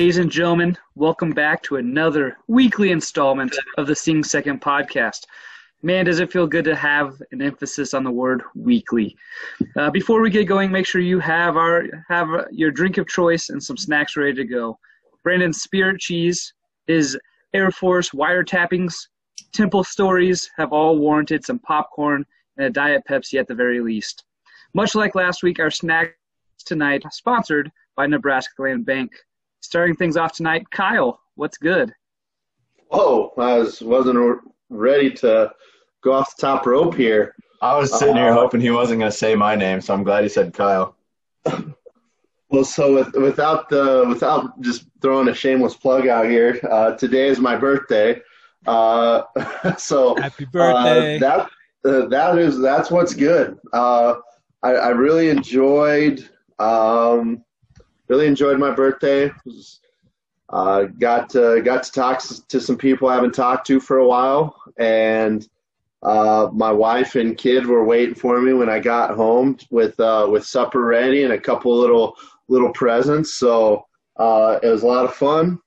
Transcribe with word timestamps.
Ladies 0.00 0.16
and 0.16 0.30
gentlemen, 0.30 0.78
welcome 0.94 1.30
back 1.32 1.62
to 1.64 1.76
another 1.76 2.38
weekly 2.48 2.90
installment 2.90 3.54
of 3.76 3.86
the 3.86 3.94
Sing 3.94 4.24
Second 4.24 4.62
podcast. 4.62 5.26
Man, 5.82 6.06
does 6.06 6.20
it 6.20 6.32
feel 6.32 6.46
good 6.46 6.64
to 6.64 6.74
have 6.74 7.20
an 7.32 7.42
emphasis 7.42 7.92
on 7.92 8.02
the 8.02 8.10
word 8.10 8.42
weekly. 8.54 9.14
Uh, 9.76 9.90
before 9.90 10.22
we 10.22 10.30
get 10.30 10.46
going, 10.46 10.72
make 10.72 10.86
sure 10.86 11.02
you 11.02 11.20
have 11.20 11.58
our 11.58 11.84
have 12.08 12.46
your 12.50 12.70
drink 12.70 12.96
of 12.96 13.06
choice 13.08 13.50
and 13.50 13.62
some 13.62 13.76
snacks 13.76 14.16
ready 14.16 14.32
to 14.32 14.44
go. 14.46 14.78
Brandon's 15.22 15.60
Spirit 15.60 16.00
Cheese, 16.00 16.54
his 16.86 17.18
Air 17.52 17.70
Force 17.70 18.08
wiretappings, 18.08 18.94
Temple 19.52 19.84
Stories 19.84 20.50
have 20.56 20.72
all 20.72 20.96
warranted 20.96 21.44
some 21.44 21.58
popcorn 21.58 22.24
and 22.56 22.66
a 22.68 22.70
Diet 22.70 23.02
Pepsi 23.06 23.38
at 23.38 23.46
the 23.46 23.54
very 23.54 23.80
least. 23.80 24.24
Much 24.72 24.94
like 24.94 25.14
last 25.14 25.42
week, 25.42 25.60
our 25.60 25.70
snacks 25.70 26.14
tonight 26.64 27.04
sponsored 27.10 27.70
by 27.96 28.06
Nebraska 28.06 28.62
Land 28.62 28.86
Bank. 28.86 29.12
Starting 29.60 29.94
things 29.94 30.16
off 30.16 30.32
tonight, 30.32 30.70
Kyle, 30.70 31.20
what's 31.34 31.58
good? 31.58 31.92
Oh, 32.90 33.32
I 33.38 33.58
was 33.58 33.82
wasn't 33.82 34.40
ready 34.68 35.10
to 35.12 35.52
go 36.02 36.12
off 36.12 36.34
the 36.34 36.40
top 36.40 36.66
rope 36.66 36.94
here. 36.94 37.34
I 37.62 37.76
was 37.76 37.96
sitting 37.96 38.16
uh, 38.16 38.24
here 38.24 38.32
hoping 38.32 38.60
he 38.60 38.70
wasn't 38.70 39.00
going 39.00 39.12
to 39.12 39.16
say 39.16 39.34
my 39.34 39.54
name, 39.54 39.80
so 39.80 39.92
I'm 39.92 40.02
glad 40.02 40.22
he 40.22 40.30
said 40.30 40.54
Kyle. 40.54 40.96
well, 42.48 42.64
so 42.64 42.94
with, 42.94 43.14
without 43.14 43.68
the 43.68 44.06
without 44.08 44.60
just 44.62 44.86
throwing 45.02 45.28
a 45.28 45.34
shameless 45.34 45.76
plug 45.76 46.08
out 46.08 46.24
here, 46.24 46.58
uh, 46.70 46.92
today 46.96 47.28
is 47.28 47.38
my 47.38 47.54
birthday. 47.54 48.20
Uh, 48.66 49.22
so 49.78 50.16
happy 50.16 50.46
birthday! 50.46 51.16
Uh, 51.16 51.20
that 51.20 51.50
uh, 51.84 52.06
that 52.06 52.38
is 52.38 52.58
that's 52.58 52.90
what's 52.90 53.14
good. 53.14 53.58
Uh, 53.74 54.14
I, 54.62 54.70
I 54.72 54.88
really 54.88 55.28
enjoyed 55.28 56.28
um, 56.58 57.44
really 58.10 58.26
enjoyed 58.26 58.58
my 58.58 58.72
birthday. 58.72 59.30
Uh, 60.48 60.82
got 60.98 61.30
to, 61.30 61.62
got 61.62 61.84
to 61.84 61.92
talk 61.92 62.20
to 62.48 62.60
some 62.60 62.76
people 62.76 63.08
I 63.08 63.14
haven't 63.14 63.34
talked 63.34 63.68
to 63.68 63.78
for 63.78 63.98
a 63.98 64.06
while, 64.06 64.60
and 64.76 65.48
uh, 66.02 66.48
my 66.52 66.72
wife 66.72 67.14
and 67.14 67.38
kid 67.38 67.66
were 67.66 67.84
waiting 67.84 68.16
for 68.16 68.40
me 68.40 68.52
when 68.52 68.68
I 68.68 68.80
got 68.80 69.14
home 69.14 69.56
with 69.70 69.98
uh, 70.00 70.26
with 70.28 70.44
supper 70.44 70.84
ready 70.84 71.22
and 71.22 71.32
a 71.32 71.40
couple 71.40 71.78
little 71.78 72.16
little 72.48 72.72
presents. 72.72 73.34
So 73.34 73.86
uh, 74.16 74.58
it 74.60 74.66
was 74.66 74.82
a 74.82 74.88
lot 74.88 75.04
of 75.04 75.14
fun. 75.14 75.60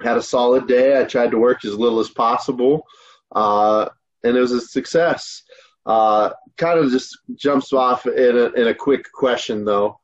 Had 0.00 0.16
a 0.16 0.22
solid 0.22 0.66
day. 0.66 1.00
I 1.00 1.04
tried 1.04 1.30
to 1.30 1.38
work 1.38 1.64
as 1.64 1.74
little 1.74 2.00
as 2.00 2.10
possible, 2.10 2.84
uh, 3.32 3.88
and 4.24 4.36
it 4.36 4.40
was 4.40 4.52
a 4.52 4.60
success. 4.60 5.44
Uh, 5.86 6.30
kind 6.56 6.80
of 6.80 6.90
just 6.90 7.16
jumps 7.36 7.72
off 7.72 8.04
in 8.04 8.36
a, 8.36 8.50
in 8.60 8.66
a 8.66 8.74
quick 8.74 9.04
question 9.12 9.64
though. 9.64 10.00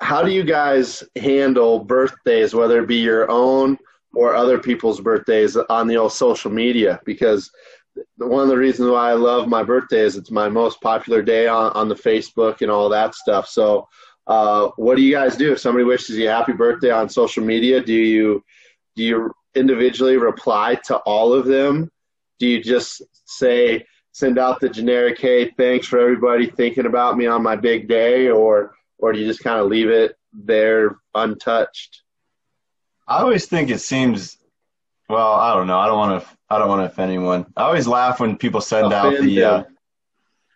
How 0.00 0.22
do 0.22 0.30
you 0.30 0.44
guys 0.44 1.02
handle 1.16 1.78
birthdays, 1.78 2.54
whether 2.54 2.82
it 2.82 2.88
be 2.88 2.96
your 2.96 3.30
own 3.30 3.78
or 4.14 4.34
other 4.34 4.58
people's 4.58 5.00
birthdays 5.00 5.56
on 5.56 5.86
the 5.86 5.96
old 5.96 6.12
social 6.12 6.50
media? 6.50 7.00
Because 7.04 7.50
one 8.16 8.42
of 8.42 8.48
the 8.48 8.56
reasons 8.56 8.90
why 8.90 9.10
I 9.10 9.14
love 9.14 9.48
my 9.48 9.62
birthday 9.62 10.00
is 10.00 10.16
it's 10.16 10.30
my 10.30 10.48
most 10.48 10.80
popular 10.80 11.22
day 11.22 11.46
on, 11.46 11.72
on 11.72 11.88
the 11.88 11.94
Facebook 11.94 12.60
and 12.60 12.70
all 12.70 12.88
that 12.88 13.14
stuff. 13.14 13.48
So, 13.48 13.88
uh, 14.26 14.68
what 14.76 14.96
do 14.96 15.02
you 15.02 15.12
guys 15.12 15.36
do 15.36 15.52
if 15.52 15.60
somebody 15.60 15.84
wishes 15.84 16.16
you 16.16 16.28
happy 16.28 16.52
birthday 16.52 16.90
on 16.90 17.08
social 17.08 17.44
media? 17.44 17.80
Do 17.80 17.92
you 17.92 18.42
do 18.96 19.02
you 19.02 19.32
individually 19.54 20.16
reply 20.16 20.76
to 20.86 20.96
all 20.98 21.32
of 21.32 21.46
them? 21.46 21.90
Do 22.38 22.46
you 22.46 22.62
just 22.62 23.02
say 23.26 23.84
send 24.12 24.38
out 24.38 24.60
the 24.60 24.68
generic 24.68 25.20
hey 25.20 25.50
thanks 25.58 25.88
for 25.88 25.98
everybody 25.98 26.48
thinking 26.48 26.86
about 26.86 27.16
me 27.16 27.26
on 27.26 27.42
my 27.42 27.56
big 27.56 27.88
day 27.88 28.28
or 28.28 28.72
or 28.98 29.12
do 29.12 29.18
you 29.18 29.26
just 29.26 29.42
kind 29.42 29.60
of 29.60 29.66
leave 29.68 29.88
it 29.88 30.16
there 30.32 30.96
untouched? 31.14 32.02
I 33.06 33.18
always 33.18 33.46
think 33.46 33.70
it 33.70 33.80
seems. 33.80 34.38
Well, 35.08 35.32
I 35.32 35.54
don't 35.54 35.66
know. 35.66 35.78
I 35.78 35.86
don't 35.86 35.98
want 35.98 36.22
to. 36.22 36.28
I 36.48 36.58
don't 36.58 36.68
want 36.68 36.80
to 36.80 36.86
offend 36.86 37.10
anyone. 37.10 37.46
I 37.56 37.62
always 37.64 37.86
laugh 37.86 38.20
when 38.20 38.36
people 38.36 38.60
send 38.60 38.86
offend 38.92 39.16
out 39.16 39.22
the. 39.22 39.42
Uh, 39.42 39.64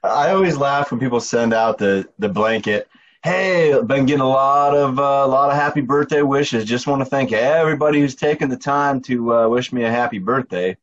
I 0.03 0.31
always 0.31 0.57
laugh 0.57 0.91
when 0.91 1.01
people 1.01 1.21
send 1.21 1.53
out 1.53 1.79
the 1.79 2.09
the 2.19 2.29
blanket. 2.29 2.89
Hey, 3.25 3.75
I've 3.75 3.89
been 3.89 4.07
getting 4.07 4.21
a 4.21 4.29
lot 4.29 4.75
of 4.77 4.99
uh, 4.99 5.03
a 5.03 5.27
lot 5.27 5.51
of 5.51 5.57
happy 5.57 5.81
birthday 5.81 6.23
wishes. 6.23 6.65
Just 6.65 6.87
want 6.87 7.01
to 7.01 7.07
thank 7.07 7.33
everybody 7.33 8.01
who's 8.01 8.15
taken 8.15 8.49
the 8.49 8.57
time 8.57 9.01
to 9.03 9.35
uh, 9.35 9.49
wish 9.49 9.73
me 9.73 9.85
a 9.85 9.91
happy 9.91 10.19
birthday. 10.19 10.77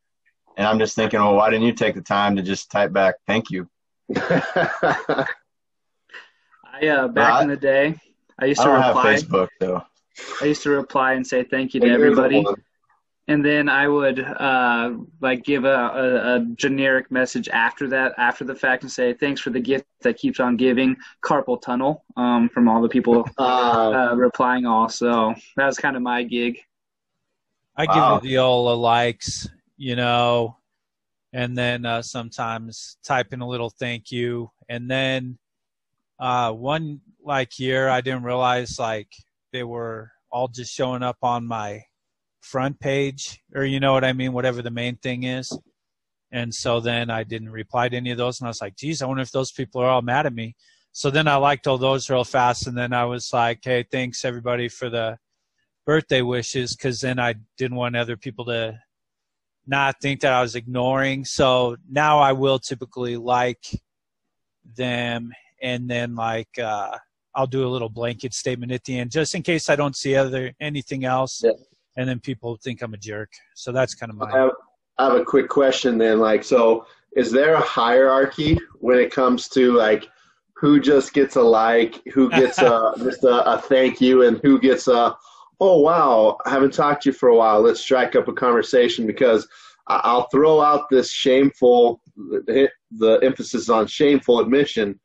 And 0.57 0.67
I'm 0.67 0.79
just 0.79 0.95
thinking, 0.95 1.19
well, 1.19 1.35
why 1.35 1.49
didn't 1.49 1.65
you 1.65 1.73
take 1.73 1.95
the 1.95 2.01
time 2.01 2.35
to 2.35 2.41
just 2.41 2.71
type 2.71 2.93
back, 2.93 3.15
thank 3.27 3.51
you? 3.51 3.67
I 6.81 6.87
uh, 6.87 7.07
back 7.07 7.39
uh, 7.39 7.43
in 7.43 7.49
the 7.49 7.57
day, 7.57 7.95
I 8.37 8.45
used 8.45 8.61
to 8.61 8.67
I 8.67 8.87
reply. 8.87 9.11
have 9.11 9.21
Facebook 9.21 9.49
though. 9.59 9.81
I 10.41 10.45
used 10.45 10.63
to 10.63 10.69
reply 10.69 11.13
and 11.13 11.25
say 11.25 11.43
thank 11.43 11.73
you 11.73 11.79
to 11.81 11.87
everybody, 11.87 12.43
and 13.27 13.45
then 13.45 13.69
I 13.69 13.87
would 13.87 14.19
uh, 14.19 14.93
like 15.21 15.43
give 15.43 15.63
a, 15.63 15.69
a, 15.69 16.35
a, 16.35 16.45
generic 16.55 17.11
message 17.11 17.47
after 17.49 17.87
that, 17.89 18.13
after 18.17 18.43
the 18.43 18.55
fact, 18.55 18.83
and 18.83 18.91
say 18.91 19.13
thanks 19.13 19.39
for 19.39 19.51
the 19.51 19.59
gift 19.59 19.85
that 20.01 20.17
keeps 20.17 20.39
on 20.39 20.57
giving. 20.57 20.97
Carpal 21.23 21.61
tunnel 21.61 22.03
um, 22.17 22.49
from 22.49 22.67
all 22.67 22.81
the 22.81 22.89
people 22.89 23.27
uh, 23.37 24.11
uh 24.11 24.15
replying. 24.15 24.65
Also, 24.65 25.33
that 25.55 25.65
was 25.65 25.77
kind 25.77 25.95
of 25.95 26.01
my 26.01 26.23
gig. 26.23 26.59
I 27.77 27.85
give 27.85 27.95
wow. 27.95 28.19
the 28.19 28.37
old 28.37 28.79
likes, 28.79 29.47
you 29.77 29.95
know, 29.95 30.57
and 31.31 31.57
then 31.57 31.85
uh, 31.85 32.01
sometimes 32.01 32.97
type 33.03 33.31
in 33.31 33.39
a 33.39 33.47
little 33.47 33.69
thank 33.69 34.11
you, 34.11 34.51
and 34.67 34.89
then 34.89 35.37
uh, 36.19 36.51
one 36.51 37.01
like 37.23 37.59
year, 37.59 37.89
I 37.89 38.01
didn't 38.01 38.23
realize 38.23 38.79
like 38.79 39.11
they 39.51 39.63
were 39.63 40.11
all 40.31 40.47
just 40.47 40.73
showing 40.73 41.03
up 41.03 41.17
on 41.21 41.47
my 41.47 41.83
front 42.41 42.79
page, 42.79 43.41
or 43.53 43.63
you 43.65 43.79
know 43.79 43.93
what 43.93 44.03
I 44.03 44.13
mean, 44.13 44.33
whatever 44.33 44.61
the 44.61 44.71
main 44.71 44.97
thing 44.97 45.23
is. 45.23 45.57
And 46.31 46.53
so 46.53 46.79
then 46.79 47.09
I 47.09 47.23
didn't 47.23 47.49
reply 47.49 47.89
to 47.89 47.97
any 47.97 48.11
of 48.11 48.17
those, 48.17 48.39
and 48.39 48.47
I 48.47 48.49
was 48.49 48.61
like, 48.61 48.75
"Geez, 48.75 49.01
I 49.01 49.07
wonder 49.07 49.23
if 49.23 49.31
those 49.31 49.51
people 49.51 49.81
are 49.81 49.89
all 49.89 50.01
mad 50.01 50.25
at 50.25 50.33
me." 50.33 50.55
So 50.91 51.09
then 51.09 51.27
I 51.27 51.35
liked 51.35 51.67
all 51.67 51.77
those 51.77 52.09
real 52.09 52.23
fast, 52.23 52.67
and 52.67 52.77
then 52.77 52.93
I 52.93 53.05
was 53.05 53.31
like, 53.33 53.59
"Hey, 53.63 53.83
thanks 53.83 54.25
everybody 54.25 54.69
for 54.69 54.89
the 54.89 55.17
birthday 55.85 56.21
wishes," 56.21 56.75
because 56.75 57.01
then 57.01 57.19
I 57.19 57.35
didn't 57.57 57.77
want 57.77 57.95
other 57.95 58.17
people 58.17 58.45
to 58.45 58.79
not 59.67 59.95
think 60.01 60.21
that 60.21 60.33
I 60.33 60.41
was 60.41 60.55
ignoring. 60.55 61.25
So 61.25 61.77
now 61.89 62.19
I 62.19 62.33
will 62.33 62.59
typically 62.59 63.17
like 63.17 63.65
them 64.75 65.31
and 65.61 65.89
then 65.89 66.15
like 66.15 66.49
uh, 66.59 66.97
I'll 67.35 67.47
do 67.47 67.67
a 67.67 67.69
little 67.69 67.89
blanket 67.89 68.33
statement 68.33 68.71
at 68.71 68.83
the 68.83 68.99
end 68.99 69.11
just 69.11 69.35
in 69.35 69.43
case 69.43 69.69
I 69.69 69.75
don't 69.75 69.95
see 69.95 70.15
other 70.15 70.53
anything 70.59 71.05
else, 71.05 71.41
yeah. 71.43 71.51
and 71.97 72.07
then 72.07 72.19
people 72.19 72.57
think 72.63 72.81
I'm 72.81 72.93
a 72.93 72.97
jerk. 72.97 73.31
So 73.55 73.71
that's 73.71 73.93
kind 73.93 74.11
of 74.11 74.17
my. 74.17 74.25
I 74.25 74.37
have, 74.37 74.51
I 74.97 75.05
have 75.05 75.15
a 75.15 75.25
quick 75.25 75.49
question 75.49 75.97
then. 75.97 76.19
Like, 76.19 76.43
so 76.43 76.85
is 77.15 77.31
there 77.31 77.55
a 77.55 77.61
hierarchy 77.61 78.57
when 78.79 78.99
it 78.99 79.11
comes 79.11 79.47
to 79.49 79.73
like 79.73 80.07
who 80.55 80.79
just 80.79 81.13
gets 81.13 81.35
a 81.35 81.41
like, 81.41 82.01
who 82.13 82.29
gets 82.29 82.59
a 82.59 82.93
just 82.99 83.23
a, 83.23 83.53
a 83.53 83.61
thank 83.61 83.99
you, 84.01 84.25
and 84.27 84.39
who 84.43 84.59
gets 84.59 84.87
a 84.87 85.15
oh 85.59 85.79
wow, 85.79 86.37
I 86.45 86.49
haven't 86.49 86.73
talked 86.73 87.03
to 87.03 87.09
you 87.09 87.13
for 87.13 87.29
a 87.29 87.35
while. 87.35 87.61
Let's 87.61 87.79
strike 87.79 88.15
up 88.15 88.27
a 88.27 88.33
conversation 88.33 89.05
because 89.05 89.47
I'll 89.87 90.27
throw 90.29 90.61
out 90.61 90.89
this 90.89 91.11
shameful 91.11 92.01
the 92.15 93.19
emphasis 93.21 93.69
on 93.69 93.87
shameful 93.87 94.39
admission 94.39 94.99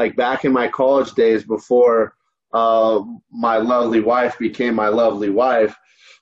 like 0.00 0.16
back 0.16 0.46
in 0.46 0.52
my 0.52 0.66
college 0.66 1.12
days 1.12 1.44
before 1.44 2.14
uh, 2.54 3.02
my 3.30 3.58
lovely 3.58 4.00
wife 4.00 4.38
became 4.38 4.74
my 4.74 4.88
lovely 4.88 5.28
wife, 5.28 5.76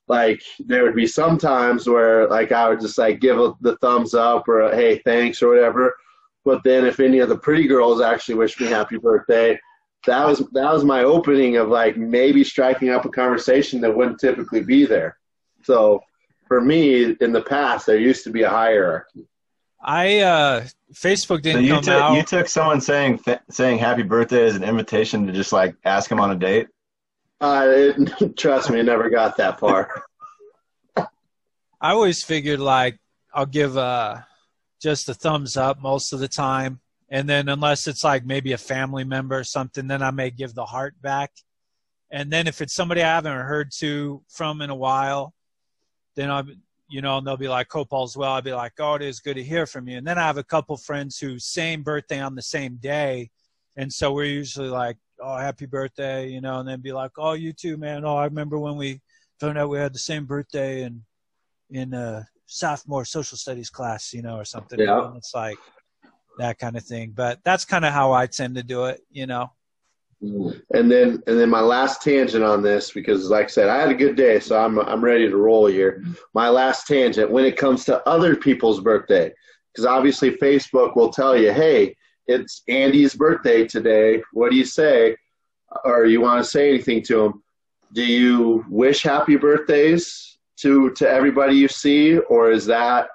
like 0.09 0.43
there 0.59 0.83
would 0.83 0.97
be 0.97 1.07
some 1.07 1.39
times 1.39 1.87
where 1.87 2.27
like 2.29 2.51
I 2.51 2.69
would 2.69 2.81
just 2.81 2.99
like 2.99 3.21
give 3.21 3.39
the 3.61 3.77
thumbs 3.77 4.15
up 4.15 4.49
or 4.49 4.63
a, 4.63 4.75
hey 4.75 4.99
thanks 4.99 5.41
or 5.41 5.49
whatever. 5.51 5.95
But 6.45 6.65
then 6.65 6.85
if 6.87 6.99
any 6.99 7.21
of 7.21 7.29
the 7.29 7.39
pretty 7.39 7.69
girls 7.69 8.01
actually 8.01 8.35
wished 8.35 8.61
me 8.61 8.67
happy 8.67 8.99
birthday, 8.99 9.61
that 10.07 10.27
was 10.27 10.41
that 10.59 10.73
was 10.73 10.85
my 10.85 11.05
opening 11.05 11.57
of 11.57 11.69
like 11.69 11.97
maybe 11.97 12.43
striking 12.43 12.91
up 12.91 13.05
a 13.05 13.11
conversation 13.11 13.81
that 13.83 13.97
wouldn't 13.97 14.19
typically 14.19 14.65
be 14.65 14.87
there. 14.87 15.17
So 15.63 16.01
for 16.49 16.61
me 16.61 17.15
in 17.21 17.33
the 17.33 17.43
past 17.43 17.87
there 17.87 17.99
used 18.11 18.25
to 18.25 18.31
be 18.31 18.43
a 18.43 18.51
hierarchy. 18.51 19.25
I 19.81 20.19
uh, 20.19 20.67
Facebook 20.93 21.43
didn't 21.43 21.63
so 21.63 21.67
you 21.67 21.73
come 21.75 21.83
took, 21.83 21.95
out. 21.95 22.17
You 22.17 22.23
took 22.23 22.49
someone 22.49 22.81
saying 22.81 23.19
th- 23.19 23.41
saying 23.51 23.79
happy 23.79 24.03
birthday 24.03 24.45
as 24.45 24.57
an 24.57 24.65
invitation 24.65 25.27
to 25.27 25.33
just 25.33 25.53
like 25.53 25.77
ask 25.85 26.11
him 26.11 26.21
on 26.21 26.31
a 26.31 26.35
date. 26.35 26.69
Uh, 27.41 27.65
it, 27.67 28.37
trust 28.37 28.71
me, 28.71 28.81
it 28.81 28.85
never 28.85 29.09
got 29.09 29.37
that 29.37 29.61
far. 29.61 30.03
I 30.97 31.07
always 31.93 32.25
figured 32.25 32.61
like 32.61 32.99
I'll 33.33 33.47
give 33.47 33.77
uh, 33.77 34.19
just 34.83 35.09
a 35.09 35.15
thumbs 35.15 35.57
up 35.57 35.81
most 35.81 36.13
of 36.13 36.19
the 36.19 36.29
time, 36.29 36.81
and 37.09 37.29
then 37.29 37.49
unless 37.49 37.87
it's 37.87 38.03
like 38.03 38.27
maybe 38.27 38.53
a 38.53 38.59
family 38.59 39.05
member 39.05 39.39
or 39.39 39.45
something, 39.45 39.87
then 39.87 40.03
I 40.03 40.11
may 40.11 40.31
give 40.31 40.55
the 40.55 40.65
heart 40.65 41.01
back. 41.01 41.31
And 42.11 42.33
then 42.33 42.47
if 42.47 42.61
it's 42.63 42.75
somebody 42.75 43.03
I 43.03 43.15
haven't 43.15 43.33
heard 43.33 43.71
to 43.79 44.23
from 44.29 44.63
in 44.63 44.71
a 44.71 44.75
while, 44.75 45.35
then 46.17 46.31
I'll 46.31 46.47
you 46.89 47.03
know, 47.03 47.19
and 47.19 47.27
they'll 47.27 47.37
be 47.37 47.49
like, 47.49 47.69
Copal 47.69 48.03
as 48.03 48.17
well. 48.17 48.33
I'll 48.33 48.43
be 48.43 48.53
like, 48.53 48.73
oh, 48.79 48.95
it 48.95 49.03
is 49.03 49.21
good 49.21 49.35
to 49.35 49.45
hear 49.45 49.67
from 49.67 49.89
you. 49.89 49.99
And 49.99 50.07
then 50.07 50.19
I 50.19 50.23
have 50.23 50.39
a 50.39 50.45
couple 50.45 50.77
friends 50.77 51.19
who 51.19 51.39
same 51.39 51.83
birthday 51.83 52.21
on 52.21 52.35
the 52.35 52.43
same 52.43 52.77
day. 52.77 53.31
And 53.77 53.93
so 53.93 54.13
we're 54.13 54.25
usually 54.25 54.69
like, 54.69 54.97
oh, 55.21 55.37
happy 55.37 55.67
birthday, 55.67 56.29
you 56.29 56.41
know, 56.41 56.61
and 56.61 56.69
then 56.69 56.81
be 56.81 56.93
like, 56.93 57.13
oh, 57.19 57.35
you 57.35 57.53
too, 57.53 57.77
man. 57.77 58.05
Oh, 58.05 58.17
I 58.17 58.25
remember 58.25 58.59
when 58.59 58.77
we 58.77 59.01
found 59.39 59.59
out 59.59 59.69
we 59.69 59.79
had 59.79 59.95
the 59.95 59.99
same 59.99 60.25
birthday 60.25 60.83
and 60.83 61.03
in 61.71 61.93
a 61.93 62.01
uh, 62.01 62.23
sophomore 62.47 63.05
social 63.05 63.37
studies 63.37 63.69
class, 63.69 64.13
you 64.15 64.23
know, 64.23 64.37
or 64.37 64.45
something. 64.45 64.81
Yeah. 64.81 65.09
And 65.09 65.17
it's 65.17 65.35
like 65.35 65.59
that 66.39 66.59
kind 66.59 66.77
of 66.77 66.85
thing. 66.85 67.13
But 67.15 67.41
that's 67.45 67.65
kind 67.65 67.85
of 67.85 67.93
how 67.93 68.13
I 68.13 68.27
tend 68.27 68.55
to 68.57 68.63
do 68.63 68.87
it, 68.87 69.03
you 69.11 69.27
know. 69.27 69.53
And 70.21 70.91
then 70.91 71.23
and 71.27 71.39
then 71.39 71.49
my 71.49 71.61
last 71.61 72.03
tangent 72.03 72.43
on 72.43 72.63
this 72.63 72.91
because 72.91 73.31
like 73.31 73.45
I 73.45 73.49
said, 73.49 73.69
I 73.69 73.81
had 73.81 73.91
a 73.91 73.95
good 73.95 74.17
day, 74.17 74.41
so 74.41 74.59
I'm 74.59 74.79
I'm 74.81 75.03
ready 75.03 75.29
to 75.29 75.37
roll 75.37 75.67
here. 75.67 76.03
My 76.35 76.49
last 76.49 76.87
tangent 76.89 77.31
when 77.31 77.45
it 77.45 77.57
comes 77.57 77.85
to 77.85 78.07
other 78.09 78.35
people's 78.35 78.81
birthday, 78.81 79.33
because 79.73 79.87
obviously 79.87 80.33
Facebook 80.33 80.97
will 80.97 81.11
tell 81.11 81.37
you, 81.37 81.53
hey, 81.53 81.97
it's 82.27 82.63
Andy's 82.69 83.15
birthday 83.15 83.67
today. 83.67 84.23
What 84.33 84.51
do 84.51 84.57
you 84.57 84.65
say? 84.65 85.17
Or 85.85 86.07
you 86.07 86.21
want 86.21 86.43
to 86.43 86.51
say 86.51 86.69
anything 86.69 87.03
to 87.05 87.27
him? 87.27 87.43
Do 87.93 88.05
you 88.05 88.65
wish 88.69 89.03
happy 89.03 89.37
birthdays 89.37 90.39
to 90.59 90.91
to 90.91 91.09
everybody 91.09 91.55
you 91.55 91.69
see, 91.69 92.19
or 92.19 92.51
is 92.51 92.67
that 92.67 93.09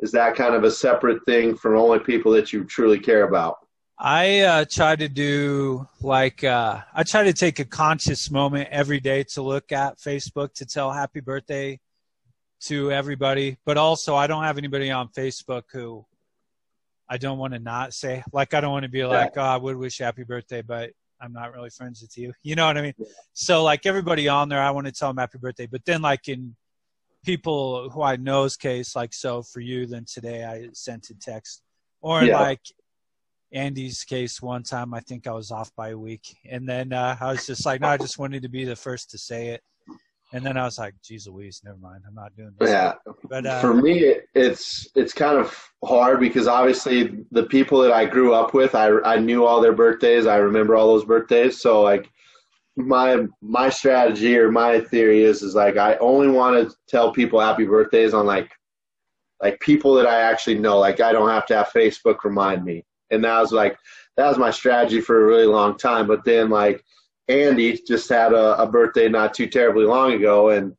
is 0.00 0.10
that 0.12 0.34
kind 0.34 0.54
of 0.56 0.64
a 0.64 0.70
separate 0.70 1.24
thing 1.24 1.56
from 1.56 1.76
only 1.76 2.00
people 2.00 2.32
that 2.32 2.52
you 2.52 2.64
truly 2.64 2.98
care 2.98 3.28
about? 3.28 3.58
I 4.00 4.40
uh, 4.40 4.64
try 4.64 4.94
to 4.94 5.08
do 5.08 5.88
like 6.00 6.44
uh, 6.44 6.82
I 6.94 7.02
try 7.02 7.24
to 7.24 7.32
take 7.32 7.58
a 7.58 7.64
conscious 7.64 8.30
moment 8.30 8.68
every 8.70 9.00
day 9.00 9.24
to 9.34 9.42
look 9.42 9.72
at 9.72 9.98
Facebook 9.98 10.54
to 10.54 10.66
tell 10.66 10.92
happy 10.92 11.18
birthday 11.18 11.80
to 12.60 12.92
everybody, 12.92 13.56
but 13.64 13.76
also 13.76 14.14
I 14.14 14.28
don't 14.28 14.44
have 14.44 14.56
anybody 14.56 14.90
on 14.92 15.08
Facebook 15.08 15.64
who 15.72 16.06
I 17.08 17.16
don't 17.16 17.38
want 17.38 17.54
to 17.54 17.58
not 17.58 17.92
say 17.92 18.22
like 18.32 18.54
I 18.54 18.60
don't 18.60 18.70
want 18.70 18.84
to 18.84 18.88
be 18.88 19.04
like 19.04 19.32
oh 19.36 19.42
I 19.42 19.56
would 19.56 19.76
wish 19.76 19.98
happy 19.98 20.22
birthday, 20.22 20.62
but 20.62 20.90
I'm 21.20 21.32
not 21.32 21.52
really 21.52 21.70
friends 21.70 22.00
with 22.00 22.16
you. 22.16 22.32
You 22.44 22.54
know 22.54 22.66
what 22.66 22.78
I 22.78 22.82
mean? 22.82 22.94
So 23.32 23.64
like 23.64 23.84
everybody 23.84 24.28
on 24.28 24.48
there, 24.48 24.62
I 24.62 24.70
want 24.70 24.86
to 24.86 24.92
tell 24.92 25.08
them 25.08 25.16
happy 25.16 25.38
birthday, 25.38 25.66
but 25.66 25.84
then 25.84 26.02
like 26.02 26.28
in 26.28 26.54
people 27.24 27.90
who 27.90 28.02
I 28.02 28.14
know's 28.14 28.56
case, 28.56 28.94
like 28.94 29.12
so 29.12 29.42
for 29.42 29.58
you, 29.58 29.86
then 29.86 30.04
today 30.04 30.44
I 30.44 30.68
sent 30.72 31.10
a 31.10 31.14
text 31.18 31.62
or 32.00 32.22
Yeah. 32.22 32.38
like 32.38 32.60
Andy's 33.52 34.04
case 34.04 34.42
one 34.42 34.62
time, 34.62 34.92
I 34.94 35.00
think 35.00 35.26
I 35.26 35.32
was 35.32 35.50
off 35.50 35.74
by 35.76 35.90
a 35.90 35.98
week. 35.98 36.36
And 36.50 36.68
then 36.68 36.92
uh, 36.92 37.16
I 37.20 37.32
was 37.32 37.46
just 37.46 37.64
like, 37.64 37.80
no, 37.80 37.88
I 37.88 37.96
just 37.96 38.18
wanted 38.18 38.42
to 38.42 38.48
be 38.48 38.64
the 38.64 38.76
first 38.76 39.10
to 39.10 39.18
say 39.18 39.48
it. 39.48 39.62
And 40.34 40.44
then 40.44 40.58
I 40.58 40.64
was 40.64 40.78
like, 40.78 40.94
geez 41.02 41.26
Louise, 41.26 41.62
never 41.64 41.78
mind. 41.78 42.02
I'm 42.06 42.14
not 42.14 42.36
doing 42.36 42.52
this. 42.60 42.68
Yeah, 42.68 42.92
But 43.30 43.46
uh, 43.46 43.60
for 43.62 43.72
me, 43.72 44.00
it- 44.00 44.24
it's 44.34 44.86
it's 44.94 45.14
kind 45.14 45.38
of 45.38 45.56
hard 45.84 46.20
because 46.20 46.46
obviously 46.46 47.24
the 47.30 47.44
people 47.44 47.80
that 47.80 47.92
I 47.92 48.04
grew 48.04 48.34
up 48.34 48.52
with, 48.52 48.74
I 48.74 48.90
I 49.06 49.16
knew 49.18 49.46
all 49.46 49.60
their 49.62 49.72
birthdays. 49.72 50.26
I 50.26 50.36
remember 50.36 50.76
all 50.76 50.88
those 50.88 51.06
birthdays. 51.06 51.60
So 51.62 51.80
like 51.82 52.10
my 52.76 53.26
my 53.40 53.70
strategy 53.70 54.36
or 54.36 54.52
my 54.52 54.80
theory 54.80 55.22
is 55.24 55.42
is 55.42 55.54
like 55.54 55.78
I 55.78 55.96
only 55.96 56.28
want 56.28 56.68
to 56.68 56.76
tell 56.88 57.10
people 57.10 57.40
happy 57.40 57.64
birthdays 57.64 58.12
on 58.12 58.26
like 58.26 58.52
like 59.42 59.58
people 59.60 59.94
that 59.94 60.06
I 60.06 60.20
actually 60.20 60.58
know. 60.58 60.78
Like 60.78 61.00
I 61.00 61.10
don't 61.12 61.30
have 61.30 61.46
to 61.46 61.56
have 61.56 61.68
Facebook 61.68 62.22
remind 62.24 62.64
me. 62.66 62.84
And 63.10 63.24
that 63.24 63.40
was 63.40 63.52
like 63.52 63.76
that 64.16 64.28
was 64.28 64.38
my 64.38 64.50
strategy 64.50 65.00
for 65.00 65.22
a 65.22 65.26
really 65.26 65.46
long 65.46 65.76
time. 65.76 66.06
But 66.06 66.24
then 66.24 66.50
like 66.50 66.84
Andy 67.28 67.80
just 67.86 68.08
had 68.08 68.32
a, 68.32 68.60
a 68.60 68.66
birthday 68.66 69.08
not 69.08 69.34
too 69.34 69.46
terribly 69.46 69.84
long 69.84 70.12
ago 70.12 70.50
and 70.50 70.76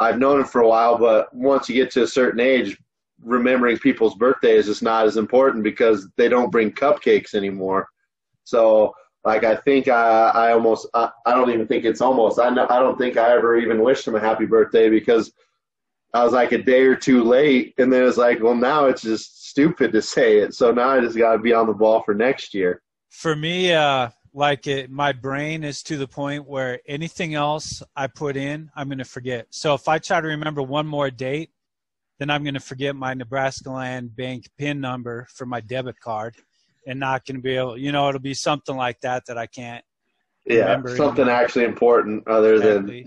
I've 0.00 0.18
known 0.18 0.40
him 0.40 0.46
for 0.46 0.60
a 0.60 0.68
while, 0.68 0.96
but 0.96 1.34
once 1.34 1.68
you 1.68 1.74
get 1.74 1.90
to 1.92 2.04
a 2.04 2.06
certain 2.06 2.40
age, 2.40 2.78
remembering 3.22 3.78
people's 3.78 4.14
birthdays 4.14 4.68
is 4.68 4.82
not 4.82 5.06
as 5.06 5.16
important 5.16 5.64
because 5.64 6.08
they 6.16 6.28
don't 6.28 6.52
bring 6.52 6.70
cupcakes 6.70 7.34
anymore. 7.34 7.88
So, 8.44 8.94
like, 9.24 9.42
I 9.42 9.56
think 9.56 9.88
I, 9.88 10.28
I 10.28 10.52
almost, 10.52 10.86
I, 10.94 11.10
I 11.26 11.34
don't 11.34 11.50
even 11.50 11.66
think 11.66 11.84
it's 11.84 12.00
almost, 12.00 12.38
I, 12.38 12.48
know, 12.50 12.66
I 12.70 12.78
don't 12.78 12.96
think 12.96 13.16
I 13.16 13.32
ever 13.32 13.58
even 13.58 13.82
wished 13.82 14.06
him 14.06 14.14
a 14.14 14.20
happy 14.20 14.46
birthday 14.46 14.88
because 14.88 15.32
I 16.14 16.24
was 16.24 16.32
like 16.32 16.52
a 16.52 16.62
day 16.62 16.82
or 16.82 16.96
two 16.96 17.22
late. 17.22 17.74
And 17.78 17.92
then 17.92 18.02
it's 18.06 18.16
like, 18.16 18.42
well, 18.42 18.54
now 18.54 18.86
it's 18.86 19.02
just 19.02 19.48
stupid 19.48 19.92
to 19.92 20.02
say 20.02 20.38
it. 20.38 20.54
So 20.54 20.70
now 20.70 20.90
I 20.90 21.00
just 21.00 21.16
got 21.16 21.32
to 21.32 21.38
be 21.38 21.52
on 21.52 21.66
the 21.66 21.74
ball 21.74 22.02
for 22.02 22.14
next 22.14 22.54
year. 22.54 22.82
for 23.10 23.34
me, 23.34 23.72
uh, 23.72 24.10
like 24.34 24.66
it, 24.66 24.90
my 24.90 25.12
brain 25.12 25.64
is 25.64 25.82
to 25.82 25.96
the 25.96 26.06
point 26.06 26.46
where 26.46 26.80
anything 26.86 27.34
else 27.34 27.82
I 27.96 28.06
put 28.06 28.36
in, 28.36 28.70
I'm 28.76 28.88
going 28.88 28.98
to 28.98 29.04
forget. 29.04 29.46
So 29.50 29.74
if 29.74 29.88
I 29.88 29.98
try 29.98 30.20
to 30.20 30.28
remember 30.28 30.62
one 30.62 30.86
more 30.86 31.10
date, 31.10 31.50
then 32.18 32.30
I'm 32.30 32.42
going 32.42 32.54
to 32.54 32.60
forget 32.60 32.94
my 32.94 33.14
Nebraska 33.14 33.70
Land 33.70 34.14
Bank 34.16 34.48
PIN 34.58 34.80
number 34.80 35.26
for 35.34 35.46
my 35.46 35.60
debit 35.60 35.98
card 36.00 36.36
and 36.86 37.00
not 37.00 37.24
going 37.26 37.36
to 37.36 37.42
be 37.42 37.56
able, 37.56 37.78
you 37.78 37.92
know, 37.92 38.08
it'll 38.08 38.20
be 38.20 38.34
something 38.34 38.76
like 38.76 39.00
that 39.00 39.24
that 39.26 39.38
I 39.38 39.46
can't 39.46 39.84
Yeah. 40.46 40.62
Remember, 40.62 40.96
something 40.96 41.26
you 41.26 41.30
actually 41.30 41.64
important 41.64 42.26
other 42.28 42.58
than. 42.58 43.06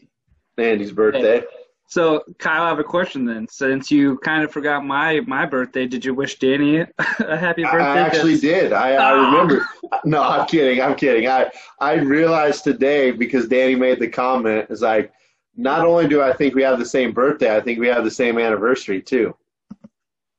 Andy's 0.58 0.92
birthday. 0.92 1.44
So, 1.92 2.24
Kyle, 2.40 2.64
I 2.64 2.70
have 2.70 2.80
a 2.80 2.86
question 2.86 3.26
then. 3.26 3.46
Since 3.50 3.92
you 3.92 4.18
kind 4.20 4.46
of 4.46 4.52
forgot 4.52 4.86
my 4.86 5.20
my 5.28 5.46
birthday, 5.46 5.86
did 5.88 6.06
you 6.06 6.14
wish 6.14 6.40
Danny 6.40 6.80
a 7.20 7.38
happy 7.38 7.64
birthday? 7.64 7.80
I 7.80 8.00
actually 8.00 8.38
did. 8.38 8.72
I, 8.72 8.94
I 8.94 9.12
Ah. 9.12 9.26
remember. 9.30 9.68
No, 10.06 10.24
I'm 10.24 10.48
kidding. 10.48 10.82
I'm 10.82 10.96
kidding. 10.96 11.28
I 11.28 11.52
I 11.82 11.96
realized 11.96 12.64
today 12.64 13.12
because 13.12 13.50
Danny 13.50 13.76
made 13.76 14.00
the 14.00 14.08
comment. 14.08 14.68
Is 14.70 14.82
like, 14.82 15.12
not 15.58 15.86
only 15.86 16.08
do 16.08 16.22
I 16.22 16.32
think 16.32 16.56
we 16.56 16.64
have 16.64 16.80
the 16.80 16.86
same 16.86 17.12
birthday, 17.12 17.54
I 17.54 17.60
think 17.60 17.78
we 17.78 17.88
have 17.90 18.06
the 18.06 18.12
same 18.12 18.40
anniversary 18.40 19.02
too. 19.02 19.36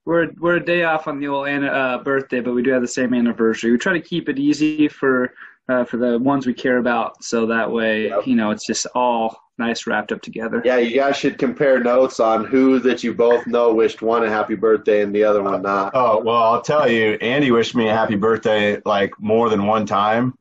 We're 0.06 0.30
we're 0.40 0.56
a 0.56 0.64
day 0.64 0.84
off 0.84 1.06
on 1.06 1.20
the 1.20 1.28
old 1.28 1.48
uh, 1.48 1.98
birthday, 2.02 2.40
but 2.40 2.54
we 2.54 2.62
do 2.62 2.70
have 2.70 2.80
the 2.80 2.88
same 2.88 3.12
anniversary. 3.12 3.72
We 3.72 3.76
try 3.78 3.92
to 3.92 4.00
keep 4.00 4.30
it 4.30 4.38
easy 4.38 4.88
for 4.88 5.34
uh, 5.68 5.84
for 5.84 5.96
the 5.96 6.18
ones 6.18 6.46
we 6.46 6.54
care 6.54 6.78
about, 6.78 7.22
so 7.22 7.46
that 7.46 7.70
way 7.70 8.08
Yep. 8.08 8.26
you 8.26 8.36
know 8.36 8.50
it's 8.50 8.66
just 8.66 8.86
all 8.94 9.36
nice 9.58 9.86
wrapped 9.86 10.12
up 10.12 10.22
together. 10.22 10.60
Yeah, 10.64 10.78
you 10.78 10.96
guys 10.96 11.16
should 11.16 11.38
compare 11.38 11.78
notes 11.78 12.18
on 12.20 12.44
who 12.44 12.78
that 12.80 13.04
you 13.04 13.14
both 13.14 13.46
know 13.46 13.72
wished 13.72 14.02
one 14.02 14.24
a 14.24 14.30
happy 14.30 14.54
birthday 14.54 15.02
and 15.02 15.14
the 15.14 15.24
other 15.24 15.42
one 15.42 15.62
not. 15.62 15.92
Oh 15.94 16.20
well, 16.20 16.42
I'll 16.42 16.62
tell 16.62 16.90
you, 16.90 17.12
Andy 17.20 17.50
wished 17.50 17.74
me 17.74 17.88
a 17.88 17.94
happy 17.94 18.16
birthday 18.16 18.80
like 18.84 19.12
more 19.20 19.50
than 19.50 19.66
one 19.66 19.86
time, 19.86 20.36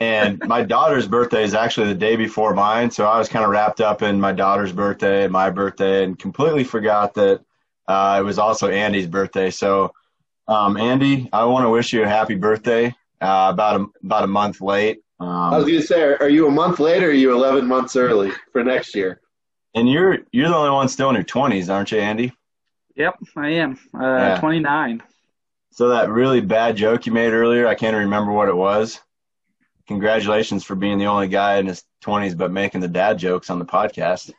and 0.00 0.38
my 0.46 0.62
daughter's 0.62 1.06
birthday 1.06 1.42
is 1.44 1.54
actually 1.54 1.88
the 1.88 1.94
day 1.94 2.16
before 2.16 2.54
mine, 2.54 2.90
so 2.90 3.06
I 3.06 3.18
was 3.18 3.28
kind 3.28 3.44
of 3.44 3.50
wrapped 3.50 3.80
up 3.80 4.02
in 4.02 4.20
my 4.20 4.32
daughter's 4.32 4.72
birthday 4.72 5.24
and 5.24 5.32
my 5.32 5.50
birthday, 5.50 6.04
and 6.04 6.18
completely 6.18 6.64
forgot 6.64 7.14
that 7.14 7.42
uh, 7.88 8.16
it 8.20 8.24
was 8.24 8.38
also 8.38 8.68
Andy's 8.68 9.06
birthday. 9.06 9.50
So, 9.50 9.92
um, 10.48 10.76
Andy, 10.76 11.28
I 11.32 11.44
want 11.44 11.64
to 11.64 11.70
wish 11.70 11.92
you 11.92 12.02
a 12.02 12.08
happy 12.08 12.34
birthday. 12.34 12.94
Uh, 13.20 13.48
about 13.52 13.80
a 13.80 13.86
about 14.04 14.24
a 14.24 14.26
month 14.26 14.60
late, 14.60 14.98
I 15.20 15.24
was 15.56 15.64
um, 15.64 15.70
gonna 15.70 15.82
say, 15.82 16.02
are, 16.02 16.16
are 16.22 16.28
you 16.28 16.46
a 16.48 16.50
month 16.50 16.78
late 16.80 17.02
or 17.02 17.08
are 17.08 17.12
you 17.12 17.32
11 17.32 17.66
months 17.66 17.96
early 17.96 18.30
for 18.52 18.62
next 18.62 18.94
year? 18.94 19.20
and 19.74 19.88
you're 19.90 20.18
you're 20.32 20.48
the 20.48 20.54
only 20.54 20.70
one 20.70 20.88
still 20.88 21.08
in 21.08 21.14
your 21.14 21.24
twenties, 21.24 21.70
aren't 21.70 21.92
you, 21.92 21.98
Andy? 21.98 22.32
Yep, 22.96 23.14
I 23.36 23.48
am. 23.50 23.78
Uh, 23.94 24.00
Yeah. 24.00 24.40
29. 24.40 25.02
So 25.70 25.88
that 25.90 26.08
really 26.08 26.40
bad 26.40 26.76
joke 26.76 27.04
you 27.06 27.12
made 27.12 27.32
earlier, 27.32 27.66
I 27.66 27.74
can't 27.74 27.94
remember 27.96 28.32
what 28.32 28.48
it 28.48 28.56
was. 28.56 29.00
Congratulations 29.86 30.64
for 30.64 30.74
being 30.74 30.98
the 30.98 31.06
only 31.06 31.28
guy 31.28 31.58
in 31.58 31.66
his 31.66 31.84
20s 32.02 32.36
but 32.36 32.50
making 32.50 32.80
the 32.80 32.88
dad 32.88 33.18
jokes 33.18 33.50
on 33.50 33.58
the 33.58 33.64
podcast. 33.64 34.32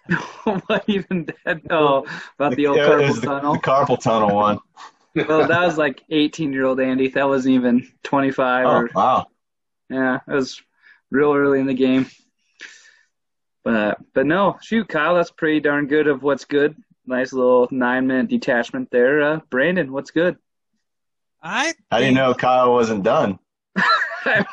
what 0.68 0.84
even 0.88 1.28
that? 1.46 1.62
Oh, 1.70 2.06
about 2.40 2.56
the 2.56 2.68
old 2.68 2.78
It 2.80 2.82
carpal 2.82 3.08
was 3.08 3.22
the, 3.22 3.28
tunnel. 3.28 3.54
the 3.54 3.60
carpal 3.60 4.00
tunnel 4.00 4.36
one. 4.36 4.60
well, 5.16 5.48
that 5.48 5.66
was 5.66 5.78
like 5.78 6.04
18 6.10 6.54
year 6.54 6.66
old 6.66 6.80
Andy. 6.80 7.08
That 7.10 7.28
wasn't 7.28 7.56
even 7.56 7.88
25 8.04 8.66
Oh, 8.66 8.70
or 8.70 8.90
wow. 8.94 9.28
yeah, 9.90 10.20
it 10.28 10.32
was 10.34 10.62
real 11.12 11.34
early 11.34 11.60
in 11.60 11.66
the 11.68 11.74
game. 11.74 12.08
But 13.64 14.00
but 14.14 14.26
no, 14.26 14.58
shoot, 14.62 14.88
Kyle, 14.88 15.16
that's 15.16 15.32
pretty 15.32 15.60
darn 15.60 15.88
good 15.88 16.08
of 16.08 16.24
what's 16.24 16.46
good. 16.46 16.76
Nice 17.06 17.34
little 17.34 17.68
nine 17.72 18.08
minute 18.08 18.28
detachment 18.30 18.90
there. 18.92 19.22
Uh, 19.22 19.40
Brandon, 19.50 19.92
what's 19.92 20.12
good? 20.12 20.38
I 21.42 21.74
How 21.92 21.98
do 22.00 22.04
you 22.04 22.10
think- 22.10 22.18
know 22.18 22.34
Kyle 22.34 22.74
wasn't 22.74 23.04
done? 23.04 23.40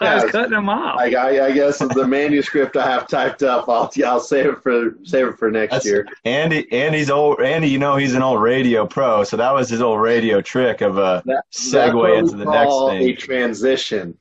I 0.00 0.14
was 0.14 0.30
cutting 0.30 0.56
him 0.56 0.68
off. 0.68 0.98
I, 0.98 1.14
I, 1.14 1.46
I 1.46 1.52
guess 1.52 1.78
the 1.78 2.06
manuscript 2.06 2.76
I 2.76 2.88
have 2.90 3.08
typed 3.08 3.42
up, 3.42 3.68
I'll, 3.68 3.90
I'll 4.06 4.20
save 4.20 4.46
it 4.46 4.62
for 4.62 4.96
save 5.04 5.26
it 5.28 5.38
for 5.38 5.50
next 5.50 5.70
That's- 5.72 5.86
year. 5.86 6.06
Andy, 6.24 6.70
Andy's 6.72 7.10
old. 7.10 7.40
Andy, 7.40 7.68
you 7.68 7.78
know 7.78 7.96
he's 7.96 8.14
an 8.14 8.22
old 8.22 8.40
radio 8.42 8.86
pro, 8.86 9.24
so 9.24 9.36
that 9.36 9.52
was 9.52 9.68
his 9.68 9.80
old 9.82 10.00
radio 10.00 10.40
trick 10.40 10.80
of 10.80 10.98
a 10.98 11.22
That, 11.26 11.44
segue 11.52 12.16
that's 12.20 12.32
into 12.32 12.44
the 12.44 12.50
next 12.50 12.74
thing. 12.88 13.08
A 13.08 13.14
transition. 13.14 14.18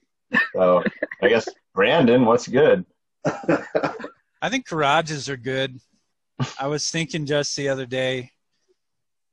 So 0.53 0.83
I 1.22 1.29
guess 1.29 1.48
Brandon, 1.75 2.25
what's 2.25 2.48
good? 2.48 2.86
I 3.25 4.50
think 4.50 4.67
garages 4.67 5.29
are 5.29 5.38
good. 5.38 5.79
I 6.60 6.67
was 6.67 6.89
thinking 6.89 7.25
just 7.25 7.55
the 7.55 7.69
other 7.69 7.86
day, 7.86 8.31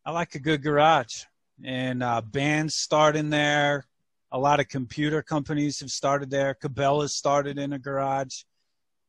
I 0.04 0.12
like 0.12 0.34
a 0.34 0.38
good 0.38 0.62
garage, 0.62 1.24
and 1.64 2.02
uh, 2.02 2.20
bands 2.20 2.74
start 2.74 3.16
in 3.16 3.30
there. 3.30 3.86
A 4.32 4.38
lot 4.38 4.60
of 4.60 4.68
computer 4.68 5.22
companies 5.22 5.80
have 5.80 5.90
started 5.90 6.30
there. 6.30 6.54
Cabela's 6.54 7.14
started 7.14 7.58
in 7.58 7.72
a 7.72 7.78
garage, 7.78 8.42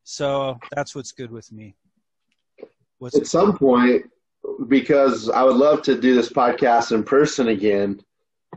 so 0.04 0.60
that's 0.76 0.96
what's 0.96 1.12
good 1.12 1.32
with 1.32 1.52
me. 1.52 1.76
What's 2.98 3.18
At 3.18 3.28
some 3.28 3.58
point, 3.58 4.10
because 4.68 5.30
I 5.30 5.44
would 5.44 5.56
love 5.56 5.82
to 5.84 6.00
do 6.00 6.16
this 6.16 6.30
podcast 6.30 6.92
in 6.92 7.04
person 7.04 7.50
again, 7.50 8.02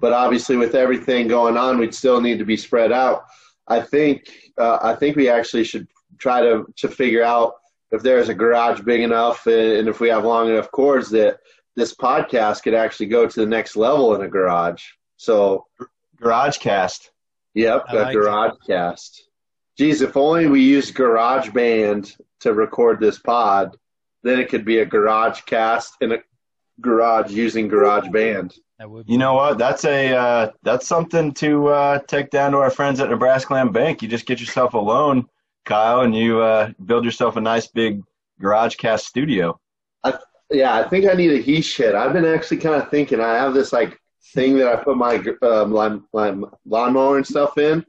but 0.01 0.13
obviously 0.13 0.57
with 0.57 0.75
everything 0.75 1.29
going 1.29 1.57
on, 1.57 1.79
we'd 1.79 1.95
still 1.95 2.21
need 2.21 2.39
to 2.39 2.45
be 2.45 2.57
spread 2.57 2.93
out. 2.93 3.25
I 3.69 3.81
think 3.81 4.31
uh, 4.59 4.79
I 4.83 4.95
think 4.95 5.17
we 5.17 5.29
actually 5.29 5.65
should 5.65 5.89
try 6.19 6.41
to 6.41 6.67
to 6.77 6.89
figure 6.89 7.23
out 7.23 7.55
if 7.91 8.03
there's 8.03 8.29
a 8.29 8.35
garage 8.35 8.81
big 8.81 9.01
enough 9.01 9.47
and 9.47 9.89
if 9.89 10.01
we 10.01 10.09
have 10.09 10.25
long 10.25 10.49
enough 10.51 10.71
cords 10.71 11.11
that 11.11 11.39
this 11.77 11.95
podcast 11.95 12.63
could 12.63 12.75
actually 12.75 13.07
go 13.07 13.27
to 13.27 13.41
the 13.41 13.47
next 13.47 13.77
level 13.77 14.15
in 14.15 14.23
a 14.23 14.29
garage. 14.29 14.85
So 15.17 15.67
garage 16.17 16.59
cast. 16.59 17.11
Yep, 17.55 17.85
a 17.89 17.97
like 17.97 18.15
garage 18.15 18.53
it. 18.53 18.67
cast. 18.67 19.29
Geez, 19.77 20.03
if 20.03 20.17
only 20.17 20.47
we 20.47 20.63
used 20.63 20.95
Garage 20.95 21.51
Band 21.51 22.15
to 22.41 22.53
record 22.53 23.01
this 23.01 23.19
pod, 23.19 23.77
then 24.23 24.39
it 24.39 24.49
could 24.49 24.65
be 24.65 24.79
a 24.79 24.85
garage 24.85 25.41
cast 25.43 25.95
in 26.01 26.13
a 26.13 26.19
garage 26.81 27.33
using 27.33 27.69
Garage 27.69 28.09
Band. 28.09 28.55
You 29.07 29.19
know 29.19 29.35
what? 29.35 29.59
That's 29.59 29.85
a 29.85 30.15
uh, 30.15 30.51
that's 30.63 30.87
something 30.87 31.33
to 31.35 31.69
uh, 31.69 31.99
take 32.01 32.31
down 32.31 32.53
to 32.53 32.59
our 32.59 32.71
friends 32.71 33.01
at 33.01 33.09
Nebraska 33.09 33.55
Land 33.55 33.73
Bank. 33.73 34.03
You 34.03 34.09
just 34.09 34.27
get 34.27 34.41
yourself 34.41 34.75
a 34.75 34.79
loan, 34.79 35.27
Kyle, 35.65 36.01
and 36.01 36.15
you 36.15 36.41
uh, 36.41 36.71
build 36.85 37.05
yourself 37.05 37.37
a 37.37 37.41
nice 37.41 37.67
big 37.69 38.03
garage 38.41 38.75
cast 38.75 39.07
studio. 39.07 39.59
I, 40.03 40.15
yeah, 40.51 40.75
I 40.75 40.89
think 40.89 41.07
I 41.07 41.15
need 41.15 41.33
a 41.33 41.39
he 41.39 41.61
shed. 41.63 41.95
I've 41.95 42.13
been 42.13 42.25
actually 42.25 42.59
kind 42.59 42.81
of 42.81 42.91
thinking. 42.91 43.21
I 43.21 43.35
have 43.35 43.55
this 43.55 43.73
like 43.73 44.01
thing 44.33 44.57
that 44.59 44.69
I 44.69 44.77
put 44.77 44.97
my 44.97 45.17
um, 45.43 45.73
lawn, 45.73 46.05
lawn, 46.13 46.45
lawnmower 46.67 47.17
and 47.17 47.27
stuff 47.27 47.59
in, 47.59 47.85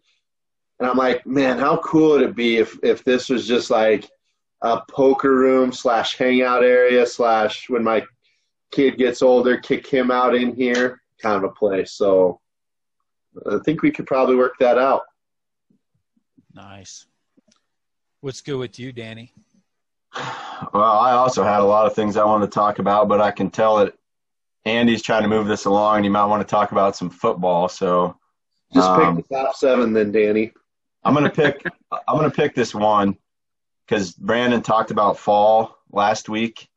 and 0.79 0.89
I'm 0.89 0.97
like, 0.97 1.25
man, 1.25 1.57
how 1.57 1.77
cool 1.77 2.11
would 2.11 2.21
it 2.21 2.35
be 2.35 2.57
if 2.57 2.77
if 2.83 3.03
this 3.03 3.29
was 3.29 3.47
just 3.47 3.69
like 3.69 4.09
a 4.61 4.81
poker 4.89 5.35
room 5.35 5.71
slash 5.71 6.17
hangout 6.17 6.63
area 6.63 7.05
slash 7.05 7.69
when 7.69 7.83
my 7.83 8.03
kid 8.71 8.97
gets 8.97 9.21
older, 9.21 9.57
kick 9.57 9.87
him 9.87 10.11
out 10.11 10.35
in 10.35 10.55
here 10.55 11.01
kind 11.21 11.35
of 11.35 11.43
a 11.43 11.53
place. 11.53 11.91
So 11.91 12.39
I 13.49 13.59
think 13.63 13.81
we 13.81 13.91
could 13.91 14.07
probably 14.07 14.35
work 14.35 14.53
that 14.59 14.77
out. 14.77 15.03
Nice. 16.53 17.05
What's 18.21 18.41
good 18.41 18.57
with 18.57 18.79
you, 18.79 18.91
Danny? 18.91 19.31
Well, 20.73 20.83
I 20.83 21.11
also 21.11 21.43
had 21.43 21.59
a 21.59 21.65
lot 21.65 21.85
of 21.85 21.93
things 21.93 22.15
I 22.15 22.23
wanted 22.23 22.45
to 22.45 22.51
talk 22.51 22.79
about, 22.79 23.09
but 23.09 23.19
I 23.19 23.29
can 23.29 23.49
tell 23.49 23.75
that 23.77 23.93
Andy's 24.65 25.01
trying 25.01 25.21
to 25.21 25.27
move 25.27 25.47
this 25.47 25.65
along, 25.65 25.97
and 25.97 26.05
you 26.05 26.11
might 26.11 26.25
want 26.25 26.41
to 26.41 26.49
talk 26.49 26.71
about 26.71 26.95
some 26.95 27.09
football. 27.09 27.69
So, 27.69 28.17
just 28.73 28.89
um, 28.89 29.17
pick 29.17 29.27
the 29.27 29.35
top 29.35 29.55
seven, 29.55 29.93
then, 29.93 30.11
Danny. 30.11 30.51
I'm 31.03 31.13
gonna 31.13 31.29
pick. 31.29 31.63
I'm 31.91 32.15
gonna 32.15 32.31
pick 32.31 32.55
this 32.55 32.73
one 32.73 33.17
because 33.85 34.11
Brandon 34.13 34.61
talked 34.61 34.91
about 34.91 35.19
fall 35.19 35.77
last 35.91 36.29
week, 36.29 36.67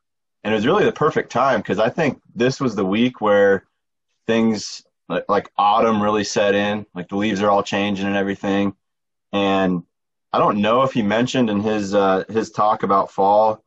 and 0.45 0.53
it 0.53 0.57
was 0.57 0.67
really 0.67 0.85
the 0.85 0.93
perfect 0.93 1.33
time 1.33 1.61
because 1.61 1.79
I 1.79 1.89
think 1.89 2.21
this 2.35 2.61
was 2.61 2.75
the 2.75 2.85
week 2.85 3.21
where 3.21 3.65
things 4.27 4.83
like, 5.09 5.25
like 5.29 5.51
autumn 5.57 6.03
really 6.03 6.25
set 6.25 6.55
in, 6.55 6.87
like 6.95 7.09
the 7.09 7.17
leaves 7.17 7.43
are 7.43 7.51
all 7.51 7.63
changing 7.63 8.07
and 8.07 8.17
everything. 8.17 8.75
And 9.33 9.83
I 10.33 10.39
don't 10.39 10.59
know 10.59 10.83
if 10.83 10.93
he 10.93 11.03
mentioned 11.03 11.49
in 11.49 11.61
his 11.61 11.95
uh, 11.95 12.25
his 12.29 12.51
talk 12.51 12.83
about 12.83 13.11
fall 13.11 13.65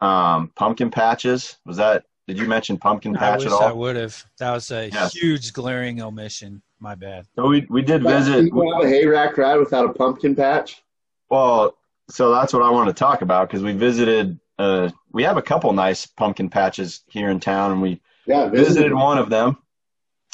um, 0.00 0.50
pumpkin 0.56 0.90
patches. 0.90 1.58
Was 1.64 1.76
that 1.76 2.04
did 2.26 2.38
you 2.38 2.46
mention 2.46 2.76
pumpkin 2.76 3.14
patch 3.14 3.44
at 3.44 3.52
all? 3.52 3.62
I 3.62 3.72
would 3.72 3.96
have. 3.96 4.24
That 4.38 4.52
was 4.52 4.70
a 4.70 4.88
yes. 4.90 5.12
huge 5.14 5.52
glaring 5.52 6.00
omission. 6.00 6.62
My 6.78 6.94
bad. 6.94 7.26
So 7.36 7.46
we 7.46 7.66
we 7.70 7.82
did 7.82 8.02
visit. 8.02 8.46
You 8.46 8.72
have 8.72 8.84
a 8.84 8.88
hay 8.88 9.06
rack 9.06 9.36
ride 9.38 9.56
without 9.56 9.88
a 9.88 9.92
pumpkin 9.92 10.34
patch? 10.34 10.82
Well, 11.30 11.76
so 12.10 12.32
that's 12.32 12.52
what 12.52 12.62
I 12.62 12.70
want 12.70 12.88
to 12.88 12.94
talk 12.94 13.22
about 13.22 13.48
because 13.48 13.62
we 13.62 13.72
visited. 13.72 14.38
Uh, 14.58 14.90
we 15.12 15.22
have 15.22 15.36
a 15.36 15.42
couple 15.42 15.72
nice 15.72 16.06
pumpkin 16.06 16.48
patches 16.48 17.02
here 17.08 17.30
in 17.30 17.40
town, 17.40 17.72
and 17.72 17.82
we 17.82 18.00
yeah, 18.26 18.48
visited. 18.48 18.68
visited 18.68 18.94
one 18.94 19.18
of 19.18 19.30
them. 19.30 19.56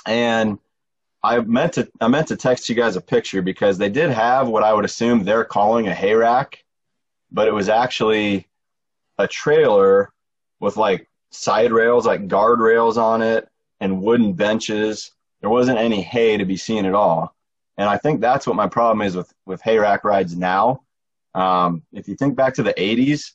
And 0.06 0.58
I 1.22 1.40
meant 1.40 1.74
to 1.74 1.90
I 2.00 2.08
meant 2.08 2.28
to 2.28 2.36
text 2.36 2.68
you 2.68 2.74
guys 2.74 2.96
a 2.96 3.00
picture 3.00 3.42
because 3.42 3.76
they 3.76 3.90
did 3.90 4.10
have 4.10 4.48
what 4.48 4.62
I 4.62 4.72
would 4.72 4.84
assume 4.84 5.24
they're 5.24 5.44
calling 5.44 5.88
a 5.88 5.94
hay 5.94 6.14
rack, 6.14 6.64
but 7.30 7.48
it 7.48 7.52
was 7.52 7.68
actually 7.68 8.46
a 9.18 9.26
trailer 9.26 10.12
with 10.60 10.76
like 10.76 11.08
side 11.30 11.72
rails, 11.72 12.06
like 12.06 12.28
guardrails 12.28 12.96
on 12.96 13.22
it, 13.22 13.48
and 13.80 14.02
wooden 14.02 14.32
benches. 14.32 15.12
There 15.40 15.50
wasn't 15.50 15.78
any 15.78 16.00
hay 16.02 16.36
to 16.36 16.44
be 16.44 16.56
seen 16.56 16.86
at 16.86 16.94
all. 16.94 17.34
And 17.76 17.88
I 17.88 17.96
think 17.96 18.20
that's 18.20 18.46
what 18.46 18.56
my 18.56 18.66
problem 18.66 19.06
is 19.06 19.16
with, 19.16 19.32
with 19.46 19.62
hay 19.62 19.78
rack 19.78 20.04
rides 20.04 20.36
now. 20.36 20.82
Um, 21.34 21.82
if 21.92 22.08
you 22.08 22.16
think 22.16 22.34
back 22.34 22.54
to 22.54 22.62
the 22.62 22.74
80s, 22.74 23.32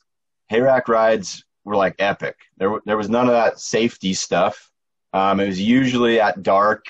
hay 0.48 0.60
rack 0.60 0.88
rides 0.88 1.44
were 1.64 1.76
like 1.76 1.94
epic. 1.98 2.36
There, 2.58 2.80
there 2.84 2.98
was 2.98 3.08
none 3.08 3.26
of 3.26 3.32
that 3.32 3.58
safety 3.58 4.12
stuff. 4.12 4.70
Um, 5.14 5.40
it 5.40 5.46
was 5.46 5.60
usually 5.60 6.20
at 6.20 6.42
dark. 6.42 6.84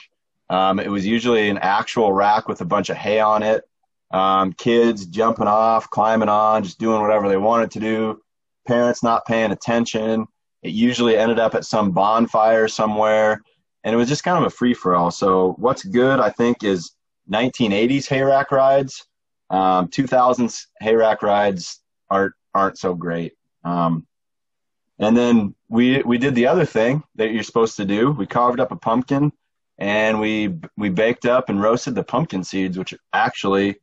Um, 0.50 0.80
it 0.80 0.88
was 0.88 1.06
usually 1.06 1.49
an 1.49 1.58
actual 1.58 2.12
rack 2.12 2.49
with 2.49 2.61
a 2.61 2.64
bunch 2.64 2.90
of 2.90 2.96
hay 2.96 3.20
on 3.20 3.42
it. 3.42 3.64
Um, 4.11 4.52
kids 4.52 5.06
jumping 5.06 5.46
off, 5.46 5.90
climbing 5.90 6.28
on, 6.28 6.64
just 6.64 6.78
doing 6.78 7.00
whatever 7.00 7.28
they 7.28 7.37
wanted 7.37 7.70
to 7.73 7.80
do. 7.80 8.23
Parents 8.66 9.02
not 9.02 9.26
paying 9.26 9.52
attention. 9.52 10.26
It 10.64 10.73
usually 10.73 11.16
ended 11.16 11.38
up 11.38 11.54
at 11.54 11.66
some 11.66 11.92
bonfire 11.92 12.68
somewhere, 12.68 13.42
and 13.85 13.94
it 13.94 13.97
was 13.97 14.09
just 14.09 14.25
kind 14.25 14.38
of 14.38 14.44
a 14.44 14.50
free 14.50 14.73
for 14.73 14.97
all. 14.97 15.11
So 15.11 15.54
what's 15.59 15.85
good, 15.85 16.18
I 16.18 16.30
think, 16.30 16.64
is 16.64 16.92
1980s 17.30 18.09
hayrack 18.09 18.50
rides. 18.50 19.06
Um, 19.50 19.88
2000s 19.88 20.66
hayrack 20.83 21.23
rides 21.23 21.80
aren't 22.11 22.33
aren't 22.54 22.78
so 22.78 22.94
great. 22.94 23.35
Um, 23.62 24.06
and 24.99 25.14
then 25.14 25.54
we 25.68 26.02
we 26.02 26.16
did 26.16 26.35
the 26.35 26.47
other 26.47 26.64
thing 26.64 27.02
that 27.16 27.33
you're 27.33 27.42
supposed 27.42 27.76
to 27.76 27.85
do. 27.85 28.11
We 28.11 28.26
carved 28.26 28.59
up 28.59 28.73
a 28.73 28.76
pumpkin 28.76 29.33
and 29.76 30.18
we 30.18 30.54
we 30.78 30.88
baked 30.88 31.26
up 31.26 31.50
and 31.50 31.61
roasted 31.61 31.94
the 31.94 32.04
pumpkin 32.04 32.42
seeds, 32.42 32.78
which 32.78 32.94
actually 33.12 33.76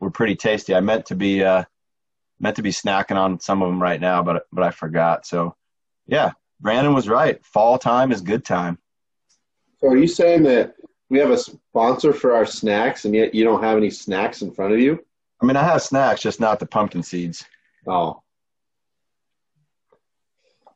were 0.00 0.10
pretty 0.10 0.34
tasty. 0.34 0.74
I 0.74 0.80
meant 0.80 1.06
to 1.06 1.14
be 1.14 1.44
uh, 1.44 1.64
meant 2.40 2.56
to 2.56 2.62
be 2.62 2.70
snacking 2.70 3.16
on 3.16 3.38
some 3.38 3.62
of 3.62 3.68
them 3.68 3.80
right 3.80 4.00
now, 4.00 4.24
but 4.24 4.46
but 4.50 4.64
I 4.64 4.70
forgot. 4.70 5.24
So 5.24 5.54
yeah, 6.06 6.32
Brandon 6.60 6.94
was 6.94 7.08
right. 7.08 7.44
Fall 7.44 7.78
time 7.78 8.12
is 8.12 8.20
good 8.20 8.44
time. 8.44 8.78
So 9.80 9.88
are 9.88 9.96
you 9.96 10.08
saying 10.08 10.42
that 10.44 10.74
we 11.10 11.18
have 11.18 11.30
a 11.30 11.38
sponsor 11.38 12.12
for 12.12 12.34
our 12.34 12.46
snacks 12.46 13.04
and 13.04 13.14
yet 13.14 13.34
you 13.34 13.44
don't 13.44 13.62
have 13.62 13.76
any 13.76 13.90
snacks 13.90 14.42
in 14.42 14.50
front 14.50 14.72
of 14.72 14.80
you? 14.80 15.04
I 15.40 15.46
mean, 15.46 15.56
I 15.56 15.62
have 15.62 15.82
snacks, 15.82 16.22
just 16.22 16.40
not 16.40 16.58
the 16.58 16.66
pumpkin 16.66 17.02
seeds. 17.02 17.44
Oh. 17.86 18.22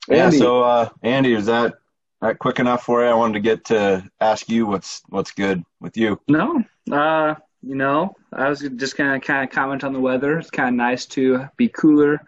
Andy. 0.08 0.36
Yeah, 0.36 0.42
so 0.42 0.62
uh, 0.62 0.88
Andy, 1.02 1.32
is 1.32 1.46
that 1.46 1.74
that 2.20 2.38
quick 2.38 2.58
enough 2.58 2.84
for 2.84 3.02
you? 3.02 3.08
I 3.08 3.14
wanted 3.14 3.34
to 3.34 3.40
get 3.40 3.64
to 3.66 4.08
ask 4.20 4.48
you 4.48 4.66
what's 4.66 5.02
what's 5.08 5.30
good 5.30 5.62
with 5.80 5.96
you. 5.96 6.20
No, 6.28 6.62
uh, 6.90 7.34
you 7.62 7.74
know, 7.74 8.14
I 8.32 8.48
was 8.48 8.60
just 8.60 8.96
gonna 8.96 9.20
kind 9.20 9.44
of 9.44 9.54
comment 9.54 9.84
on 9.84 9.92
the 9.92 10.00
weather. 10.00 10.38
It's 10.38 10.50
kind 10.50 10.68
of 10.68 10.74
nice 10.74 11.06
to 11.06 11.48
be 11.56 11.68
cooler 11.68 12.26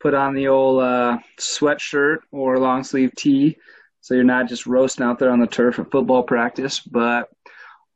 put 0.00 0.14
on 0.14 0.34
the 0.34 0.48
old 0.48 0.82
uh, 0.82 1.18
sweatshirt 1.38 2.18
or 2.30 2.58
long 2.58 2.84
sleeve 2.84 3.12
tee 3.16 3.56
so 4.08 4.14
you're 4.14 4.24
not 4.24 4.48
just 4.48 4.66
roasting 4.66 5.04
out 5.04 5.18
there 5.18 5.30
on 5.30 5.38
the 5.38 5.46
turf 5.46 5.78
at 5.78 5.90
football 5.90 6.22
practice. 6.22 6.80
But 6.80 7.28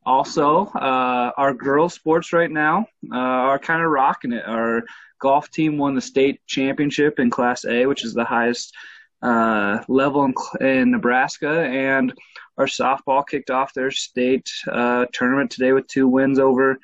also, 0.05 0.67
uh, 0.67 1.31
our 1.37 1.55
girls' 1.55 1.95
sports 1.95 2.33
right 2.33 2.51
now 2.51 2.85
uh, 3.11 3.17
are 3.17 3.57
kind 3.57 3.81
of 3.81 3.89
rocking 3.89 4.33
it. 4.33 4.45
Our 4.45 4.83
golf 5.19 5.49
team 5.49 5.79
won 5.79 5.95
the 5.95 6.01
state 6.01 6.39
championship 6.45 7.19
in 7.19 7.31
Class 7.31 7.65
A, 7.65 7.87
which 7.87 8.05
is 8.05 8.13
the 8.13 8.25
highest 8.25 8.75
uh, 9.23 9.79
level 9.87 10.25
in, 10.25 10.33
in, 10.63 10.91
Nebraska, 10.91 11.61
and 11.63 12.13
our 12.59 12.67
softball 12.67 13.25
kicked 13.25 13.49
off 13.49 13.73
their 13.73 13.89
state 13.89 14.47
uh, 14.71 15.05
tournament 15.13 15.49
today 15.49 15.71
with 15.71 15.87
two 15.87 16.07
wins 16.07 16.37
over 16.37 16.73
a 16.73 16.77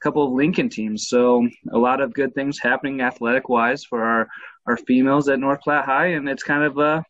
couple 0.00 0.24
of 0.24 0.32
Lincoln 0.32 0.68
teams. 0.68 1.08
So 1.08 1.48
a 1.72 1.78
lot 1.78 2.00
of 2.00 2.14
good 2.14 2.36
things 2.36 2.60
happening 2.60 3.00
athletic 3.00 3.48
wise 3.48 3.82
for 3.82 4.04
our 4.04 4.28
our 4.66 4.76
females 4.76 5.28
at 5.28 5.38
North 5.38 5.60
Platte 5.60 5.84
High, 5.84 6.06
and 6.08 6.28
it's 6.28 6.42
kind 6.42 6.62
of 6.62 6.78
uh, 6.78 7.02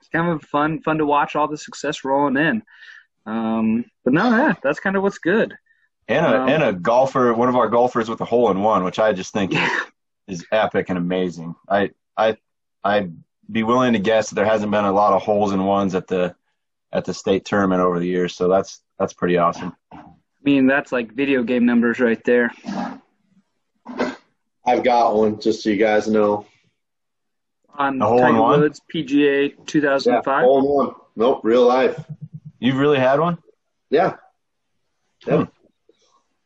it's 0.00 0.08
kind 0.08 0.30
of 0.30 0.42
fun 0.42 0.80
fun 0.80 0.98
to 0.98 1.06
watch 1.06 1.36
all 1.36 1.48
the 1.48 1.58
success 1.58 2.04
rolling 2.04 2.36
in. 2.36 2.62
Um, 3.26 3.84
but 4.04 4.14
no, 4.14 4.30
yeah, 4.30 4.54
that's 4.62 4.80
kind 4.80 4.96
of 4.96 5.02
what's 5.02 5.18
good. 5.18 5.56
And 6.08 6.24
a 6.24 6.42
um, 6.42 6.48
and 6.48 6.62
a 6.62 6.72
golfer, 6.72 7.34
one 7.34 7.48
of 7.48 7.56
our 7.56 7.68
golfers 7.68 8.08
with 8.08 8.20
a 8.20 8.24
hole 8.24 8.50
in 8.50 8.62
one, 8.62 8.84
which 8.84 8.98
I 8.98 9.12
just 9.12 9.32
think 9.32 9.52
yeah. 9.54 9.80
is, 10.26 10.40
is 10.40 10.46
epic 10.52 10.86
and 10.88 10.98
amazing. 10.98 11.54
I 11.68 11.90
I 12.16 12.36
I'd 12.84 13.12
be 13.50 13.62
willing 13.62 13.92
to 13.94 13.98
guess 13.98 14.30
that 14.30 14.36
there 14.36 14.46
hasn't 14.46 14.70
been 14.70 14.84
a 14.84 14.92
lot 14.92 15.12
of 15.12 15.22
holes 15.22 15.52
in 15.52 15.64
ones 15.64 15.94
at 15.94 16.06
the 16.06 16.34
at 16.92 17.04
the 17.04 17.12
state 17.12 17.44
tournament 17.44 17.80
over 17.80 17.98
the 17.98 18.06
years, 18.06 18.34
so 18.34 18.48
that's 18.48 18.80
that's 18.98 19.12
pretty 19.12 19.36
awesome. 19.36 19.74
I 19.92 20.00
mean, 20.42 20.66
that's 20.66 20.92
like 20.92 21.12
video 21.12 21.42
game 21.42 21.66
numbers 21.66 22.00
right 22.00 22.22
there. 22.24 22.52
I've 24.64 24.84
got 24.84 25.16
one, 25.16 25.40
just 25.40 25.62
so 25.62 25.70
you 25.70 25.76
guys 25.76 26.08
know 26.08 26.46
on 27.78 27.98
Tiger 27.98 28.42
Woods 28.42 28.80
PGA 28.92 29.54
2005? 29.66 30.24
Yeah, 30.24 30.42
hole 30.44 30.58
in 30.58 30.64
one. 30.64 30.94
Nope, 31.16 31.40
real 31.42 31.66
life. 31.66 32.04
You've 32.58 32.76
really 32.76 32.98
had 32.98 33.20
one? 33.20 33.38
Yeah. 33.90 34.16
Yep. 35.26 35.38
Hmm. 35.38 35.44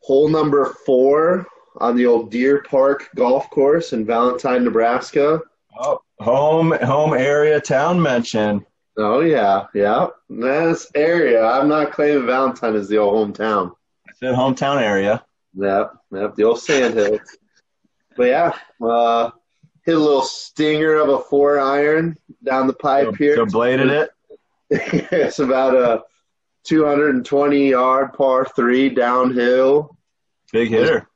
Hole 0.01 0.29
number 0.29 0.75
four 0.87 1.47
on 1.79 1.97
the 1.97 2.07
old 2.07 2.31
Deer 2.31 2.63
Park 2.63 3.09
Golf 3.15 3.49
Course 3.51 3.93
in 3.93 4.05
Valentine, 4.05 4.65
Nebraska. 4.65 5.41
Oh, 5.79 6.01
home 6.21 6.73
home 6.83 7.15
area 7.15 7.61
town 7.61 8.01
mention. 8.01 8.65
Oh 8.99 9.21
yeah, 9.21 9.67
yeah. 9.75 10.09
This 10.29 10.91
area. 10.95 11.45
I'm 11.45 11.69
not 11.69 11.93
claiming 11.93 12.27
Valentine 12.27 12.75
is 12.75 12.89
the 12.89 12.99
old 12.99 13.35
hometown. 13.35 13.73
I 14.09 14.13
said 14.15 14.35
hometown 14.35 14.83
area. 14.83 15.25
Yep, 15.55 15.93
yep, 16.13 16.35
the 16.35 16.45
old 16.45 16.61
sand 16.61 16.95
hills. 16.95 17.21
But 18.17 18.25
yeah, 18.25 18.53
uh, 18.85 19.31
hit 19.85 19.97
a 19.97 19.99
little 19.99 20.23
stinger 20.23 20.95
of 20.97 21.09
a 21.09 21.19
four 21.21 21.59
iron 21.59 22.17
down 22.45 22.67
the 22.67 22.73
pipe 22.73 23.07
So, 23.07 23.13
here. 23.13 23.37
so 23.37 23.47
bladed 23.47 23.91
it. 23.91 24.11
it's 24.71 25.39
about 25.39 25.75
a 25.75 26.03
220 26.65 27.71
yard 27.71 28.13
par 28.15 28.47
three 28.57 28.89
downhill. 28.89 29.97
Big 30.53 30.69
hitter. 30.69 31.09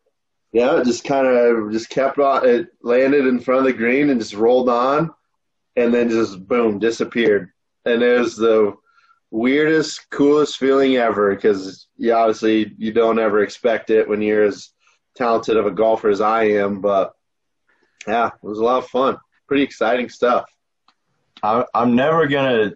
Yeah, 0.52 0.80
it 0.80 0.84
just 0.84 1.04
kind 1.04 1.26
of 1.26 1.70
just 1.72 1.90
kept 1.90 2.18
on. 2.18 2.48
It 2.48 2.68
landed 2.82 3.26
in 3.26 3.40
front 3.40 3.60
of 3.60 3.64
the 3.66 3.72
green 3.72 4.10
and 4.10 4.20
just 4.20 4.34
rolled 4.34 4.68
on, 4.68 5.12
and 5.76 5.92
then 5.92 6.08
just 6.08 6.46
boom 6.46 6.78
disappeared. 6.78 7.50
And 7.84 8.02
it 8.02 8.18
was 8.18 8.36
the 8.36 8.74
weirdest, 9.30 10.08
coolest 10.10 10.56
feeling 10.56 10.96
ever 10.96 11.34
because 11.34 11.86
you 11.96 12.12
obviously 12.14 12.72
you 12.78 12.92
don't 12.92 13.18
ever 13.18 13.42
expect 13.42 13.90
it 13.90 14.08
when 14.08 14.22
you're 14.22 14.44
as 14.44 14.70
talented 15.14 15.56
of 15.56 15.66
a 15.66 15.70
golfer 15.70 16.08
as 16.08 16.20
I 16.20 16.44
am. 16.44 16.80
But 16.80 17.12
yeah, 18.06 18.28
it 18.28 18.46
was 18.46 18.58
a 18.58 18.64
lot 18.64 18.78
of 18.78 18.88
fun. 18.88 19.18
Pretty 19.46 19.62
exciting 19.62 20.08
stuff. 20.08 20.44
I, 21.42 21.64
I'm 21.74 21.94
never 21.94 22.26
gonna 22.26 22.72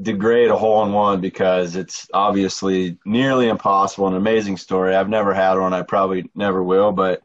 degrade 0.00 0.50
a 0.50 0.56
hole 0.56 0.84
in 0.84 0.92
one 0.92 1.20
because 1.20 1.76
it's 1.76 2.08
obviously 2.14 2.98
nearly 3.04 3.48
impossible. 3.48 4.08
An 4.08 4.14
amazing 4.14 4.56
story. 4.56 4.94
I've 4.94 5.08
never 5.08 5.34
had 5.34 5.58
one. 5.58 5.72
I 5.72 5.82
probably 5.82 6.30
never 6.34 6.62
will. 6.62 6.92
But 6.92 7.22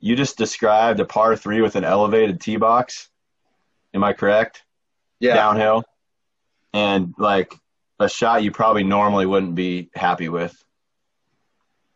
you 0.00 0.16
just 0.16 0.36
described 0.36 1.00
a 1.00 1.04
par 1.04 1.36
three 1.36 1.60
with 1.60 1.76
an 1.76 1.84
elevated 1.84 2.40
tee 2.40 2.56
box. 2.56 3.08
Am 3.94 4.02
I 4.02 4.12
correct? 4.12 4.62
Yeah, 5.20 5.34
Downhill, 5.34 5.84
and 6.72 7.14
like 7.18 7.54
a 8.00 8.08
shot 8.08 8.42
you 8.42 8.50
probably 8.50 8.84
normally 8.84 9.26
wouldn't 9.26 9.54
be 9.54 9.90
happy 9.94 10.28
with. 10.28 10.56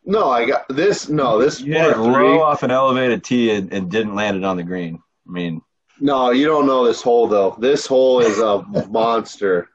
No, 0.06 0.30
I 0.30 0.46
got 0.46 0.68
this. 0.68 1.08
No, 1.08 1.38
this 1.38 1.60
You 1.60 1.74
par 1.74 1.94
three. 1.94 2.38
off 2.38 2.62
an 2.62 2.70
elevated 2.70 3.22
tee 3.24 3.50
and, 3.50 3.72
and 3.72 3.90
didn't 3.90 4.14
land 4.14 4.36
it 4.36 4.44
on 4.44 4.56
the 4.56 4.62
green. 4.62 5.02
I 5.28 5.30
mean, 5.30 5.60
No, 6.00 6.30
you 6.30 6.46
don't 6.46 6.66
know 6.66 6.84
this 6.86 7.02
hole 7.02 7.26
though. 7.26 7.56
This 7.58 7.86
hole 7.86 8.20
is 8.20 8.38
a 8.38 8.62
monster. 8.88 9.68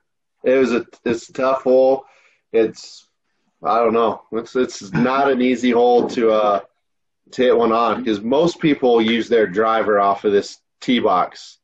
It 0.44 0.56
was 0.58 0.74
a 0.74 0.86
it's 1.06 1.30
a 1.30 1.34
tough 1.34 1.64
hole. 1.64 2.06
It's 2.54 3.08
I 3.64 3.78
don't 3.78 3.94
know. 3.94 4.24
It's 4.32 4.56
it's 4.56 4.92
not 4.94 5.30
an 5.32 5.42
easy 5.42 5.72
hole 5.72 6.08
to 6.10 6.32
uh 6.32 6.60
to 7.34 7.42
hit 7.44 7.56
one 7.58 7.72
on 7.72 8.00
because 8.04 8.22
most 8.22 8.60
people 8.60 9.02
use 9.02 9.30
their 9.30 9.48
driver 9.48 10.00
off 10.00 10.26
of 10.26 10.32
this 10.32 10.58
tee 10.82 11.00
box 11.00 11.60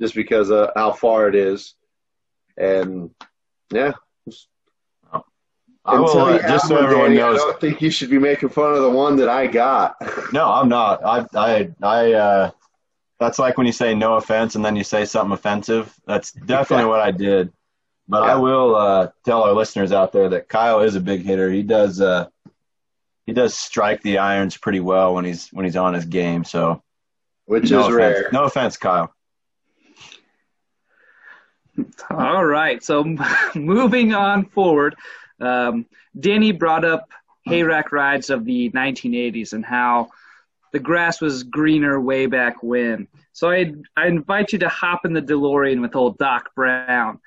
just 0.00 0.14
because 0.14 0.50
of 0.50 0.70
how 0.74 0.92
far 0.92 1.28
it 1.28 1.34
is. 1.34 1.74
And 2.56 3.10
yeah, 3.72 3.92
I 4.26 4.30
will, 4.30 4.34
until 5.84 6.30
you 6.30 6.36
uh, 6.38 6.48
just 6.48 6.68
so 6.68 6.76
everyone 6.76 7.06
Danny, 7.10 7.16
knows. 7.18 7.40
I 7.40 7.44
don't 7.44 7.60
think 7.60 7.82
you 7.82 7.90
should 7.90 8.10
be 8.10 8.18
making 8.18 8.50
fun 8.50 8.72
of 8.74 8.82
the 8.82 8.90
one 8.90 9.16
that 9.16 9.28
I 9.28 9.46
got. 9.46 9.96
No, 10.32 10.50
I'm 10.50 10.68
not. 10.68 11.04
I, 11.04 11.26
I, 11.34 11.70
I, 11.82 12.12
uh, 12.14 12.50
that's 13.20 13.38
like 13.38 13.58
when 13.58 13.66
you 13.66 13.72
say 13.72 13.94
no 13.94 14.14
offense 14.14 14.54
and 14.54 14.64
then 14.64 14.76
you 14.76 14.84
say 14.84 15.04
something 15.04 15.32
offensive. 15.34 15.94
That's 16.06 16.32
definitely 16.32 16.86
what 16.86 17.00
I 17.00 17.10
did. 17.10 17.52
But 18.08 18.24
Yeah. 18.24 18.32
I 18.32 18.36
will 18.36 18.74
uh, 18.74 19.08
tell 19.24 19.42
our 19.42 19.52
listeners 19.52 19.92
out 19.92 20.12
there 20.12 20.28
that 20.30 20.48
Kyle 20.48 20.80
is 20.80 20.94
a 20.96 21.00
big 21.00 21.22
hitter. 21.22 21.50
He 21.50 21.62
does, 21.62 22.00
uh, 22.00 22.28
he 23.26 23.32
does 23.32 23.54
strike 23.54 24.02
the 24.02 24.18
irons 24.18 24.56
pretty 24.56 24.80
well 24.80 25.14
when 25.14 25.24
he's 25.24 25.48
when 25.50 25.64
he's 25.64 25.76
on 25.76 25.92
his 25.94 26.06
game. 26.06 26.44
So 26.44 26.82
Which 27.44 27.70
no 27.70 27.80
is 27.80 27.86
offense. 27.86 27.96
rare. 27.96 28.28
No 28.32 28.44
offense, 28.44 28.76
Kyle. 28.78 29.14
All 32.10 32.44
right. 32.44 32.82
So 32.82 33.04
moving 33.54 34.14
on 34.14 34.46
forward, 34.46 34.94
um, 35.42 35.86
Danny 36.18 36.52
brought 36.52 36.84
up 36.84 37.10
hayrack 37.48 37.92
rides 37.92 38.30
of 38.30 38.44
the 38.44 38.70
1980s 38.70 39.52
and 39.52 39.64
how 39.64 40.08
the 40.72 40.78
grass 40.78 41.20
was 41.20 41.42
greener 41.42 42.00
way 42.00 42.26
back 42.26 42.62
when. 42.62 43.08
So 43.32 43.50
I 43.50 43.74
I 43.96 44.06
invite 44.06 44.52
you 44.52 44.58
to 44.60 44.68
hop 44.68 45.04
in 45.04 45.12
the 45.12 45.22
DeLorean 45.22 45.80
with 45.80 45.96
old 45.96 46.18
Doc 46.18 46.54
Brown 46.54 47.20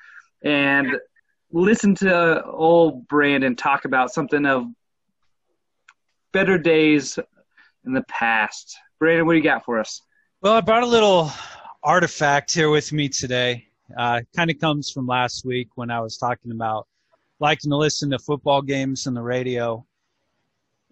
and 0.43 0.97
listen 1.51 1.95
to 1.95 2.43
old 2.43 3.07
Brandon 3.07 3.55
talk 3.55 3.85
about 3.85 4.11
something 4.11 4.45
of 4.45 4.67
better 6.31 6.57
days 6.57 7.19
in 7.85 7.93
the 7.93 8.03
past. 8.03 8.77
Brandon, 8.99 9.25
what 9.25 9.33
do 9.33 9.37
you 9.37 9.43
got 9.43 9.65
for 9.65 9.79
us? 9.79 10.01
Well, 10.41 10.53
I 10.53 10.61
brought 10.61 10.83
a 10.83 10.87
little 10.87 11.31
artifact 11.83 12.53
here 12.53 12.69
with 12.69 12.91
me 12.91 13.09
today. 13.09 13.67
Uh, 13.95 14.21
kind 14.35 14.49
of 14.49 14.59
comes 14.59 14.91
from 14.91 15.05
last 15.05 15.45
week 15.45 15.69
when 15.75 15.91
I 15.91 15.99
was 15.99 16.17
talking 16.17 16.51
about 16.51 16.87
liking 17.39 17.71
to 17.71 17.77
listen 17.77 18.09
to 18.11 18.19
football 18.19 18.61
games 18.61 19.07
on 19.07 19.13
the 19.13 19.21
radio. 19.21 19.85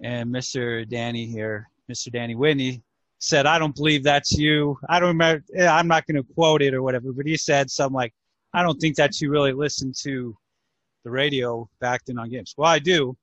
And 0.02 0.30
Mr. 0.34 0.88
Danny 0.88 1.26
here, 1.26 1.70
Mr. 1.90 2.12
Danny 2.12 2.36
Whitney, 2.36 2.84
said, 3.20 3.46
I 3.46 3.58
don't 3.58 3.76
believe 3.76 4.04
that's 4.04 4.34
you. 4.34 4.78
I 4.90 5.00
don't 5.00 5.10
remember, 5.10 5.44
I'm 5.58 5.88
not 5.88 6.06
going 6.06 6.22
to 6.22 6.34
quote 6.34 6.62
it 6.62 6.74
or 6.74 6.82
whatever, 6.82 7.14
but 7.14 7.26
he 7.26 7.38
said 7.38 7.72
something 7.72 7.96
like, 7.96 8.14
I 8.54 8.62
don't 8.64 8.80
think 8.80 8.98
that 8.98 9.20
you 9.22 9.30
really 9.30 9.54
listened 9.54 9.96
to 10.02 10.38
the 11.04 11.12
radio 11.12 11.70
back 11.80 12.02
then 12.06 12.20
on 12.20 12.30
games. 12.30 12.54
Well, 12.58 12.70
I 12.70 12.80
do. 12.80 13.18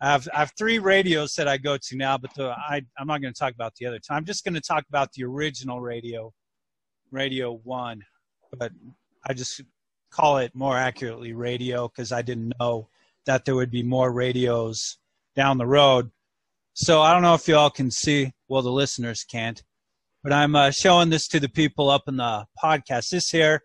I 0.00 0.10
have, 0.10 0.28
I 0.34 0.40
have 0.40 0.52
three 0.58 0.78
radios 0.78 1.34
that 1.36 1.48
I 1.48 1.56
go 1.56 1.78
to 1.78 1.96
now, 1.96 2.18
but 2.18 2.34
the, 2.34 2.50
I, 2.50 2.82
I'm 2.98 3.06
not 3.06 3.22
going 3.22 3.32
to 3.32 3.38
talk 3.38 3.54
about 3.54 3.74
the 3.76 3.86
other 3.86 3.98
two. 3.98 4.12
I'm 4.12 4.26
just 4.26 4.44
going 4.44 4.54
to 4.54 4.60
talk 4.60 4.84
about 4.88 5.10
the 5.12 5.24
original 5.24 5.80
radio, 5.80 6.32
Radio 7.10 7.60
One, 7.64 8.02
but 8.58 8.72
I 9.26 9.32
just 9.32 9.62
call 10.14 10.38
it 10.38 10.54
more 10.54 10.76
accurately 10.76 11.32
radio 11.32 11.88
because 11.88 12.12
I 12.12 12.22
didn't 12.22 12.52
know 12.60 12.88
that 13.26 13.44
there 13.44 13.56
would 13.56 13.70
be 13.70 13.82
more 13.82 14.12
radios 14.12 14.98
down 15.34 15.58
the 15.58 15.66
road. 15.66 16.10
So 16.74 17.02
I 17.02 17.12
don't 17.12 17.22
know 17.22 17.34
if 17.34 17.48
you 17.48 17.56
all 17.56 17.70
can 17.70 17.90
see. 17.90 18.30
Well, 18.48 18.62
the 18.62 18.70
listeners 18.70 19.24
can't, 19.24 19.60
but 20.22 20.32
I'm 20.32 20.54
uh, 20.54 20.70
showing 20.70 21.10
this 21.10 21.26
to 21.28 21.40
the 21.40 21.48
people 21.48 21.90
up 21.90 22.02
in 22.06 22.16
the 22.16 22.44
podcast. 22.62 23.10
This 23.10 23.30
here, 23.30 23.60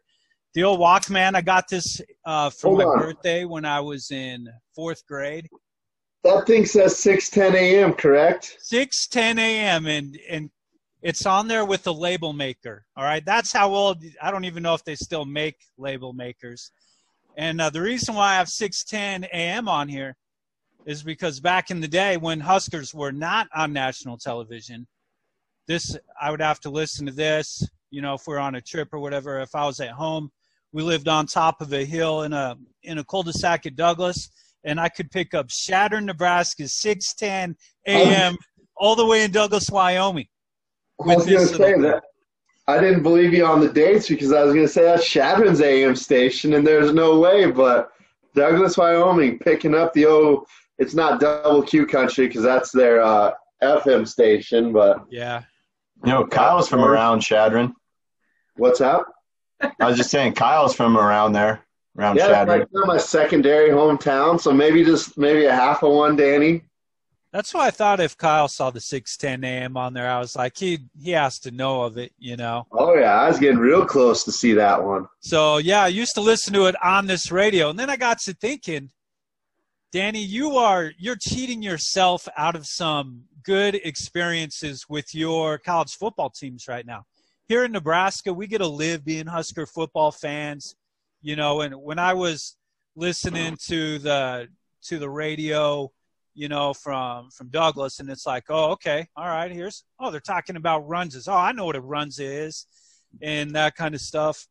the 0.56 0.64
old 0.64 0.80
Walkman. 0.80 1.36
I 1.36 1.42
got 1.42 1.66
this 1.70 2.02
uh, 2.26 2.50
for 2.50 2.68
Hold 2.70 2.80
my 2.80 2.86
on. 2.86 3.00
birthday 3.00 3.46
when 3.46 3.66
I 3.66 3.80
was 3.80 4.10
in 4.12 4.48
fourth 4.76 5.06
grade. 5.08 5.48
That 6.24 6.48
thing 6.48 6.66
says 6.66 6.96
6:10 6.96 7.54
a.m. 7.54 7.94
Correct? 7.94 8.58
six 8.60 9.08
ten 9.08 9.38
a.m. 9.40 9.86
and 9.86 10.18
and 10.30 10.50
it's 11.02 11.26
on 11.26 11.48
there 11.48 11.66
with 11.66 11.84
the 11.84 11.94
label 11.94 12.34
maker. 12.34 12.86
All 12.96 13.04
right, 13.04 13.24
that's 13.26 13.54
how 13.54 13.74
old. 13.74 14.04
I 14.22 14.32
don't 14.32 14.46
even 14.46 14.64
know 14.64 14.74
if 14.74 14.84
they 14.84 14.96
still 14.96 15.26
make 15.26 15.58
label 15.78 16.14
makers. 16.14 16.72
And 17.38 17.62
uh, 17.62 17.70
the 17.70 17.82
reason 17.82 18.16
why 18.16 18.34
I 18.34 18.36
have 18.36 18.50
six 18.50 18.84
ten 18.84 19.24
a.m. 19.26 19.68
on 19.68 19.88
here 19.88 20.16
is 20.86 21.04
because 21.04 21.40
back 21.40 21.72
in 21.72 21.80
the 21.80 21.88
day 21.88 22.18
when 22.18 22.40
Huskers 22.40 22.94
were 22.94 23.12
not 23.12 23.48
on 23.56 23.72
national 23.72 24.18
television, 24.18 24.88
this 25.68 25.96
I 26.20 26.32
would 26.32 26.42
have 26.42 26.60
to 26.62 26.70
listen 26.70 27.06
to 27.06 27.14
this. 27.14 27.66
You 27.92 28.02
know, 28.02 28.16
if 28.16 28.28
we're 28.28 28.40
on 28.40 28.56
a 28.56 28.62
trip 28.62 28.90
or 28.92 29.00
whatever. 29.00 29.40
If 29.40 29.56
I 29.56 29.66
was 29.66 29.80
at 29.80 29.92
home, 29.92 30.32
we 30.74 30.84
lived 30.84 31.08
on 31.08 31.26
top 31.26 31.62
of 31.62 31.74
a 31.74 31.86
hill 31.86 32.24
in 32.24 32.34
a 32.34 32.58
in 32.84 32.98
a 32.98 33.04
cul-de-sac 33.04 33.66
at 33.66 33.76
Douglas, 33.76 34.30
and 34.64 34.80
I 34.80 34.90
could 34.90 35.10
pick 35.12 35.34
up 35.34 35.50
Chadron, 35.50 36.06
Nebraska, 36.06 36.68
six 36.68 37.14
ten 37.14 37.56
a.m. 37.88 38.36
all 38.76 38.96
the 38.96 39.06
way 39.06 39.24
in 39.24 39.32
Douglas, 39.32 39.70
Wyoming. 39.70 40.28
I 41.02 41.16
was 41.16 41.26
going 41.26 41.48
to 41.48 41.54
say 41.56 41.74
that. 41.80 42.04
I 42.68 42.80
didn't 42.80 43.02
believe 43.04 43.34
you 43.34 43.46
on 43.46 43.62
the 43.62 43.70
dates 43.70 44.08
because 44.08 44.32
I 44.32 44.44
was 44.44 44.54
going 44.54 44.66
to 44.68 44.72
say 44.72 44.84
that's 44.84 45.08
Chadron's 45.08 45.62
AM 45.62 45.96
station, 45.96 46.54
and 46.54 46.66
there's 46.66 46.94
no 46.94 47.20
way. 47.20 47.50
But 47.50 47.90
Douglas, 48.36 48.78
Wyoming, 48.78 49.40
picking 49.40 49.74
up 49.74 49.94
the 49.94 50.06
O. 50.06 50.46
It's 50.78 50.94
not 50.94 51.20
double 51.20 51.64
Q 51.64 51.86
country 51.88 52.28
because 52.28 52.44
that's 52.44 52.72
their 52.72 53.02
uh, 53.02 53.32
FM 53.64 54.08
station. 54.08 54.72
But 54.72 55.04
Yeah, 55.10 55.42
You 56.06 56.12
know, 56.12 56.26
Kyle's 56.26 56.70
from 56.70 56.82
around 56.82 57.22
Chadron. 57.22 57.74
what's 58.56 58.82
up? 58.82 59.06
I 59.62 59.88
was 59.88 59.98
just 59.98 60.10
saying, 60.12 60.34
Kyle's 60.34 60.74
from 60.76 60.96
around 60.98 61.34
there, 61.34 61.62
around 61.98 62.16
Yeah, 62.18 62.28
Chadron. 62.28 62.62
it's 62.62 62.72
like 62.74 62.86
my 62.88 62.98
secondary 62.98 63.70
hometown. 63.72 64.40
So 64.40 64.54
maybe 64.54 64.86
just 64.86 65.18
maybe 65.18 65.46
a 65.46 65.54
half 65.54 65.82
of 65.84 65.92
one, 65.92 66.16
Danny. 66.16 66.62
That's 67.32 67.54
why 67.54 67.68
I 67.68 67.72
thought 67.72 68.00
if 68.00 68.18
Kyle 68.18 68.48
saw 68.48 68.72
the 68.72 68.82
six 68.82 69.16
ten 69.16 69.44
a.m. 69.44 69.78
on 69.78 69.94
there, 69.94 70.10
I 70.10 70.20
was 70.20 70.36
like, 70.36 70.58
he 70.58 70.80
he 71.00 71.12
has 71.12 71.40
to 71.40 71.52
know 71.52 71.84
of 71.84 71.98
it, 71.98 72.12
you 72.18 72.36
know. 72.36 72.66
Oh 72.72 72.96
yeah, 72.96 73.20
I 73.22 73.28
was 73.28 73.40
getting 73.40 73.60
real 73.60 73.86
close 73.86 74.24
to 74.24 74.32
see 74.32 74.54
that 74.54 74.84
one. 74.84 75.08
So 75.20 75.58
yeah, 75.58 75.84
I 75.84 75.88
used 75.88 76.16
to 76.16 76.22
listen 76.22 76.54
to 76.54 76.66
it 76.66 76.76
on 76.84 77.06
this 77.06 77.32
radio, 77.32 77.70
and 77.70 77.78
then 77.78 77.90
I 77.90 77.98
got 77.98 78.20
to 78.22 78.34
thinking, 78.34 78.90
Danny, 79.92 80.24
you 80.24 80.58
are 80.58 80.92
you're 80.98 81.18
cheating 81.18 81.62
yourself 81.62 82.28
out 82.36 82.56
of 82.56 82.66
some 82.66 83.24
good 83.44 83.76
experiences 83.76 84.86
with 84.90 85.14
your 85.14 85.58
college 85.60 85.96
football 85.96 86.30
teams 86.30 86.68
right 86.68 86.86
now. 86.86 87.04
Here 87.48 87.64
in 87.64 87.72
Nebraska, 87.72 88.34
we 88.34 88.48
get 88.48 88.60
to 88.60 88.68
live 88.68 89.06
being 89.06 89.26
Husker 89.26 89.66
football 89.66 90.12
fans, 90.12 90.76
you 91.22 91.36
know. 91.36 91.62
And 91.62 91.76
when 91.76 92.00
I 92.00 92.14
was 92.14 92.58
listening 92.96 93.58
to 93.68 94.00
the 94.00 94.48
to 94.84 95.00
the 95.00 95.10
radio, 95.10 95.92
you 96.40 96.48
know, 96.48 96.74
from 96.74 97.30
from 97.32 97.50
Douglas, 97.50 98.00
and 98.00 98.10
it's 98.10 98.26
like, 98.26 98.46
oh, 98.50 98.72
okay, 98.72 99.08
all 99.16 99.28
right, 99.28 99.52
here's 99.52 99.84
oh, 100.00 100.10
they're 100.10 100.20
talking 100.22 100.56
about 100.56 100.88
runs. 100.88 101.16
is 101.16 101.28
Oh, 101.28 101.34
I 101.34 101.52
know 101.52 101.66
what 101.66 101.76
a 101.76 101.82
runs 101.82 102.20
is, 102.20 102.66
and 103.22 103.52
that 103.56 103.76
kind 103.76 103.94
of 103.94 104.02
stuff 104.02 104.48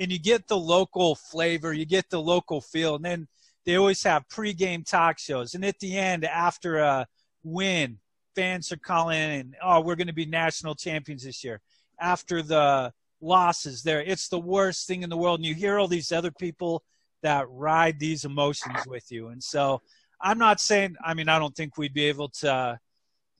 and 0.00 0.12
you 0.12 0.18
get 0.18 0.46
the 0.48 0.58
local 0.58 1.14
flavor, 1.14 1.72
you 1.72 1.86
get 1.86 2.10
the 2.10 2.20
local 2.20 2.60
feel, 2.60 2.96
and 2.96 3.04
then 3.04 3.28
they 3.64 3.76
always 3.76 4.02
have 4.02 4.28
pregame 4.28 4.86
talk 4.86 5.18
shows. 5.18 5.54
And 5.54 5.64
at 5.64 5.78
the 5.80 5.96
end, 5.96 6.24
after 6.24 6.78
a 6.78 7.06
win, 7.42 7.98
fans 8.34 8.70
are 8.72 8.76
calling 8.76 9.18
and 9.18 9.56
oh, 9.62 9.80
we're 9.80 9.96
going 9.96 10.06
to 10.06 10.12
be 10.12 10.26
national 10.26 10.74
champions 10.74 11.24
this 11.24 11.42
year. 11.42 11.60
After 11.98 12.42
the 12.42 12.92
losses, 13.20 13.82
there, 13.82 14.02
it's 14.02 14.28
the 14.28 14.38
worst 14.38 14.86
thing 14.86 15.02
in 15.02 15.10
the 15.10 15.16
world, 15.16 15.40
and 15.40 15.46
you 15.46 15.54
hear 15.54 15.78
all 15.78 15.88
these 15.88 16.12
other 16.12 16.30
people 16.30 16.82
that 17.22 17.46
ride 17.48 17.98
these 17.98 18.24
emotions 18.24 18.86
with 18.86 19.10
you, 19.10 19.28
and 19.28 19.42
so 19.42 19.80
I'm 20.20 20.38
not 20.38 20.60
saying. 20.60 20.96
I 21.04 21.14
mean, 21.14 21.28
I 21.28 21.38
don't 21.38 21.54
think 21.54 21.76
we'd 21.76 21.94
be 21.94 22.04
able 22.04 22.28
to 22.40 22.78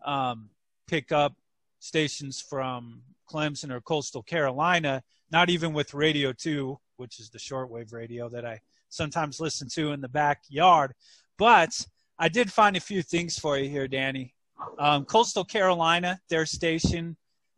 um, 0.04 0.50
pick 0.86 1.12
up 1.12 1.34
stations 1.78 2.40
from 2.40 3.02
Clemson 3.30 3.70
or 3.70 3.80
Coastal 3.80 4.22
Carolina, 4.22 5.02
not 5.30 5.50
even 5.50 5.72
with 5.72 5.94
Radio 5.94 6.32
2, 6.32 6.78
which 6.96 7.18
is 7.18 7.30
the 7.30 7.38
shortwave 7.38 7.92
radio 7.92 8.28
that 8.28 8.44
I 8.44 8.60
sometimes 8.88 9.40
listen 9.40 9.68
to 9.70 9.92
in 9.92 10.00
the 10.00 10.08
backyard. 10.08 10.92
But 11.38 11.86
I 12.18 12.28
did 12.28 12.52
find 12.52 12.76
a 12.76 12.80
few 12.80 13.02
things 13.02 13.38
for 13.38 13.58
you 13.58 13.68
here, 13.68 13.88
Danny. 13.88 14.34
Um, 14.78 15.04
Coastal 15.04 15.44
Carolina, 15.44 16.18
their 16.30 16.46
station, 16.46 17.16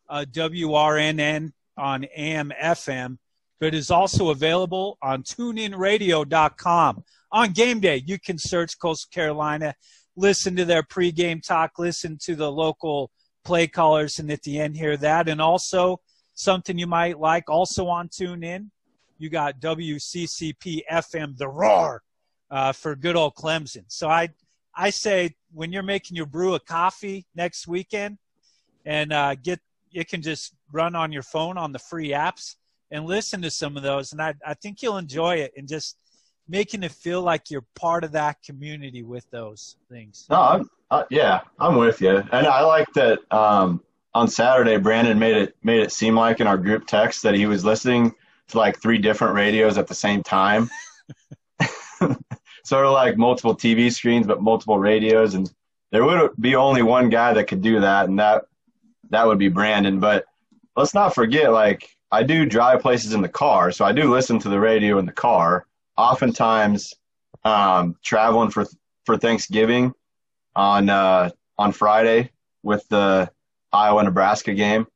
uh, 0.08 0.24
WRNN 0.30 1.52
on 1.76 2.04
AM 2.16 2.52
FM, 2.60 3.18
but 3.60 3.74
is 3.74 3.90
also 3.90 4.30
available 4.30 4.98
on 5.00 5.22
tuneinradio.com. 5.22 7.04
On 7.30 7.52
game 7.52 7.80
day, 7.80 8.02
you 8.06 8.18
can 8.18 8.38
search 8.38 8.78
Coastal 8.78 9.08
Carolina, 9.12 9.74
listen 10.16 10.56
to 10.56 10.64
their 10.64 10.82
pregame 10.82 11.42
talk, 11.42 11.78
listen 11.78 12.18
to 12.22 12.34
the 12.34 12.50
local 12.50 13.10
play 13.44 13.66
callers, 13.66 14.18
and 14.18 14.30
at 14.30 14.42
the 14.42 14.58
end, 14.58 14.76
hear 14.76 14.96
that. 14.96 15.28
And 15.28 15.40
also, 15.40 16.00
something 16.34 16.78
you 16.78 16.86
might 16.86 17.18
like 17.18 17.50
also 17.50 17.86
on 17.88 18.08
TuneIn, 18.08 18.70
you 19.18 19.28
got 19.28 19.60
WCCP 19.60 20.82
FM, 20.90 21.36
The 21.36 21.48
Roar, 21.48 22.02
uh, 22.50 22.72
for 22.72 22.94
good 22.94 23.16
old 23.16 23.34
Clemson. 23.34 23.84
So 23.88 24.08
I, 24.08 24.30
I 24.74 24.90
say 24.90 25.34
when 25.52 25.72
you're 25.72 25.82
making 25.82 26.16
your 26.16 26.26
brew 26.26 26.54
of 26.54 26.64
coffee 26.64 27.26
next 27.34 27.66
weekend, 27.66 28.18
and 28.86 29.12
uh, 29.12 29.34
get 29.34 29.60
it 29.92 30.08
can 30.08 30.22
just 30.22 30.54
run 30.72 30.94
on 30.94 31.12
your 31.12 31.22
phone 31.22 31.58
on 31.58 31.72
the 31.72 31.78
free 31.78 32.10
apps 32.10 32.56
and 32.90 33.06
listen 33.06 33.42
to 33.42 33.50
some 33.50 33.76
of 33.76 33.82
those, 33.82 34.12
and 34.12 34.22
I, 34.22 34.34
I 34.46 34.54
think 34.54 34.82
you'll 34.82 34.98
enjoy 34.98 35.36
it 35.36 35.52
and 35.56 35.68
just 35.68 35.96
making 36.48 36.82
it 36.82 36.92
feel 36.92 37.22
like 37.22 37.50
you're 37.50 37.64
part 37.74 38.04
of 38.04 38.12
that 38.12 38.42
community 38.42 39.02
with 39.02 39.28
those 39.30 39.76
things. 39.90 40.26
No, 40.30 40.40
I'm, 40.40 40.70
uh, 40.90 41.04
yeah, 41.10 41.40
I'm 41.58 41.76
with 41.76 42.00
you, 42.00 42.16
and 42.32 42.46
I 42.46 42.62
like 42.62 42.88
that. 42.94 43.20
Um, 43.32 43.82
on 44.14 44.26
Saturday, 44.26 44.78
Brandon 44.78 45.18
made 45.18 45.36
it 45.36 45.56
made 45.62 45.80
it 45.80 45.92
seem 45.92 46.16
like 46.16 46.40
in 46.40 46.46
our 46.46 46.58
group 46.58 46.86
text 46.86 47.22
that 47.22 47.34
he 47.34 47.46
was 47.46 47.64
listening 47.64 48.14
to 48.48 48.58
like 48.58 48.80
three 48.80 48.98
different 48.98 49.34
radios 49.34 49.78
at 49.78 49.86
the 49.86 49.94
same 49.94 50.22
time. 50.22 50.70
sort 52.64 52.84
of 52.84 52.92
like 52.92 53.16
multiple 53.16 53.56
TV 53.56 53.92
screens, 53.92 54.26
but 54.26 54.42
multiple 54.42 54.78
radios. 54.78 55.34
And 55.34 55.50
there 55.90 56.04
would 56.04 56.32
be 56.38 56.54
only 56.54 56.82
one 56.82 57.08
guy 57.08 57.32
that 57.32 57.44
could 57.44 57.62
do 57.62 57.80
that, 57.80 58.08
and 58.08 58.18
that 58.18 58.44
that 59.10 59.26
would 59.26 59.38
be 59.38 59.48
Brandon. 59.48 60.00
But 60.00 60.24
let's 60.76 60.94
not 60.94 61.14
forget, 61.14 61.52
like 61.52 61.96
I 62.10 62.22
do 62.22 62.46
drive 62.46 62.80
places 62.80 63.12
in 63.12 63.22
the 63.22 63.28
car, 63.28 63.72
so 63.72 63.84
I 63.84 63.92
do 63.92 64.10
listen 64.10 64.38
to 64.40 64.48
the 64.48 64.60
radio 64.60 64.98
in 64.98 65.06
the 65.06 65.12
car. 65.12 65.66
Oftentimes, 65.98 66.94
um, 67.44 67.96
traveling 68.02 68.50
for 68.50 68.66
for 69.04 69.18
Thanksgiving 69.18 69.92
on 70.56 70.88
uh, 70.88 71.30
on 71.58 71.72
Friday 71.72 72.30
with 72.62 72.88
the 72.88 73.30
Iowa 73.72 74.04
Nebraska 74.04 74.54
game, 74.54 74.86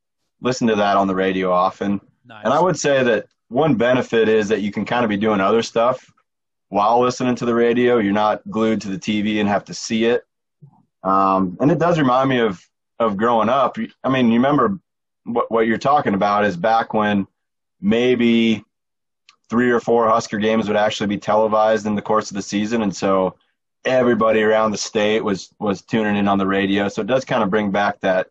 listen 0.41 0.69
to 0.69 0.77
that 0.77 0.97
on 0.97 1.09
the 1.09 1.15
radio 1.15 1.53
often. 1.53 2.01
Nice. 2.25 2.45
And 2.45 2.55
I 2.55 2.61
would 2.61 2.79
say 2.79 3.03
that 3.03 3.27
one 3.49 3.75
benefit 3.75 4.29
is 4.29 4.49
that 4.49 4.63
you 4.63 4.73
can 4.73 4.85
kind 4.85 5.05
of 5.05 5.09
be 5.09 5.17
doing 5.17 5.41
other 5.41 5.63
stuff 5.63 6.11
while 6.69 7.01
listening 7.01 7.35
to 7.35 7.45
the 7.45 7.55
radio. 7.55 7.99
You're 7.99 8.13
not 8.13 8.49
glued 8.49 8.81
to 8.83 8.89
the 8.89 8.99
TV 8.99 9.41
and 9.41 9.49
have 9.49 9.65
to 9.67 9.75
see 9.75 10.05
it. 10.07 10.25
Um, 11.03 11.59
and 11.61 11.71
it 11.71 11.79
does 11.79 11.99
remind 11.99 12.31
me 12.31 12.39
of 12.39 12.65
of 12.99 13.17
growing 13.17 13.49
up. 13.49 13.77
I 14.05 14.09
mean, 14.09 14.29
you 14.29 14.35
remember 14.35 14.79
what 15.25 15.51
what 15.51 15.67
you're 15.67 15.79
talking 15.79 16.15
about 16.15 16.45
is 16.45 16.57
back 16.57 16.95
when 16.95 17.27
maybe 17.81 18.65
three 19.53 19.71
or 19.71 19.81
four 19.81 20.09
Husker 20.09 20.39
games 20.39 20.67
would 20.67 20.79
actually 20.79 21.09
be 21.09 21.19
televised 21.19 21.85
in 21.85 21.95
the 21.95 22.01
course 22.01 22.31
of 22.31 22.37
the 22.37 22.43
season, 22.43 22.81
and 22.81 22.97
so 22.97 23.37
everybody 23.85 24.43
around 24.43 24.71
the 24.71 24.79
state 24.79 25.23
was 25.23 25.51
was 25.59 25.83
tuning 25.83 26.17
in 26.17 26.27
on 26.27 26.39
the 26.39 26.47
radio. 26.47 26.89
So 26.89 27.03
it 27.03 27.07
does 27.07 27.27
kind 27.27 27.43
of 27.43 27.51
bring 27.51 27.71
back 27.71 28.01
that 28.01 28.29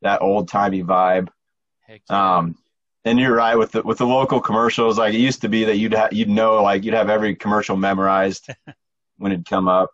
that 0.00 0.22
old 0.22 0.48
timey 0.48 0.82
vibe. 0.82 1.28
Um, 2.08 2.56
and 3.04 3.18
you're 3.18 3.36
right 3.36 3.54
with 3.54 3.72
the 3.72 3.82
with 3.82 3.98
the 3.98 4.06
local 4.06 4.40
commercials. 4.40 4.96
Like 4.96 5.12
it 5.12 5.18
used 5.18 5.42
to 5.42 5.50
be 5.50 5.64
that 5.64 5.76
you'd 5.76 5.92
ha- 5.92 6.08
you'd 6.10 6.30
know 6.30 6.62
like 6.62 6.84
you'd 6.84 6.94
have 6.94 7.10
every 7.10 7.36
commercial 7.36 7.76
memorized 7.76 8.48
when 9.18 9.32
it'd 9.32 9.44
come 9.44 9.68
up. 9.68 9.90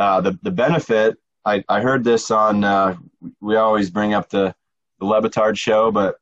Uh, 0.00 0.20
the 0.20 0.36
the 0.42 0.50
benefit 0.50 1.16
I, 1.44 1.62
I 1.68 1.80
heard 1.80 2.02
this 2.02 2.32
on 2.32 2.64
uh, 2.64 2.96
we 3.40 3.54
always 3.54 3.88
bring 3.88 4.14
up 4.14 4.30
the 4.30 4.52
the 4.98 5.06
Le 5.06 5.22
Batard 5.22 5.56
show, 5.56 5.92
but 5.92 6.16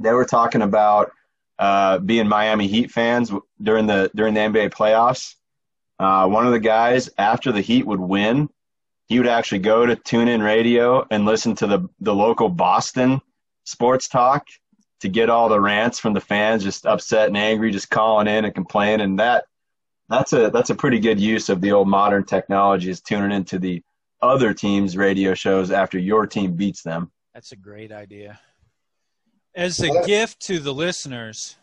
they 0.00 0.12
were 0.12 0.24
talking 0.24 0.62
about 0.62 1.10
uh, 1.60 1.98
being 1.98 2.26
Miami 2.26 2.66
Heat 2.66 2.90
fans 2.90 3.30
during 3.62 3.86
the 3.86 4.10
during 4.14 4.32
the 4.32 4.40
NBA 4.40 4.70
playoffs. 4.70 5.34
Uh, 5.98 6.26
one 6.26 6.46
of 6.46 6.52
the 6.52 6.58
guys 6.58 7.10
after 7.18 7.52
the 7.52 7.60
Heat 7.60 7.86
would 7.86 8.00
win, 8.00 8.48
he 9.08 9.18
would 9.18 9.28
actually 9.28 9.58
go 9.58 9.84
to 9.84 9.94
tune 9.94 10.28
in 10.28 10.42
radio 10.42 11.06
and 11.10 11.26
listen 11.26 11.54
to 11.56 11.66
the 11.66 11.86
the 12.00 12.14
local 12.14 12.48
Boston 12.48 13.20
sports 13.64 14.08
talk 14.08 14.46
to 15.00 15.08
get 15.10 15.28
all 15.28 15.50
the 15.50 15.60
rants 15.60 15.98
from 15.98 16.14
the 16.14 16.20
fans, 16.20 16.62
just 16.62 16.86
upset 16.86 17.28
and 17.28 17.36
angry, 17.36 17.70
just 17.70 17.90
calling 17.90 18.26
in 18.26 18.46
and 18.46 18.54
complaining. 18.54 19.02
And 19.02 19.18
that 19.18 19.44
that's 20.08 20.32
a 20.32 20.48
that's 20.48 20.70
a 20.70 20.74
pretty 20.74 20.98
good 20.98 21.20
use 21.20 21.50
of 21.50 21.60
the 21.60 21.72
old 21.72 21.88
modern 21.88 22.24
technology 22.24 22.88
is 22.88 23.02
tuning 23.02 23.32
into 23.32 23.58
the 23.58 23.82
other 24.22 24.54
teams' 24.54 24.96
radio 24.96 25.34
shows 25.34 25.70
after 25.70 25.98
your 25.98 26.26
team 26.26 26.54
beats 26.54 26.82
them. 26.82 27.12
That's 27.34 27.52
a 27.52 27.56
great 27.56 27.92
idea. 27.92 28.40
As 29.56 29.80
a 29.80 30.06
gift 30.06 30.40
to 30.42 30.58
the 30.58 30.72
listeners, 30.72 31.56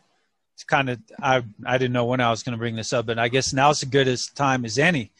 it's 0.54 0.64
kind 0.64 0.90
of 0.90 1.00
I 1.22 1.42
I 1.64 1.78
didn't 1.78 1.92
know 1.92 2.04
when 2.04 2.20
I 2.20 2.30
was 2.30 2.42
going 2.42 2.52
to 2.52 2.58
bring 2.58 2.76
this 2.76 2.92
up, 2.92 3.06
but 3.06 3.18
I 3.18 3.28
guess 3.28 3.52
now's 3.52 3.82
as 3.82 3.88
good 3.88 4.08
as 4.08 4.26
time 4.26 4.64
as 4.64 4.78
any. 4.78 5.10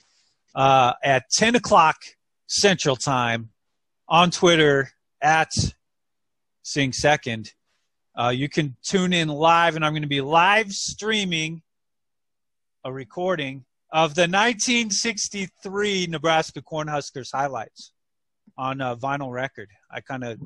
Uh, 0.54 0.92
at 1.02 1.30
ten 1.30 1.54
o'clock 1.54 1.96
Central 2.46 2.96
Time 2.96 3.50
on 4.08 4.30
Twitter 4.30 4.90
at 5.22 5.52
Sing 6.62 6.92
Second 6.92 7.52
uh, 8.18 8.30
you 8.30 8.48
can 8.48 8.76
tune 8.82 9.12
in 9.12 9.28
live, 9.28 9.76
and 9.76 9.84
I'm 9.84 9.92
going 9.92 10.02
to 10.02 10.08
be 10.08 10.20
live 10.20 10.72
streaming 10.72 11.62
a 12.84 12.92
recording 12.92 13.64
of 13.92 14.16
the 14.16 14.22
1963 14.22 16.08
Nebraska 16.08 16.60
Cornhuskers 16.60 17.30
highlights 17.32 17.92
on 18.56 18.80
a 18.80 18.96
vinyl 18.96 19.30
record. 19.30 19.68
I 19.90 20.00
kind 20.00 20.24
of 20.24 20.40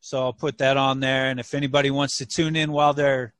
so 0.00 0.22
I'll 0.22 0.32
put 0.32 0.58
that 0.58 0.76
on 0.76 1.00
there, 1.00 1.26
and 1.26 1.38
if 1.38 1.54
anybody 1.54 1.90
wants 1.90 2.16
to 2.18 2.26
tune 2.26 2.56
in 2.56 2.72
while 2.72 2.94
they're 2.94 3.34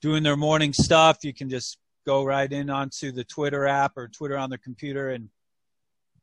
doing 0.00 0.22
their 0.22 0.36
morning 0.36 0.72
stuff, 0.72 1.18
you 1.22 1.34
can 1.34 1.50
just 1.50 1.78
go 2.06 2.24
right 2.24 2.50
in 2.50 2.70
onto 2.70 3.12
the 3.12 3.24
Twitter 3.24 3.66
app 3.66 3.92
or 3.96 4.08
Twitter 4.08 4.36
on 4.36 4.48
their 4.48 4.58
computer. 4.58 5.10
And 5.10 5.28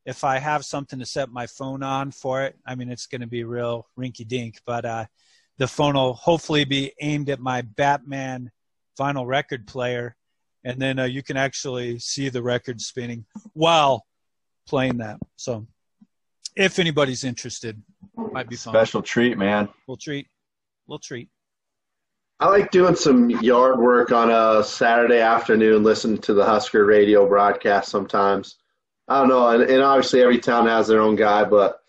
if 0.05 0.23
I 0.23 0.39
have 0.39 0.65
something 0.65 0.99
to 0.99 1.05
set 1.05 1.29
my 1.29 1.45
phone 1.45 1.83
on 1.83 2.11
for 2.11 2.43
it, 2.43 2.57
I 2.65 2.75
mean, 2.75 2.89
it's 2.89 3.05
going 3.05 3.21
to 3.21 3.27
be 3.27 3.43
real 3.43 3.87
rinky 3.97 4.27
dink, 4.27 4.61
but 4.65 4.85
uh, 4.85 5.05
the 5.57 5.67
phone 5.67 5.95
will 5.95 6.13
hopefully 6.13 6.65
be 6.65 6.93
aimed 7.01 7.29
at 7.29 7.39
my 7.39 7.61
Batman 7.61 8.51
vinyl 8.99 9.27
record 9.27 9.67
player, 9.67 10.15
and 10.63 10.81
then 10.81 10.99
uh, 10.99 11.03
you 11.03 11.21
can 11.21 11.37
actually 11.37 11.99
see 11.99 12.29
the 12.29 12.41
record 12.41 12.81
spinning 12.81 13.25
while 13.53 14.05
playing 14.67 14.97
that. 14.97 15.19
So, 15.35 15.67
if 16.55 16.79
anybody's 16.79 17.23
interested, 17.23 17.81
might 18.17 18.49
be 18.49 18.55
fun. 18.55 18.73
Special 18.73 19.01
treat, 19.01 19.37
man. 19.37 19.69
We'll 19.87 19.97
treat. 19.97 20.27
We'll 20.87 20.99
treat. 20.99 21.29
I 22.39 22.49
like 22.49 22.71
doing 22.71 22.95
some 22.95 23.29
yard 23.29 23.79
work 23.79 24.11
on 24.11 24.29
a 24.29 24.63
Saturday 24.63 25.19
afternoon, 25.19 25.83
listening 25.83 26.17
to 26.19 26.33
the 26.33 26.43
Husker 26.43 26.85
radio 26.85 27.27
broadcast 27.27 27.89
sometimes. 27.89 28.57
I 29.07 29.19
don't 29.19 29.29
know, 29.29 29.47
and, 29.49 29.63
and 29.63 29.81
obviously 29.81 30.21
every 30.21 30.39
town 30.39 30.67
has 30.67 30.87
their 30.87 30.99
own 30.99 31.15
guy, 31.15 31.45
but 31.45 31.79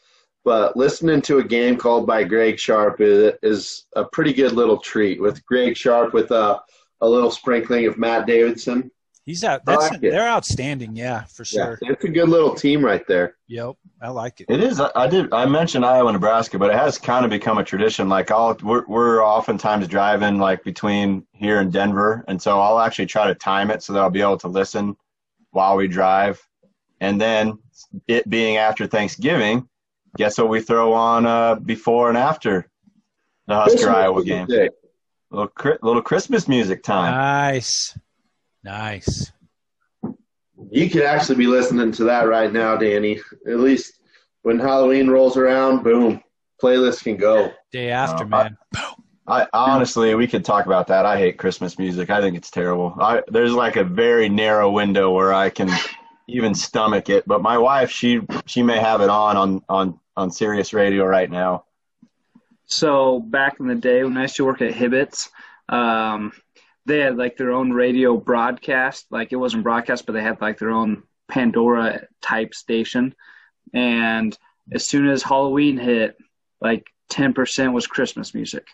but 0.44 0.76
listening 0.76 1.22
to 1.22 1.38
a 1.38 1.44
game 1.44 1.76
called 1.76 2.06
by 2.06 2.22
Greg 2.22 2.56
Sharpe 2.56 3.00
is, 3.00 3.34
is 3.42 3.86
a 3.96 4.04
pretty 4.04 4.32
good 4.32 4.52
little 4.52 4.78
treat. 4.78 5.20
With 5.20 5.44
Greg 5.44 5.76
Sharpe 5.76 6.14
with 6.14 6.30
a, 6.30 6.60
a 7.00 7.08
little 7.08 7.32
sprinkling 7.32 7.86
of 7.86 7.98
Matt 7.98 8.28
Davidson. 8.28 8.92
He's 9.26 9.42
out. 9.42 9.64
That's 9.64 9.90
like 9.90 10.00
they're 10.00 10.28
outstanding. 10.28 10.94
Yeah, 10.94 11.24
for 11.24 11.44
sure. 11.44 11.80
Yeah, 11.82 11.90
it's 11.90 12.04
a 12.04 12.08
good 12.08 12.28
little 12.28 12.54
team 12.54 12.84
right 12.84 13.04
there. 13.08 13.36
Yep, 13.48 13.74
I 14.00 14.10
like 14.10 14.40
it. 14.40 14.46
It 14.48 14.62
is. 14.62 14.80
I 14.80 15.08
did. 15.08 15.32
I 15.32 15.44
mentioned 15.46 15.84
Iowa, 15.84 16.12
Nebraska, 16.12 16.60
but 16.60 16.70
it 16.70 16.76
has 16.76 16.96
kind 16.96 17.24
of 17.24 17.30
become 17.32 17.58
a 17.58 17.64
tradition. 17.64 18.08
Like 18.08 18.30
I'll, 18.30 18.56
we're, 18.62 18.84
we're 18.86 19.24
oftentimes 19.24 19.88
driving 19.88 20.38
like 20.38 20.62
between 20.62 21.26
here 21.32 21.58
and 21.58 21.72
Denver, 21.72 22.24
and 22.28 22.40
so 22.40 22.60
I'll 22.60 22.78
actually 22.78 23.06
try 23.06 23.26
to 23.26 23.34
time 23.34 23.72
it 23.72 23.82
so 23.82 23.92
that 23.94 23.98
I'll 23.98 24.10
be 24.10 24.22
able 24.22 24.38
to 24.38 24.48
listen 24.48 24.96
while 25.50 25.76
we 25.76 25.88
drive. 25.88 26.40
And 27.00 27.20
then 27.20 27.58
it 28.06 28.30
being 28.30 28.58
after 28.58 28.86
Thanksgiving, 28.86 29.68
guess 30.16 30.38
what 30.38 30.50
we 30.50 30.60
throw 30.60 30.92
on 30.92 31.26
uh, 31.26 31.56
before 31.56 32.10
and 32.10 32.16
after 32.16 32.70
the 33.48 33.54
Husker 33.56 33.72
Christmas 33.72 33.96
Iowa 33.96 34.24
game? 34.24 34.46
Day. 34.46 34.68
Little 35.32 35.50
little 35.82 36.02
Christmas 36.02 36.46
music 36.46 36.84
time. 36.84 37.12
Nice, 37.12 37.98
nice. 38.66 39.32
You 40.70 40.90
could 40.90 41.04
actually 41.04 41.36
be 41.36 41.46
listening 41.46 41.92
to 41.92 42.04
that 42.04 42.28
right 42.28 42.52
now, 42.52 42.76
Danny. 42.76 43.20
At 43.46 43.60
least 43.60 44.00
when 44.42 44.58
Halloween 44.58 45.08
rolls 45.08 45.36
around, 45.36 45.84
boom, 45.84 46.22
playlist 46.62 47.04
can 47.04 47.16
go. 47.16 47.52
Day 47.72 47.90
after, 47.90 48.24
uh, 48.24 48.28
man. 48.28 48.56
I, 49.28 49.42
I 49.42 49.48
honestly, 49.52 50.14
we 50.14 50.26
could 50.26 50.44
talk 50.44 50.66
about 50.66 50.88
that. 50.88 51.06
I 51.06 51.16
hate 51.16 51.38
Christmas 51.38 51.78
music. 51.78 52.10
I 52.10 52.20
think 52.20 52.36
it's 52.36 52.50
terrible. 52.50 52.94
I, 53.00 53.22
there's 53.28 53.52
like 53.52 53.76
a 53.76 53.84
very 53.84 54.28
narrow 54.28 54.70
window 54.70 55.12
where 55.12 55.32
I 55.32 55.50
can 55.50 55.70
even 56.28 56.54
stomach 56.54 57.08
it. 57.08 57.26
But 57.26 57.42
my 57.42 57.58
wife, 57.58 57.90
she 57.90 58.20
she 58.46 58.62
may 58.62 58.78
have 58.78 59.00
it 59.00 59.08
on 59.08 59.36
on 59.36 59.62
on 59.68 60.00
on 60.16 60.30
Sirius 60.30 60.72
Radio 60.72 61.04
right 61.04 61.30
now. 61.30 61.64
So 62.66 63.20
back 63.20 63.60
in 63.60 63.68
the 63.68 63.76
day 63.76 64.02
when 64.02 64.16
I 64.16 64.22
used 64.22 64.36
to 64.36 64.44
work 64.44 64.60
at 64.60 64.72
Hibbett's, 64.74 65.30
um, 65.68 66.32
they 66.86 67.00
had 67.00 67.16
like 67.16 67.36
their 67.36 67.52
own 67.52 67.72
radio 67.72 68.16
broadcast. 68.16 69.06
Like 69.10 69.32
it 69.32 69.36
wasn't 69.36 69.64
broadcast, 69.64 70.06
but 70.06 70.12
they 70.12 70.22
had 70.22 70.40
like 70.40 70.58
their 70.58 70.70
own 70.70 71.02
Pandora 71.28 72.06
type 72.22 72.54
station. 72.54 73.14
And 73.74 74.36
as 74.72 74.88
soon 74.88 75.08
as 75.08 75.22
Halloween 75.22 75.76
hit, 75.76 76.16
like 76.60 76.86
10% 77.12 77.72
was 77.72 77.86
Christmas 77.86 78.34
music. 78.34 78.66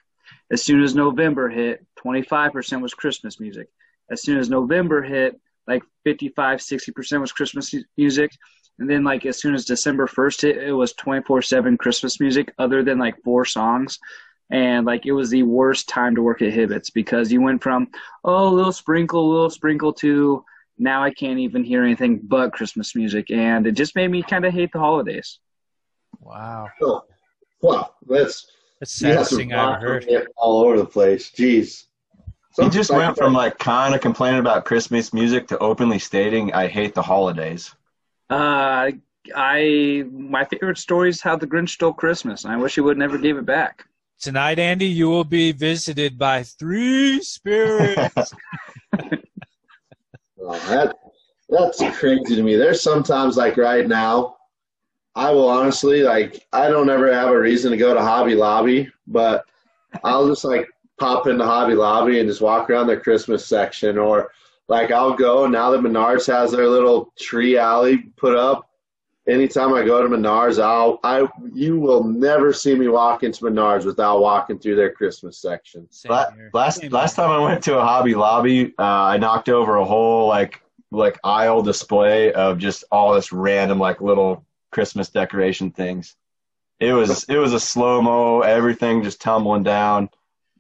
As 0.51 0.63
soon 0.63 0.83
as 0.83 0.95
November 0.95 1.49
hit, 1.49 1.85
25% 2.05 2.83
was 2.83 2.95
Christmas 2.95 3.41
music. 3.41 3.69
As 4.11 4.23
soon 4.23 4.39
as 4.39 4.51
November 4.51 5.03
hit, 5.03 5.41
like 5.67 5.83
55, 6.05 6.59
60% 6.61 7.21
was 7.21 7.33
Christmas 7.33 7.75
music. 7.97 8.33
And 8.79 8.89
then, 8.89 9.05
like, 9.05 9.27
as 9.27 9.41
soon 9.41 9.55
as 9.55 9.65
December 9.65 10.07
1st 10.07 10.43
hit, 10.43 10.57
it 10.59 10.73
was 10.73 10.93
24 10.95 11.43
7 11.43 11.77
Christmas 11.79 12.21
music, 12.21 12.53
other 12.59 12.83
than 12.83 12.99
like 12.99 13.23
four 13.23 13.45
songs. 13.45 13.99
And, 14.53 14.87
like, 14.87 15.07
it 15.07 15.13
was 15.13 15.31
the 15.31 15.43
worst 15.43 15.89
time 15.89 16.15
to 16.15 16.23
work 16.23 16.43
at 16.43 16.53
Hibbett's 16.53 16.91
because 16.91 17.33
you 17.33 17.41
went 17.41 17.63
from, 17.63 17.89
oh, 18.23 18.49
a 18.49 18.55
little 18.55 18.71
sprinkle, 18.71 19.27
a 19.27 19.33
little 19.33 19.51
sprinkle 19.51 19.93
to 19.95 20.45
now 20.79 21.03
I 21.03 21.11
can't 21.11 21.39
even 21.39 21.65
hear 21.65 21.83
anything 21.83 22.21
but 22.23 22.53
Christmas 22.53 22.95
music. 22.95 23.31
And 23.31 23.67
it 23.67 23.73
just 23.73 23.97
made 23.97 24.09
me 24.09 24.23
kind 24.23 24.45
of 24.45 24.53
hate 24.53 24.71
the 24.73 24.79
holidays. 24.79 25.39
Wow. 26.21 26.69
Oh, 26.83 27.03
well, 27.63 27.97
that's 28.07 28.47
that's 28.79 28.99
the 28.99 29.07
saddest 29.07 29.37
thing 29.37 29.53
I 29.53 29.77
ever 29.77 29.81
heard. 29.81 30.29
All 30.37 30.65
over 30.65 30.77
the 30.77 30.85
place. 30.85 31.31
Jeez. 31.31 31.85
He 32.61 32.69
just 32.69 32.91
went 32.91 33.17
from 33.17 33.33
like 33.33 33.59
kind 33.59 33.95
of 33.95 34.03
complaining 34.03 34.41
about 34.41 34.67
Christmas 34.67 35.15
music 35.15 35.49
to 35.49 35.59
openly 35.59 35.99
stating, 35.99 36.53
"I 36.53 36.67
hate 36.67 36.95
the 36.95 37.01
holidays." 37.01 37.75
Uh, 38.29 38.91
I 39.35 40.05
my 40.11 40.45
favorite 40.45 40.79
story 40.79 41.09
is 41.09 41.23
how 41.23 41.37
the 41.37 41.47
Grinch 41.47 41.71
stole 41.71 41.93
Christmas. 41.95 42.45
and 42.45 42.53
I 42.53 42.57
wish 42.57 42.75
he 42.75 42.83
would 42.83 42.99
never 42.99 43.17
gave 43.17 43.39
it 43.39 43.47
back. 43.47 43.87
Tonight, 44.23 44.61
Andy, 44.61 44.87
you 44.87 45.09
will 45.09 45.25
be 45.25 45.51
visited 45.51 46.17
by 46.17 46.45
three 46.45 47.21
spirits. 47.23 48.15
oh, 48.97 49.19
that 50.69 50.95
that's 51.49 51.83
crazy 51.99 52.37
to 52.37 52.43
me. 52.45 52.55
There's 52.55 52.81
sometimes 52.81 53.37
like 53.37 53.57
right 53.57 53.85
now, 53.89 54.37
I 55.17 55.33
will 55.33 55.49
honestly 55.49 56.05
like 56.05 56.47
I 56.53 56.69
don't 56.69 56.89
ever 56.89 57.13
have 57.13 57.31
a 57.31 57.39
reason 57.39 57.73
to 57.73 57.77
go 57.77 57.95
to 57.95 58.01
Hobby 58.01 58.37
Lobby, 58.37 58.89
but 59.09 59.45
I'll 60.05 60.29
just 60.29 60.45
like 60.45 60.69
pop 61.01 61.27
into 61.27 61.45
Hobby 61.45 61.75
Lobby 61.75 62.21
and 62.21 62.29
just 62.29 62.41
walk 62.41 62.71
around 62.71 62.87
the 62.87 62.97
Christmas 62.99 63.45
section, 63.45 63.99
or 63.99 64.31
like 64.69 64.93
I'll 64.93 65.15
go 65.15 65.49
now 65.49 65.73
that 65.73 65.81
Menards 65.81 66.33
has 66.33 66.53
their 66.53 66.69
little 66.69 67.13
tree 67.19 67.59
alley 67.59 67.99
put 68.17 68.37
up. 68.37 68.71
Anytime 69.29 69.73
I 69.73 69.85
go 69.85 70.03
to 70.03 70.09
Menards, 70.09 70.61
I'll 70.61 70.99
I 71.05 71.29
you 71.55 71.79
will 71.79 72.03
never 72.03 72.53
see 72.53 72.75
me 72.75 72.89
walk 72.89 73.23
into 73.23 73.45
Menards 73.45 73.85
without 73.85 74.21
walking 74.21 74.59
through 74.59 74.75
their 74.75 74.91
Christmas 74.91 75.39
section. 75.39 75.87
last 76.53 76.83
last 76.91 77.15
time 77.15 77.31
I 77.31 77.39
went 77.39 77.63
to 77.65 77.79
a 77.79 77.83
Hobby 77.83 78.17
Lobby, 78.17 78.75
uh, 78.79 78.83
I 78.83 79.19
knocked 79.19 79.49
over 79.49 79.77
a 79.77 79.85
whole 79.85 80.27
like 80.27 80.61
like 80.91 81.21
aisle 81.23 81.63
display 81.63 82.33
of 82.33 82.59
just 82.59 82.83
all 82.91 83.15
this 83.15 83.33
random 83.33 83.79
like 83.79 84.01
little 84.01 84.45
Christmas 84.73 85.09
decoration 85.09 85.71
things. 85.71 86.17
It 86.81 86.93
was 86.93 87.25
it 87.29 87.37
was 87.37 87.53
a 87.53 87.61
slow 87.61 88.03
mo, 88.03 88.41
everything 88.41 89.05
just 89.05 89.21
tumbling 89.21 89.63
down. 89.63 90.11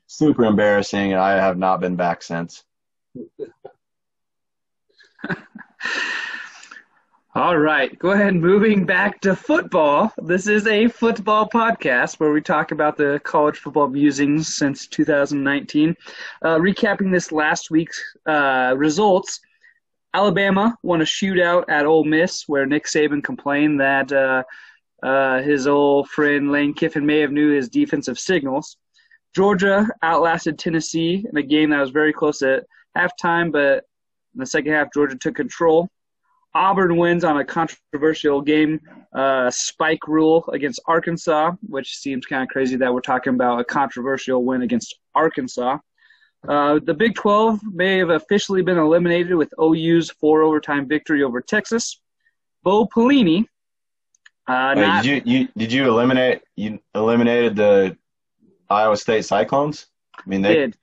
Super 0.07 0.44
embarrassing, 0.44 1.12
and 1.12 1.20
I 1.20 1.33
have 1.33 1.59
not 1.59 1.81
been 1.81 1.96
back 1.96 2.22
since. 2.22 2.62
All 7.34 7.56
right, 7.56 7.98
go 7.98 8.10
ahead. 8.10 8.34
Moving 8.34 8.84
back 8.84 9.18
to 9.22 9.34
football. 9.34 10.12
This 10.18 10.46
is 10.46 10.66
a 10.66 10.88
football 10.88 11.48
podcast 11.48 12.20
where 12.20 12.30
we 12.30 12.42
talk 12.42 12.72
about 12.72 12.98
the 12.98 13.22
college 13.24 13.56
football 13.56 13.88
musings 13.88 14.54
since 14.54 14.86
2019. 14.86 15.96
Uh, 16.42 16.56
recapping 16.58 17.10
this 17.10 17.32
last 17.32 17.70
week's 17.70 17.98
uh, 18.26 18.74
results, 18.76 19.40
Alabama 20.12 20.76
won 20.82 21.00
a 21.00 21.04
shootout 21.04 21.64
at 21.70 21.86
Ole 21.86 22.04
Miss 22.04 22.46
where 22.48 22.66
Nick 22.66 22.84
Saban 22.84 23.24
complained 23.24 23.80
that 23.80 24.12
uh, 24.12 24.42
uh, 25.02 25.40
his 25.40 25.66
old 25.66 26.10
friend 26.10 26.52
Lane 26.52 26.74
Kiffin 26.74 27.06
may 27.06 27.20
have 27.20 27.32
knew 27.32 27.50
his 27.50 27.70
defensive 27.70 28.18
signals. 28.18 28.76
Georgia 29.34 29.88
outlasted 30.02 30.58
Tennessee 30.58 31.24
in 31.26 31.38
a 31.38 31.42
game 31.42 31.70
that 31.70 31.80
was 31.80 31.92
very 31.92 32.12
close 32.12 32.42
at 32.42 32.64
halftime, 32.94 33.50
but 33.50 33.84
in 34.34 34.40
the 34.40 34.44
second 34.44 34.74
half, 34.74 34.92
Georgia 34.92 35.16
took 35.16 35.34
control. 35.34 35.88
Auburn 36.54 36.96
wins 36.96 37.24
on 37.24 37.38
a 37.38 37.44
controversial 37.44 38.40
game 38.40 38.80
uh, 39.14 39.50
spike 39.50 40.06
rule 40.06 40.44
against 40.52 40.80
Arkansas, 40.86 41.52
which 41.62 41.96
seems 41.96 42.26
kind 42.26 42.42
of 42.42 42.48
crazy 42.48 42.76
that 42.76 42.92
we're 42.92 43.00
talking 43.00 43.34
about 43.34 43.60
a 43.60 43.64
controversial 43.64 44.44
win 44.44 44.62
against 44.62 44.98
Arkansas. 45.14 45.78
Uh, 46.48 46.80
the 46.84 46.92
Big 46.94 47.14
12 47.14 47.60
may 47.72 47.98
have 47.98 48.10
officially 48.10 48.62
been 48.62 48.78
eliminated 48.78 49.34
with 49.34 49.52
OU's 49.60 50.10
four 50.10 50.42
overtime 50.42 50.88
victory 50.88 51.22
over 51.22 51.40
Texas. 51.40 52.00
Bo 52.62 52.86
Pelini. 52.86 53.46
Uh, 54.46 54.74
Wait, 54.76 54.82
not, 54.82 55.04
did 55.04 55.26
you, 55.26 55.38
you 55.38 55.48
did 55.56 55.72
you 55.72 55.88
eliminate 55.88 56.42
you 56.56 56.80
eliminated 56.96 57.54
the 57.54 57.96
Iowa 58.68 58.96
State 58.96 59.24
Cyclones? 59.24 59.86
I 60.16 60.22
mean, 60.26 60.42
they 60.42 60.54
did. 60.54 60.76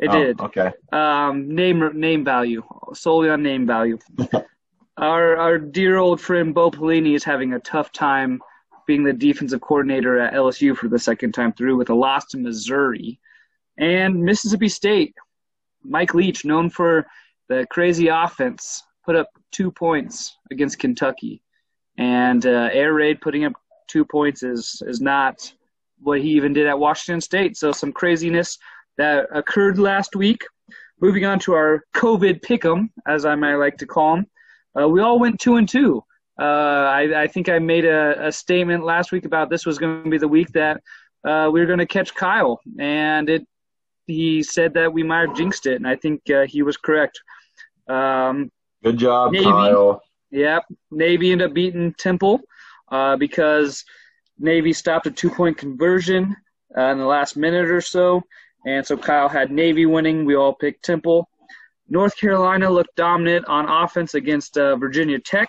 It 0.00 0.08
oh, 0.08 0.12
did. 0.12 0.40
Okay. 0.40 0.72
Um, 0.92 1.54
name 1.54 1.90
name 1.94 2.24
value 2.24 2.64
solely 2.92 3.30
on 3.30 3.42
name 3.42 3.66
value. 3.66 3.98
our 4.96 5.36
our 5.36 5.58
dear 5.58 5.98
old 5.98 6.20
friend 6.20 6.54
Bo 6.54 6.70
Pelini 6.70 7.14
is 7.14 7.24
having 7.24 7.52
a 7.52 7.60
tough 7.60 7.92
time 7.92 8.40
being 8.86 9.02
the 9.02 9.12
defensive 9.12 9.60
coordinator 9.60 10.18
at 10.18 10.34
LSU 10.34 10.76
for 10.76 10.88
the 10.88 10.98
second 10.98 11.32
time 11.32 11.52
through 11.52 11.76
with 11.76 11.90
a 11.90 11.94
loss 11.94 12.26
to 12.26 12.38
Missouri. 12.38 13.18
And 13.78 14.22
Mississippi 14.22 14.68
State, 14.68 15.14
Mike 15.82 16.14
Leach, 16.14 16.44
known 16.44 16.70
for 16.70 17.06
the 17.48 17.66
crazy 17.70 18.08
offense, 18.08 18.82
put 19.04 19.16
up 19.16 19.28
two 19.50 19.70
points 19.70 20.36
against 20.50 20.78
Kentucky. 20.78 21.42
And 21.96 22.44
uh, 22.44 22.68
Air 22.72 22.92
Raid 22.92 23.20
putting 23.20 23.44
up 23.44 23.54
two 23.88 24.04
points 24.04 24.42
is 24.42 24.82
is 24.86 25.00
not 25.00 25.52
what 26.00 26.20
he 26.20 26.30
even 26.30 26.52
did 26.52 26.66
at 26.66 26.78
Washington 26.78 27.20
State. 27.20 27.56
So 27.56 27.72
some 27.72 27.92
craziness 27.92 28.58
that 28.98 29.26
occurred 29.32 29.78
last 29.78 30.14
week. 30.14 30.42
Moving 31.00 31.24
on 31.24 31.38
to 31.40 31.54
our 31.54 31.84
COVID 31.94 32.40
pick'em, 32.40 32.90
as 33.06 33.24
I 33.24 33.34
might 33.34 33.56
like 33.56 33.76
to 33.78 33.86
call 33.86 34.16
them, 34.16 34.26
uh, 34.78 34.88
we 34.88 35.00
all 35.00 35.18
went 35.18 35.40
two 35.40 35.56
and 35.56 35.68
two. 35.68 36.02
Uh, 36.38 36.42
I, 36.42 37.22
I, 37.22 37.26
think 37.28 37.48
I 37.48 37.60
made 37.60 37.84
a, 37.84 38.26
a, 38.26 38.32
statement 38.32 38.84
last 38.84 39.12
week 39.12 39.24
about 39.24 39.50
this 39.50 39.64
was 39.64 39.78
going 39.78 40.02
to 40.02 40.10
be 40.10 40.18
the 40.18 40.26
week 40.26 40.48
that 40.52 40.80
uh, 41.24 41.48
we 41.52 41.60
were 41.60 41.66
going 41.66 41.78
to 41.78 41.86
catch 41.86 42.12
Kyle, 42.12 42.60
and 42.78 43.30
it 43.30 43.46
he 44.06 44.42
said 44.42 44.74
that 44.74 44.92
we 44.92 45.02
might 45.02 45.28
have 45.28 45.36
jinxed 45.36 45.66
it, 45.66 45.76
and 45.76 45.86
I 45.86 45.96
think 45.96 46.28
uh, 46.28 46.44
he 46.46 46.62
was 46.62 46.76
correct. 46.76 47.20
Um, 47.88 48.50
Good 48.82 48.98
job, 48.98 49.32
Navy, 49.32 49.44
Kyle. 49.44 50.02
Yep, 50.30 50.64
Navy 50.90 51.32
ended 51.32 51.48
up 51.48 51.54
beating 51.54 51.94
Temple 51.94 52.40
uh, 52.90 53.16
because 53.16 53.84
Navy 54.38 54.72
stopped 54.72 55.06
a 55.06 55.10
two-point 55.10 55.56
conversion 55.56 56.34
uh, 56.76 56.90
in 56.90 56.98
the 56.98 57.06
last 57.06 57.36
minute 57.36 57.70
or 57.70 57.80
so, 57.80 58.22
and 58.66 58.84
so 58.84 58.96
Kyle 58.96 59.28
had 59.28 59.50
Navy 59.50 59.86
winning. 59.86 60.24
We 60.24 60.34
all 60.34 60.52
picked 60.52 60.84
Temple. 60.84 61.28
North 61.88 62.16
Carolina 62.16 62.70
looked 62.70 62.96
dominant 62.96 63.46
on 63.46 63.68
offense 63.68 64.14
against 64.14 64.56
uh, 64.56 64.76
Virginia 64.76 65.18
Tech. 65.18 65.48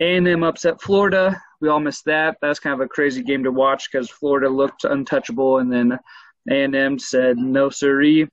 A&M 0.00 0.42
upset 0.42 0.80
Florida. 0.80 1.40
We 1.60 1.68
all 1.68 1.80
missed 1.80 2.04
that. 2.06 2.36
That's 2.42 2.58
kind 2.58 2.74
of 2.74 2.80
a 2.80 2.88
crazy 2.88 3.22
game 3.22 3.44
to 3.44 3.52
watch 3.52 3.90
because 3.90 4.10
Florida 4.10 4.48
looked 4.48 4.84
untouchable, 4.84 5.58
and 5.58 5.72
then 5.72 5.98
a&M 6.50 6.98
said 6.98 7.38
no 7.38 7.70
siree. 7.70 8.26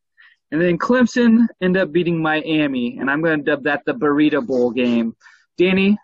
And 0.52 0.60
then 0.60 0.80
Clemson 0.80 1.48
ended 1.62 1.84
up 1.84 1.92
beating 1.92 2.22
Miami, 2.22 2.98
and 2.98 3.10
I'm 3.10 3.22
going 3.22 3.40
to 3.40 3.46
dub 3.46 3.64
that 3.64 3.84
the 3.86 3.94
Burrito 3.94 4.46
Bowl 4.46 4.72
game. 4.72 5.16
Danny, 5.58 5.98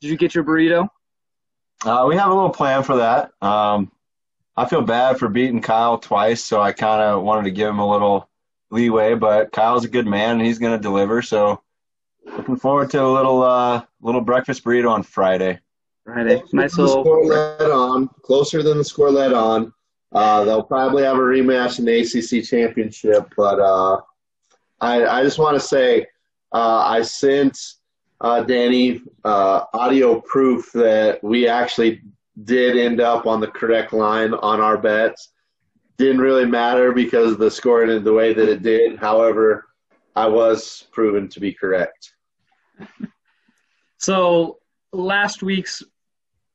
did 0.00 0.10
you 0.10 0.16
get 0.16 0.34
your 0.34 0.42
burrito? 0.42 0.88
Uh, 1.84 2.06
we 2.08 2.16
have 2.16 2.30
a 2.30 2.34
little 2.34 2.50
plan 2.50 2.82
for 2.82 2.96
that. 2.96 3.30
Um, 3.40 3.92
I 4.56 4.66
feel 4.66 4.82
bad 4.82 5.18
for 5.18 5.28
beating 5.28 5.62
Kyle 5.62 5.98
twice, 5.98 6.44
so 6.44 6.60
I 6.60 6.72
kind 6.72 7.00
of 7.00 7.22
wanted 7.22 7.44
to 7.44 7.52
give 7.52 7.68
him 7.68 7.78
a 7.78 7.88
little 7.88 8.28
leeway. 8.72 9.14
But 9.14 9.52
Kyle's 9.52 9.84
a 9.84 9.88
good 9.88 10.06
man, 10.06 10.38
and 10.38 10.46
he's 10.46 10.58
going 10.58 10.76
to 10.76 10.82
deliver. 10.82 11.22
So 11.22 11.62
looking 12.24 12.56
forward 12.56 12.90
to 12.90 13.04
a 13.04 13.06
little 13.06 13.42
uh, 13.42 13.82
little 14.00 14.20
breakfast 14.20 14.64
burrito 14.64 14.90
on 14.90 15.04
Friday. 15.04 15.60
Friday, 16.04 16.42
nice 16.52 16.76
little. 16.76 17.04
Score 17.04 17.24
led 17.24 17.70
on 17.70 18.08
closer 18.22 18.62
than 18.62 18.78
the 18.78 18.84
score 18.84 19.10
led 19.10 19.32
on. 19.32 19.72
Uh, 20.12 20.44
they'll 20.44 20.62
probably 20.62 21.04
have 21.04 21.16
a 21.16 21.20
rematch 21.20 21.78
in 21.78 21.84
the 21.84 22.00
ACC 22.00 22.44
championship, 22.44 23.32
but 23.36 23.58
uh, 23.58 23.98
I, 24.80 25.06
I, 25.06 25.22
just 25.22 25.38
want 25.38 25.54
to 25.54 25.60
say 25.60 26.02
uh, 26.52 26.84
I 26.86 27.00
sent 27.00 27.58
uh, 28.20 28.42
Danny 28.42 29.00
uh, 29.24 29.64
audio 29.72 30.20
proof 30.20 30.70
that 30.72 31.22
we 31.24 31.48
actually 31.48 32.02
did 32.44 32.76
end 32.76 33.00
up 33.00 33.26
on 33.26 33.40
the 33.40 33.46
correct 33.46 33.94
line 33.94 34.34
on 34.34 34.60
our 34.60 34.76
bets. 34.76 35.31
Didn't 35.98 36.20
really 36.20 36.46
matter 36.46 36.92
because 36.92 37.36
the 37.36 37.50
score 37.50 37.82
ended 37.82 38.04
the 38.04 38.12
way 38.12 38.32
that 38.32 38.48
it 38.48 38.62
did. 38.62 38.98
However, 38.98 39.66
I 40.16 40.26
was 40.26 40.86
proven 40.92 41.28
to 41.28 41.40
be 41.40 41.52
correct. 41.52 42.12
So 43.98 44.58
last 44.92 45.42
week's 45.42 45.82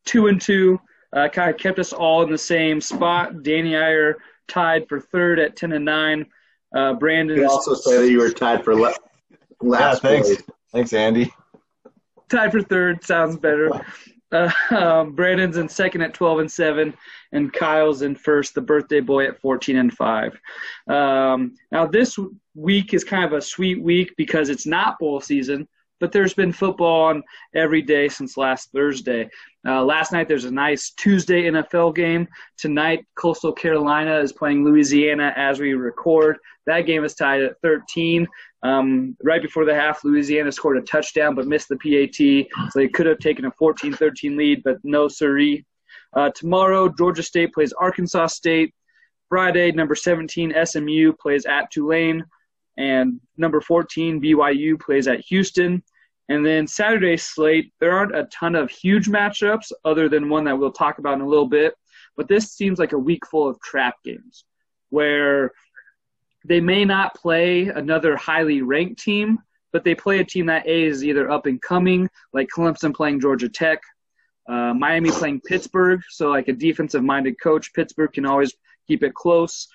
two 0.06 0.28
and 0.28 0.42
two 0.42 0.80
uh, 1.14 1.30
kind 1.30 1.50
of 1.50 1.58
kept 1.58 1.80
us 1.80 1.94
all 1.94 2.24
in 2.24 2.32
the 2.32 2.38
same 2.38 2.82
spot. 2.82 3.44
Danny 3.44 3.76
Iyer 3.76 4.18
tied 4.48 4.88
for 4.88 5.00
third 5.00 5.40
at 5.40 5.56
ten 5.56 5.72
and 5.74 5.86
nine. 5.86 6.26
Uh, 6.76 6.94
Brandon 6.94 7.38
you 7.38 7.50
also 7.50 7.74
say 7.74 7.98
that 7.98 8.12
you 8.12 8.20
were 8.20 8.32
tied 8.32 8.64
for 8.64 8.76
le- 8.76 8.94
last. 9.62 10.04
Yeah, 10.04 10.10
thanks, 10.10 10.28
place. 10.28 10.44
thanks, 10.72 10.94
Andy. 10.94 11.34
Tied 12.30 12.52
for 12.52 12.62
third 12.62 13.04
sounds 13.04 13.38
better. 13.38 13.70
Uh, 14.32 14.52
um, 14.72 15.12
Brandon's 15.16 15.58
in 15.58 15.70
second 15.70 16.02
at 16.02 16.14
twelve 16.14 16.40
and 16.40 16.52
seven, 16.52 16.94
and 17.32 17.52
Kyle's 17.54 18.02
in 18.02 18.16
first. 18.16 18.56
The 18.56 18.62
birthday 18.62 19.00
boy 19.00 19.28
at 19.28 19.40
fourteen 19.40 19.78
and 19.78 19.94
five. 19.94 20.40
Um, 20.88 21.56
now 21.72 21.86
this 21.86 22.18
week 22.56 22.94
is 22.94 23.04
kind 23.04 23.26
of 23.26 23.34
a 23.34 23.42
sweet 23.42 23.82
week 23.82 24.14
because 24.18 24.50
it's 24.50 24.66
not 24.66 25.00
bowl 25.00 25.22
season 25.22 25.68
but 26.00 26.12
there's 26.12 26.34
been 26.34 26.52
football 26.52 27.06
on 27.06 27.24
every 27.56 27.82
day 27.82 28.08
since 28.08 28.38
last 28.38 28.72
Thursday. 28.72 29.30
Uh, 29.68 29.84
last 29.84 30.12
night 30.12 30.28
there's 30.28 30.46
a 30.46 30.52
nice 30.52 30.92
Tuesday 30.92 31.44
NFL 31.44 31.96
game. 31.96 32.28
Tonight 32.58 33.06
Coastal 33.16 33.52
Carolina 33.52 34.20
is 34.20 34.32
playing 34.32 34.64
Louisiana 34.64 35.34
as 35.36 35.60
we 35.60 35.74
record. 35.74 36.38
That 36.66 36.82
game 36.82 37.04
is 37.04 37.16
tied 37.16 37.42
at 37.42 37.60
13. 37.62 38.28
Um, 38.64 39.16
right 39.24 39.42
before 39.42 39.66
the 39.66 39.76
half, 39.76 40.04
Louisiana 40.04 40.52
scored 40.52 40.78
a 40.78 40.82
touchdown 40.82 41.36
but 41.36 41.48
missed 41.48 41.70
the 41.70 41.78
PAT, 41.78 42.72
so 42.72 42.80
they 42.80 42.88
could 42.88 43.06
have 43.06 43.20
taken 43.20 43.46
a 43.46 43.52
14-13 43.52 44.38
lead, 44.38 44.62
but 44.64 44.78
no 44.84 45.08
siree. 45.08 45.66
Uh, 46.14 46.30
tomorrow 46.36 46.90
Georgia 46.90 47.24
State 47.24 47.54
plays 47.54 47.74
Arkansas 47.74 48.28
State. 48.28 48.74
Friday, 49.30 49.72
number 49.74 49.94
17 49.94 50.54
SMU 50.66 51.12
plays 51.14 51.46
at 51.46 51.70
Tulane 51.70 52.24
and 52.78 53.20
number 53.38 53.62
14 53.62 54.22
BYU 54.22 54.80
plays 54.80 55.08
at 55.08 55.22
Houston. 55.22 55.84
And 56.30 56.46
then 56.46 56.68
Saturday 56.68 57.18
slate, 57.18 57.74
there 57.80 57.94
aren't 57.94 58.16
a 58.16 58.26
ton 58.26 58.56
of 58.56 58.70
huge 58.70 59.08
matchups 59.08 59.72
other 59.86 60.10
than 60.10 60.30
one 60.30 60.44
that 60.44 60.58
we'll 60.58 60.72
talk 60.72 61.00
about 61.00 61.16
in 61.16 61.22
a 61.22 61.28
little 61.28 61.48
bit. 61.48 61.74
But 62.16 62.28
this 62.28 62.52
seems 62.52 62.80
like 62.80 62.92
a 62.92 62.98
week 62.98 63.26
full 63.28 63.48
of 63.48 63.60
trap 63.62 63.96
games 64.04 64.44
where 64.90 65.52
they 66.46 66.60
may 66.62 66.86
not 66.86 67.16
play 67.16 67.68
another 67.68 68.16
highly 68.16 68.62
ranked 68.62 69.02
team, 69.02 69.40
but 69.72 69.84
they 69.84 69.96
play 69.96 70.20
a 70.20 70.26
team 70.26 70.48
that 70.48 70.66
A 70.66 70.84
is 70.84 71.04
either 71.04 71.30
up 71.30 71.46
and 71.46 71.62
coming, 71.62 72.10
like 72.34 72.50
Clemson 72.56 72.94
playing 72.96 73.20
Georgia 73.20 73.50
Tech, 73.50 73.80
uh, 74.48 74.74
Miami 74.74 75.12
playing 75.12 75.42
Pittsburgh. 75.42 76.02
So, 76.10 76.30
like 76.30 76.48
a 76.48 76.54
defensive 76.54 77.04
minded 77.04 77.36
coach, 77.42 77.74
Pittsburgh 77.74 78.14
can 78.14 78.26
always 78.26 78.54
keep 78.88 79.04
it 79.04 79.14
close. 79.14 79.68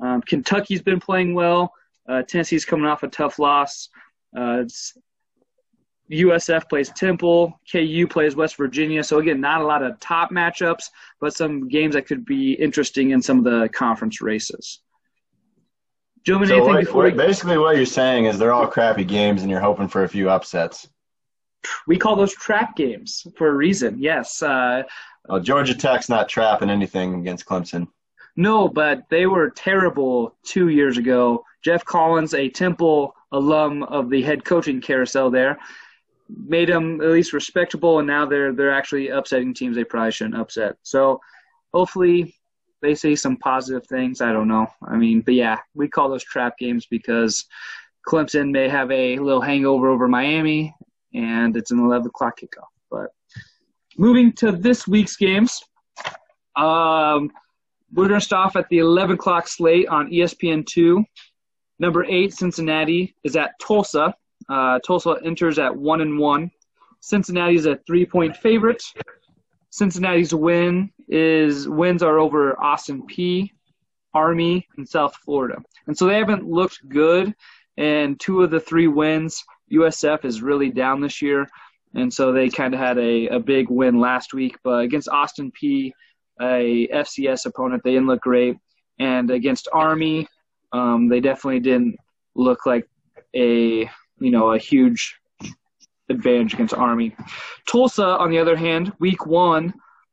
Um, 0.00 0.22
Kentucky's 0.22 0.82
been 0.82 1.00
playing 1.00 1.34
well. 1.34 1.72
Uh, 2.10 2.22
Tennessee's 2.22 2.64
coming 2.64 2.86
off 2.86 3.02
a 3.02 3.08
tough 3.08 3.38
loss. 3.38 3.88
Uh, 4.36 4.64
USF 6.10 6.68
plays 6.68 6.90
Temple. 6.90 7.58
KU 7.70 8.06
plays 8.08 8.34
West 8.34 8.56
Virginia. 8.56 9.04
So 9.04 9.18
again, 9.18 9.40
not 9.40 9.60
a 9.60 9.64
lot 9.64 9.82
of 9.82 10.00
top 10.00 10.30
matchups, 10.30 10.84
but 11.20 11.34
some 11.34 11.68
games 11.68 11.94
that 11.94 12.06
could 12.06 12.24
be 12.24 12.52
interesting 12.54 13.10
in 13.10 13.22
some 13.22 13.38
of 13.38 13.44
the 13.44 13.68
conference 13.68 14.20
races. 14.20 14.80
Gentlemen, 16.24 16.48
so 16.48 16.54
anything 16.56 16.74
what, 16.74 16.84
before 16.84 17.02
what, 17.04 17.12
we... 17.12 17.18
basically 17.18 17.58
what 17.58 17.76
you're 17.76 17.86
saying 17.86 18.24
is 18.26 18.38
they're 18.38 18.52
all 18.52 18.66
crappy 18.66 19.04
games, 19.04 19.42
and 19.42 19.50
you're 19.50 19.60
hoping 19.60 19.88
for 19.88 20.02
a 20.02 20.08
few 20.08 20.28
upsets. 20.28 20.88
We 21.86 21.96
call 21.96 22.16
those 22.16 22.34
trap 22.34 22.76
games 22.76 23.26
for 23.36 23.48
a 23.48 23.54
reason. 23.54 23.98
Yes. 23.98 24.42
Uh, 24.42 24.82
well, 25.28 25.40
Georgia 25.40 25.74
Tech's 25.74 26.08
not 26.08 26.28
trapping 26.28 26.70
anything 26.70 27.20
against 27.20 27.46
Clemson. 27.46 27.86
No, 28.36 28.68
but 28.68 29.02
they 29.10 29.26
were 29.26 29.50
terrible 29.50 30.36
two 30.44 30.68
years 30.68 30.98
ago. 30.98 31.44
Geoff 31.62 31.84
Collins, 31.84 32.34
a 32.34 32.48
Temple 32.48 33.14
alum 33.32 33.82
of 33.84 34.10
the 34.10 34.22
head 34.22 34.44
coaching 34.44 34.80
carousel 34.80 35.30
there, 35.30 35.58
made 36.28 36.68
them 36.68 37.00
at 37.00 37.08
least 37.08 37.32
respectable, 37.32 37.98
and 37.98 38.06
now 38.06 38.24
they're 38.24 38.52
they're 38.52 38.72
actually 38.72 39.08
upsetting 39.08 39.54
teams 39.54 39.76
they 39.76 39.84
probably 39.84 40.12
shouldn't 40.12 40.40
upset. 40.40 40.76
So 40.82 41.20
hopefully 41.72 42.34
they 42.82 42.94
say 42.94 43.14
some 43.14 43.36
positive 43.36 43.86
things. 43.86 44.20
I 44.20 44.32
don't 44.32 44.48
know. 44.48 44.66
I 44.86 44.96
mean, 44.96 45.20
but 45.20 45.34
yeah, 45.34 45.58
we 45.74 45.88
call 45.88 46.08
those 46.08 46.24
trap 46.24 46.56
games 46.58 46.86
because 46.86 47.46
Clemson 48.08 48.50
may 48.50 48.68
have 48.68 48.90
a 48.90 49.18
little 49.18 49.42
hangover 49.42 49.88
over 49.88 50.08
Miami, 50.08 50.74
and 51.14 51.56
it's 51.56 51.70
an 51.70 51.78
11 51.78 52.08
o'clock 52.08 52.40
kickoff. 52.40 52.68
But 52.90 53.10
moving 53.98 54.32
to 54.34 54.52
this 54.52 54.88
week's 54.88 55.16
games, 55.16 55.62
um, 56.56 57.30
we're 57.92 58.08
going 58.08 58.20
to 58.20 58.24
start 58.24 58.46
off 58.46 58.56
at 58.56 58.68
the 58.68 58.78
11 58.78 59.14
o'clock 59.14 59.48
slate 59.48 59.88
on 59.88 60.10
ESPN2. 60.10 61.04
Number 61.80 62.04
eight, 62.04 62.32
Cincinnati, 62.32 63.16
is 63.24 63.34
at 63.34 63.58
Tulsa. 63.58 64.14
Uh, 64.48 64.78
Tulsa 64.80 65.16
enters 65.24 65.58
at 65.58 65.74
one 65.74 66.00
and 66.00 66.18
one. 66.18 66.52
Cincinnati 67.00 67.56
is 67.56 67.66
a 67.66 67.76
three-point 67.86 68.36
favorite. 68.36 68.84
Cincinnati's 69.70 70.34
win 70.34 70.92
is 71.08 71.68
wins 71.68 72.02
are 72.02 72.18
over 72.18 72.60
Austin 72.62 73.06
Peay, 73.06 73.50
Army, 74.14 74.68
and 74.76 74.88
South 74.88 75.16
Florida, 75.16 75.62
and 75.86 75.96
so 75.96 76.06
they 76.06 76.18
haven't 76.18 76.46
looked 76.46 76.88
good. 76.88 77.34
And 77.76 78.20
two 78.20 78.42
of 78.42 78.50
the 78.50 78.60
three 78.60 78.88
wins, 78.88 79.42
USF 79.72 80.24
is 80.24 80.42
really 80.42 80.70
down 80.70 81.00
this 81.00 81.22
year, 81.22 81.48
and 81.94 82.12
so 82.12 82.32
they 82.32 82.50
kind 82.50 82.74
of 82.74 82.80
had 82.80 82.98
a, 82.98 83.28
a 83.28 83.40
big 83.40 83.70
win 83.70 83.98
last 83.98 84.34
week. 84.34 84.58
But 84.62 84.80
against 84.80 85.08
Austin 85.08 85.50
Peay 85.50 85.92
a 86.40 86.88
FCS 86.88 87.46
opponent. 87.46 87.82
They 87.84 87.92
didn't 87.92 88.06
look 88.06 88.22
great, 88.22 88.56
and 88.98 89.30
against 89.30 89.68
Army, 89.72 90.26
um, 90.72 91.08
they 91.08 91.20
definitely 91.20 91.60
didn't 91.60 91.96
look 92.34 92.66
like 92.66 92.88
a 93.34 93.90
you 94.18 94.30
know 94.30 94.52
a 94.52 94.58
huge 94.58 95.16
advantage 96.08 96.54
against 96.54 96.74
Army. 96.74 97.14
Tulsa, 97.70 98.04
on 98.04 98.30
the 98.30 98.38
other 98.38 98.56
hand, 98.56 98.92
week 98.98 99.26
one 99.26 99.72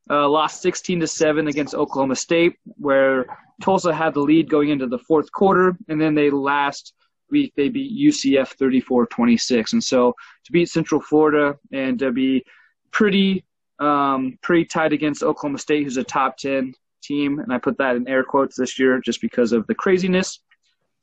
uh, 0.10 0.28
lost 0.30 0.62
16 0.62 1.02
to 1.02 1.08
seven 1.08 1.48
against 1.48 1.76
Oklahoma 1.76 2.16
State, 2.16 2.56
where 2.64 3.26
Tulsa 3.62 3.94
had 3.94 4.14
the 4.14 4.22
lead 4.22 4.50
going 4.50 4.70
into 4.70 4.88
the 4.88 5.00
fourth 5.00 5.32
quarter, 5.32 5.76
and 5.90 6.00
then 6.00 6.16
they 6.16 6.30
last 6.30 6.94
week 7.30 7.54
they 7.58 7.68
beat 7.70 8.00
UCF 8.00 8.56
34-26. 8.58 9.74
And 9.74 9.84
so 9.84 10.14
to 10.46 10.52
beat 10.52 10.70
Central 10.70 11.02
Florida 11.02 11.58
and 11.74 12.00
to 12.00 12.12
be 12.12 12.44
pretty 12.92 13.44
um, 13.80 14.40
pretty 14.42 14.66
tight 14.66 14.92
against 14.92 15.22
Oklahoma 15.22 15.60
State, 15.60 15.84
who's 15.84 15.98
a 15.98 16.04
top 16.04 16.38
10 16.38 16.74
team, 17.04 17.40
and 17.40 17.54
I 17.54 17.60
put 17.60 17.78
that 17.78 17.96
in 17.96 18.08
air 18.08 18.24
quotes 18.24 18.56
this 18.56 18.80
year 18.80 19.00
just 19.00 19.22
because 19.22 19.52
of 19.52 19.68
the 19.68 19.76
craziness. 19.76 20.40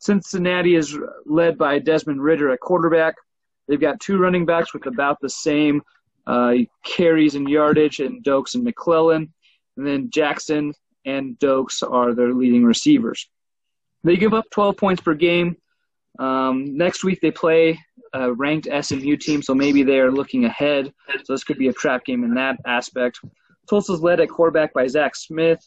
Cincinnati 0.04 0.74
is 0.74 0.98
led 1.24 1.56
by 1.56 1.78
Desmond 1.78 2.22
Ridder 2.22 2.50
at 2.50 2.60
quarterback. 2.60 3.14
They've 3.66 3.80
got 3.80 4.00
two 4.00 4.18
running 4.18 4.44
backs 4.44 4.74
with 4.74 4.84
about 4.84 5.18
the 5.22 5.30
same 5.30 5.80
uh, 6.26 6.54
carries 6.84 7.36
and 7.36 7.48
yardage, 7.48 8.00
and 8.00 8.22
Doaks 8.22 8.54
and 8.54 8.64
McClellan. 8.64 9.32
And 9.78 9.86
then 9.86 10.10
Jackson 10.10 10.74
and 11.06 11.38
Doaks 11.38 11.82
are 11.82 12.14
their 12.14 12.34
leading 12.34 12.64
receivers. 12.64 13.28
They 14.02 14.16
give 14.16 14.34
up 14.34 14.44
12 14.50 14.76
points 14.76 15.00
per 15.00 15.14
game. 15.14 15.56
Um, 16.18 16.76
next 16.76 17.02
week 17.02 17.20
they 17.22 17.30
play 17.30 17.78
a 18.12 18.30
ranked 18.30 18.68
SMU 18.82 19.16
team, 19.16 19.40
so 19.40 19.54
maybe 19.54 19.82
they 19.82 20.00
are 20.00 20.12
looking 20.12 20.44
ahead. 20.44 20.92
So 21.24 21.32
this 21.32 21.44
could 21.44 21.58
be 21.58 21.68
a 21.68 21.72
trap 21.72 22.04
game 22.04 22.24
in 22.24 22.34
that 22.34 22.58
aspect. 22.66 23.20
Tulsa's 23.70 24.02
led 24.02 24.20
at 24.20 24.28
quarterback 24.28 24.74
by 24.74 24.86
Zach 24.86 25.16
Smith. 25.16 25.66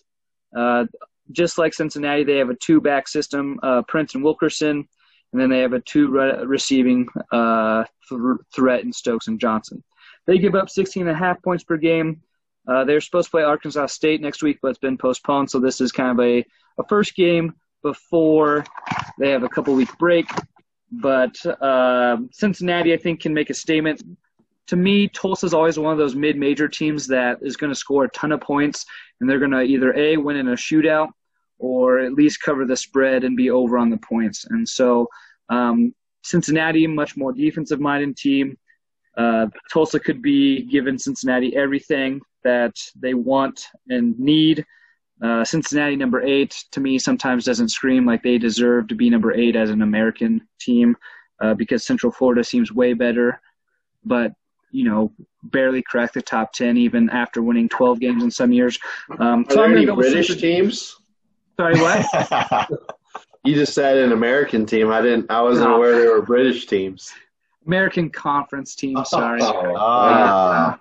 Uh, 0.56 0.86
just 1.32 1.58
like 1.58 1.74
Cincinnati, 1.74 2.24
they 2.24 2.38
have 2.38 2.50
a 2.50 2.56
two-back 2.56 3.08
system, 3.08 3.60
uh, 3.64 3.82
Prince 3.88 4.16
and 4.16 4.24
Wilkerson, 4.24 4.88
and 5.32 5.42
then 5.42 5.50
they 5.50 5.60
have 5.60 5.74
a 5.74 5.82
two 5.82 6.10
re- 6.10 6.44
receiving 6.46 7.08
uh, 7.32 7.84
th- 8.10 8.22
threat 8.54 8.84
in 8.84 8.94
Stokes 8.94 9.28
and 9.28 9.40
Johnson. 9.40 9.84
They 10.26 10.38
give 10.38 10.56
up 10.56 10.70
16 10.70 11.08
and 11.08 11.12
a 11.12 11.18
half 11.18 11.42
points 11.42 11.64
per 11.64 11.78
game. 11.78 12.22
Uh, 12.68 12.84
they're 12.84 13.02
supposed 13.02 13.28
to 13.28 13.32
play 13.32 13.44
Arkansas 13.44 13.88
State 13.88 14.22
next 14.22 14.44
week, 14.44 14.60
but 14.62 14.70
it's 14.70 14.80
been 14.80 14.98
postponed, 14.98 15.50
so 15.50 15.60
this 15.60 15.80
is 15.80 15.92
kind 15.92 16.12
of 16.12 16.26
a, 16.26 16.46
a 16.80 16.88
first 16.88 17.16
game 17.16 17.54
before 17.82 18.66
they 19.20 19.30
have 19.30 19.44
a 19.44 19.50
couple 19.50 19.74
week 19.74 19.96
break. 19.98 20.28
But 20.92 21.36
uh, 21.46 22.18
Cincinnati, 22.32 22.94
I 22.94 22.98
think, 22.98 23.22
can 23.22 23.34
make 23.34 23.50
a 23.50 23.54
statement. 23.54 24.04
To 24.68 24.76
me, 24.76 25.08
Tulsa 25.08 25.46
is 25.46 25.54
always 25.54 25.80
one 25.80 25.94
of 25.94 25.98
those 25.98 26.16
mid-major 26.16 26.68
teams 26.68 27.08
that 27.08 27.38
is 27.42 27.56
going 27.56 27.72
to 27.72 27.76
score 27.76 28.06
a 28.06 28.10
ton 28.10 28.34
of 28.34 28.42
points, 28.42 28.86
and 29.20 29.30
they're 29.30 29.40
going 29.40 29.52
to 29.52 29.62
either 29.62 29.94
a 29.94 30.18
win 30.18 30.36
in 30.36 30.50
a 30.50 30.54
shootout 30.54 31.10
or 31.60 32.00
at 32.00 32.14
least 32.14 32.42
cover 32.42 32.66
the 32.66 32.76
spread 32.76 33.24
and 33.24 33.36
be 33.36 33.50
over 33.50 33.78
on 33.78 33.90
the 33.90 33.98
points. 33.98 34.46
And 34.46 34.68
so, 34.68 35.08
um, 35.50 35.94
Cincinnati, 36.24 36.88
much 36.88 37.16
more 37.16 37.32
defensive-minded 37.32 38.18
team. 38.18 38.58
Uh, 39.18 39.48
Tulsa 39.72 40.00
could 40.00 40.22
be 40.22 40.64
giving 40.64 40.98
Cincinnati 40.98 41.56
everything 41.56 42.22
that 42.44 42.76
they 42.96 43.14
want 43.14 43.66
and 43.90 44.18
need. 44.20 44.66
Uh, 45.24 45.44
Cincinnati, 45.44 45.96
number 45.96 46.22
eight, 46.22 46.64
to 46.72 46.80
me 46.80 47.00
sometimes 47.00 47.46
doesn't 47.46 47.70
scream 47.70 48.06
like 48.06 48.22
they 48.22 48.38
deserve 48.38 48.88
to 48.88 48.96
be 48.96 49.10
number 49.10 49.34
eight 49.34 49.56
as 49.56 49.72
an 49.72 49.82
American 49.82 50.48
team 50.60 50.96
uh, 51.42 51.54
because 51.56 51.86
Central 51.86 52.12
Florida 52.12 52.44
seems 52.44 52.72
way 52.72 52.94
better. 52.94 53.42
But 54.04 54.34
you 54.72 54.84
know, 54.84 55.12
barely 55.44 55.82
crack 55.82 56.14
the 56.14 56.22
top 56.22 56.54
10 56.54 56.78
even 56.78 57.10
after 57.10 57.42
winning 57.42 57.70
12 57.70 58.00
games 58.00 58.24
in 58.24 58.30
some 58.30 58.52
years. 58.52 58.78
Um, 59.18 59.46
Are 59.48 59.52
so 59.52 59.56
there 59.56 59.78
any 59.78 59.86
British 59.86 60.36
teams? 60.36 60.96
Sorry, 61.60 61.80
what? 61.80 62.70
you 63.44 63.56
just 63.56 63.74
said 63.74 63.98
an 63.98 64.12
American 64.12 64.66
team. 64.66 64.92
I 64.92 65.02
didn't. 65.02 65.30
I 65.30 65.42
wasn't 65.42 65.72
aware 65.72 65.98
there 65.98 66.12
were 66.12 66.22
British 66.22 66.68
teams. 66.68 67.12
American 67.66 68.10
Conference 68.10 68.76
team. 68.76 69.04
Sorry. 69.06 69.42
Oh, 69.42 69.76
uh, 69.76 70.78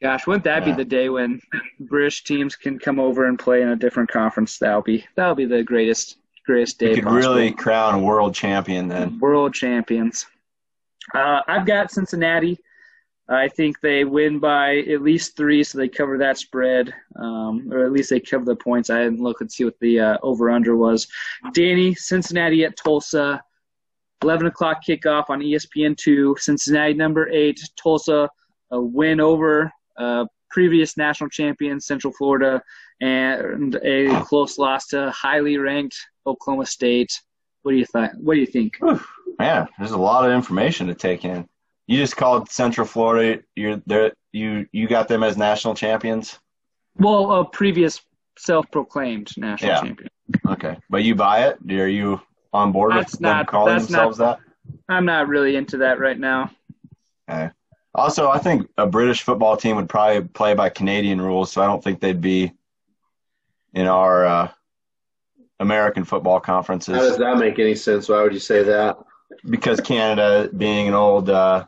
Gosh, 0.00 0.26
wouldn't 0.26 0.44
that 0.44 0.66
yeah. 0.66 0.72
be 0.72 0.76
the 0.76 0.84
day 0.84 1.10
when 1.10 1.40
British 1.78 2.24
teams 2.24 2.56
can 2.56 2.78
come 2.78 2.98
over 2.98 3.26
and 3.26 3.38
play 3.38 3.60
in 3.60 3.68
a 3.68 3.76
different 3.76 4.10
conference? 4.10 4.58
That'll 4.58 4.82
be 4.82 5.04
that'll 5.14 5.34
be 5.34 5.44
the 5.44 5.62
greatest 5.62 6.16
greatest 6.46 6.78
day. 6.78 6.90
You 6.90 6.94
could 6.96 7.04
possible. 7.04 7.34
really 7.34 7.52
crown 7.52 7.94
a 7.94 7.98
world 7.98 8.34
champion 8.34 8.88
then. 8.88 9.18
World 9.18 9.52
champions. 9.52 10.26
Uh, 11.14 11.42
I've 11.46 11.66
got 11.66 11.90
Cincinnati. 11.90 12.58
I 13.30 13.48
think 13.48 13.80
they 13.80 14.04
win 14.04 14.40
by 14.40 14.78
at 14.78 15.02
least 15.02 15.36
three, 15.36 15.62
so 15.62 15.78
they 15.78 15.88
cover 15.88 16.18
that 16.18 16.36
spread, 16.36 16.92
um, 17.14 17.72
or 17.72 17.84
at 17.84 17.92
least 17.92 18.10
they 18.10 18.18
cover 18.18 18.44
the 18.44 18.56
points. 18.56 18.90
I 18.90 19.04
didn't 19.04 19.20
look 19.22 19.40
and 19.40 19.50
see 19.50 19.64
what 19.64 19.78
the 19.80 20.00
uh, 20.00 20.18
over 20.22 20.50
under 20.50 20.76
was. 20.76 21.06
Danny, 21.52 21.94
Cincinnati 21.94 22.64
at 22.64 22.76
Tulsa, 22.76 23.40
11 24.22 24.48
o'clock 24.48 24.82
kickoff 24.86 25.30
on 25.30 25.40
ESPN 25.40 25.96
two. 25.96 26.34
Cincinnati 26.38 26.94
number 26.94 27.28
eight, 27.28 27.60
Tulsa 27.80 28.28
a 28.70 28.80
win 28.80 29.20
over 29.20 29.72
uh, 29.96 30.26
previous 30.50 30.96
national 30.96 31.30
champion 31.30 31.80
Central 31.80 32.12
Florida, 32.12 32.62
and 33.00 33.76
a 33.76 34.20
close 34.24 34.58
loss 34.58 34.88
to 34.88 35.10
highly 35.10 35.56
ranked 35.56 35.96
Oklahoma 36.26 36.66
State. 36.66 37.20
What 37.62 37.72
do 37.72 37.78
you 37.78 37.86
think? 37.86 38.12
What 38.18 38.34
do 38.34 38.40
you 38.40 38.46
think? 38.46 38.78
Man, 39.38 39.68
there's 39.78 39.92
a 39.92 39.98
lot 39.98 40.26
of 40.26 40.32
information 40.32 40.88
to 40.88 40.94
take 40.94 41.24
in. 41.24 41.48
You 41.90 41.96
just 41.96 42.16
called 42.16 42.48
Central 42.48 42.86
Florida. 42.86 43.42
You're 43.56 43.82
there. 43.84 44.12
You 44.30 44.64
you 44.70 44.86
got 44.86 45.08
them 45.08 45.24
as 45.24 45.36
national 45.36 45.74
champions. 45.74 46.38
Well, 46.96 47.32
a 47.32 47.44
previous 47.44 48.00
self-proclaimed 48.38 49.36
national 49.36 49.72
yeah. 49.72 49.80
champion. 49.80 50.08
Okay, 50.48 50.78
but 50.88 51.02
you 51.02 51.16
buy 51.16 51.48
it? 51.48 51.58
Are 51.72 51.88
you 51.88 52.20
on 52.52 52.70
board 52.70 52.92
that's 52.92 53.14
with 53.14 53.22
not, 53.22 53.38
them 53.38 53.46
calling 53.46 53.78
themselves 53.78 54.20
not, 54.20 54.38
that? 54.38 54.74
I'm 54.88 55.04
not 55.04 55.26
really 55.26 55.56
into 55.56 55.78
that 55.78 55.98
right 55.98 56.16
now. 56.16 56.52
Okay. 57.28 57.50
Also, 57.92 58.28
I 58.28 58.38
think 58.38 58.68
a 58.78 58.86
British 58.86 59.22
football 59.22 59.56
team 59.56 59.74
would 59.74 59.88
probably 59.88 60.20
play 60.28 60.54
by 60.54 60.68
Canadian 60.68 61.20
rules, 61.20 61.50
so 61.50 61.60
I 61.60 61.66
don't 61.66 61.82
think 61.82 61.98
they'd 61.98 62.20
be 62.20 62.52
in 63.74 63.88
our 63.88 64.24
uh, 64.24 64.48
American 65.58 66.04
football 66.04 66.38
conferences. 66.38 66.94
How 66.94 67.00
does 67.00 67.18
that 67.18 67.38
make 67.38 67.58
any 67.58 67.74
sense? 67.74 68.08
Why 68.08 68.22
would 68.22 68.32
you 68.32 68.38
say 68.38 68.62
that? 68.62 68.96
Because 69.48 69.80
Canada, 69.80 70.48
being 70.56 70.86
an 70.86 70.94
old 70.94 71.30
uh, 71.30 71.66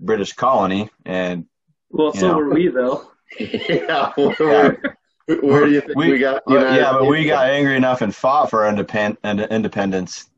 British 0.00 0.32
colony, 0.32 0.90
and 1.04 1.46
well, 1.90 2.12
so 2.12 2.28
know, 2.28 2.36
were 2.38 2.50
we 2.50 2.68
though. 2.68 3.10
yeah, 3.40 4.12
where, 4.16 4.96
where, 5.26 5.66
do 5.66 5.72
you 5.72 5.80
think 5.80 5.96
we, 5.96 6.12
we 6.12 6.18
got? 6.18 6.42
yeah, 6.48 6.92
but 6.92 7.06
we 7.06 7.24
got 7.24 7.48
angry 7.48 7.76
enough 7.76 8.02
and 8.02 8.14
fought 8.14 8.50
for 8.50 8.60
independ- 8.60 9.50
independence. 9.50 10.30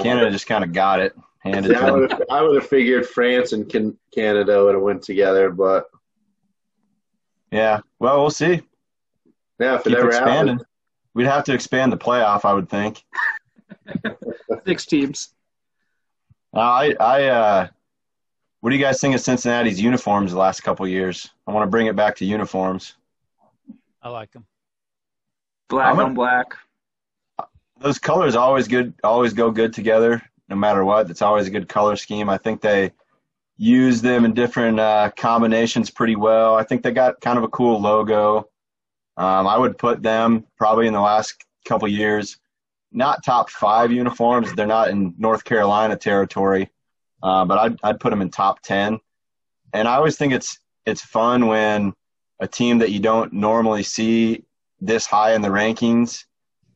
Canada 0.00 0.30
just 0.30 0.46
kind 0.46 0.62
of 0.62 0.72
got 0.72 1.00
it 1.00 1.14
handed 1.44 1.72
yeah, 1.72 1.90
to 1.90 2.26
I 2.30 2.42
would 2.42 2.54
have 2.54 2.68
figured 2.68 3.06
France 3.06 3.52
and 3.52 3.68
can, 3.68 3.96
Canada 4.14 4.64
would 4.64 4.74
have 4.74 4.82
went 4.82 5.02
together, 5.02 5.50
but 5.50 5.86
yeah, 7.50 7.80
well, 7.98 8.20
we'll 8.20 8.30
see. 8.30 8.62
Yeah, 9.60 9.76
if 9.76 9.84
Keep 9.84 9.92
it 9.92 9.98
ever 9.98 10.08
expanding. 10.08 10.54
Happens. 10.56 10.68
We'd 11.14 11.26
have 11.26 11.44
to 11.44 11.54
expand 11.54 11.92
the 11.92 11.96
playoff, 11.96 12.44
I 12.44 12.52
would 12.52 12.68
think. 12.68 13.04
Six 14.66 14.86
teams. 14.86 15.32
Uh, 16.52 16.60
I, 16.60 16.94
I, 16.98 17.24
uh, 17.26 17.68
what 18.64 18.70
do 18.70 18.76
you 18.76 18.82
guys 18.82 18.98
think 18.98 19.14
of 19.14 19.20
Cincinnati's 19.20 19.78
uniforms 19.78 20.32
the 20.32 20.38
last 20.38 20.62
couple 20.62 20.88
years? 20.88 21.28
I 21.46 21.52
want 21.52 21.66
to 21.66 21.70
bring 21.70 21.86
it 21.86 21.96
back 21.96 22.16
to 22.16 22.24
uniforms. 22.24 22.94
I 24.00 24.08
like 24.08 24.32
them. 24.32 24.46
Black 25.68 25.94
on 25.98 26.14
black. 26.14 26.56
Those 27.78 27.98
colors 27.98 28.34
always 28.34 28.66
good, 28.66 28.94
always 29.04 29.34
go 29.34 29.50
good 29.50 29.74
together, 29.74 30.22
no 30.48 30.56
matter 30.56 30.82
what. 30.82 31.10
It's 31.10 31.20
always 31.20 31.46
a 31.46 31.50
good 31.50 31.68
color 31.68 31.94
scheme. 31.94 32.30
I 32.30 32.38
think 32.38 32.62
they 32.62 32.92
use 33.58 34.00
them 34.00 34.24
in 34.24 34.32
different 34.32 34.80
uh, 34.80 35.10
combinations 35.14 35.90
pretty 35.90 36.16
well. 36.16 36.54
I 36.54 36.64
think 36.64 36.82
they 36.82 36.92
got 36.92 37.20
kind 37.20 37.36
of 37.36 37.44
a 37.44 37.48
cool 37.48 37.82
logo. 37.82 38.48
Um, 39.18 39.46
I 39.46 39.58
would 39.58 39.76
put 39.76 40.02
them 40.02 40.46
probably 40.56 40.86
in 40.86 40.94
the 40.94 41.02
last 41.02 41.34
couple 41.68 41.86
years, 41.86 42.38
not 42.92 43.22
top 43.26 43.50
five 43.50 43.92
uniforms. 43.92 44.54
They're 44.54 44.66
not 44.66 44.88
in 44.88 45.14
North 45.18 45.44
Carolina 45.44 45.96
territory, 45.96 46.70
uh, 47.24 47.44
but 47.44 47.58
I'd, 47.58 47.78
I'd 47.82 48.00
put 48.00 48.10
them 48.10 48.22
in 48.22 48.30
top 48.30 48.60
10. 48.60 49.00
And 49.72 49.88
I 49.88 49.96
always 49.96 50.16
think 50.16 50.32
it's, 50.32 50.58
it's 50.86 51.00
fun 51.00 51.46
when 51.46 51.94
a 52.38 52.46
team 52.46 52.78
that 52.78 52.92
you 52.92 53.00
don't 53.00 53.32
normally 53.32 53.82
see 53.82 54.44
this 54.80 55.06
high 55.06 55.34
in 55.34 55.40
the 55.40 55.48
rankings 55.48 56.24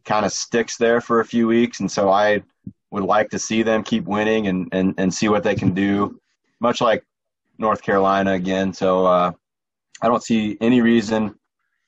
kind 0.07 0.25
of 0.25 0.33
sticks 0.33 0.79
there 0.79 1.03
for 1.03 1.21
a 1.21 1.25
few 1.25 1.47
weeks. 1.47 1.81
And 1.81 1.93
so 1.93 2.09
I 2.09 2.43
would 2.91 3.05
like 3.05 3.29
to 3.31 3.39
see 3.39 3.63
them 3.63 3.83
keep 3.83 4.05
winning 4.05 4.47
and, 4.47 4.69
and, 4.73 4.95
and 4.97 5.13
see 5.13 5.29
what 5.29 5.43
they 5.43 5.55
can 5.55 5.75
do, 5.75 6.19
much 6.61 6.81
like 6.81 7.05
North 7.59 7.83
Carolina 7.83 8.33
again. 8.33 8.73
So 8.73 9.05
uh, 9.05 9.33
I 10.01 10.09
don't 10.09 10.23
see 10.23 10.57
any 10.63 10.81
reason 10.81 11.35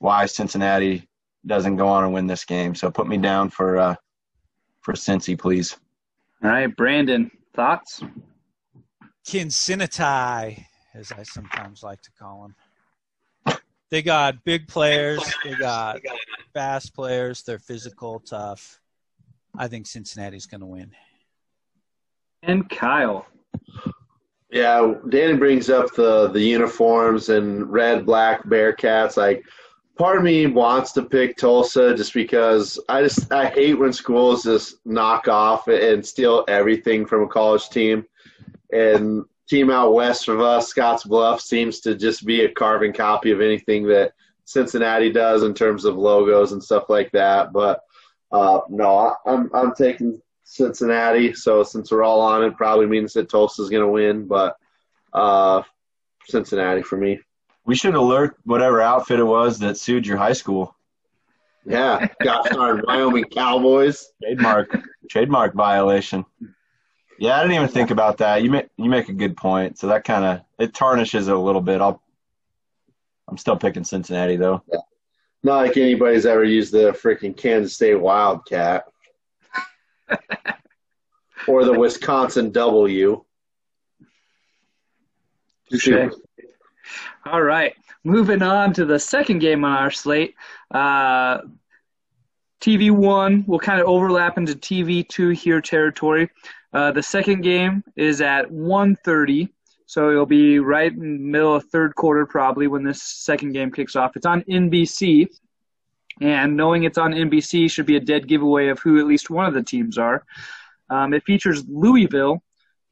why 0.00 0.26
Cincinnati 0.26 1.08
doesn't 1.46 1.76
go 1.76 1.88
on 1.88 2.04
and 2.04 2.12
win 2.12 2.26
this 2.26 2.44
game. 2.44 2.74
So 2.74 2.90
put 2.90 3.08
me 3.08 3.16
down 3.16 3.48
for 3.48 3.78
uh, 3.78 3.94
for 4.82 4.92
Cincy, 4.92 5.38
please. 5.38 5.78
All 6.42 6.50
right, 6.50 6.74
Brandon, 6.74 7.30
thoughts? 7.54 8.02
Cincinnati, 9.24 10.66
as 10.94 11.12
I 11.12 11.22
sometimes 11.22 11.82
like 11.82 12.02
to 12.02 12.10
call 12.18 12.42
them. 12.42 13.56
They 13.90 14.02
got 14.02 14.44
big 14.44 14.68
players. 14.68 15.20
They 15.44 15.54
got 15.54 16.00
fast 16.54 16.94
players. 16.94 17.42
They're 17.42 17.58
physical, 17.58 18.20
tough. 18.20 18.80
I 19.56 19.66
think 19.66 19.86
Cincinnati's 19.86 20.46
going 20.46 20.60
to 20.60 20.66
win. 20.66 20.92
And 22.42 22.68
Kyle. 22.70 23.26
Yeah, 24.52 24.94
Danny 25.10 25.36
brings 25.36 25.70
up 25.70 25.94
the 25.94 26.28
the 26.28 26.40
uniforms 26.40 27.28
and 27.28 27.70
red, 27.70 28.06
black 28.06 28.44
Bearcats. 28.46 29.16
Like 29.16 29.44
part 29.96 30.18
of 30.18 30.24
me 30.24 30.46
wants 30.46 30.92
to 30.92 31.02
pick 31.02 31.36
Tulsa 31.36 31.94
just 31.94 32.14
because 32.14 32.80
I 32.88 33.02
just 33.02 33.30
I 33.32 33.46
hate 33.46 33.78
when 33.78 33.92
schools 33.92 34.44
just 34.44 34.84
knock 34.84 35.28
off 35.28 35.68
and 35.68 36.04
steal 36.04 36.44
everything 36.48 37.06
from 37.06 37.22
a 37.22 37.28
college 37.28 37.68
team. 37.68 38.04
And 38.72 39.24
team 39.48 39.70
out 39.70 39.94
west 39.94 40.28
of 40.28 40.40
us, 40.40 40.68
Scotts 40.68 41.04
Bluff, 41.04 41.40
seems 41.40 41.80
to 41.80 41.94
just 41.94 42.24
be 42.24 42.42
a 42.42 42.52
carbon 42.52 42.92
copy 42.92 43.30
of 43.32 43.40
anything 43.40 43.86
that 43.88 44.12
Cincinnati 44.44 45.12
does 45.12 45.42
in 45.42 45.54
terms 45.54 45.84
of 45.84 45.96
logos 45.96 46.52
and 46.52 46.62
stuff 46.62 46.88
like 46.88 47.10
that. 47.12 47.52
But 47.52 47.80
uh, 48.32 48.60
no, 48.68 49.14
I'm 49.26 49.50
I'm 49.54 49.74
taking 49.74 50.20
Cincinnati. 50.44 51.34
So 51.34 51.62
since 51.62 51.90
we're 51.90 52.02
all 52.02 52.20
on 52.20 52.44
it, 52.44 52.56
probably 52.56 52.86
means 52.86 53.12
that 53.14 53.28
Tulsa's 53.28 53.70
going 53.70 53.82
to 53.84 53.88
win. 53.88 54.26
But 54.26 54.56
uh, 55.12 55.62
Cincinnati 56.28 56.82
for 56.82 56.96
me. 56.96 57.20
We 57.64 57.74
should 57.74 57.94
alert 57.94 58.36
whatever 58.44 58.80
outfit 58.80 59.20
it 59.20 59.24
was 59.24 59.58
that 59.60 59.76
sued 59.76 60.06
your 60.06 60.16
high 60.16 60.32
school. 60.32 60.74
Yeah, 61.66 62.08
got 62.22 62.46
started 62.46 62.84
Wyoming 62.86 63.24
Cowboys. 63.24 64.12
Trademark, 64.22 64.82
trademark 65.10 65.54
violation. 65.54 66.24
Yeah, 67.20 67.36
I 67.36 67.42
didn't 67.42 67.56
even 67.56 67.68
think 67.68 67.90
about 67.90 68.16
that. 68.18 68.42
You 68.42 68.50
make 68.50 68.68
you 68.78 68.88
make 68.88 69.10
a 69.10 69.12
good 69.12 69.36
point. 69.36 69.78
So 69.78 69.88
that 69.88 70.04
kind 70.04 70.24
of 70.24 70.40
it 70.58 70.72
tarnishes 70.72 71.28
it 71.28 71.34
a 71.34 71.38
little 71.38 71.60
bit. 71.60 71.82
I'll. 71.82 72.02
I'm 73.28 73.36
still 73.36 73.58
picking 73.58 73.84
Cincinnati 73.84 74.36
though. 74.36 74.62
Yeah. 74.72 74.78
Not 75.42 75.56
like 75.58 75.76
anybody's 75.76 76.24
ever 76.24 76.44
used 76.44 76.72
the 76.72 76.92
freaking 76.92 77.36
Kansas 77.36 77.74
State 77.74 77.96
Wildcat 77.96 78.84
or 81.46 81.64
the 81.66 81.78
Wisconsin 81.78 82.52
W. 82.52 83.22
Sure. 85.76 86.10
All 87.26 87.42
right. 87.42 87.74
Moving 88.02 88.40
on 88.40 88.72
to 88.72 88.86
the 88.86 88.98
second 88.98 89.40
game 89.40 89.62
on 89.62 89.72
our 89.72 89.90
slate. 89.90 90.34
Uh, 90.70 91.42
TV 92.62 92.90
one 92.90 93.44
will 93.46 93.58
kind 93.58 93.78
of 93.78 93.86
overlap 93.86 94.38
into 94.38 94.54
TV 94.54 95.06
two 95.06 95.28
here 95.28 95.60
territory. 95.60 96.30
Uh, 96.72 96.92
the 96.92 97.02
second 97.02 97.42
game 97.42 97.82
is 97.96 98.20
at 98.20 98.48
1.30, 98.50 99.48
so 99.86 100.10
it'll 100.10 100.26
be 100.26 100.60
right 100.60 100.92
in 100.92 100.98
the 101.00 101.18
middle 101.18 101.56
of 101.56 101.64
third 101.64 101.94
quarter 101.96 102.24
probably 102.26 102.68
when 102.68 102.84
this 102.84 103.02
second 103.02 103.52
game 103.52 103.72
kicks 103.72 103.96
off. 103.96 104.16
It's 104.16 104.26
on 104.26 104.42
NBC, 104.42 105.26
and 106.20 106.56
knowing 106.56 106.84
it's 106.84 106.98
on 106.98 107.12
NBC 107.12 107.70
should 107.70 107.86
be 107.86 107.96
a 107.96 108.00
dead 108.00 108.28
giveaway 108.28 108.68
of 108.68 108.78
who 108.78 109.00
at 109.00 109.06
least 109.06 109.30
one 109.30 109.46
of 109.46 109.54
the 109.54 109.62
teams 109.62 109.98
are. 109.98 110.24
Um, 110.90 111.12
it 111.12 111.24
features 111.24 111.64
Louisville, 111.68 112.42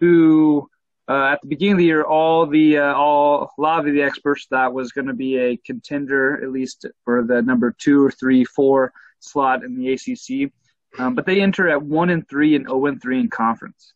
who 0.01 0.69
uh, 1.09 1.31
at 1.33 1.41
the 1.41 1.49
beginning 1.49 1.73
of 1.73 1.79
the 1.79 1.85
year, 1.85 2.03
all 2.03 2.47
the 2.47 2.79
uh, 2.79 2.95
all 2.95 3.51
a 3.57 3.61
lot 3.61 3.87
of 3.87 3.93
the 3.93 4.03
experts 4.03 4.47
thought 4.47 4.75
was 4.75 4.93
going 4.93 5.07
to 5.07 5.15
be 5.15 5.39
a 5.39 5.57
contender, 5.59 6.43
at 6.43 6.51
least 6.51 6.85
for 7.05 7.25
the 7.25 7.41
number 7.43 7.75
two 7.79 8.05
or 8.05 8.11
three, 8.11 8.45
four 8.45 8.93
slot 9.21 9.65
in 9.65 9.77
the 9.77 9.93
ACC. 9.93 10.53
Um, 10.99 11.15
but 11.15 11.27
they 11.27 11.41
enter 11.41 11.69
at 11.69 11.83
one 11.83 12.11
and 12.11 12.27
three 12.29 12.55
and 12.57 12.67
zero 12.67 12.87
and 12.87 13.01
three 13.01 13.21
in 13.21 13.29
conference. 13.29 13.93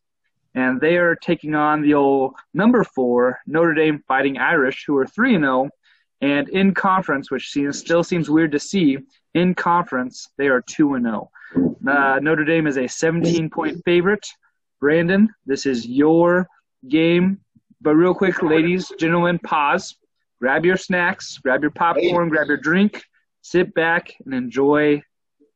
and 0.55 0.81
they 0.81 0.97
are 0.99 1.17
taking 1.17 1.55
on 1.55 1.81
the 1.81 1.95
old 1.95 2.35
number 2.53 2.85
four 2.85 3.39
Notre 3.47 3.75
Dame 3.75 4.03
Fighting 4.07 4.37
Irish, 4.39 4.85
who 4.87 4.97
are 4.99 5.07
three 5.07 5.35
and 5.35 5.45
zero, 5.45 5.65
oh, 5.65 5.71
and 6.21 6.49
in 6.51 6.75
conference, 6.75 7.31
which 7.31 7.51
seems, 7.51 7.79
still 7.79 8.05
seems 8.05 8.29
weird 8.29 8.53
to 8.53 8.59
see, 8.59 8.99
in 9.35 9.55
conference 9.55 10.29
they 10.37 10.49
are 10.49 10.61
two 10.61 10.95
and 10.95 11.05
zero. 11.07 11.31
Oh. 11.57 11.77
Uh, 11.87 12.19
Notre 12.21 12.45
Dame 12.45 12.67
is 12.67 12.77
a 12.77 12.87
17 12.87 13.51
point 13.51 13.83
favorite. 13.85 14.27
Brandon, 14.81 15.29
this 15.47 15.65
is 15.67 15.87
your 15.87 16.47
game. 16.89 17.41
But 17.81 17.95
real 17.97 18.15
quick, 18.15 18.43
ladies, 18.43 18.93
gentlemen, 18.99 19.39
pause. 19.39 19.97
Grab 20.41 20.65
your 20.65 20.77
snacks, 20.77 21.39
grab 21.39 21.63
your 21.63 21.71
popcorn, 21.71 22.29
grab 22.29 22.49
your 22.49 22.57
drink, 22.57 23.03
sit 23.43 23.75
back, 23.75 24.13
and 24.25 24.35
enjoy 24.35 25.03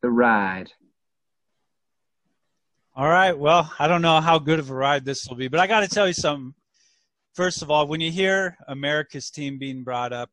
the 0.01 0.11
ride. 0.11 0.71
All 2.99 3.09
right. 3.09 3.39
Well, 3.39 3.71
I 3.79 3.89
don't 3.89 4.01
know 4.01 4.23
how 4.23 4.39
good 4.39 4.59
of 4.59 4.71
a 4.71 4.75
ride 4.75 5.05
this 5.05 5.29
will 5.29 5.37
be, 5.37 5.49
but 5.49 5.61
I 5.61 5.67
got 5.67 5.81
to 5.81 5.87
tell 5.87 6.07
you 6.07 6.15
something. 6.15 6.55
First 7.35 7.61
of 7.61 7.71
all, 7.71 7.87
when 7.87 8.01
you 8.01 8.11
hear 8.11 8.57
America's 8.69 9.29
team 9.29 9.59
being 9.59 9.85
brought 9.85 10.15
up, 10.15 10.31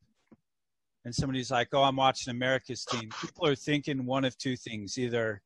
and 1.04 1.14
somebody's 1.14 1.52
like, 1.52 1.68
"Oh, 1.74 1.84
I'm 1.84 1.98
watching 1.98 2.32
America's 2.32 2.86
team," 2.86 3.10
people 3.20 3.46
are 3.46 3.56
thinking 3.56 4.06
one 4.06 4.24
of 4.24 4.38
two 4.38 4.56
things: 4.56 4.98
either 4.98 5.42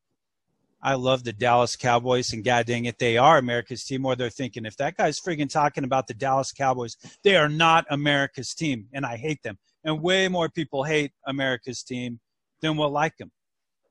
I 0.80 0.94
love 0.94 1.24
the 1.24 1.34
Dallas 1.34 1.76
Cowboys, 1.76 2.34
and 2.34 2.44
god 2.44 2.68
dang 2.68 2.86
it, 2.86 3.00
they 3.00 3.18
are 3.18 3.40
America's 3.40 3.84
team, 3.84 4.06
or 4.06 4.16
they're 4.16 4.30
thinking, 4.30 4.64
if 4.68 4.78
that 4.78 4.96
guy's 4.96 5.20
friggin' 5.20 5.50
talking 5.50 5.86
about 5.86 6.06
the 6.06 6.14
Dallas 6.14 6.52
Cowboys, 6.52 6.98
they 7.24 7.36
are 7.36 7.50
not 7.50 7.88
America's 7.90 8.54
team, 8.54 8.90
and 8.94 9.08
I 9.08 9.18
hate 9.18 9.42
them. 9.42 9.58
And 9.84 10.04
way 10.04 10.28
more 10.28 10.50
people 10.50 10.84
hate 10.84 11.14
America's 11.26 11.82
team 11.82 12.20
than 12.62 12.78
will 12.78 12.92
like 12.92 13.18
them, 13.18 13.32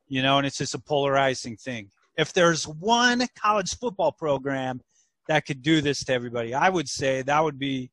you 0.07 0.23
know. 0.23 0.39
And 0.39 0.47
it's 0.47 0.59
just 0.59 0.77
a 0.77 0.79
polarizing 0.79 1.57
thing 1.57 1.91
if 2.17 2.33
there's 2.33 2.67
one 2.67 3.27
college 3.39 3.77
football 3.79 4.13
program 4.13 4.81
that 5.29 5.45
could 5.47 5.63
do 5.63 5.81
this 5.81 6.05
to 6.05 6.13
everybody, 6.13 6.55
I 6.55 6.69
would 6.69 6.89
say 6.89 7.23
that 7.23 7.45
would 7.45 7.59
be 7.59 7.91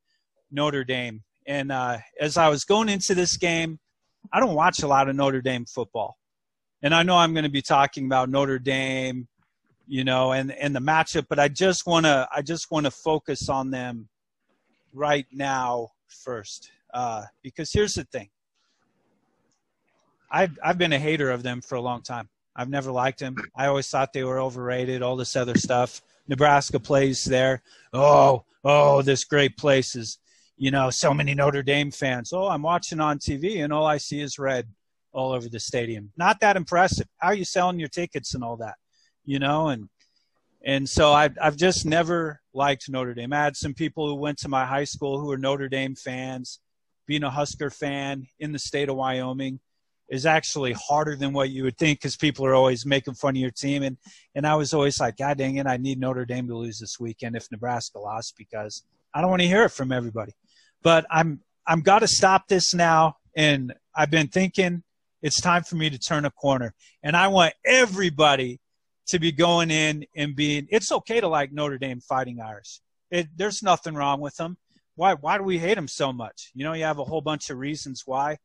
Notre 0.50 0.84
Dame. 0.84 1.22
And 1.46 1.70
uh, 1.70 1.98
as 2.20 2.36
I 2.36 2.48
was 2.48 2.64
going 2.64 2.88
into 2.88 3.14
this 3.14 3.36
game, 3.36 3.78
I 4.32 4.40
don't 4.40 4.54
watch 4.54 4.82
a 4.82 4.88
lot 4.88 5.08
of 5.08 5.16
Notre 5.16 5.42
Dame 5.42 5.66
football. 5.66 6.16
And 6.82 6.94
I 6.94 7.02
know 7.02 7.16
I'm 7.16 7.32
going 7.32 7.44
to 7.44 7.50
be 7.50 7.62
talking 7.62 8.06
about 8.06 8.30
Notre 8.30 8.58
Dame, 8.58 9.28
you 9.86 10.04
know, 10.04 10.32
and, 10.32 10.52
and 10.52 10.74
the 10.74 10.80
matchup, 10.80 11.26
but 11.28 11.38
I 11.38 11.48
just 11.48 11.86
want 11.86 12.06
to 12.06 12.28
I 12.34 12.42
just 12.42 12.70
want 12.70 12.86
to 12.86 12.90
focus 12.90 13.48
on 13.48 13.70
them 13.70 14.08
right 14.92 15.26
now 15.32 15.88
first. 16.08 16.70
Uh, 16.92 17.24
because 17.42 17.72
here's 17.72 17.94
the 17.94 18.04
thing. 18.04 18.28
I've 20.30 20.58
I've 20.62 20.78
been 20.78 20.92
a 20.92 20.98
hater 20.98 21.30
of 21.30 21.42
them 21.42 21.60
for 21.60 21.74
a 21.76 21.80
long 21.80 22.02
time. 22.02 22.28
I've 22.56 22.68
never 22.68 22.92
liked 22.92 23.20
him. 23.20 23.36
I 23.56 23.66
always 23.66 23.88
thought 23.88 24.12
they 24.12 24.24
were 24.24 24.40
overrated, 24.40 25.02
all 25.02 25.16
this 25.16 25.36
other 25.36 25.56
stuff. 25.56 26.02
Nebraska 26.28 26.78
plays 26.78 27.24
there. 27.24 27.62
Oh, 27.92 28.44
oh, 28.64 29.02
this 29.02 29.24
great 29.24 29.56
place 29.56 29.94
is, 29.94 30.18
you 30.56 30.70
know, 30.70 30.90
so 30.90 31.12
many 31.12 31.34
Notre 31.34 31.62
Dame 31.62 31.90
fans. 31.90 32.32
Oh, 32.32 32.48
I'm 32.48 32.62
watching 32.62 33.00
on 33.00 33.18
TV 33.18 33.62
and 33.62 33.72
all 33.72 33.86
I 33.86 33.98
see 33.98 34.20
is 34.20 34.38
red 34.38 34.68
all 35.12 35.32
over 35.32 35.48
the 35.48 35.60
stadium. 35.60 36.10
Not 36.16 36.40
that 36.40 36.56
impressive. 36.56 37.06
How 37.18 37.28
are 37.28 37.34
you 37.34 37.44
selling 37.44 37.78
your 37.78 37.88
tickets 37.88 38.34
and 38.34 38.44
all 38.44 38.56
that? 38.58 38.74
You 39.24 39.38
know, 39.38 39.68
and 39.68 39.88
and 40.62 40.88
so 40.88 41.12
I've 41.12 41.36
I've 41.40 41.56
just 41.56 41.86
never 41.86 42.40
liked 42.52 42.88
Notre 42.88 43.14
Dame. 43.14 43.32
I 43.32 43.44
had 43.44 43.56
some 43.56 43.74
people 43.74 44.06
who 44.08 44.14
went 44.14 44.38
to 44.38 44.48
my 44.48 44.64
high 44.64 44.84
school 44.84 45.18
who 45.18 45.26
were 45.26 45.38
Notre 45.38 45.68
Dame 45.68 45.94
fans. 45.94 46.60
Being 47.06 47.22
a 47.22 47.30
Husker 47.30 47.68
fan 47.68 48.26
in 48.38 48.52
the 48.52 48.58
state 48.58 48.88
of 48.88 48.96
Wyoming, 48.96 49.60
is 50.08 50.26
actually 50.26 50.72
harder 50.72 51.16
than 51.16 51.32
what 51.32 51.50
you 51.50 51.64
would 51.64 51.78
think 51.78 51.98
because 51.98 52.16
people 52.16 52.44
are 52.44 52.54
always 52.54 52.84
making 52.84 53.14
fun 53.14 53.36
of 53.36 53.40
your 53.40 53.50
team. 53.50 53.82
And, 53.82 53.96
and 54.34 54.46
I 54.46 54.54
was 54.54 54.74
always 54.74 55.00
like, 55.00 55.16
God 55.16 55.38
dang 55.38 55.56
it, 55.56 55.66
I 55.66 55.76
need 55.76 55.98
Notre 55.98 56.24
Dame 56.24 56.46
to 56.48 56.56
lose 56.56 56.78
this 56.78 57.00
weekend 57.00 57.36
if 57.36 57.50
Nebraska 57.50 57.98
lost 57.98 58.34
because 58.36 58.82
I 59.14 59.20
don't 59.20 59.30
want 59.30 59.42
to 59.42 59.48
hear 59.48 59.64
it 59.64 59.70
from 59.70 59.92
everybody. 59.92 60.32
But 60.82 61.06
I'm 61.10 61.40
I'm 61.66 61.80
got 61.80 62.00
to 62.00 62.08
stop 62.08 62.48
this 62.48 62.74
now. 62.74 63.16
And 63.36 63.72
I've 63.94 64.10
been 64.10 64.28
thinking 64.28 64.82
it's 65.22 65.40
time 65.40 65.62
for 65.62 65.76
me 65.76 65.88
to 65.88 65.98
turn 65.98 66.24
a 66.24 66.30
corner. 66.30 66.74
And 67.02 67.16
I 67.16 67.28
want 67.28 67.54
everybody 67.64 68.60
to 69.06 69.18
be 69.18 69.32
going 69.32 69.70
in 69.70 70.04
and 70.14 70.36
being. 70.36 70.66
It's 70.70 70.92
okay 70.92 71.20
to 71.20 71.28
like 71.28 71.52
Notre 71.52 71.78
Dame 71.78 72.00
Fighting 72.00 72.40
Irish. 72.40 72.80
It, 73.10 73.28
there's 73.36 73.62
nothing 73.62 73.94
wrong 73.94 74.20
with 74.20 74.36
them. 74.36 74.56
Why 74.96 75.14
why 75.14 75.38
do 75.38 75.44
we 75.44 75.58
hate 75.58 75.74
them 75.74 75.88
so 75.88 76.12
much? 76.12 76.50
You 76.54 76.64
know, 76.64 76.72
you 76.74 76.84
have 76.84 76.98
a 76.98 77.04
whole 77.04 77.20
bunch 77.20 77.50
of 77.50 77.58
reasons 77.58 78.02
why 78.06 78.38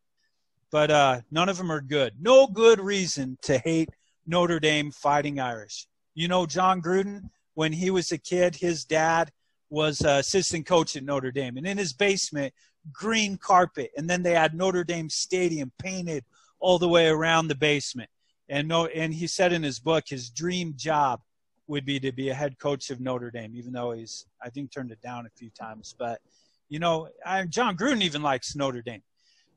but 0.71 0.91
uh, 0.91 1.21
none 1.31 1.49
of 1.49 1.57
them 1.57 1.71
are 1.71 1.81
good. 1.81 2.13
No 2.19 2.47
good 2.47 2.79
reason 2.79 3.37
to 3.43 3.57
hate 3.59 3.89
Notre 4.27 4.59
Dame 4.59 4.91
Fighting 4.91 5.39
Irish. 5.39 5.87
You 6.13 6.27
know, 6.27 6.45
Jon 6.45 6.81
Gruden, 6.81 7.29
when 7.55 7.73
he 7.73 7.89
was 7.89 8.11
a 8.11 8.17
kid, 8.17 8.55
his 8.55 8.85
dad 8.85 9.31
was 9.69 10.01
assistant 10.01 10.65
coach 10.65 10.95
at 10.95 11.03
Notre 11.03 11.31
Dame, 11.31 11.57
and 11.57 11.67
in 11.67 11.77
his 11.77 11.93
basement, 11.93 12.53
green 12.91 13.37
carpet, 13.37 13.91
and 13.97 14.09
then 14.09 14.23
they 14.23 14.33
had 14.33 14.53
Notre 14.53 14.83
Dame 14.83 15.09
Stadium 15.09 15.71
painted 15.77 16.23
all 16.59 16.79
the 16.79 16.89
way 16.89 17.07
around 17.07 17.47
the 17.47 17.55
basement. 17.55 18.09
And 18.49 18.67
no, 18.67 18.87
and 18.87 19.13
he 19.13 19.27
said 19.27 19.53
in 19.53 19.63
his 19.63 19.79
book 19.79 20.05
his 20.07 20.29
dream 20.29 20.73
job 20.75 21.21
would 21.67 21.85
be 21.85 21.99
to 21.99 22.11
be 22.11 22.29
a 22.29 22.33
head 22.33 22.57
coach 22.57 22.89
of 22.89 22.99
Notre 22.99 23.29
Dame, 23.29 23.55
even 23.55 23.71
though 23.71 23.91
he's 23.91 24.25
I 24.43 24.49
think 24.49 24.71
turned 24.71 24.91
it 24.91 25.01
down 25.01 25.25
a 25.25 25.37
few 25.37 25.49
times. 25.51 25.95
But 25.97 26.19
you 26.67 26.79
know, 26.79 27.09
I, 27.25 27.45
Jon 27.45 27.77
Gruden 27.77 28.01
even 28.01 28.21
likes 28.21 28.55
Notre 28.55 28.81
Dame. 28.81 29.03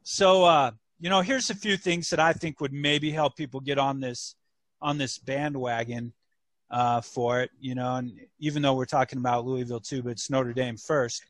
So 0.02 0.44
uh, 0.44 0.72
you 1.02 1.10
know, 1.10 1.20
here's 1.20 1.50
a 1.50 1.56
few 1.56 1.76
things 1.76 2.10
that 2.10 2.20
I 2.20 2.32
think 2.32 2.60
would 2.60 2.72
maybe 2.72 3.10
help 3.10 3.34
people 3.34 3.58
get 3.58 3.76
on 3.76 3.98
this 3.98 4.36
on 4.80 4.98
this 4.98 5.18
bandwagon 5.18 6.12
uh, 6.70 7.00
for 7.00 7.40
it. 7.40 7.50
You 7.58 7.74
know, 7.74 7.96
and 7.96 8.12
even 8.38 8.62
though 8.62 8.74
we're 8.74 8.84
talking 8.84 9.18
about 9.18 9.44
Louisville 9.44 9.80
too, 9.80 10.04
but 10.04 10.12
it's 10.12 10.30
Notre 10.30 10.52
Dame 10.52 10.76
first. 10.76 11.24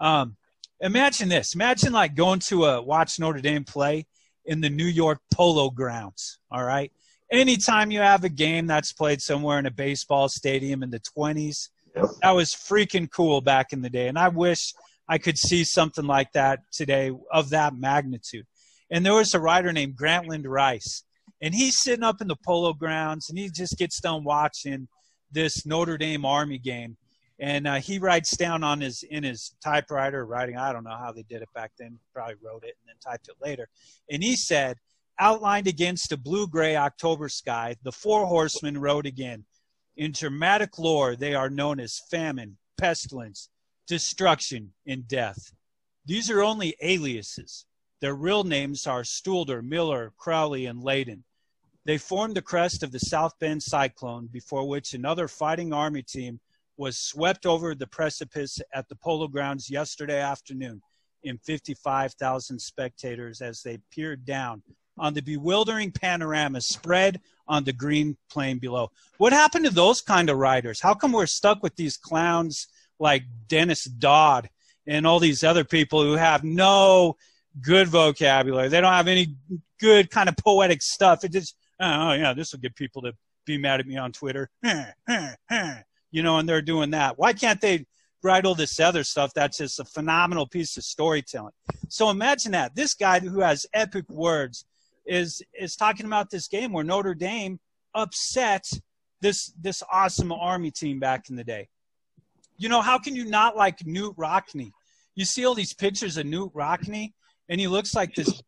Um, 0.00 0.38
imagine 0.80 1.28
this. 1.28 1.54
Imagine 1.54 1.92
like 1.92 2.14
going 2.14 2.40
to 2.40 2.64
a 2.64 2.82
watch 2.82 3.20
Notre 3.20 3.42
Dame 3.42 3.64
play 3.64 4.06
in 4.46 4.62
the 4.62 4.70
New 4.70 4.86
York 4.86 5.20
Polo 5.34 5.68
Grounds. 5.68 6.38
All 6.50 6.64
right. 6.64 6.90
Anytime 7.30 7.90
you 7.90 8.00
have 8.00 8.24
a 8.24 8.30
game 8.30 8.66
that's 8.66 8.94
played 8.94 9.20
somewhere 9.20 9.58
in 9.58 9.66
a 9.66 9.70
baseball 9.70 10.30
stadium 10.30 10.82
in 10.82 10.88
the 10.88 11.00
20s, 11.00 11.68
yep. 11.94 12.06
that 12.22 12.30
was 12.30 12.54
freaking 12.54 13.10
cool 13.10 13.42
back 13.42 13.74
in 13.74 13.82
the 13.82 13.90
day. 13.90 14.08
And 14.08 14.18
I 14.18 14.28
wish 14.28 14.72
I 15.06 15.18
could 15.18 15.36
see 15.36 15.64
something 15.64 16.06
like 16.06 16.32
that 16.32 16.60
today 16.72 17.12
of 17.30 17.50
that 17.50 17.76
magnitude. 17.76 18.46
And 18.90 19.04
there 19.04 19.14
was 19.14 19.34
a 19.34 19.40
writer 19.40 19.72
named 19.72 19.96
Grantland 19.96 20.44
Rice, 20.46 21.04
and 21.42 21.54
he's 21.54 21.78
sitting 21.78 22.04
up 22.04 22.20
in 22.20 22.28
the 22.28 22.36
polo 22.36 22.72
grounds, 22.72 23.28
and 23.28 23.38
he 23.38 23.50
just 23.50 23.76
gets 23.76 24.00
done 24.00 24.24
watching 24.24 24.88
this 25.30 25.66
Notre 25.66 25.98
Dame 25.98 26.24
Army 26.24 26.58
game, 26.58 26.96
and 27.38 27.66
uh, 27.66 27.74
he 27.76 27.98
writes 27.98 28.36
down 28.36 28.64
on 28.64 28.80
his 28.80 29.02
in 29.02 29.22
his 29.22 29.54
typewriter 29.62 30.24
writing. 30.24 30.56
I 30.56 30.72
don't 30.72 30.84
know 30.84 30.96
how 30.96 31.12
they 31.12 31.22
did 31.22 31.42
it 31.42 31.48
back 31.54 31.72
then. 31.78 31.98
Probably 32.14 32.34
wrote 32.42 32.64
it 32.64 32.76
and 32.80 32.88
then 32.88 32.96
typed 33.04 33.28
it 33.28 33.36
later. 33.40 33.68
And 34.10 34.22
he 34.24 34.34
said, 34.36 34.78
outlined 35.20 35.66
against 35.66 36.12
a 36.12 36.16
blue-gray 36.16 36.76
October 36.76 37.28
sky, 37.28 37.76
the 37.82 37.92
four 37.92 38.26
horsemen 38.26 38.78
rode 38.78 39.06
again. 39.06 39.44
In 39.96 40.12
dramatic 40.12 40.78
lore, 40.78 41.14
they 41.14 41.34
are 41.34 41.50
known 41.50 41.78
as 41.78 42.00
famine, 42.10 42.56
pestilence, 42.76 43.50
destruction, 43.86 44.72
and 44.86 45.06
death. 45.06 45.52
These 46.06 46.30
are 46.30 46.42
only 46.42 46.74
aliases. 46.80 47.66
Their 48.00 48.14
real 48.14 48.44
names 48.44 48.86
are 48.86 49.02
Stuhldreher, 49.02 49.62
Miller, 49.62 50.12
Crowley, 50.16 50.66
and 50.66 50.82
Layden. 50.82 51.22
They 51.84 51.98
formed 51.98 52.36
the 52.36 52.42
crest 52.42 52.82
of 52.82 52.92
the 52.92 53.00
South 53.00 53.38
Bend 53.40 53.62
Cyclone, 53.62 54.28
before 54.28 54.68
which 54.68 54.94
another 54.94 55.26
fighting 55.26 55.72
Army 55.72 56.02
team 56.02 56.38
was 56.76 56.96
swept 56.96 57.44
over 57.44 57.74
the 57.74 57.86
precipice 57.86 58.60
at 58.72 58.88
the 58.88 58.94
Polo 58.94 59.26
Grounds 59.26 59.68
yesterday 59.68 60.20
afternoon 60.20 60.80
in 61.24 61.38
55,000 61.38 62.58
spectators 62.60 63.40
as 63.40 63.62
they 63.62 63.78
peered 63.90 64.24
down 64.24 64.62
on 64.96 65.14
the 65.14 65.22
bewildering 65.22 65.90
panorama 65.90 66.60
spread 66.60 67.20
on 67.48 67.64
the 67.64 67.72
green 67.72 68.16
plain 68.30 68.58
below. 68.58 68.90
What 69.16 69.32
happened 69.32 69.64
to 69.64 69.70
those 69.72 70.00
kind 70.00 70.30
of 70.30 70.38
riders? 70.38 70.80
How 70.80 70.94
come 70.94 71.12
we're 71.12 71.26
stuck 71.26 71.62
with 71.62 71.74
these 71.76 71.96
clowns 71.96 72.68
like 72.98 73.24
Dennis 73.48 73.84
Dodd 73.84 74.50
and 74.86 75.06
all 75.06 75.20
these 75.20 75.42
other 75.42 75.64
people 75.64 76.02
who 76.02 76.14
have 76.14 76.44
no 76.44 77.16
good 77.60 77.88
vocabulary. 77.88 78.68
They 78.68 78.80
don't 78.80 78.92
have 78.92 79.08
any 79.08 79.34
good 79.80 80.10
kind 80.10 80.28
of 80.28 80.36
poetic 80.36 80.82
stuff. 80.82 81.24
It 81.24 81.32
just, 81.32 81.56
oh, 81.80 82.10
oh 82.10 82.12
yeah, 82.12 82.32
this 82.34 82.52
will 82.52 82.60
get 82.60 82.74
people 82.74 83.02
to 83.02 83.12
be 83.46 83.58
mad 83.58 83.80
at 83.80 83.86
me 83.86 83.96
on 83.96 84.12
Twitter. 84.12 84.50
you 86.10 86.22
know, 86.22 86.38
and 86.38 86.48
they're 86.48 86.62
doing 86.62 86.90
that. 86.90 87.18
Why 87.18 87.32
can't 87.32 87.60
they 87.60 87.86
write 88.22 88.44
all 88.44 88.54
this 88.54 88.80
other 88.80 89.04
stuff 89.04 89.32
that's 89.34 89.58
just 89.58 89.80
a 89.80 89.84
phenomenal 89.84 90.46
piece 90.46 90.76
of 90.76 90.84
storytelling? 90.84 91.52
So 91.88 92.10
imagine 92.10 92.52
that. 92.52 92.74
This 92.74 92.94
guy 92.94 93.20
who 93.20 93.40
has 93.40 93.66
epic 93.72 94.08
words 94.08 94.64
is 95.06 95.42
is 95.58 95.74
talking 95.74 96.06
about 96.06 96.30
this 96.30 96.48
game 96.48 96.72
where 96.72 96.84
Notre 96.84 97.14
Dame 97.14 97.58
upset 97.94 98.64
this 99.20 99.52
this 99.60 99.82
awesome 99.90 100.32
army 100.32 100.70
team 100.70 100.98
back 101.00 101.30
in 101.30 101.36
the 101.36 101.44
day. 101.44 101.68
You 102.56 102.68
know, 102.68 102.82
how 102.82 102.98
can 102.98 103.16
you 103.16 103.24
not 103.24 103.56
like 103.56 103.78
Knute 103.78 104.16
Rockne? 104.16 104.72
You 105.14 105.24
see 105.24 105.46
all 105.46 105.54
these 105.54 105.72
pictures 105.72 106.16
of 106.16 106.26
Knute 106.26 106.52
Rockne, 106.52 107.12
and 107.48 107.60
he 107.60 107.68
looks 107.68 107.94
like 107.94 108.14
this 108.14 108.42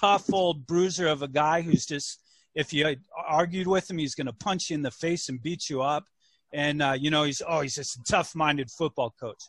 tough 0.00 0.32
old 0.32 0.66
bruiser 0.66 1.06
of 1.06 1.22
a 1.22 1.28
guy 1.28 1.62
who's 1.62 1.86
just 1.86 2.20
if 2.54 2.72
you 2.72 2.96
argued 3.16 3.66
with 3.66 3.90
him 3.90 3.98
he's 3.98 4.14
going 4.14 4.26
to 4.26 4.32
punch 4.32 4.70
you 4.70 4.74
in 4.74 4.82
the 4.82 4.90
face 4.90 5.28
and 5.28 5.42
beat 5.42 5.68
you 5.68 5.82
up 5.82 6.04
and 6.52 6.82
uh, 6.82 6.96
you 6.98 7.10
know 7.10 7.24
he's 7.24 7.42
oh 7.46 7.60
he's 7.60 7.76
just 7.76 7.96
a 7.96 8.02
tough-minded 8.04 8.70
football 8.70 9.14
coach. 9.18 9.42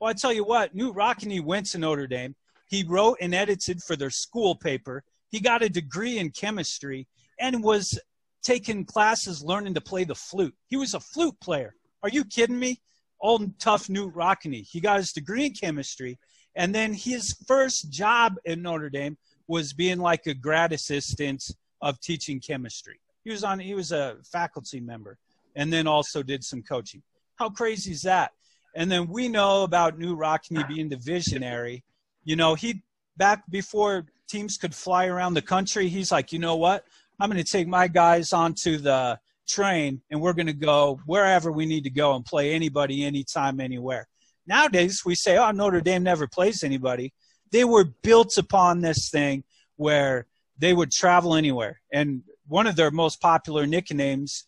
Well, 0.00 0.10
I 0.10 0.14
tell 0.14 0.32
you 0.32 0.44
what, 0.44 0.76
Knute 0.76 0.94
Rockne 0.94 1.42
went 1.42 1.66
to 1.70 1.78
Notre 1.78 2.06
Dame. 2.06 2.34
He 2.68 2.84
wrote 2.84 3.18
and 3.20 3.34
edited 3.34 3.82
for 3.82 3.96
their 3.96 4.10
school 4.10 4.54
paper. 4.54 5.04
He 5.30 5.40
got 5.40 5.62
a 5.62 5.68
degree 5.68 6.18
in 6.18 6.30
chemistry 6.30 7.06
and 7.38 7.62
was 7.62 7.98
taking 8.42 8.84
classes 8.84 9.42
learning 9.42 9.74
to 9.74 9.80
play 9.80 10.04
the 10.04 10.14
flute. 10.14 10.54
He 10.66 10.76
was 10.76 10.94
a 10.94 11.00
flute 11.00 11.38
player. 11.40 11.74
Are 12.02 12.08
you 12.08 12.24
kidding 12.24 12.58
me? 12.58 12.80
Old 13.20 13.58
tough 13.58 13.88
Knute 13.88 14.14
Rockne. 14.14 14.66
He 14.68 14.80
got 14.80 14.98
his 14.98 15.12
degree 15.12 15.46
in 15.46 15.52
chemistry, 15.52 16.18
and 16.56 16.74
then 16.74 16.94
his 16.94 17.36
first 17.46 17.90
job 17.90 18.36
in 18.44 18.62
Notre 18.62 18.90
Dame 18.90 19.16
was 19.46 19.72
being 19.72 19.98
like 19.98 20.26
a 20.26 20.34
grad 20.34 20.72
assistant 20.72 21.44
of 21.80 22.00
teaching 22.00 22.40
chemistry. 22.40 22.98
He 23.22 23.30
was 23.30 23.44
on. 23.44 23.60
He 23.60 23.74
was 23.74 23.92
a 23.92 24.16
faculty 24.24 24.80
member, 24.80 25.18
and 25.54 25.72
then 25.72 25.86
also 25.86 26.22
did 26.22 26.42
some 26.42 26.62
coaching. 26.62 27.02
How 27.36 27.50
crazy 27.50 27.92
is 27.92 28.02
that? 28.02 28.32
And 28.74 28.90
then 28.90 29.08
we 29.08 29.28
know 29.28 29.62
about 29.62 29.98
Knute 29.98 30.18
Rockne 30.18 30.66
being 30.68 30.88
the 30.88 30.96
visionary. 30.96 31.84
You 32.24 32.36
know, 32.36 32.54
he 32.54 32.82
back 33.16 33.44
before 33.50 34.06
teams 34.28 34.56
could 34.58 34.74
fly 34.74 35.06
around 35.06 35.34
the 35.34 35.42
country. 35.42 35.88
He's 35.88 36.12
like, 36.12 36.32
you 36.32 36.38
know 36.38 36.56
what? 36.56 36.84
I'm 37.18 37.30
going 37.30 37.42
to 37.42 37.50
take 37.50 37.68
my 37.68 37.88
guys 37.88 38.32
onto 38.32 38.78
the 38.78 39.18
train 39.48 40.02
and 40.10 40.20
we're 40.20 40.34
going 40.34 40.46
to 40.46 40.52
go 40.52 41.00
wherever 41.06 41.50
we 41.50 41.66
need 41.66 41.84
to 41.84 41.90
go 41.90 42.14
and 42.14 42.24
play 42.24 42.52
anybody, 42.52 43.04
anytime, 43.04 43.60
anywhere. 43.60 44.08
Nowadays, 44.46 45.04
we 45.04 45.14
say, 45.14 45.36
oh, 45.36 45.50
Notre 45.50 45.80
Dame 45.80 46.02
never 46.02 46.26
plays 46.26 46.62
anybody. 46.62 47.12
They 47.52 47.64
were 47.64 47.84
built 48.02 48.36
upon 48.38 48.80
this 48.80 49.10
thing 49.10 49.44
where 49.76 50.26
they 50.58 50.72
would 50.72 50.90
travel 50.90 51.34
anywhere. 51.34 51.80
And 51.92 52.22
one 52.46 52.66
of 52.66 52.76
their 52.76 52.90
most 52.90 53.20
popular 53.20 53.66
nicknames 53.66 54.46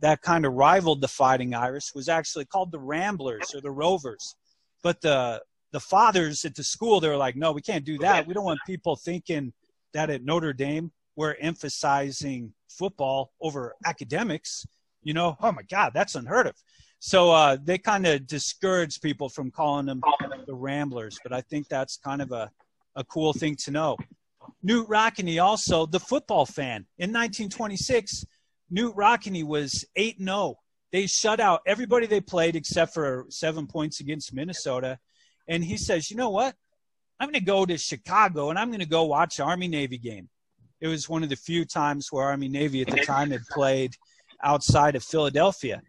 that 0.00 0.22
kind 0.22 0.44
of 0.44 0.52
rivaled 0.54 1.00
the 1.00 1.08
Fighting 1.08 1.54
Irish 1.54 1.94
was 1.94 2.08
actually 2.08 2.44
called 2.44 2.72
the 2.72 2.78
Ramblers 2.78 3.54
or 3.54 3.60
the 3.60 3.70
Rovers. 3.70 4.34
But 4.82 5.00
the 5.00 5.42
the 5.72 5.80
fathers 5.80 6.44
at 6.44 6.56
the 6.56 6.64
school, 6.64 6.98
they 6.98 7.08
were 7.08 7.16
like, 7.16 7.36
no, 7.36 7.52
we 7.52 7.62
can't 7.62 7.84
do 7.84 7.96
that. 7.98 8.26
We 8.26 8.34
don't 8.34 8.44
want 8.44 8.58
people 8.66 8.96
thinking 8.96 9.52
that 9.92 10.10
at 10.10 10.24
Notre 10.24 10.52
Dame 10.52 10.90
we're 11.16 11.36
emphasizing 11.40 12.52
football 12.68 13.32
over 13.40 13.74
academics. 13.84 14.66
You 15.02 15.14
know, 15.14 15.36
oh 15.40 15.52
my 15.52 15.62
God, 15.62 15.92
that's 15.94 16.14
unheard 16.14 16.46
of. 16.46 16.54
So 17.00 17.30
uh, 17.30 17.56
they 17.62 17.78
kind 17.78 18.06
of 18.06 18.26
discourage 18.26 19.00
people 19.00 19.30
from 19.30 19.50
calling 19.50 19.86
them 19.86 20.02
the 20.46 20.54
Ramblers. 20.54 21.18
But 21.22 21.32
I 21.32 21.40
think 21.40 21.66
that's 21.68 21.96
kind 21.96 22.20
of 22.20 22.30
a, 22.30 22.50
a 22.94 23.04
cool 23.04 23.32
thing 23.32 23.56
to 23.64 23.70
know. 23.70 23.96
Knute 24.64 24.86
Rockne 24.86 25.42
also 25.42 25.86
the 25.86 25.98
football 25.98 26.44
fan. 26.44 26.86
In 26.98 27.10
1926, 27.10 28.26
Knute 28.72 28.94
Rockne 28.94 29.44
was 29.44 29.84
8 29.96 30.18
0. 30.18 30.56
They 30.92 31.06
shut 31.06 31.40
out 31.40 31.62
everybody 31.66 32.06
they 32.06 32.20
played 32.20 32.54
except 32.54 32.92
for 32.92 33.26
seven 33.30 33.66
points 33.66 34.00
against 34.00 34.34
Minnesota. 34.34 34.98
And 35.48 35.64
he 35.64 35.78
says, 35.78 36.10
you 36.10 36.16
know 36.16 36.30
what? 36.30 36.54
I'm 37.18 37.28
going 37.28 37.34
to 37.34 37.44
go 37.44 37.64
to 37.64 37.78
Chicago 37.78 38.50
and 38.50 38.58
I'm 38.58 38.68
going 38.68 38.80
to 38.80 38.86
go 38.86 39.04
watch 39.04 39.40
Army 39.40 39.68
Navy 39.68 39.98
game. 39.98 40.28
It 40.80 40.88
was 40.88 41.08
one 41.08 41.22
of 41.22 41.28
the 41.28 41.36
few 41.36 41.64
times 41.64 42.08
where 42.10 42.24
Army 42.24 42.48
Navy 42.48 42.82
at 42.82 42.88
the 42.88 43.04
time 43.04 43.30
had 43.30 43.42
played 43.50 43.94
outside 44.42 44.96
of 44.96 45.04
Philadelphia. 45.04 45.82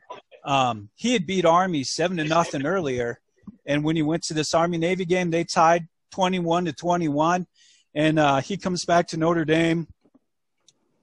Um, 0.43 0.89
he 0.95 1.13
had 1.13 1.27
beat 1.27 1.45
Army 1.45 1.83
seven 1.83 2.17
to 2.17 2.23
nothing 2.23 2.65
earlier, 2.65 3.19
and 3.65 3.83
when 3.83 3.95
he 3.95 4.01
went 4.01 4.23
to 4.23 4.33
this 4.33 4.53
Army 4.53 4.77
Navy 4.77 5.05
game, 5.05 5.31
they 5.31 5.43
tied 5.43 5.87
21 6.11 6.65
to 6.65 6.73
21. 6.73 7.47
And 7.93 8.19
uh, 8.19 8.37
he 8.37 8.57
comes 8.57 8.85
back 8.85 9.07
to 9.07 9.17
Notre 9.17 9.45
Dame. 9.45 9.87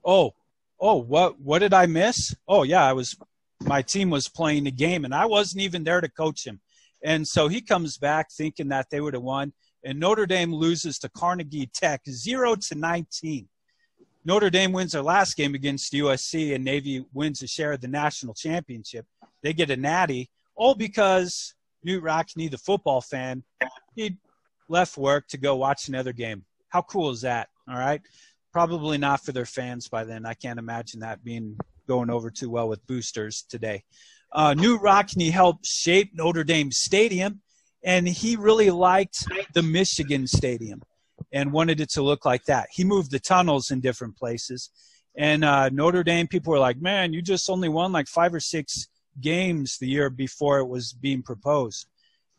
Oh, 0.03 0.33
oh, 0.79 0.95
what 0.95 1.39
what 1.39 1.59
did 1.59 1.73
I 1.73 1.85
miss? 1.85 2.35
Oh 2.47 2.63
yeah, 2.63 2.83
I 2.83 2.93
was 2.93 3.15
my 3.61 3.81
team 3.81 4.09
was 4.09 4.27
playing 4.29 4.63
the 4.63 4.71
game, 4.71 5.05
and 5.05 5.13
I 5.13 5.25
wasn't 5.25 5.63
even 5.63 5.83
there 5.83 6.01
to 6.01 6.09
coach 6.09 6.45
him. 6.47 6.61
And 7.03 7.27
so 7.27 7.47
he 7.47 7.61
comes 7.61 7.97
back 7.97 8.31
thinking 8.31 8.69
that 8.69 8.89
they 8.89 9.01
would 9.01 9.13
have 9.13 9.23
won, 9.23 9.53
and 9.83 9.99
Notre 9.99 10.25
Dame 10.25 10.53
loses 10.53 10.97
to 10.99 11.09
Carnegie 11.09 11.69
Tech 11.73 12.01
zero 12.09 12.55
to 12.55 12.75
19. 12.75 13.47
Notre 14.29 14.51
Dame 14.51 14.73
wins 14.73 14.91
their 14.91 15.01
last 15.01 15.35
game 15.35 15.55
against 15.55 15.91
USC, 15.91 16.53
and 16.53 16.63
Navy 16.63 17.03
wins 17.15 17.41
a 17.41 17.47
share 17.47 17.71
of 17.71 17.81
the 17.81 17.87
national 17.87 18.35
championship. 18.35 19.07
They 19.41 19.53
get 19.53 19.71
a 19.71 19.75
natty, 19.75 20.29
all 20.55 20.75
because 20.75 21.55
Knute 21.83 22.03
Rockne, 22.03 22.51
the 22.51 22.59
football 22.59 23.01
fan, 23.01 23.43
he 23.95 24.17
left 24.67 24.97
work 24.97 25.27
to 25.29 25.37
go 25.39 25.55
watch 25.55 25.87
another 25.87 26.13
game. 26.13 26.45
How 26.67 26.83
cool 26.83 27.09
is 27.09 27.21
that? 27.21 27.49
All 27.67 27.79
right. 27.79 28.03
Probably 28.53 28.99
not 28.99 29.25
for 29.25 29.31
their 29.31 29.47
fans 29.47 29.87
by 29.87 30.03
then. 30.03 30.27
I 30.27 30.35
can't 30.35 30.59
imagine 30.59 30.99
that 30.99 31.23
being 31.23 31.57
going 31.87 32.11
over 32.11 32.29
too 32.29 32.51
well 32.51 32.69
with 32.69 32.85
boosters 32.85 33.45
today. 33.49 33.83
Uh, 34.31 34.53
Knute 34.53 34.79
Rockne 34.79 35.31
helped 35.31 35.65
shape 35.65 36.11
Notre 36.13 36.43
Dame 36.43 36.71
Stadium, 36.71 37.41
and 37.83 38.07
he 38.07 38.35
really 38.35 38.69
liked 38.69 39.25
the 39.55 39.63
Michigan 39.63 40.27
Stadium 40.27 40.83
and 41.31 41.51
wanted 41.51 41.79
it 41.79 41.89
to 41.91 42.01
look 42.01 42.25
like 42.25 42.45
that. 42.45 42.67
He 42.71 42.83
moved 42.83 43.11
the 43.11 43.19
tunnels 43.19 43.71
in 43.71 43.81
different 43.81 44.17
places. 44.17 44.69
And 45.15 45.43
uh, 45.43 45.69
Notre 45.69 46.03
Dame 46.03 46.27
people 46.27 46.51
were 46.51 46.59
like, 46.59 46.81
man, 46.81 47.13
you 47.13 47.21
just 47.21 47.49
only 47.49 47.69
won 47.69 47.91
like 47.91 48.07
five 48.07 48.33
or 48.33 48.39
six 48.39 48.87
games 49.21 49.77
the 49.77 49.87
year 49.87 50.09
before 50.09 50.59
it 50.59 50.67
was 50.67 50.93
being 50.93 51.21
proposed. 51.21 51.87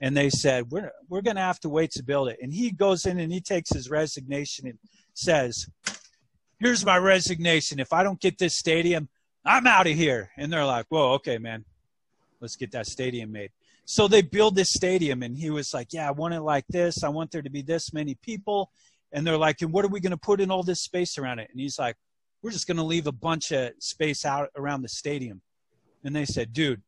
And 0.01 0.17
they 0.17 0.31
said, 0.31 0.71
we're, 0.71 0.91
we're 1.09 1.21
going 1.21 1.37
to 1.37 1.43
have 1.43 1.61
to 1.61 1.69
wait 1.69 1.91
to 1.93 2.03
build 2.03 2.29
it. 2.29 2.39
And 2.41 2.53
he 2.53 2.71
goes 2.71 3.05
in 3.05 3.21
and 3.21 3.33
he 3.33 3.41
takes 3.41 3.71
his 3.71 3.91
resignation 3.91 4.67
and 4.67 4.79
says, 5.13 5.69
here's 6.59 6.85
my 6.85 6.97
resignation. 6.97 7.79
If 7.79 7.93
I 7.93 8.03
don't 8.03 8.21
get 8.21 8.39
this 8.39 8.55
stadium, 8.55 9.09
I'm 9.45 9.67
out 9.67 9.87
of 9.87 9.95
here. 9.95 10.31
And 10.39 10.51
they're 10.51 10.65
like, 10.65 10.87
whoa, 10.89 11.13
okay, 11.15 11.39
man, 11.39 11.65
let's 12.41 12.57
get 12.57 12.73
that 12.73 12.87
stadium 12.87 13.31
made. 13.31 13.51
So 13.91 14.07
they 14.07 14.23
build 14.23 14.55
this 14.55 14.73
stadium, 14.73 15.25
and 15.25 15.37
he 15.37 15.51
was 15.51 15.75
like, 15.75 15.93
"Yeah, 15.93 16.07
I 16.07 16.13
want 16.13 16.33
it 16.33 16.43
like 16.43 16.65
this. 16.69 17.03
I 17.03 17.09
want 17.09 17.33
there 17.33 17.43
to 17.43 17.51
be 17.51 17.61
this 17.61 17.93
many 17.93 18.15
people." 18.15 18.71
And 19.11 19.27
they're 19.27 19.37
like, 19.37 19.63
"And 19.63 19.73
what 19.73 19.85
are 19.85 19.89
we 19.89 19.99
going 19.99 20.13
to 20.13 20.17
put 20.17 20.41
in 20.41 20.49
all 20.49 20.63
this 20.63 20.85
space 20.85 21.19
around 21.19 21.41
it?" 21.41 21.51
And 21.51 21.59
he's 21.59 21.77
like, 21.77 21.97
"We're 22.41 22.53
just 22.53 22.69
going 22.69 22.77
to 22.77 22.85
leave 22.85 23.09
a 23.09 23.13
bunch 23.13 23.51
of 23.51 23.73
space 23.81 24.25
out 24.25 24.51
around 24.55 24.83
the 24.83 24.89
stadium." 24.89 25.43
And 26.05 26.15
they 26.15 26.25
said, 26.25 26.53
"Dude, 26.53 26.83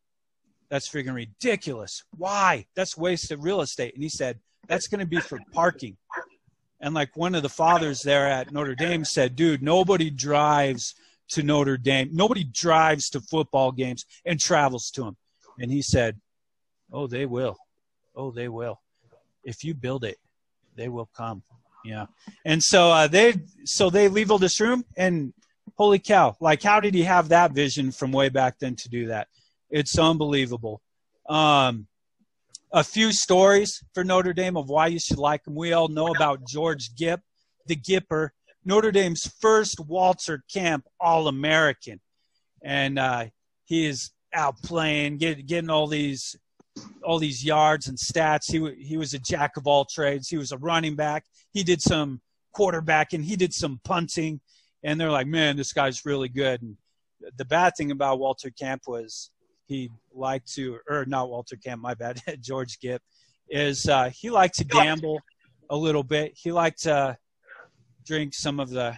that's 0.69 0.89
freaking 0.89 1.17
ridiculous. 1.17 2.05
Why? 2.17 2.67
That's 2.77 2.97
wasted 2.97 3.43
real 3.43 3.63
estate." 3.63 3.95
And 3.95 4.03
he 4.05 4.09
said, 4.09 4.39
"That's 4.69 4.87
going 4.87 5.01
to 5.01 5.07
be 5.07 5.19
for 5.19 5.41
parking." 5.53 5.97
And 6.81 6.95
like 6.95 7.17
one 7.17 7.35
of 7.35 7.43
the 7.43 7.49
fathers 7.49 8.03
there 8.03 8.29
at 8.29 8.53
Notre 8.53 8.77
Dame 8.77 9.05
said, 9.05 9.35
"Dude, 9.35 9.61
nobody 9.61 10.09
drives." 10.09 10.95
to 11.31 11.43
Notre 11.43 11.79
Dame. 11.79 12.11
Nobody 12.13 12.45
drives 12.45 13.09
to 13.11 13.21
football 13.21 13.73
games 13.73 14.05
and 14.27 14.39
travels 14.39 14.91
to 14.91 15.05
them. 15.05 15.17
And 15.59 15.71
he 15.71 15.81
said, 15.81 16.21
Oh, 16.93 17.07
they 17.07 17.27
will. 17.27 17.57
Oh, 18.15 18.31
they 18.31 18.49
will. 18.49 18.81
If 19.45 19.65
you 19.65 19.75
build 19.75 20.05
it, 20.05 20.19
they 20.77 20.89
will 20.89 21.09
come. 21.17 21.43
Yeah. 21.85 22.07
And 22.45 22.63
so 22.63 22.91
uh, 22.91 23.09
they 23.09 23.35
so 23.65 23.91
they 23.91 24.09
leave 24.09 24.29
this 24.39 24.61
room 24.61 24.85
and 24.97 25.33
holy 25.77 25.99
cow, 25.99 26.37
like 26.41 26.63
how 26.63 26.81
did 26.81 26.95
he 26.95 27.03
have 27.03 27.29
that 27.31 27.53
vision 27.53 27.91
from 27.91 28.13
way 28.13 28.29
back 28.29 28.59
then 28.59 28.77
to 28.77 28.89
do 28.89 29.07
that? 29.07 29.29
It's 29.71 29.99
unbelievable. 29.99 30.81
Um, 31.29 31.87
a 32.73 32.85
few 32.85 33.13
stories 33.13 33.83
for 33.95 34.05
Notre 34.05 34.33
Dame 34.33 34.57
of 34.57 34.69
why 34.69 34.89
you 34.89 34.99
should 34.99 35.19
like 35.19 35.45
them. 35.45 35.55
We 35.55 35.73
all 35.73 35.89
know 35.89 36.09
about 36.09 36.47
George 36.47 36.95
Gipp, 36.95 37.21
the 37.67 37.77
Gipper, 37.77 38.31
Notre 38.65 38.93
Dame's 38.93 39.27
first 39.41 39.81
Walter 39.81 40.43
Camp 40.53 40.87
All 41.01 41.29
American. 41.29 42.01
And 42.63 42.99
uh, 42.99 43.27
he 43.65 43.87
is 43.87 44.13
out 44.33 44.63
playing, 44.63 45.19
get, 45.19 45.47
getting 45.47 45.71
all 45.71 45.87
these 45.87 46.37
all 47.03 47.19
these 47.19 47.45
yards 47.45 47.89
and 47.89 47.99
stats. 47.99 48.51
He 48.51 48.85
he 48.85 48.97
was 48.97 49.15
a 49.15 49.19
jack 49.19 49.57
of 49.57 49.67
all 49.67 49.85
trades. 49.85 50.29
He 50.29 50.37
was 50.37 50.53
a 50.53 50.59
running 50.59 50.97
back. 50.97 51.25
He 51.53 51.63
did 51.63 51.83
some 51.83 52.21
quarterbacking. 52.57 53.25
He 53.25 53.37
did 53.37 53.53
some 53.53 53.81
punting, 53.85 54.41
and 54.83 55.01
they're 55.01 55.11
like, 55.11 55.27
man, 55.27 55.57
this 55.57 55.73
guy's 55.73 56.05
really 56.05 56.29
good. 56.29 56.63
And 56.63 56.77
the 57.37 57.45
bad 57.45 57.75
thing 57.77 57.91
about 57.91 58.19
Walter 58.19 58.51
Camp 58.51 58.83
was 58.87 59.31
he 59.67 59.91
liked 60.15 60.53
to, 60.55 60.79
or 60.89 61.05
not 61.07 61.31
Walter 61.31 61.57
Camp, 61.57 61.81
my 61.81 61.95
bad, 61.95 62.21
George 62.41 62.79
Gipp, 62.81 63.03
is 63.49 63.89
uh, 63.89 64.11
he 64.15 64.31
liked 64.31 64.57
to 64.57 64.65
gamble 64.65 65.21
a 65.71 65.77
little 65.77 66.03
bit. 66.03 66.33
He 66.35 66.53
liked 66.53 66.83
to 66.83 67.17
drink 68.05 68.35
some 68.35 68.61
of 68.61 68.71
the 68.71 68.97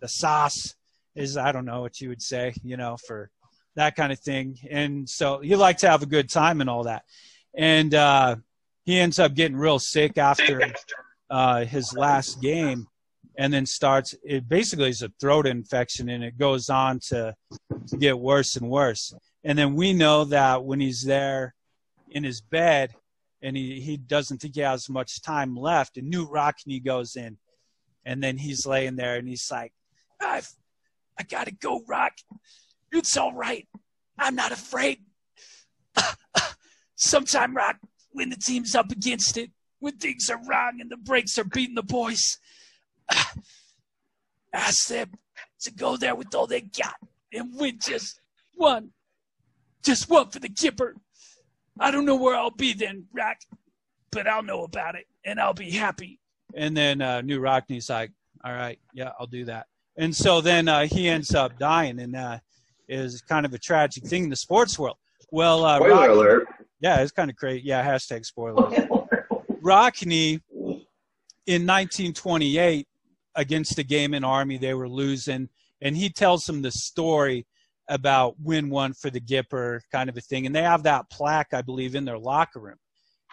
the 0.00 0.08
sauce. 0.08 0.74
Is 1.14 1.36
I 1.36 1.52
don't 1.52 1.64
know 1.64 1.80
what 1.80 2.00
you 2.00 2.08
would 2.08 2.22
say, 2.22 2.52
you 2.64 2.76
know, 2.76 2.96
for 3.06 3.30
that 3.76 3.96
kind 3.96 4.12
of 4.12 4.20
thing. 4.20 4.58
And 4.70 5.08
so 5.08 5.40
he 5.40 5.56
liked 5.56 5.80
to 5.80 5.90
have 5.90 6.02
a 6.02 6.06
good 6.06 6.30
time 6.30 6.60
and 6.60 6.70
all 6.70 6.84
that. 6.84 7.04
And 7.56 7.94
uh, 7.94 8.36
he 8.84 8.98
ends 8.98 9.18
up 9.18 9.34
getting 9.34 9.56
real 9.56 9.78
sick 9.78 10.18
after 10.18 10.72
uh, 11.30 11.64
his 11.64 11.92
last 11.96 12.40
game 12.40 12.86
and 13.36 13.52
then 13.52 13.66
starts 13.66 14.14
it 14.22 14.48
basically 14.48 14.88
is 14.88 15.02
a 15.02 15.12
throat 15.20 15.46
infection 15.46 16.08
and 16.08 16.22
it 16.22 16.38
goes 16.38 16.70
on 16.70 17.00
to, 17.00 17.34
to 17.88 17.96
get 17.96 18.18
worse 18.18 18.56
and 18.56 18.68
worse 18.68 19.14
and 19.42 19.58
then 19.58 19.74
we 19.74 19.92
know 19.92 20.24
that 20.24 20.64
when 20.64 20.80
he's 20.80 21.02
there 21.02 21.54
in 22.10 22.24
his 22.24 22.40
bed 22.40 22.94
and 23.42 23.56
he, 23.56 23.80
he 23.80 23.96
doesn't 23.96 24.38
think 24.38 24.54
he 24.54 24.60
has 24.60 24.88
much 24.88 25.20
time 25.22 25.56
left 25.56 25.96
and 25.96 26.12
Knute 26.12 26.30
Rockne 26.30 26.84
goes 26.84 27.16
in 27.16 27.36
and 28.04 28.22
then 28.22 28.38
he's 28.38 28.66
laying 28.66 28.96
there 28.96 29.16
and 29.16 29.28
he's 29.28 29.50
like 29.50 29.72
I've, 30.20 30.48
i 31.18 31.22
gotta 31.22 31.52
go 31.52 31.82
rock 31.88 32.12
it's 32.94 33.16
all 33.16 33.32
right. 33.34 33.66
I'm 34.18 34.34
not 34.34 34.52
afraid. 34.52 34.98
sometime, 36.96 37.54
Rock, 37.56 37.76
when 38.12 38.30
the 38.30 38.36
team's 38.36 38.74
up 38.74 38.90
against 38.90 39.36
it, 39.36 39.50
when 39.80 39.96
things 39.96 40.30
are 40.30 40.40
wrong 40.48 40.78
and 40.80 40.90
the 40.90 40.96
brakes 40.96 41.38
are 41.38 41.44
beating 41.44 41.74
the 41.74 41.82
boys, 41.82 42.38
ask 44.52 44.88
them 44.88 45.10
to 45.60 45.72
go 45.72 45.96
there 45.96 46.14
with 46.14 46.34
all 46.34 46.46
they 46.46 46.60
got 46.60 46.94
and 47.32 47.54
win 47.58 47.78
just 47.80 48.20
one. 48.54 48.90
Just 49.82 50.08
one 50.08 50.30
for 50.30 50.38
the 50.38 50.48
Gipper. 50.48 50.94
I 51.78 51.90
don't 51.90 52.06
know 52.06 52.16
where 52.16 52.36
I'll 52.36 52.50
be 52.50 52.72
then, 52.72 53.06
Rock, 53.12 53.38
but 54.10 54.26
I'll 54.26 54.42
know 54.42 54.64
about 54.64 54.94
it 54.94 55.06
and 55.24 55.40
I'll 55.40 55.54
be 55.54 55.70
happy. 55.70 56.20
And 56.54 56.76
then 56.76 57.02
uh, 57.02 57.20
Knute 57.20 57.42
Rockne's 57.42 57.90
like, 57.90 58.12
all 58.44 58.52
right, 58.52 58.78
yeah, 58.94 59.10
I'll 59.18 59.26
do 59.26 59.44
that. 59.46 59.66
And 59.96 60.14
so 60.14 60.40
then 60.40 60.68
uh, 60.68 60.86
he 60.86 61.08
ends 61.08 61.34
up 61.34 61.58
dying, 61.58 62.00
and 62.00 62.16
uh, 62.16 62.38
is 62.88 63.20
kind 63.22 63.46
of 63.46 63.54
a 63.54 63.58
tragic 63.58 64.06
thing 64.06 64.24
in 64.24 64.30
the 64.30 64.36
sports 64.36 64.78
world. 64.78 64.96
Well, 65.30 65.64
uh, 65.64 65.78
spoiler 65.78 66.10
alert. 66.10 66.46
Yeah, 66.80 67.00
it's 67.00 67.12
kind 67.12 67.30
of 67.30 67.36
crazy. 67.36 67.62
Yeah, 67.64 67.84
hashtag 67.84 68.24
spoiler. 68.24 68.70
Rockne 69.62 70.40
in 71.46 71.66
1928 71.66 72.86
against 73.34 73.76
the 73.76 73.84
Gaiman 73.84 74.26
Army, 74.26 74.58
they 74.58 74.74
were 74.74 74.88
losing, 74.88 75.48
and 75.80 75.96
he 75.96 76.08
tells 76.08 76.44
them 76.44 76.62
the 76.62 76.70
story 76.70 77.46
about 77.88 78.34
win 78.40 78.70
one 78.70 78.92
for 78.94 79.10
the 79.10 79.20
Gipper 79.20 79.80
kind 79.92 80.08
of 80.08 80.16
a 80.16 80.20
thing, 80.20 80.46
and 80.46 80.54
they 80.54 80.62
have 80.62 80.82
that 80.84 81.10
plaque, 81.10 81.52
I 81.52 81.62
believe, 81.62 81.94
in 81.94 82.04
their 82.04 82.18
locker 82.18 82.60
room, 82.60 82.78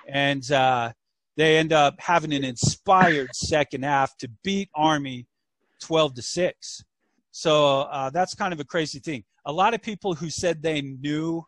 and 0.07 0.49
uh, 0.51 0.91
they 1.37 1.57
end 1.57 1.73
up 1.73 1.95
having 1.99 2.33
an 2.33 2.43
inspired 2.43 3.33
second 3.33 3.83
half 3.83 4.17
to 4.17 4.29
beat 4.43 4.69
Army 4.75 5.27
12 5.81 6.15
to 6.15 6.21
6. 6.21 6.83
So 7.31 7.81
uh, 7.81 8.09
that's 8.09 8.35
kind 8.35 8.53
of 8.53 8.59
a 8.59 8.65
crazy 8.65 8.99
thing. 8.99 9.23
A 9.45 9.51
lot 9.51 9.73
of 9.73 9.81
people 9.81 10.13
who 10.13 10.29
said 10.29 10.61
they 10.61 10.81
knew, 10.81 11.45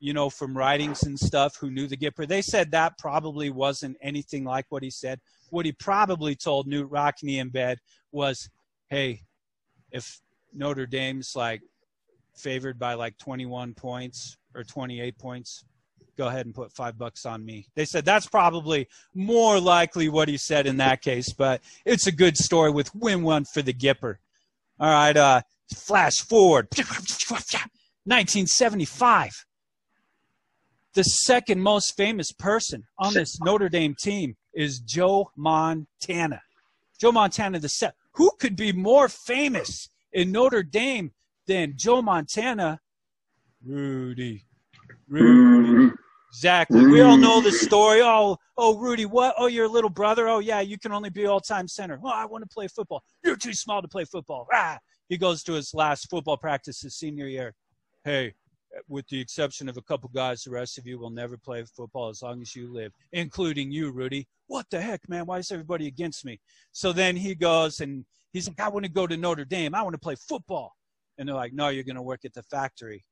you 0.00 0.12
know, 0.12 0.28
from 0.28 0.56
writings 0.56 1.04
and 1.04 1.18
stuff, 1.18 1.56
who 1.56 1.70
knew 1.70 1.86
the 1.86 1.96
Gipper, 1.96 2.26
they 2.26 2.42
said 2.42 2.70
that 2.72 2.98
probably 2.98 3.50
wasn't 3.50 3.96
anything 4.02 4.44
like 4.44 4.66
what 4.68 4.82
he 4.82 4.90
said. 4.90 5.20
What 5.50 5.66
he 5.66 5.72
probably 5.72 6.34
told 6.34 6.68
Knute 6.68 6.90
Rockne 6.90 7.38
in 7.38 7.48
bed 7.48 7.78
was, 8.12 8.48
hey, 8.88 9.22
if 9.92 10.20
Notre 10.52 10.86
Dame's 10.86 11.34
like 11.36 11.62
favored 12.36 12.78
by 12.78 12.94
like 12.94 13.16
21 13.18 13.74
points 13.74 14.36
or 14.54 14.64
28 14.64 15.18
points, 15.18 15.64
go 16.16 16.28
ahead 16.28 16.46
and 16.46 16.54
put 16.54 16.72
five 16.72 16.98
bucks 16.98 17.24
on 17.24 17.44
me. 17.44 17.66
They 17.74 17.84
said 17.84 18.04
that's 18.04 18.26
probably 18.26 18.88
more 19.14 19.60
likely 19.60 20.08
what 20.08 20.28
he 20.28 20.36
said 20.36 20.66
in 20.66 20.76
that 20.78 21.02
case, 21.02 21.32
but 21.32 21.62
it's 21.84 22.06
a 22.06 22.12
good 22.12 22.36
story 22.36 22.70
with 22.70 22.94
win 22.94 23.22
one 23.22 23.44
for 23.44 23.62
the 23.62 23.72
Gipper. 23.72 24.16
All 24.80 24.90
right, 24.90 25.14
uh, 25.14 25.42
flash 25.76 26.20
forward 26.20 26.68
1975. 26.70 29.44
The 30.94 31.04
second 31.04 31.60
most 31.60 31.94
famous 31.98 32.32
person 32.32 32.84
on 32.98 33.12
this 33.12 33.38
Notre 33.42 33.68
Dame 33.68 33.94
team 34.00 34.38
is 34.54 34.80
Joe 34.80 35.30
Montana. 35.36 36.40
Joe 36.98 37.12
Montana, 37.12 37.58
the 37.58 37.68
set. 37.68 37.94
Who 38.12 38.30
could 38.40 38.56
be 38.56 38.72
more 38.72 39.10
famous 39.10 39.90
in 40.12 40.32
Notre 40.32 40.62
Dame 40.62 41.12
than 41.46 41.74
Joe 41.76 42.00
Montana? 42.00 42.80
Rudy. 43.62 44.46
Rudy. 45.08 45.92
Exactly. 46.32 46.86
We 46.86 47.00
all 47.00 47.16
know 47.16 47.40
the 47.40 47.50
story. 47.52 48.00
Oh, 48.02 48.36
oh, 48.56 48.78
Rudy, 48.78 49.04
what? 49.04 49.34
Oh, 49.36 49.46
your 49.46 49.68
little 49.68 49.90
brother. 49.90 50.28
Oh, 50.28 50.38
yeah, 50.38 50.60
you 50.60 50.78
can 50.78 50.92
only 50.92 51.10
be 51.10 51.26
all-time 51.26 51.66
center. 51.66 51.98
Oh, 52.02 52.08
I 52.08 52.24
want 52.24 52.42
to 52.48 52.54
play 52.54 52.68
football. 52.68 53.02
You're 53.24 53.36
too 53.36 53.52
small 53.52 53.82
to 53.82 53.88
play 53.88 54.04
football. 54.04 54.46
Ah. 54.52 54.78
He 55.08 55.18
goes 55.18 55.42
to 55.42 55.54
his 55.54 55.74
last 55.74 56.08
football 56.08 56.36
practice 56.36 56.82
his 56.82 56.94
senior 56.94 57.26
year. 57.26 57.52
Hey, 58.04 58.32
with 58.88 59.08
the 59.08 59.20
exception 59.20 59.68
of 59.68 59.76
a 59.76 59.82
couple 59.82 60.08
guys, 60.14 60.44
the 60.44 60.52
rest 60.52 60.78
of 60.78 60.86
you 60.86 61.00
will 61.00 61.10
never 61.10 61.36
play 61.36 61.64
football 61.76 62.08
as 62.08 62.22
long 62.22 62.40
as 62.40 62.54
you 62.54 62.72
live, 62.72 62.92
including 63.12 63.72
you, 63.72 63.90
Rudy. 63.90 64.28
What 64.46 64.66
the 64.70 64.80
heck, 64.80 65.08
man? 65.08 65.26
Why 65.26 65.38
is 65.38 65.50
everybody 65.50 65.88
against 65.88 66.24
me? 66.24 66.40
So 66.70 66.92
then 66.92 67.16
he 67.16 67.34
goes 67.34 67.80
and 67.80 68.04
he's 68.32 68.46
like, 68.46 68.60
I 68.60 68.68
want 68.68 68.84
to 68.84 68.90
go 68.90 69.08
to 69.08 69.16
Notre 69.16 69.44
Dame. 69.44 69.74
I 69.74 69.82
want 69.82 69.94
to 69.94 69.98
play 70.00 70.14
football. 70.14 70.76
And 71.18 71.28
they're 71.28 71.36
like, 71.36 71.52
No, 71.52 71.68
you're 71.68 71.84
going 71.84 71.96
to 71.96 72.02
work 72.02 72.24
at 72.24 72.32
the 72.32 72.44
factory. 72.44 73.04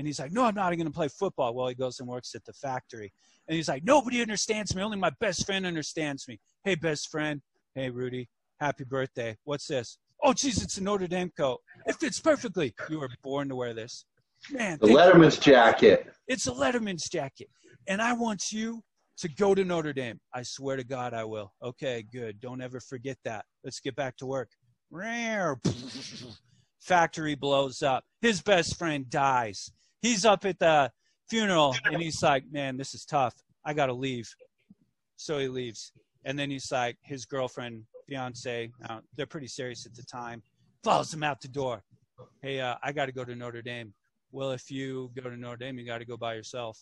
And 0.00 0.06
he's 0.06 0.18
like, 0.18 0.32
No, 0.32 0.44
I'm 0.44 0.54
not 0.54 0.70
going 0.70 0.86
to 0.86 0.90
play 0.90 1.08
football. 1.08 1.52
Well, 1.54 1.68
he 1.68 1.74
goes 1.74 2.00
and 2.00 2.08
works 2.08 2.34
at 2.34 2.42
the 2.46 2.54
factory. 2.54 3.12
And 3.46 3.54
he's 3.54 3.68
like, 3.68 3.84
Nobody 3.84 4.22
understands 4.22 4.74
me. 4.74 4.82
Only 4.82 4.96
my 4.96 5.12
best 5.20 5.44
friend 5.44 5.66
understands 5.66 6.26
me. 6.26 6.40
Hey, 6.64 6.74
best 6.74 7.10
friend. 7.10 7.42
Hey, 7.74 7.90
Rudy. 7.90 8.26
Happy 8.60 8.84
birthday. 8.84 9.36
What's 9.44 9.66
this? 9.66 9.98
Oh, 10.22 10.32
geez, 10.32 10.62
it's 10.62 10.78
a 10.78 10.82
Notre 10.82 11.06
Dame 11.06 11.30
coat. 11.36 11.60
It 11.84 11.96
fits 11.96 12.18
perfectly. 12.18 12.74
You 12.88 13.00
were 13.00 13.10
born 13.22 13.50
to 13.50 13.56
wear 13.56 13.74
this. 13.74 14.06
Man. 14.50 14.78
The 14.80 14.86
Letterman's 14.86 15.36
you. 15.36 15.52
jacket. 15.52 16.10
It's 16.28 16.46
a 16.46 16.52
Letterman's 16.52 17.10
jacket. 17.10 17.50
And 17.86 18.00
I 18.00 18.14
want 18.14 18.50
you 18.50 18.82
to 19.18 19.28
go 19.28 19.54
to 19.54 19.66
Notre 19.66 19.92
Dame. 19.92 20.18
I 20.32 20.44
swear 20.44 20.78
to 20.78 20.84
God, 20.84 21.12
I 21.12 21.24
will. 21.24 21.52
Okay, 21.62 22.06
good. 22.10 22.40
Don't 22.40 22.62
ever 22.62 22.80
forget 22.80 23.18
that. 23.26 23.44
Let's 23.64 23.80
get 23.80 23.96
back 23.96 24.16
to 24.16 24.26
work. 24.26 24.48
Factory 26.80 27.34
blows 27.34 27.82
up. 27.82 28.04
His 28.22 28.40
best 28.40 28.78
friend 28.78 29.10
dies 29.10 29.70
he's 30.02 30.24
up 30.24 30.44
at 30.44 30.58
the 30.58 30.90
funeral 31.28 31.74
and 31.84 32.02
he's 32.02 32.22
like, 32.22 32.44
man, 32.50 32.76
this 32.76 32.94
is 32.94 33.04
tough. 33.04 33.34
I 33.64 33.74
got 33.74 33.86
to 33.86 33.92
leave. 33.92 34.28
So 35.16 35.38
he 35.38 35.48
leaves. 35.48 35.92
And 36.24 36.38
then 36.38 36.50
he's 36.50 36.70
like, 36.70 36.96
his 37.02 37.24
girlfriend, 37.24 37.84
fiance, 38.08 38.70
uh, 38.88 38.98
they're 39.16 39.26
pretty 39.26 39.46
serious 39.46 39.86
at 39.86 39.94
the 39.94 40.02
time, 40.02 40.42
follows 40.82 41.12
him 41.12 41.22
out 41.22 41.40
the 41.40 41.48
door. 41.48 41.82
Hey, 42.42 42.60
uh, 42.60 42.74
I 42.82 42.92
got 42.92 43.06
to 43.06 43.12
go 43.12 43.24
to 43.24 43.34
Notre 43.34 43.62
Dame. 43.62 43.94
Well, 44.32 44.52
if 44.52 44.70
you 44.70 45.10
go 45.16 45.28
to 45.28 45.36
Notre 45.36 45.56
Dame, 45.56 45.78
you 45.78 45.86
got 45.86 45.98
to 45.98 46.04
go 46.04 46.16
by 46.16 46.34
yourself. 46.34 46.78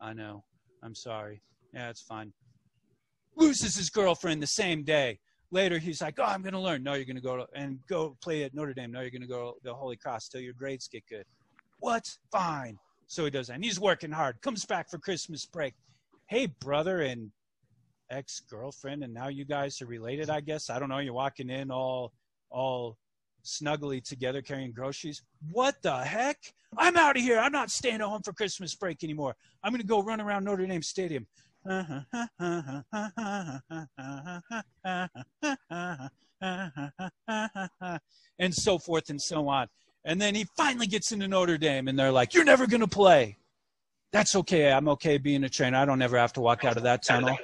I 0.00 0.12
know. 0.12 0.44
I'm 0.82 0.94
sorry. 0.94 1.40
Yeah, 1.72 1.90
it's 1.90 2.02
fine. 2.02 2.32
Loses 3.36 3.76
his 3.76 3.90
girlfriend 3.90 4.42
the 4.42 4.46
same 4.46 4.84
day. 4.84 5.18
Later, 5.50 5.78
he's 5.78 6.02
like, 6.02 6.18
"Oh, 6.18 6.24
I'm 6.24 6.42
going 6.42 6.52
to 6.52 6.60
learn." 6.60 6.82
No, 6.82 6.94
you're 6.94 7.04
going 7.04 7.16
to 7.16 7.22
go 7.22 7.46
and 7.54 7.78
go 7.88 8.16
play 8.22 8.42
at 8.42 8.54
Notre 8.54 8.74
Dame. 8.74 8.92
No, 8.92 9.00
you're 9.00 9.10
going 9.10 9.22
to 9.22 9.28
go 9.28 9.52
to 9.52 9.60
the 9.62 9.74
Holy 9.74 9.96
Cross 9.96 10.28
till 10.28 10.40
your 10.40 10.52
grades 10.52 10.88
get 10.88 11.04
good. 11.08 11.24
What? 11.84 12.16
Fine. 12.32 12.78
So 13.08 13.26
he 13.26 13.30
does 13.30 13.48
that. 13.48 13.56
And 13.56 13.62
he's 13.62 13.78
working 13.78 14.10
hard. 14.10 14.40
Comes 14.40 14.64
back 14.64 14.88
for 14.88 14.96
Christmas 14.96 15.44
break. 15.44 15.74
Hey, 16.28 16.46
brother 16.46 17.02
and 17.02 17.30
ex 18.10 18.40
girlfriend, 18.40 19.04
and 19.04 19.12
now 19.12 19.28
you 19.28 19.44
guys 19.44 19.82
are 19.82 19.86
related, 19.86 20.30
I 20.30 20.40
guess. 20.40 20.70
I 20.70 20.78
don't 20.78 20.88
know. 20.88 21.00
You're 21.00 21.12
walking 21.12 21.50
in 21.50 21.70
all 21.70 22.14
all 22.48 22.96
snuggly 23.44 24.02
together 24.02 24.40
carrying 24.40 24.72
groceries. 24.72 25.20
What 25.52 25.74
the 25.82 25.98
heck? 25.98 26.38
I'm 26.78 26.96
out 26.96 27.18
of 27.18 27.22
here. 27.22 27.38
I'm 27.38 27.52
not 27.52 27.70
staying 27.70 27.96
at 27.96 28.00
home 28.00 28.22
for 28.24 28.32
Christmas 28.32 28.74
break 28.74 29.04
anymore. 29.04 29.36
I'm 29.62 29.70
going 29.70 29.82
to 29.82 29.86
go 29.86 30.00
run 30.00 30.22
around 30.22 30.44
Notre 30.44 30.66
Dame 30.66 30.80
Stadium. 30.80 31.26
and 38.38 38.54
so 38.54 38.78
forth 38.78 39.10
and 39.10 39.20
so 39.20 39.48
on. 39.48 39.68
And 40.04 40.20
then 40.20 40.34
he 40.34 40.46
finally 40.56 40.86
gets 40.86 41.12
into 41.12 41.26
Notre 41.28 41.56
Dame, 41.56 41.88
and 41.88 41.98
they're 41.98 42.12
like, 42.12 42.34
You're 42.34 42.44
never 42.44 42.66
to 42.66 42.86
play. 42.86 43.38
That's 44.12 44.36
okay. 44.36 44.70
I'm 44.72 44.88
okay 44.90 45.18
being 45.18 45.44
a 45.44 45.48
trainer. 45.48 45.78
I 45.78 45.84
don't 45.84 46.02
ever 46.02 46.16
have 46.16 46.32
to 46.34 46.40
walk 46.40 46.64
out 46.64 46.76
of 46.76 46.82
that 46.84 47.02
tunnel. 47.02 47.36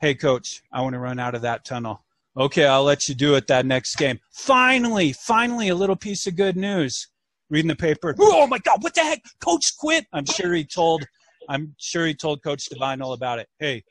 Hey, 0.00 0.14
coach, 0.14 0.62
I 0.72 0.82
want 0.82 0.94
to 0.94 0.98
run 0.98 1.18
out 1.18 1.34
of 1.34 1.42
that 1.42 1.64
tunnel. 1.64 2.02
Okay, 2.36 2.66
I'll 2.66 2.84
let 2.84 3.08
you 3.08 3.14
do 3.14 3.34
it 3.34 3.46
that 3.46 3.64
next 3.64 3.96
game. 3.96 4.18
Finally, 4.30 5.12
finally, 5.12 5.68
a 5.68 5.74
little 5.74 5.96
piece 5.96 6.26
of 6.26 6.36
good 6.36 6.56
news. 6.56 7.08
Reading 7.48 7.68
the 7.68 7.76
paper. 7.76 8.14
Oh 8.18 8.46
my 8.46 8.58
God, 8.58 8.82
what 8.82 8.94
the 8.94 9.02
heck? 9.02 9.22
Coach 9.40 9.76
quit. 9.78 10.06
I'm 10.12 10.26
sure 10.26 10.52
he 10.52 10.64
told. 10.64 11.06
I'm 11.48 11.74
sure 11.78 12.04
he 12.04 12.14
told 12.14 12.42
Coach 12.42 12.66
Devine 12.66 13.00
all 13.00 13.12
about 13.12 13.38
it. 13.38 13.48
Hey, 13.60 13.84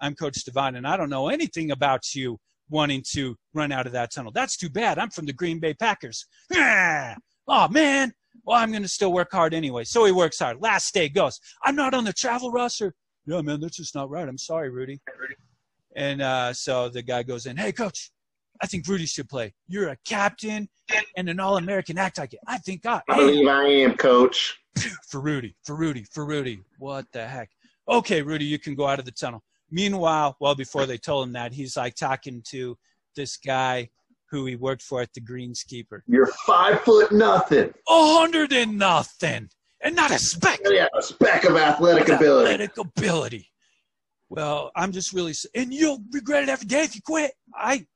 I'm 0.00 0.14
Coach 0.14 0.42
Devine, 0.44 0.76
and 0.76 0.86
I 0.86 0.96
don't 0.96 1.10
know 1.10 1.28
anything 1.28 1.70
about 1.70 2.14
you 2.14 2.38
wanting 2.70 3.02
to 3.12 3.36
run 3.54 3.72
out 3.72 3.86
of 3.86 3.92
that 3.92 4.12
tunnel. 4.12 4.32
That's 4.32 4.56
too 4.56 4.68
bad. 4.68 4.98
I'm 4.98 5.10
from 5.10 5.26
the 5.26 5.32
Green 5.32 5.58
Bay 5.58 5.74
Packers. 5.74 6.26
Ah, 7.50 7.66
oh, 7.66 7.68
man. 7.68 8.12
Well, 8.44 8.58
I'm 8.58 8.70
going 8.70 8.82
to 8.82 8.88
still 8.88 9.10
work 9.10 9.32
hard 9.32 9.54
anyway. 9.54 9.84
So 9.84 10.04
he 10.04 10.12
works 10.12 10.38
hard. 10.38 10.60
Last 10.60 10.92
day 10.92 11.08
goes, 11.08 11.40
I'm 11.64 11.74
not 11.74 11.94
on 11.94 12.04
the 12.04 12.12
travel 12.12 12.50
roster. 12.50 12.94
Yeah, 13.24 13.40
man, 13.40 13.60
that's 13.60 13.78
just 13.78 13.94
not 13.94 14.10
right. 14.10 14.28
I'm 14.28 14.36
sorry, 14.36 14.68
Rudy. 14.70 15.00
And 15.96 16.20
uh, 16.20 16.52
so 16.52 16.88
the 16.88 17.02
guy 17.02 17.22
goes 17.22 17.46
in, 17.46 17.56
hey, 17.56 17.72
coach, 17.72 18.10
I 18.60 18.66
think 18.66 18.86
Rudy 18.86 19.06
should 19.06 19.28
play. 19.28 19.54
You're 19.66 19.88
a 19.88 19.96
captain 20.06 20.68
and 21.16 21.28
an 21.28 21.40
All 21.40 21.56
American 21.56 21.98
act 21.98 22.18
like 22.18 22.34
it. 22.34 22.40
I 22.46 22.58
think 22.58 22.86
I, 22.86 23.00
I 23.08 23.16
believe 23.16 23.48
I 23.48 23.64
am, 23.64 23.96
coach. 23.96 24.58
For 25.08 25.20
Rudy, 25.20 25.56
for 25.64 25.74
Rudy, 25.74 26.04
for 26.12 26.24
Rudy. 26.24 26.60
What 26.78 27.06
the 27.12 27.26
heck? 27.26 27.50
Okay, 27.88 28.22
Rudy, 28.22 28.44
you 28.44 28.60
can 28.60 28.76
go 28.76 28.86
out 28.86 29.00
of 29.00 29.04
the 29.04 29.10
tunnel. 29.10 29.42
Meanwhile, 29.70 30.36
well, 30.40 30.54
before 30.54 30.86
they 30.86 30.98
told 30.98 31.26
him 31.26 31.32
that, 31.34 31.52
he's 31.52 31.76
like 31.76 31.94
talking 31.94 32.42
to 32.50 32.76
this 33.16 33.36
guy 33.36 33.90
who 34.30 34.46
he 34.46 34.56
worked 34.56 34.82
for 34.82 35.00
at 35.00 35.12
the 35.14 35.20
Greenskeeper. 35.20 36.00
You're 36.06 36.30
five 36.46 36.80
foot 36.82 37.12
nothing. 37.12 37.72
A 37.88 38.18
hundred 38.18 38.52
and 38.52 38.78
nothing. 38.78 39.48
And 39.80 39.94
not 39.94 40.10
a 40.10 40.18
speck. 40.18 40.60
Yeah, 40.64 40.86
a 40.96 41.02
speck 41.02 41.44
of 41.44 41.56
athletic 41.56 42.08
ability. 42.08 42.52
Athletic 42.52 42.78
ability. 42.78 43.48
Well, 44.28 44.70
I'm 44.76 44.92
just 44.92 45.12
really, 45.12 45.34
and 45.54 45.72
you'll 45.72 46.02
regret 46.12 46.42
it 46.42 46.48
every 46.48 46.66
day 46.66 46.82
if 46.82 46.94
you 46.94 47.00
quit. 47.02 47.32
I, 47.54 47.86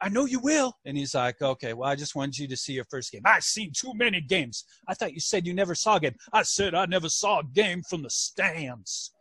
I 0.00 0.08
know 0.08 0.24
you 0.24 0.40
will. 0.40 0.74
And 0.84 0.96
he's 0.96 1.14
like, 1.14 1.40
okay, 1.40 1.74
well, 1.74 1.88
I 1.88 1.94
just 1.94 2.16
wanted 2.16 2.38
you 2.38 2.48
to 2.48 2.56
see 2.56 2.72
your 2.72 2.86
first 2.90 3.12
game. 3.12 3.22
I've 3.24 3.44
seen 3.44 3.70
too 3.76 3.92
many 3.94 4.20
games. 4.20 4.64
I 4.88 4.94
thought 4.94 5.12
you 5.12 5.20
said 5.20 5.46
you 5.46 5.54
never 5.54 5.74
saw 5.74 5.96
a 5.96 6.00
game. 6.00 6.16
I 6.32 6.42
said 6.42 6.74
I 6.74 6.86
never 6.86 7.08
saw 7.08 7.40
a 7.40 7.44
game 7.44 7.82
from 7.88 8.02
the 8.02 8.10
stands. 8.10 9.12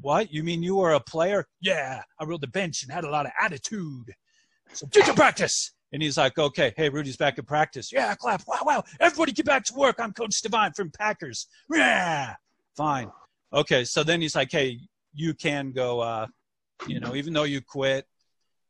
What? 0.00 0.32
You 0.32 0.42
mean 0.42 0.62
you 0.62 0.76
were 0.76 0.92
a 0.92 1.00
player? 1.00 1.46
Yeah, 1.60 2.02
I 2.18 2.24
rode 2.24 2.40
the 2.40 2.46
bench 2.46 2.82
and 2.82 2.92
had 2.92 3.04
a 3.04 3.10
lot 3.10 3.26
of 3.26 3.32
attitude. 3.40 4.14
So 4.72 4.86
get 4.86 5.06
to 5.06 5.14
practice. 5.14 5.72
And 5.92 6.02
he's 6.02 6.16
like, 6.16 6.38
okay, 6.38 6.72
hey, 6.76 6.88
Rudy's 6.88 7.16
back 7.16 7.38
at 7.38 7.46
practice. 7.46 7.92
Yeah, 7.92 8.14
clap. 8.14 8.42
Wow, 8.46 8.60
wow. 8.62 8.84
Everybody 9.00 9.32
get 9.32 9.46
back 9.46 9.64
to 9.64 9.74
work. 9.74 9.96
I'm 9.98 10.12
Coach 10.12 10.40
Devine 10.40 10.72
from 10.72 10.90
Packers. 10.90 11.48
Yeah, 11.70 12.34
fine. 12.76 13.10
Okay, 13.52 13.84
so 13.84 14.04
then 14.04 14.20
he's 14.20 14.36
like, 14.36 14.52
hey, 14.52 14.78
you 15.12 15.34
can 15.34 15.72
go, 15.72 16.00
uh, 16.00 16.26
you 16.86 17.00
know, 17.00 17.16
even 17.16 17.32
though 17.32 17.42
you 17.42 17.60
quit, 17.60 18.06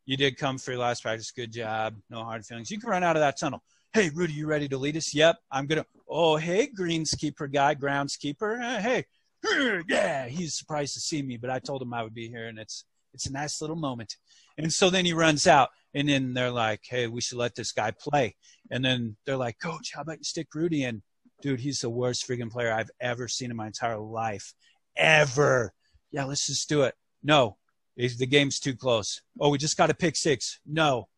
you 0.07 0.17
did 0.17 0.39
come 0.39 0.57
for 0.57 0.71
your 0.73 0.81
last 0.81 1.03
practice. 1.03 1.31
Good 1.31 1.53
job. 1.53 1.95
No 2.09 2.25
hard 2.25 2.45
feelings. 2.47 2.71
You 2.71 2.81
can 2.81 2.89
run 2.89 3.05
out 3.05 3.17
of 3.17 3.21
that 3.21 3.39
tunnel. 3.39 3.63
Hey, 3.93 4.11
Rudy, 4.15 4.33
you 4.33 4.47
ready 4.47 4.69
to 4.69 4.79
lead 4.79 4.97
us? 4.97 5.15
Yep. 5.15 5.37
I'm 5.53 5.67
going 5.67 5.83
to. 5.83 5.87
Oh, 6.09 6.37
hey, 6.37 6.69
greenskeeper 6.69 7.53
guy, 7.53 7.75
groundskeeper. 7.75 8.61
Uh, 8.61 8.81
hey, 8.81 9.05
yeah, 9.89 10.27
he's 10.27 10.55
surprised 10.55 10.95
to 10.95 11.01
see 11.01 11.23
me, 11.23 11.37
but 11.37 11.51
I 11.51 11.59
told 11.59 11.83
him 11.83 11.95
I 11.95 12.03
would 12.03 12.15
be 12.15 12.29
here, 12.29 12.49
and 12.49 12.59
it's 12.59 12.85
it's 13.13 13.27
a 13.27 13.33
nice 13.33 13.61
little 13.61 13.77
moment. 13.77 14.17
And 14.57 14.73
so 14.73 14.91
then 14.91 15.05
he 15.05 15.13
runs 15.13 15.47
out, 15.47 15.71
and 15.95 16.09
then 16.09 16.35
they're 16.35 16.51
like, 16.51 16.81
"Hey, 16.85 17.07
we 17.07 17.21
should 17.21 17.39
let 17.39 17.55
this 17.55 17.73
guy 17.73 17.91
play." 17.91 18.37
And 18.71 18.85
then 18.85 19.17
they're 19.27 19.37
like, 19.37 19.59
"Coach, 19.59 19.93
how 19.95 20.03
about 20.03 20.19
you 20.19 20.25
stick 20.25 20.49
Rudy 20.55 20.85
in?" 20.85 21.03
Dude, 21.43 21.61
he's 21.61 21.81
the 21.81 21.91
worst 21.91 22.29
freaking 22.29 22.51
player 22.51 22.73
I've 22.73 22.91
ever 23.01 23.27
seen 23.27 23.51
in 23.51 23.57
my 23.57 23.67
entire 23.67 23.99
life, 23.99 24.53
ever. 24.97 25.73
Yeah, 26.11 26.25
let's 26.25 26.47
just 26.47 26.69
do 26.69 26.83
it. 26.83 26.95
No, 27.23 27.57
the 27.97 28.27
game's 28.27 28.61
too 28.61 28.75
close. 28.75 29.23
Oh, 29.41 29.49
we 29.49 29.59
just 29.59 29.77
got 29.77 29.91
a 29.91 29.95
pick 29.95 30.17
six. 30.17 30.61
No, 30.67 31.09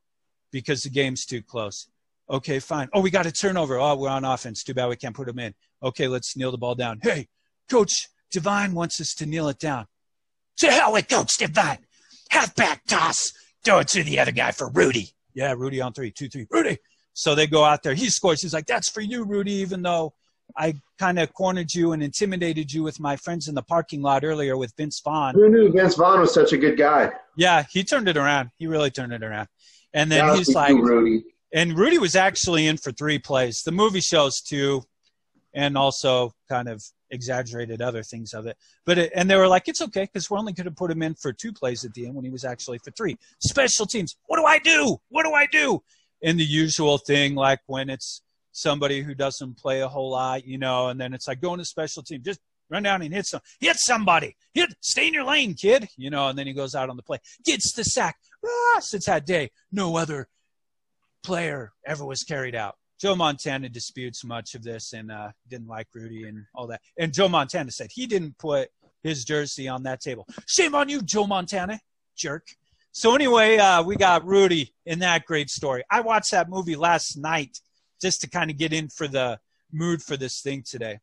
because 0.52 0.82
the 0.82 0.90
game's 0.90 1.26
too 1.26 1.42
close. 1.42 1.88
Okay, 2.30 2.60
fine. 2.60 2.88
Oh, 2.92 3.00
we 3.00 3.10
got 3.10 3.26
a 3.26 3.32
turnover. 3.32 3.78
Oh, 3.78 3.96
we're 3.96 4.08
on 4.08 4.24
offense. 4.24 4.62
Too 4.62 4.74
bad 4.74 4.88
we 4.88 4.96
can't 4.96 5.14
put 5.14 5.26
them 5.26 5.38
in. 5.38 5.54
Okay, 5.82 6.08
let's 6.08 6.36
kneel 6.36 6.50
the 6.50 6.58
ball 6.58 6.74
down. 6.74 7.00
Hey, 7.02 7.28
Coach 7.72 8.08
Devine 8.30 8.74
wants 8.74 9.00
us 9.00 9.14
to 9.14 9.24
kneel 9.24 9.48
it 9.48 9.58
down. 9.58 9.86
To 10.58 10.70
hell 10.70 10.92
with 10.92 11.08
Coach 11.08 11.38
Devine. 11.38 11.78
Halfback 12.28 12.84
toss. 12.86 13.32
Throw 13.64 13.78
it 13.78 13.88
to 13.88 14.04
the 14.04 14.20
other 14.20 14.30
guy 14.30 14.50
for 14.50 14.68
Rudy. 14.68 15.08
Yeah, 15.32 15.54
Rudy 15.56 15.80
on 15.80 15.94
three, 15.94 16.10
two, 16.10 16.28
three. 16.28 16.46
Rudy. 16.50 16.76
So 17.14 17.34
they 17.34 17.46
go 17.46 17.64
out 17.64 17.82
there. 17.82 17.94
He 17.94 18.10
scores. 18.10 18.42
He's 18.42 18.52
like, 18.52 18.66
that's 18.66 18.90
for 18.90 19.00
you, 19.00 19.24
Rudy, 19.24 19.52
even 19.54 19.80
though 19.80 20.12
I 20.54 20.74
kind 20.98 21.18
of 21.18 21.32
cornered 21.32 21.72
you 21.72 21.92
and 21.92 22.02
intimidated 22.02 22.70
you 22.70 22.82
with 22.82 23.00
my 23.00 23.16
friends 23.16 23.48
in 23.48 23.54
the 23.54 23.62
parking 23.62 24.02
lot 24.02 24.22
earlier 24.22 24.58
with 24.58 24.74
Vince 24.76 25.00
Vaughn. 25.02 25.34
Who 25.34 25.48
knew 25.48 25.72
Vince 25.72 25.94
Vaughn 25.94 26.20
was 26.20 26.34
such 26.34 26.52
a 26.52 26.58
good 26.58 26.76
guy? 26.76 27.10
Yeah, 27.38 27.64
he 27.70 27.84
turned 27.84 28.06
it 28.06 28.18
around. 28.18 28.50
He 28.58 28.66
really 28.66 28.90
turned 28.90 29.14
it 29.14 29.22
around. 29.22 29.48
And 29.94 30.12
then 30.12 30.26
yeah, 30.26 30.36
he's 30.36 30.54
like, 30.54 30.74
Rudy. 30.74 31.24
And 31.54 31.78
Rudy 31.78 31.96
was 31.96 32.16
actually 32.16 32.66
in 32.66 32.76
for 32.76 32.92
three 32.92 33.18
plays. 33.18 33.62
The 33.62 33.72
movie 33.72 34.00
shows 34.00 34.42
two, 34.42 34.82
and 35.54 35.78
also 35.78 36.32
kind 36.50 36.68
of 36.68 36.82
exaggerated 37.12 37.80
other 37.80 38.02
things 38.02 38.34
of 38.34 38.46
it. 38.46 38.56
But 38.84 38.98
it, 38.98 39.12
and 39.14 39.30
they 39.30 39.36
were 39.36 39.46
like, 39.46 39.68
it's 39.68 39.82
okay 39.82 40.04
because 40.04 40.28
we're 40.28 40.38
only 40.38 40.52
going 40.52 40.64
to 40.64 40.72
put 40.72 40.90
him 40.90 41.02
in 41.02 41.14
for 41.14 41.32
two 41.32 41.52
plays 41.52 41.84
at 41.84 41.94
the 41.94 42.06
end 42.06 42.14
when 42.14 42.24
he 42.24 42.30
was 42.30 42.44
actually 42.44 42.78
for 42.78 42.90
three. 42.90 43.16
Special 43.38 43.86
teams. 43.86 44.16
What 44.26 44.38
do 44.38 44.44
I 44.44 44.58
do? 44.58 44.96
What 45.10 45.24
do 45.24 45.32
I 45.32 45.46
do? 45.46 45.82
And 46.22 46.38
the 46.38 46.44
usual 46.44 46.98
thing, 46.98 47.34
like 47.34 47.60
when 47.66 47.90
it's 47.90 48.22
somebody 48.52 49.02
who 49.02 49.14
doesn't 49.14 49.58
play 49.58 49.80
a 49.80 49.88
whole 49.88 50.10
lot, 50.10 50.46
you 50.46 50.58
know, 50.58 50.88
and 50.88 51.00
then 51.00 51.14
it's 51.14 51.28
like 51.28 51.40
going 51.40 51.58
to 51.58 51.64
special 51.64 52.02
team, 52.02 52.22
just 52.24 52.40
run 52.70 52.82
down 52.82 53.02
and 53.02 53.12
hit 53.12 53.26
some, 53.26 53.40
hit 53.60 53.76
somebody, 53.76 54.36
hit, 54.54 54.74
stay 54.80 55.08
in 55.08 55.14
your 55.14 55.24
lane, 55.24 55.54
kid, 55.54 55.88
you 55.96 56.10
know, 56.10 56.28
and 56.28 56.38
then 56.38 56.46
he 56.46 56.52
goes 56.52 56.74
out 56.74 56.88
on 56.88 56.96
the 56.96 57.02
play, 57.02 57.18
gets 57.44 57.72
the 57.74 57.84
sack. 57.84 58.16
Ah, 58.44 58.80
since 58.80 59.06
that 59.06 59.26
day, 59.26 59.50
no 59.70 59.96
other 59.96 60.28
player 61.22 61.72
ever 61.86 62.04
was 62.04 62.22
carried 62.22 62.54
out. 62.54 62.76
Joe 63.02 63.16
Montana 63.16 63.68
disputes 63.68 64.24
much 64.24 64.54
of 64.54 64.62
this 64.62 64.92
and 64.92 65.10
uh, 65.10 65.32
didn't 65.48 65.66
like 65.66 65.88
Rudy 65.92 66.28
and 66.28 66.46
all 66.54 66.68
that. 66.68 66.80
And 66.96 67.12
Joe 67.12 67.28
Montana 67.28 67.72
said 67.72 67.90
he 67.90 68.06
didn't 68.06 68.38
put 68.38 68.68
his 69.02 69.24
jersey 69.24 69.66
on 69.66 69.82
that 69.82 70.00
table. 70.00 70.28
Shame 70.46 70.76
on 70.76 70.88
you, 70.88 71.02
Joe 71.02 71.26
Montana, 71.26 71.80
jerk. 72.14 72.46
So 72.92 73.16
anyway, 73.16 73.56
uh, 73.56 73.82
we 73.82 73.96
got 73.96 74.24
Rudy 74.24 74.72
in 74.86 75.00
that 75.00 75.26
great 75.26 75.50
story. 75.50 75.82
I 75.90 76.00
watched 76.00 76.30
that 76.30 76.48
movie 76.48 76.76
last 76.76 77.16
night 77.16 77.58
just 78.00 78.20
to 78.20 78.30
kind 78.30 78.52
of 78.52 78.56
get 78.56 78.72
in 78.72 78.88
for 78.88 79.08
the 79.08 79.40
mood 79.72 80.00
for 80.00 80.16
this 80.16 80.40
thing 80.40 80.62
today. 80.64 81.00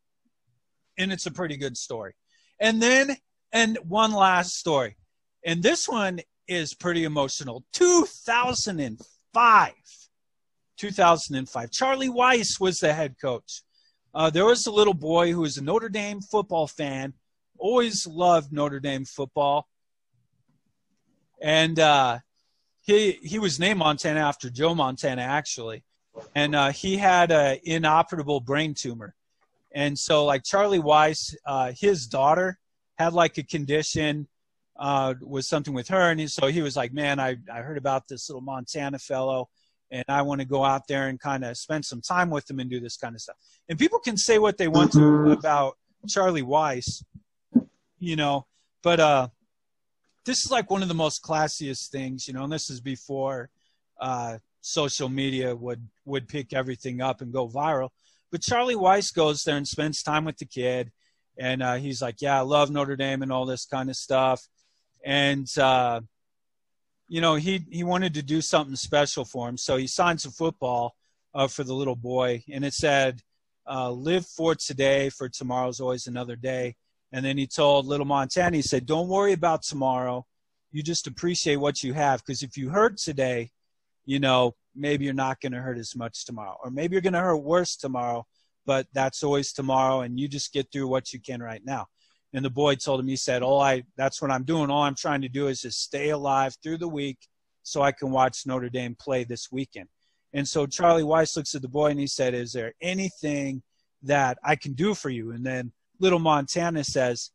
And 0.97 1.11
it's 1.11 1.25
a 1.25 1.31
pretty 1.31 1.57
good 1.57 1.75
story. 1.75 2.13
And 2.61 2.81
then, 2.81 3.17
and 3.51 3.77
one 3.85 4.13
last 4.13 4.57
story. 4.57 4.95
And 5.45 5.61
this 5.61 5.89
one 5.89 6.21
is 6.47 6.73
pretty 6.73 7.03
emotional. 7.03 7.65
2005. 7.73 9.73
2005. 10.79 11.71
Charlie 11.71 12.09
Weis 12.09 12.59
was 12.59 12.79
the 12.79 12.93
head 12.93 13.15
coach. 13.21 13.61
Uh, 14.13 14.29
there 14.29 14.45
was 14.45 14.65
a 14.65 14.71
little 14.71 14.93
boy 14.93 15.31
who 15.31 15.41
was 15.41 15.57
a 15.57 15.63
Notre 15.63 15.89
Dame 15.89 16.21
football 16.21 16.65
fan, 16.65 17.13
always 17.57 18.07
loved 18.07 18.51
Notre 18.51 18.79
Dame 18.79 19.05
football. 19.05 19.67
And 21.41 21.79
uh, 21.79 22.19
he, 22.81 23.11
he 23.23 23.37
was 23.37 23.59
named 23.59 23.79
Montana 23.79 24.21
after 24.21 24.49
Joe 24.49 24.73
Montana, 24.73 25.21
actually 25.21 25.83
and 26.35 26.55
uh, 26.55 26.71
he 26.71 26.97
had 26.97 27.31
an 27.31 27.59
inoperable 27.63 28.39
brain 28.39 28.73
tumor. 28.73 29.15
And 29.71 29.97
so, 29.97 30.25
like 30.25 30.43
Charlie 30.43 30.79
Weis, 30.79 31.35
uh, 31.45 31.71
his 31.77 32.07
daughter 32.07 32.57
had 32.97 33.13
like 33.13 33.37
a 33.37 33.43
condition, 33.43 34.27
uh, 34.77 35.13
was 35.21 35.47
something 35.47 35.73
with 35.73 35.89
her, 35.89 36.09
and 36.09 36.19
he, 36.19 36.27
so 36.27 36.47
he 36.47 36.61
was 36.61 36.75
like, 36.75 36.91
"Man, 36.91 37.19
I 37.19 37.37
I 37.51 37.59
heard 37.61 37.77
about 37.77 38.07
this 38.07 38.29
little 38.29 38.41
Montana 38.41 38.97
fellow, 38.97 39.49
and 39.91 40.05
I 40.07 40.21
want 40.21 40.41
to 40.41 40.47
go 40.47 40.63
out 40.63 40.87
there 40.87 41.07
and 41.07 41.19
kind 41.19 41.43
of 41.43 41.57
spend 41.57 41.85
some 41.85 42.01
time 42.01 42.29
with 42.29 42.45
them 42.45 42.59
and 42.59 42.69
do 42.69 42.79
this 42.79 42.97
kind 42.97 43.15
of 43.15 43.21
stuff." 43.21 43.37
And 43.67 43.79
people 43.79 43.99
can 43.99 44.17
say 44.17 44.39
what 44.39 44.57
they 44.57 44.67
want 44.67 44.91
to 44.93 44.99
mm-hmm. 44.99 45.31
about 45.31 45.77
Charlie 46.07 46.43
Weis, 46.43 47.03
you 47.99 48.15
know, 48.15 48.45
but 48.83 48.99
uh, 48.99 49.27
this 50.25 50.45
is 50.45 50.51
like 50.51 50.69
one 50.69 50.81
of 50.81 50.87
the 50.87 50.93
most 50.93 51.23
classiest 51.23 51.89
things, 51.89 52.27
you 52.27 52.33
know, 52.33 52.43
and 52.43 52.53
this 52.53 52.69
is 52.69 52.81
before 52.81 53.49
uh, 53.99 54.37
social 54.61 55.09
media 55.09 55.55
would 55.55 55.87
would 56.05 56.27
pick 56.27 56.53
everything 56.53 57.01
up 57.01 57.21
and 57.21 57.33
go 57.33 57.47
viral. 57.47 57.89
But 58.31 58.41
Charlie 58.41 58.75
Weis 58.75 59.13
goes 59.13 59.43
there 59.43 59.57
and 59.57 59.67
spends 59.67 60.03
time 60.03 60.25
with 60.25 60.37
the 60.37 60.45
kid, 60.45 60.91
and 61.37 61.63
uh, 61.63 61.75
he's 61.75 62.01
like, 62.01 62.21
"Yeah, 62.21 62.37
I 62.37 62.41
love 62.41 62.69
Notre 62.69 62.95
Dame 62.95 63.21
and 63.21 63.31
all 63.31 63.45
this 63.45 63.65
kind 63.65 63.89
of 63.89 63.95
stuff." 63.95 64.47
And 65.03 65.47
uh, 65.57 66.01
you 67.09 67.19
know, 67.19 67.35
he 67.35 67.65
he 67.69 67.83
wanted 67.83 68.13
to 68.13 68.23
do 68.23 68.39
something 68.39 68.77
special 68.77 69.25
for 69.25 69.49
him, 69.49 69.57
so 69.57 69.75
he 69.75 69.87
signed 69.87 70.21
some 70.21 70.31
football 70.31 70.95
uh, 71.33 71.47
for 71.47 71.65
the 71.65 71.73
little 71.73 71.97
boy, 71.97 72.43
and 72.51 72.63
it 72.63 72.73
said, 72.73 73.21
uh, 73.69 73.91
"Live 73.91 74.25
for 74.25 74.55
today, 74.55 75.09
for 75.09 75.27
tomorrow's 75.27 75.81
always 75.81 76.07
another 76.07 76.37
day." 76.37 76.75
And 77.11 77.25
then 77.25 77.37
he 77.37 77.47
told 77.47 77.87
little 77.87 78.05
Montana, 78.05 78.55
he 78.55 78.61
said, 78.61 78.85
"Don't 78.85 79.09
worry 79.09 79.33
about 79.33 79.63
tomorrow. 79.63 80.25
You 80.71 80.83
just 80.83 81.07
appreciate 81.07 81.57
what 81.57 81.83
you 81.83 81.93
have, 81.93 82.21
because 82.21 82.43
if 82.43 82.55
you 82.55 82.69
hurt 82.69 82.97
today." 82.97 83.51
you 84.09 84.19
know, 84.19 84.55
maybe 84.75 85.05
you're 85.05 85.13
not 85.13 85.39
going 85.39 85.51
to 85.51 85.61
hurt 85.61 85.77
as 85.77 85.95
much 85.95 86.25
tomorrow, 86.25 86.57
or 86.63 86.71
maybe 86.71 86.95
you're 86.95 87.01
going 87.01 87.13
to 87.13 87.19
hurt 87.19 87.37
worse 87.37 87.75
tomorrow, 87.75 88.25
but 88.65 88.87
that's 88.91 89.21
always 89.21 89.53
tomorrow, 89.53 90.01
and 90.01 90.19
you 90.19 90.27
just 90.27 90.51
get 90.51 90.71
through 90.71 90.87
what 90.87 91.13
you 91.13 91.19
can 91.19 91.43
right 91.43 91.61
now. 91.63 91.85
And 92.33 92.45
the 92.45 92.49
boy 92.49 92.75
told 92.75 92.99
him, 92.99 93.07
he 93.07 93.15
said, 93.15 93.41
"All 93.41 93.59
I, 93.59 93.83
that's 93.97 94.21
what 94.21 94.31
I'm 94.31 94.43
doing. 94.43 94.69
All 94.69 94.83
I'm 94.83 94.95
trying 94.95 95.21
to 95.21 95.29
do 95.29 95.47
is 95.47 95.61
just 95.61 95.81
stay 95.81 96.09
alive 96.09 96.55
through 96.61 96.77
the 96.77 96.87
week, 96.87 97.17
so 97.63 97.81
I 97.81 97.91
can 97.91 98.11
watch 98.11 98.45
Notre 98.45 98.69
Dame 98.69 98.95
play 98.99 99.23
this 99.23 99.51
weekend." 99.51 99.89
And 100.33 100.47
so 100.47 100.67
Charlie 100.67 101.03
Weis 101.03 101.35
looks 101.35 101.55
at 101.55 101.61
the 101.61 101.67
boy 101.67 101.87
and 101.87 101.99
he 101.99 102.07
said, 102.07 102.33
"Is 102.33 102.53
there 102.53 102.73
anything 102.81 103.63
that 104.03 104.37
I 104.43 104.55
can 104.55 104.73
do 104.73 104.93
for 104.93 105.09
you?" 105.09 105.31
And 105.31 105.45
then 105.45 105.71
little 105.99 106.19
Montana 106.19 106.83
says, 106.83 107.31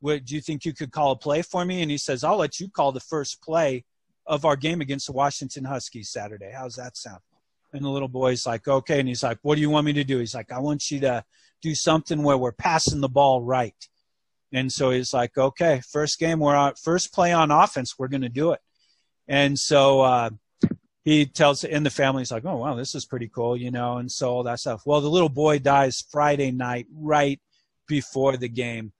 "What 0.00 0.24
do 0.24 0.34
you 0.34 0.40
think 0.40 0.64
you 0.64 0.72
could 0.72 0.92
call 0.92 1.10
a 1.12 1.16
play 1.16 1.42
for 1.42 1.64
me?" 1.64 1.82
And 1.82 1.90
he 1.90 1.98
says, 1.98 2.24
"I'll 2.24 2.38
let 2.38 2.58
you 2.58 2.68
call 2.68 2.92
the 2.92 3.00
first 3.00 3.42
play." 3.42 3.84
of 4.28 4.44
our 4.44 4.56
game 4.56 4.80
against 4.80 5.06
the 5.06 5.12
Washington 5.12 5.64
Huskies 5.64 6.10
Saturday. 6.10 6.52
How's 6.54 6.76
that 6.76 6.96
sound? 6.96 7.20
And 7.72 7.84
the 7.84 7.88
little 7.88 8.08
boy's 8.08 8.46
like, 8.46 8.68
okay. 8.68 9.00
And 9.00 9.08
he's 9.08 9.22
like, 9.22 9.38
what 9.42 9.56
do 9.56 9.60
you 9.60 9.70
want 9.70 9.86
me 9.86 9.94
to 9.94 10.04
do? 10.04 10.18
He's 10.18 10.34
like, 10.34 10.52
I 10.52 10.58
want 10.58 10.90
you 10.90 11.00
to 11.00 11.24
do 11.62 11.74
something 11.74 12.22
where 12.22 12.36
we're 12.36 12.52
passing 12.52 13.00
the 13.00 13.08
ball 13.08 13.42
right. 13.42 13.74
And 14.52 14.72
so 14.72 14.90
he's 14.90 15.12
like, 15.12 15.36
okay, 15.36 15.82
first 15.90 16.18
game, 16.18 16.38
we're 16.40 16.54
on, 16.54 16.74
first 16.74 17.12
play 17.12 17.32
on 17.32 17.50
offense, 17.50 17.98
we're 17.98 18.08
going 18.08 18.22
to 18.22 18.28
do 18.28 18.52
it. 18.52 18.60
And 19.26 19.58
so, 19.58 20.00
uh, 20.00 20.30
he 21.04 21.24
tells 21.24 21.64
in 21.64 21.84
the 21.84 21.90
family, 21.90 22.20
he's 22.20 22.32
like, 22.32 22.44
oh, 22.44 22.56
wow, 22.56 22.74
this 22.74 22.94
is 22.94 23.06
pretty 23.06 23.28
cool, 23.28 23.56
you 23.56 23.70
know, 23.70 23.96
and 23.96 24.12
so 24.12 24.30
all 24.30 24.42
that 24.42 24.60
stuff. 24.60 24.82
Well, 24.84 25.00
the 25.00 25.08
little 25.08 25.30
boy 25.30 25.58
dies 25.58 26.04
Friday 26.10 26.50
night, 26.50 26.86
right 26.92 27.40
before 27.86 28.36
the 28.36 28.48
game. 28.48 28.92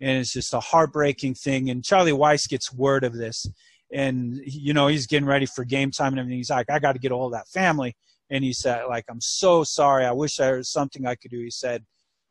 And 0.00 0.18
it's 0.18 0.32
just 0.32 0.52
a 0.52 0.60
heartbreaking 0.60 1.34
thing. 1.34 1.70
And 1.70 1.82
Charlie 1.82 2.12
Weis 2.12 2.48
gets 2.48 2.72
word 2.72 3.04
of 3.04 3.14
this 3.14 3.46
and 3.94 4.40
you 4.44 4.74
know 4.74 4.88
he's 4.88 5.06
getting 5.06 5.26
ready 5.26 5.46
for 5.46 5.64
game 5.64 5.90
time 5.90 6.12
and 6.12 6.18
everything. 6.18 6.38
He's 6.38 6.50
like, 6.50 6.68
I 6.68 6.78
got 6.78 6.92
to 6.92 6.98
get 6.98 7.12
all 7.12 7.30
that 7.30 7.48
family. 7.48 7.96
And 8.30 8.42
he 8.42 8.52
said, 8.52 8.84
like, 8.88 9.04
I'm 9.08 9.20
so 9.20 9.64
sorry. 9.64 10.04
I 10.04 10.12
wish 10.12 10.36
there 10.36 10.56
was 10.56 10.70
something 10.70 11.06
I 11.06 11.14
could 11.14 11.30
do. 11.30 11.38
He 11.38 11.50
said, 11.50 11.84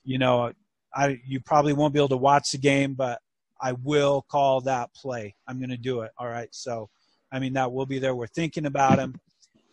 you 0.03 0.17
know, 0.17 0.51
I 0.96 1.20
you 1.26 1.39
probably 1.39 1.74
won't 1.74 1.94
be 1.94 2.00
able 2.00 2.10
to 2.10 2.18
watch 2.18 2.52
the 2.52 2.58
game, 2.58 2.94
but 2.94 3.20
I 3.62 3.74
will 3.74 4.26
call 4.30 4.62
that 4.62 4.94
play. 4.94 5.36
I'm 5.48 5.58
going 5.58 5.70
to 5.70 5.78
do 5.78 6.02
it. 6.02 6.12
All 6.18 6.28
right. 6.28 6.50
So, 6.52 6.89
I 7.32 7.39
mean, 7.39 7.54
that 7.54 7.72
will 7.72 7.86
be 7.86 8.00
there. 8.00 8.16
We're 8.16 8.28
thinking 8.28 8.66
about 8.66 9.00
him. 9.00 9.16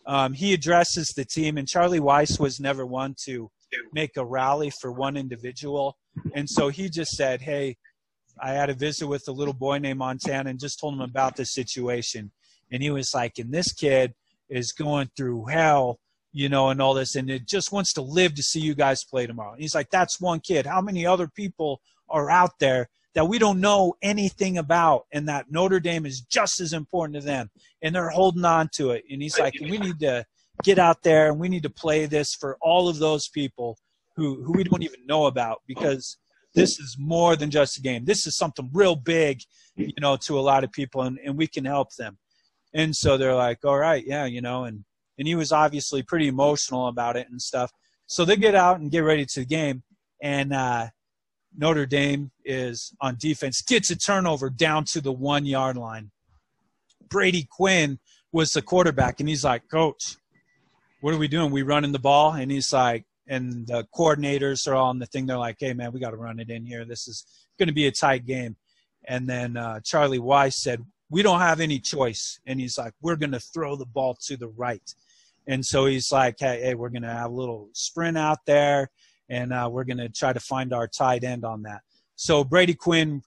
um, 0.06 0.32
he 0.32 0.54
addresses 0.54 1.08
the 1.08 1.24
team, 1.24 1.58
and 1.58 1.66
Charlie 1.68 2.00
Weis 2.00 2.38
was 2.38 2.60
never 2.60 2.86
one 2.86 3.14
to 3.24 3.50
make 3.92 4.16
a 4.16 4.24
rally 4.24 4.70
for 4.70 4.92
one 4.92 5.16
individual. 5.16 5.96
And 6.34 6.48
so 6.48 6.68
he 6.68 6.88
just 6.88 7.12
said, 7.12 7.40
Hey, 7.40 7.76
I 8.40 8.52
had 8.52 8.70
a 8.70 8.74
visit 8.74 9.06
with 9.06 9.28
a 9.28 9.32
little 9.32 9.54
boy 9.54 9.78
named 9.78 9.98
Montana 9.98 10.50
and 10.50 10.58
just 10.58 10.80
told 10.80 10.94
him 10.94 11.00
about 11.00 11.36
the 11.36 11.44
situation. 11.44 12.32
And 12.72 12.82
he 12.82 12.90
was 12.90 13.12
like, 13.14 13.38
and 13.38 13.52
this 13.52 13.72
kid 13.72 14.14
is 14.48 14.72
going 14.72 15.10
through 15.16 15.46
hell, 15.46 15.98
you 16.32 16.48
know, 16.48 16.70
and 16.70 16.80
all 16.80 16.94
this, 16.94 17.16
and 17.16 17.30
it 17.30 17.46
just 17.46 17.72
wants 17.72 17.92
to 17.94 18.02
live 18.02 18.34
to 18.34 18.42
see 18.42 18.60
you 18.60 18.74
guys 18.74 19.04
play 19.04 19.26
tomorrow. 19.26 19.52
And 19.52 19.60
he's 19.60 19.74
like, 19.74 19.90
that's 19.90 20.20
one 20.20 20.40
kid. 20.40 20.66
How 20.66 20.80
many 20.80 21.06
other 21.06 21.28
people 21.28 21.80
are 22.08 22.30
out 22.30 22.58
there 22.58 22.88
that 23.14 23.26
we 23.26 23.38
don't 23.38 23.60
know 23.60 23.94
anything 24.02 24.58
about 24.58 25.06
and 25.12 25.28
that 25.28 25.50
Notre 25.50 25.80
Dame 25.80 26.06
is 26.06 26.20
just 26.20 26.60
as 26.60 26.72
important 26.72 27.16
to 27.16 27.26
them 27.26 27.50
and 27.82 27.94
they're 27.94 28.10
holding 28.10 28.44
on 28.44 28.68
to 28.74 28.90
it. 28.90 29.04
And 29.10 29.20
he's 29.20 29.38
like, 29.38 29.54
we 29.60 29.78
need 29.78 29.98
to 30.00 30.24
get 30.62 30.78
out 30.78 31.02
there 31.02 31.28
and 31.30 31.40
we 31.40 31.48
need 31.48 31.64
to 31.64 31.70
play 31.70 32.06
this 32.06 32.34
for 32.34 32.56
all 32.60 32.88
of 32.88 32.98
those 32.98 33.28
people 33.28 33.78
who, 34.16 34.42
who 34.44 34.52
we 34.52 34.64
don't 34.64 34.82
even 34.82 35.06
know 35.06 35.26
about 35.26 35.62
because 35.66 36.18
this 36.54 36.78
is 36.78 36.96
more 36.98 37.34
than 37.34 37.50
just 37.50 37.78
a 37.78 37.82
game. 37.82 38.04
This 38.04 38.26
is 38.26 38.36
something 38.36 38.70
real 38.72 38.94
big, 38.94 39.40
you 39.76 39.92
know, 40.00 40.16
to 40.26 40.38
a 40.38 40.40
lot 40.40 40.62
of 40.62 40.70
people 40.70 41.02
and, 41.02 41.18
and 41.24 41.36
we 41.36 41.48
can 41.48 41.64
help 41.64 41.94
them. 41.96 42.18
And 42.72 42.94
so 42.94 43.16
they're 43.16 43.34
like, 43.34 43.64
all 43.64 43.78
right, 43.78 44.04
yeah, 44.06 44.24
you 44.26 44.40
know, 44.40 44.64
and, 44.64 44.84
and 45.20 45.28
he 45.28 45.36
was 45.36 45.52
obviously 45.52 46.02
pretty 46.02 46.26
emotional 46.26 46.88
about 46.88 47.16
it 47.16 47.28
and 47.30 47.40
stuff. 47.40 47.70
So 48.08 48.24
they 48.24 48.34
get 48.34 48.56
out 48.56 48.80
and 48.80 48.90
get 48.90 49.04
ready 49.04 49.24
to 49.24 49.40
the 49.40 49.46
game. 49.46 49.84
And, 50.20 50.52
uh, 50.52 50.88
Notre 51.56 51.86
Dame 51.86 52.30
is 52.44 52.94
on 53.00 53.16
defense, 53.18 53.62
gets 53.62 53.90
a 53.90 53.96
turnover 53.96 54.50
down 54.50 54.84
to 54.86 55.00
the 55.00 55.12
one 55.12 55.44
yard 55.44 55.76
line. 55.76 56.10
Brady 57.08 57.46
Quinn 57.50 57.98
was 58.32 58.52
the 58.52 58.62
quarterback, 58.62 59.20
and 59.20 59.28
he's 59.28 59.44
like, 59.44 59.68
Coach, 59.68 60.16
what 61.00 61.12
are 61.12 61.18
we 61.18 61.28
doing? 61.28 61.50
We 61.50 61.62
running 61.62 61.92
the 61.92 61.98
ball? 61.98 62.32
And 62.32 62.50
he's 62.50 62.72
like, 62.72 63.04
and 63.26 63.66
the 63.66 63.86
coordinators 63.94 64.66
are 64.68 64.74
all 64.74 64.90
on 64.90 64.98
the 64.98 65.06
thing. 65.06 65.26
They're 65.26 65.38
like, 65.38 65.56
hey, 65.58 65.72
man, 65.72 65.92
we 65.92 66.00
got 66.00 66.10
to 66.10 66.16
run 66.16 66.40
it 66.40 66.50
in 66.50 66.66
here. 66.66 66.84
This 66.84 67.08
is 67.08 67.24
going 67.58 67.68
to 67.68 67.74
be 67.74 67.86
a 67.86 67.92
tight 67.92 68.26
game. 68.26 68.56
And 69.06 69.28
then 69.28 69.56
uh, 69.56 69.80
Charlie 69.84 70.18
Weis 70.18 70.54
said, 70.54 70.84
we 71.10 71.22
don't 71.22 71.40
have 71.40 71.60
any 71.60 71.78
choice. 71.78 72.38
And 72.46 72.60
he's 72.60 72.78
like, 72.78 72.92
we're 73.02 73.16
going 73.16 73.32
to 73.32 73.40
throw 73.40 73.76
the 73.76 73.86
ball 73.86 74.16
to 74.26 74.36
the 74.36 74.48
right. 74.48 74.82
And 75.46 75.64
so 75.64 75.86
he's 75.86 76.12
like, 76.12 76.36
hey, 76.38 76.60
hey 76.62 76.74
we're 76.74 76.90
going 76.90 77.02
to 77.02 77.08
have 77.08 77.30
a 77.30 77.34
little 77.34 77.70
sprint 77.72 78.18
out 78.18 78.38
there 78.46 78.90
and 79.28 79.52
uh, 79.52 79.68
we're 79.70 79.84
going 79.84 79.98
to 79.98 80.08
try 80.08 80.32
to 80.32 80.40
find 80.40 80.72
our 80.72 80.88
tight 80.88 81.24
end 81.24 81.44
on 81.44 81.62
that. 81.62 81.82
So 82.16 82.44
Brady 82.44 82.74
Quinn 82.74 83.22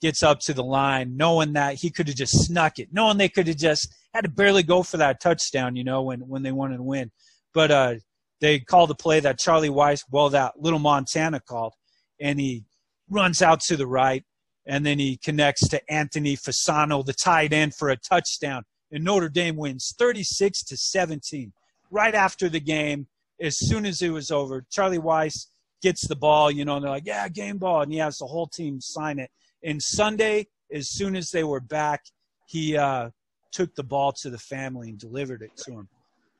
gets 0.00 0.22
up 0.22 0.40
to 0.40 0.54
the 0.54 0.64
line, 0.64 1.16
knowing 1.16 1.52
that 1.52 1.74
he 1.74 1.90
could 1.90 2.08
have 2.08 2.16
just 2.16 2.46
snuck 2.46 2.78
it, 2.78 2.88
knowing 2.92 3.18
they 3.18 3.28
could 3.28 3.46
have 3.48 3.56
just 3.56 3.94
had 4.14 4.24
to 4.24 4.30
barely 4.30 4.62
go 4.62 4.82
for 4.82 4.96
that 4.96 5.20
touchdown, 5.20 5.76
you 5.76 5.84
know, 5.84 6.02
when 6.02 6.20
when 6.20 6.42
they 6.42 6.52
wanted 6.52 6.78
to 6.78 6.82
win. 6.82 7.10
But 7.52 7.70
uh, 7.70 7.94
they 8.40 8.60
called 8.60 8.90
the 8.90 8.94
play 8.94 9.20
that 9.20 9.38
Charlie 9.38 9.68
Weis, 9.68 10.04
well, 10.10 10.30
that 10.30 10.54
little 10.58 10.78
Montana 10.78 11.40
called, 11.40 11.74
and 12.20 12.40
he 12.40 12.64
runs 13.10 13.42
out 13.42 13.60
to 13.62 13.76
the 13.76 13.86
right, 13.86 14.24
and 14.66 14.86
then 14.86 14.98
he 14.98 15.18
connects 15.18 15.68
to 15.68 15.92
Anthony 15.92 16.36
Fasano, 16.36 17.04
the 17.04 17.12
tight 17.12 17.52
end, 17.52 17.74
for 17.74 17.90
a 17.90 17.96
touchdown. 17.96 18.62
And 18.92 19.04
Notre 19.04 19.28
Dame 19.28 19.56
wins 19.56 19.94
36 19.98 20.62
to 20.64 20.76
17. 20.76 21.52
Right 21.90 22.14
after 22.14 22.48
the 22.48 22.60
game, 22.60 23.06
as 23.40 23.58
soon 23.58 23.86
as 23.86 24.02
it 24.02 24.10
was 24.10 24.30
over, 24.30 24.64
Charlie 24.70 24.98
Weis 24.98 25.46
gets 25.82 26.06
the 26.06 26.16
ball, 26.16 26.50
you 26.50 26.64
know, 26.64 26.76
and 26.76 26.84
they're 26.84 26.90
like, 26.90 27.06
yeah, 27.06 27.28
game 27.28 27.58
ball. 27.58 27.82
And 27.82 27.92
he 27.92 27.98
has 27.98 28.18
the 28.18 28.26
whole 28.26 28.46
team 28.46 28.80
sign 28.80 29.18
it. 29.18 29.30
And 29.62 29.82
Sunday, 29.82 30.46
as 30.72 30.88
soon 30.88 31.16
as 31.16 31.30
they 31.30 31.44
were 31.44 31.60
back, 31.60 32.04
he 32.46 32.76
uh, 32.76 33.10
took 33.52 33.74
the 33.74 33.82
ball 33.82 34.12
to 34.12 34.30
the 34.30 34.38
family 34.38 34.90
and 34.90 34.98
delivered 34.98 35.42
it 35.42 35.56
to 35.64 35.72
him. 35.72 35.88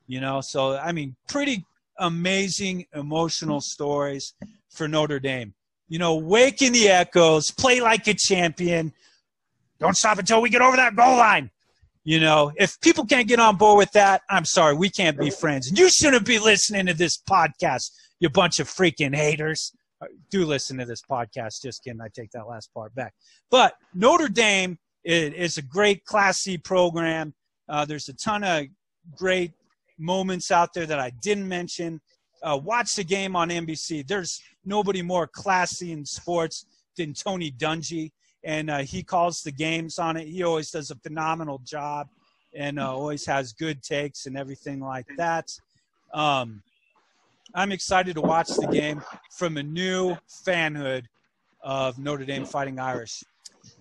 You 0.07 0.19
know, 0.19 0.41
so, 0.41 0.77
I 0.77 0.91
mean, 0.91 1.15
pretty 1.27 1.65
amazing 1.97 2.85
emotional 2.93 3.61
stories 3.61 4.33
for 4.69 4.87
Notre 4.87 5.19
Dame. 5.19 5.53
You 5.87 5.99
know, 5.99 6.15
waking 6.15 6.73
the 6.73 6.89
echoes, 6.89 7.51
play 7.51 7.81
like 7.81 8.07
a 8.07 8.13
champion. 8.13 8.93
Don't 9.79 9.95
stop 9.95 10.19
until 10.19 10.41
we 10.41 10.49
get 10.49 10.61
over 10.61 10.77
that 10.77 10.95
goal 10.95 11.17
line. 11.17 11.49
You 12.03 12.19
know, 12.19 12.51
if 12.55 12.79
people 12.81 13.05
can't 13.05 13.27
get 13.27 13.39
on 13.39 13.57
board 13.57 13.77
with 13.77 13.91
that, 13.91 14.21
I'm 14.29 14.45
sorry, 14.45 14.75
we 14.75 14.89
can't 14.89 15.19
be 15.19 15.29
friends. 15.29 15.67
And 15.67 15.77
you 15.77 15.89
shouldn't 15.89 16.25
be 16.25 16.39
listening 16.39 16.87
to 16.87 16.95
this 16.95 17.21
podcast, 17.29 17.91
you 18.19 18.29
bunch 18.29 18.59
of 18.59 18.67
freaking 18.67 19.15
haters. 19.15 19.71
Uh, 20.01 20.07
do 20.31 20.45
listen 20.45 20.77
to 20.79 20.85
this 20.85 21.03
podcast. 21.03 21.61
Just 21.61 21.83
kidding. 21.83 22.01
I 22.01 22.07
take 22.13 22.31
that 22.31 22.47
last 22.47 22.73
part 22.73 22.95
back. 22.95 23.13
But 23.51 23.75
Notre 23.93 24.29
Dame 24.29 24.79
is 25.03 25.57
a 25.57 25.61
great 25.61 26.03
Class 26.05 26.39
C 26.39 26.57
program. 26.57 27.35
Uh, 27.69 27.85
there's 27.85 28.09
a 28.09 28.13
ton 28.13 28.43
of 28.43 28.65
great 29.15 29.51
moments 29.99 30.49
out 30.49 30.73
there 30.73 30.87
that 30.87 30.99
I 30.99 31.11
didn't 31.21 31.47
mention. 31.47 32.01
Uh, 32.41 32.59
watch 32.63 32.95
the 32.95 33.03
game 33.03 33.35
on 33.35 33.49
NBC. 33.49 34.07
There's 34.07 34.41
nobody 34.65 35.03
more 35.03 35.27
classy 35.27 35.91
in 35.91 36.03
sports 36.03 36.65
than 36.97 37.13
Tony 37.13 37.51
Dungy 37.51 38.11
and 38.43 38.69
uh, 38.69 38.79
he 38.79 39.03
calls 39.03 39.41
the 39.41 39.51
games 39.51 39.99
on 39.99 40.17
it. 40.17 40.27
He 40.27 40.43
always 40.43 40.71
does 40.71 40.91
a 40.91 40.95
phenomenal 40.95 41.59
job 41.63 42.07
and 42.55 42.79
uh, 42.79 42.93
always 42.93 43.25
has 43.25 43.53
good 43.53 43.81
takes 43.83 44.25
and 44.25 44.37
everything 44.37 44.79
like 44.79 45.07
that. 45.17 45.47
Um, 46.13 46.61
I'm 47.53 47.71
excited 47.71 48.15
to 48.15 48.21
watch 48.21 48.47
the 48.47 48.67
game 48.67 49.01
from 49.31 49.57
a 49.57 49.63
new 49.63 50.15
fanhood 50.45 51.03
of 51.61 51.99
Notre 51.99 52.25
Dame 52.25 52.45
Fighting 52.45 52.79
Irish. 52.79 53.23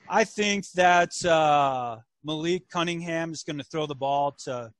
I 0.08 0.24
think 0.24 0.70
that 0.72 1.24
uh, 1.24 1.98
Malik 2.24 2.68
Cunningham 2.68 3.32
is 3.32 3.42
going 3.42 3.58
to 3.58 3.64
throw 3.64 3.86
the 3.86 3.94
ball 3.94 4.32
to 4.44 4.70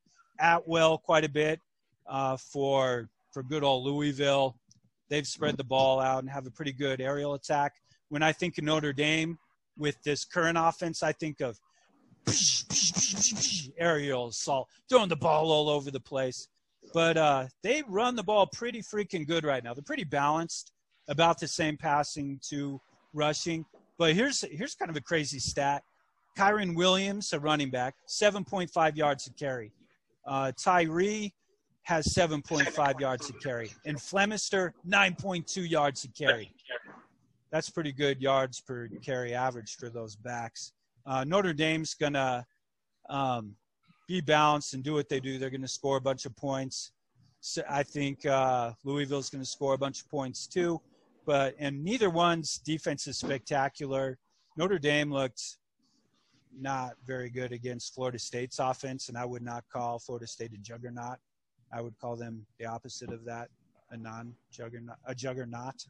Atwell 0.41 0.99
quite 0.99 1.24
a 1.24 1.28
bit 1.28 1.61
uh, 2.09 2.37
for 2.37 3.09
for 3.33 3.43
good 3.43 3.62
old 3.62 3.85
Louisville. 3.85 4.57
They've 5.09 5.26
spread 5.26 5.57
the 5.57 5.64
ball 5.64 6.01
out 6.01 6.20
and 6.20 6.31
have 6.31 6.47
a 6.47 6.51
pretty 6.51 6.72
good 6.72 7.01
aerial 7.01 7.35
attack. 7.35 7.74
When 8.09 8.22
I 8.22 8.33
think 8.33 8.59
of 8.59 8.64
Notre 8.64 8.93
Dame, 8.93 9.39
with 9.81 10.01
this 10.05 10.24
current 10.24 10.59
offense, 10.61 11.03
I 11.03 11.12
think 11.12 11.41
of 11.41 11.59
aerial 13.78 14.28
assault, 14.28 14.68
throwing 14.89 15.09
the 15.09 15.16
ball 15.16 15.51
all 15.51 15.68
over 15.68 15.91
the 15.91 16.01
place. 16.01 16.47
But 16.95 17.16
uh, 17.16 17.47
they 17.62 17.83
run 17.89 18.14
the 18.14 18.22
ball 18.22 18.47
pretty 18.47 18.83
freaking 18.83 19.26
good 19.26 19.45
right 19.45 19.64
now. 19.64 19.74
They're 19.74 19.83
pretty 19.83 20.05
balanced, 20.05 20.72
about 21.09 21.41
the 21.41 21.49
same 21.49 21.76
passing 21.76 22.41
to 22.49 22.81
rushing. 23.12 23.66
But 23.99 24.14
here's 24.14 24.43
here's 24.51 24.74
kind 24.74 24.91
of 24.91 24.97
a 24.97 25.01
crazy 25.01 25.39
stat: 25.39 25.83
Kyren 26.39 26.74
Williams, 26.74 27.33
a 27.33 27.41
running 27.41 27.70
back, 27.70 27.97
7.5 28.09 28.97
yards 28.97 29.24
to 29.24 29.33
carry. 29.33 29.72
Uh, 30.26 30.53
Tyree 30.57 31.35
has 31.83 32.07
7.5 32.07 33.01
yards 33.01 33.26
to 33.26 33.33
carry, 33.35 33.70
and 33.85 33.97
Flemister 33.97 34.72
9.2 34.89 35.68
yards 35.68 36.03
to 36.03 36.09
carry 36.09 36.55
that's 37.51 37.70
pretty 37.70 37.92
good 37.92 38.20
yards 38.20 38.61
per 38.61 38.88
carry 39.03 39.34
average 39.34 39.76
for 39.76 39.88
those 39.88 40.16
backs. 40.16 40.72
Uh, 41.07 41.24
Notre 41.24 41.53
Dame's 41.53 41.94
gonna 41.94 42.46
um, 43.09 43.55
be 44.07 44.20
balanced 44.20 44.74
and 44.74 44.82
do 44.82 44.94
what 44.94 45.09
they 45.09 45.20
do. 45.20 45.38
They're 45.38 45.51
gonna 45.51 45.68
score 45.68 45.96
a 45.96 46.01
bunch 46.01 46.26
of 46.26 46.36
points. 46.36 46.92
So 47.40 47.62
I 47.68 47.82
think 47.82 48.26
uh, 48.26 48.72
Louisville's 48.84 49.30
gonna 49.30 49.44
score 49.44 49.74
a 49.74 49.78
bunch 49.78 50.03
of 50.03 50.11
points 50.11 50.46
too. 50.46 50.80
But 51.26 51.55
and 51.59 51.82
neither 51.84 52.11
one's 52.11 52.59
defense 52.59 53.07
is 53.07 53.18
spectacular. 53.18 54.18
Notre 54.57 54.78
Dame 54.78 55.12
looked 55.12 55.42
not 56.59 56.94
very 57.07 57.30
good 57.30 57.53
against 57.53 57.94
Florida 57.94 58.18
State's 58.18 58.59
offense, 58.59 59.09
and 59.09 59.16
I 59.16 59.24
would 59.24 59.42
not 59.42 59.64
call 59.72 59.98
Florida 59.98 60.26
State 60.26 60.53
a 60.53 60.59
juggernaut. 60.59 61.18
I 61.72 61.80
would 61.80 61.96
call 61.98 62.16
them 62.16 62.44
the 62.59 62.66
opposite 62.66 63.11
of 63.12 63.24
that, 63.24 63.48
a 63.90 63.96
non-juggernaut, 63.96 64.96
a 65.07 65.14
juggernaut. 65.14 65.86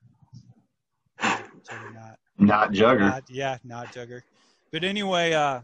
Juggernaut. 1.69 2.17
Not 2.39 2.73
Jugger. 2.73 3.01
Not, 3.01 3.25
yeah, 3.29 3.59
not 3.65 3.93
Jugger. 3.93 4.23
But 4.73 4.85
anyway, 4.85 5.33
uh, 5.33 5.61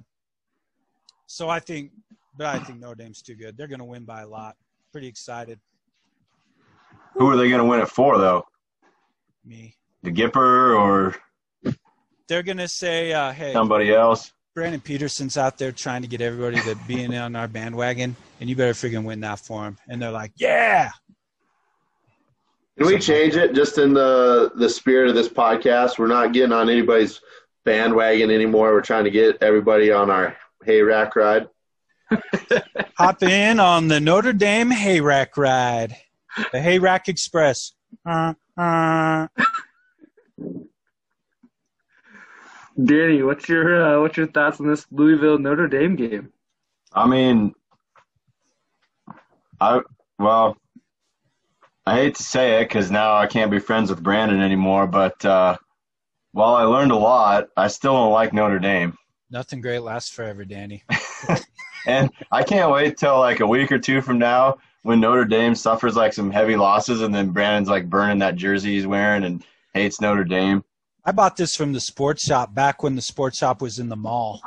so 1.27 1.49
I 1.49 1.61
think, 1.61 1.93
but 2.37 2.47
I 2.47 2.59
think 2.59 2.81
Notre 2.81 2.95
Dame's 2.95 3.23
too 3.23 3.35
good. 3.35 3.57
They're 3.57 3.69
going 3.69 3.79
to 3.79 3.85
win 3.85 4.05
by 4.05 4.23
a 4.23 4.29
lot. 4.29 4.57
Pretty 4.93 5.07
excited. 5.07 5.59
Who 7.15 7.31
are 7.31 7.37
they 7.37 7.49
going 7.49 7.61
to 7.61 7.65
win 7.65 7.81
it 7.81 7.89
for, 7.89 8.19
though? 8.19 8.45
Me. 9.45 9.75
The 10.03 10.11
Gipper 10.11 10.79
or? 10.79 11.17
They're 12.29 12.43
going 12.43 12.59
to 12.59 12.69
say, 12.69 13.13
uh, 13.13 13.33
hey. 13.33 13.53
Somebody 13.53 13.95
else. 13.95 14.33
Brandon 14.55 14.81
Peterson's 14.81 15.37
out 15.37 15.59
there 15.59 15.71
trying 15.71 16.03
to 16.03 16.09
get 16.09 16.21
everybody 16.21 16.59
to 16.63 16.75
be 16.87 17.03
in 17.03 17.15
on 17.15 17.37
our 17.37 17.47
bandwagon, 17.47 18.17
and 18.41 18.49
you 18.49 18.57
better 18.57 18.73
freaking 18.73 19.05
win 19.05 19.21
that 19.21 19.39
for 19.39 19.67
him. 19.67 19.77
And 19.87 20.01
they're 20.01 20.11
like, 20.11 20.33
yeah, 20.37 20.91
can 22.77 22.87
we 22.87 22.99
change 22.99 23.37
it 23.37 23.55
just 23.55 23.79
in 23.79 23.95
the 23.95 24.53
the 24.57 24.69
spirit 24.69 25.09
of 25.09 25.15
this 25.15 25.29
podcast? 25.29 25.99
We're 25.99 26.07
not 26.07 26.33
getting 26.33 26.53
on 26.53 26.69
anybody's 26.69 27.21
bandwagon 27.65 28.31
anymore. 28.31 28.73
We're 28.73 28.83
trying 28.83 29.05
to 29.05 29.11
get 29.11 29.43
everybody 29.43 29.91
on 29.91 30.11
our 30.11 30.37
hay 30.65 30.83
rack 30.83 31.17
ride. 31.17 31.49
Hop 32.99 33.23
in 33.23 33.61
on 33.61 33.89
the 33.89 33.99
Notre 33.99 34.33
Dame 34.33 34.71
hay 34.71 35.01
rack 35.01 35.37
ride, 35.37 35.97
the 36.53 36.61
hay 36.61 36.79
rack 36.79 37.09
express. 37.09 37.73
Uh, 38.05 38.35
uh. 38.57 39.27
Danny, 42.83 43.23
what's 43.23 43.49
your 43.49 43.83
uh, 43.83 44.01
what's 44.03 44.19
your 44.19 44.27
thoughts 44.27 44.61
on 44.61 44.67
this 44.67 44.87
Louisville 44.91 45.39
Notre 45.39 45.67
Dame 45.67 45.97
game? 45.97 46.33
I 46.93 47.07
mean, 47.07 47.55
I 49.61 49.81
well, 50.19 50.59
I 51.87 51.95
hate 51.95 52.17
to 52.17 52.23
say 52.23 52.61
it 52.61 52.65
because 52.69 52.91
now 52.91 53.15
I 53.15 53.27
can't 53.27 53.51
be 53.51 53.61
friends 53.61 53.91
with 53.91 54.03
Brandon 54.03 54.41
anymore. 54.41 54.89
But 54.89 55.25
uh, 55.25 55.57
while 56.33 56.57
I 56.57 56.65
learned 56.65 56.91
a 56.91 56.97
lot, 56.97 57.49
I 57.57 57.69
still 57.69 57.93
don't 57.93 58.13
like 58.13 58.33
Notre 58.33 58.59
Dame. 58.59 58.97
Nothing 59.31 59.61
great 59.61 59.81
lasts 59.81 60.11
forever, 60.11 60.45
Danny. 60.45 60.83
and 61.87 62.11
I 62.33 62.43
can't 62.43 62.73
wait 62.73 62.97
till 62.97 63.19
like 63.19 63.41
a 63.41 63.47
week 63.47 63.71
or 63.71 63.79
two 63.79 64.01
from 64.01 64.19
now 64.19 64.57
when 64.83 65.01
Notre 65.01 65.25
Dame 65.25 65.55
suffers 65.55 65.97
like 65.97 66.13
some 66.13 66.31
heavy 66.31 66.57
losses, 66.57 67.03
and 67.03 67.15
then 67.15 67.31
Brandon's 67.31 67.69
like 67.69 67.89
burning 67.89 68.19
that 68.19 68.37
jersey 68.37 68.75
he's 68.75 68.87
wearing 68.87 69.25
and 69.25 69.45
hates 69.73 70.01
Notre 70.01 70.25
Dame. 70.25 70.65
I 71.05 71.13
bought 71.13 71.37
this 71.37 71.55
from 71.55 71.73
the 71.73 71.81
sports 71.81 72.25
shop 72.25 72.53
back 72.53 72.83
when 72.83 72.97
the 72.97 73.03
sports 73.03 73.39
shop 73.39 73.63
was 73.63 73.79
in 73.79 73.89
the 73.89 73.97
mall. 73.97 74.43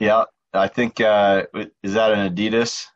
Yeah, 0.00 0.24
I 0.52 0.66
think 0.66 1.00
uh, 1.00 1.44
is 1.82 1.94
that 1.94 2.12
an 2.12 2.34
Adidas? 2.34 2.86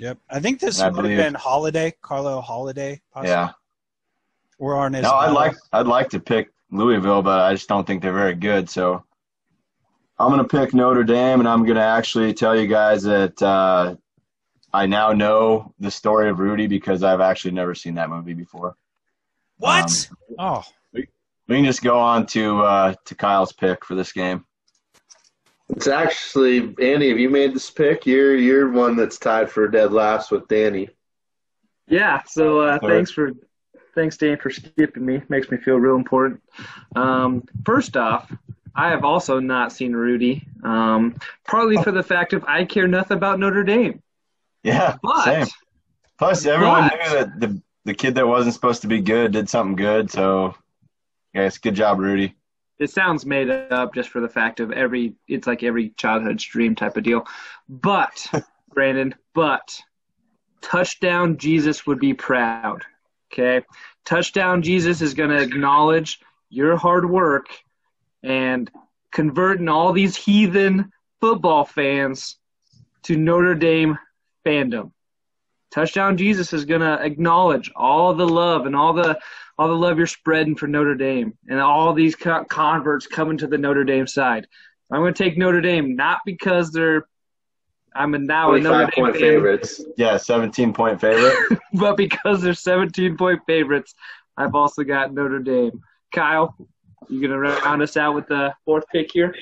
Yep, 0.00 0.18
I 0.30 0.40
think 0.40 0.60
this 0.60 0.82
would 0.82 0.94
have 0.96 1.04
been 1.04 1.34
Holiday, 1.34 1.92
Carlyle 2.00 2.40
Holiday. 2.40 3.02
Possibly. 3.12 3.32
Yeah, 3.32 3.50
or 4.58 4.72
Arnaz. 4.74 5.02
No, 5.02 5.12
I'd 5.12 5.32
like 5.32 5.54
I'd 5.74 5.86
like 5.86 6.08
to 6.10 6.20
pick 6.20 6.48
Louisville, 6.70 7.20
but 7.20 7.40
I 7.40 7.52
just 7.52 7.68
don't 7.68 7.86
think 7.86 8.00
they're 8.00 8.14
very 8.14 8.34
good. 8.34 8.70
So 8.70 9.04
I'm 10.18 10.30
going 10.30 10.42
to 10.42 10.48
pick 10.48 10.72
Notre 10.72 11.04
Dame, 11.04 11.40
and 11.40 11.46
I'm 11.46 11.64
going 11.64 11.76
to 11.76 11.82
actually 11.82 12.32
tell 12.32 12.58
you 12.58 12.66
guys 12.66 13.02
that 13.02 13.42
uh, 13.42 13.94
I 14.72 14.86
now 14.86 15.12
know 15.12 15.74
the 15.78 15.90
story 15.90 16.30
of 16.30 16.38
Rudy 16.38 16.66
because 16.66 17.02
I've 17.02 17.20
actually 17.20 17.52
never 17.52 17.74
seen 17.74 17.94
that 17.96 18.08
movie 18.08 18.32
before. 18.32 18.76
What? 19.58 20.08
Um, 20.10 20.36
oh, 20.38 20.64
we, 20.94 21.08
we, 21.46 21.56
can 21.56 21.66
just 21.66 21.82
go 21.82 21.98
on 21.98 22.24
to 22.28 22.62
uh, 22.62 22.94
to 23.04 23.14
Kyle's 23.14 23.52
pick 23.52 23.84
for 23.84 23.94
this 23.94 24.12
game. 24.12 24.46
It's 25.76 25.86
actually 25.88 26.74
Andy. 26.80 27.08
Have 27.08 27.18
you 27.18 27.30
made 27.30 27.54
this 27.54 27.70
pick? 27.70 28.06
You're 28.06 28.36
you're 28.36 28.70
one 28.70 28.96
that's 28.96 29.18
tied 29.18 29.50
for 29.50 29.68
dead 29.68 29.92
last 29.92 30.30
with 30.30 30.48
Danny. 30.48 30.90
Yeah. 31.86 32.22
So 32.26 32.60
uh, 32.60 32.78
thanks 32.78 33.10
for 33.10 33.32
thanks 33.94 34.16
Dan 34.16 34.38
for 34.38 34.50
skipping 34.50 35.04
me. 35.04 35.22
Makes 35.28 35.50
me 35.50 35.58
feel 35.58 35.76
real 35.76 35.96
important. 35.96 36.42
Um, 36.96 37.44
first 37.64 37.96
off, 37.96 38.32
I 38.74 38.88
have 38.90 39.04
also 39.04 39.40
not 39.40 39.72
seen 39.72 39.92
Rudy. 39.92 40.46
Um, 40.62 41.16
partly 41.46 41.76
for 41.82 41.92
the 41.92 42.02
fact 42.02 42.32
of 42.32 42.44
I 42.44 42.64
care 42.64 42.88
nothing 42.88 43.16
about 43.16 43.38
Notre 43.38 43.64
Dame. 43.64 44.02
Yeah, 44.62 44.96
but, 45.02 45.24
same. 45.24 45.46
Plus, 46.18 46.44
everyone 46.44 46.88
but, 46.88 46.98
knew 46.98 47.18
that 47.18 47.40
the 47.40 47.62
the 47.86 47.94
kid 47.94 48.14
that 48.16 48.26
wasn't 48.26 48.54
supposed 48.54 48.82
to 48.82 48.88
be 48.88 49.00
good 49.00 49.32
did 49.32 49.48
something 49.48 49.76
good. 49.76 50.10
So, 50.10 50.54
yes, 51.32 51.58
good 51.58 51.74
job, 51.74 51.98
Rudy. 51.98 52.34
It 52.80 52.90
sounds 52.90 53.26
made 53.26 53.50
up 53.50 53.94
just 53.94 54.08
for 54.08 54.20
the 54.20 54.28
fact 54.28 54.58
of 54.58 54.72
every. 54.72 55.14
It's 55.28 55.46
like 55.46 55.62
every 55.62 55.90
childhood 55.90 56.38
dream 56.38 56.74
type 56.74 56.96
of 56.96 57.04
deal. 57.04 57.26
But 57.68 58.26
Brandon, 58.72 59.14
but 59.34 59.78
touchdown 60.62 61.36
Jesus 61.36 61.86
would 61.86 62.00
be 62.00 62.14
proud. 62.14 62.82
Okay, 63.30 63.64
touchdown 64.06 64.62
Jesus 64.62 65.02
is 65.02 65.12
going 65.12 65.28
to 65.28 65.42
acknowledge 65.42 66.20
your 66.48 66.76
hard 66.78 67.08
work 67.08 67.48
and 68.22 68.70
converting 69.12 69.68
all 69.68 69.92
these 69.92 70.16
heathen 70.16 70.90
football 71.20 71.66
fans 71.66 72.38
to 73.02 73.16
Notre 73.16 73.54
Dame 73.54 73.98
fandom. 74.44 74.92
Touchdown 75.70 76.16
Jesus 76.16 76.52
is 76.52 76.64
going 76.64 76.80
to 76.80 77.02
acknowledge 77.02 77.70
all 77.76 78.14
the 78.14 78.26
love 78.26 78.66
and 78.66 78.74
all 78.74 78.92
the 78.92 79.18
all 79.58 79.68
the 79.68 79.74
love 79.74 79.98
you're 79.98 80.06
spreading 80.06 80.56
for 80.56 80.66
Notre 80.66 80.94
Dame 80.94 81.36
and 81.48 81.60
all 81.60 81.92
these 81.92 82.16
converts 82.16 83.06
coming 83.06 83.36
to 83.38 83.46
the 83.46 83.58
Notre 83.58 83.84
Dame 83.84 84.06
side. 84.06 84.46
I'm 84.90 85.00
going 85.00 85.12
to 85.12 85.22
take 85.22 85.36
Notre 85.36 85.60
Dame 85.60 85.94
not 85.96 86.20
because 86.24 86.72
they're 86.72 87.06
I'm 87.94 88.14
a 88.14 88.18
now 88.18 88.54
a 88.54 88.60
Notre 88.60 88.86
Dame 88.86 88.90
point 88.94 89.14
fan, 89.14 89.22
favorites. 89.22 89.84
Yeah, 89.96 90.16
17 90.16 90.72
point 90.72 91.00
favorite. 91.00 91.58
but 91.74 91.96
because 91.96 92.40
they're 92.40 92.54
17 92.54 93.16
point 93.16 93.40
favorites, 93.46 93.94
I've 94.36 94.54
also 94.54 94.82
got 94.82 95.12
Notre 95.12 95.40
Dame. 95.40 95.82
Kyle, 96.12 96.56
you 97.08 97.20
gonna 97.20 97.38
round 97.38 97.82
us 97.82 97.96
out 97.96 98.14
with 98.14 98.28
the 98.28 98.54
fourth 98.64 98.84
pick 98.92 99.10
here? 99.12 99.34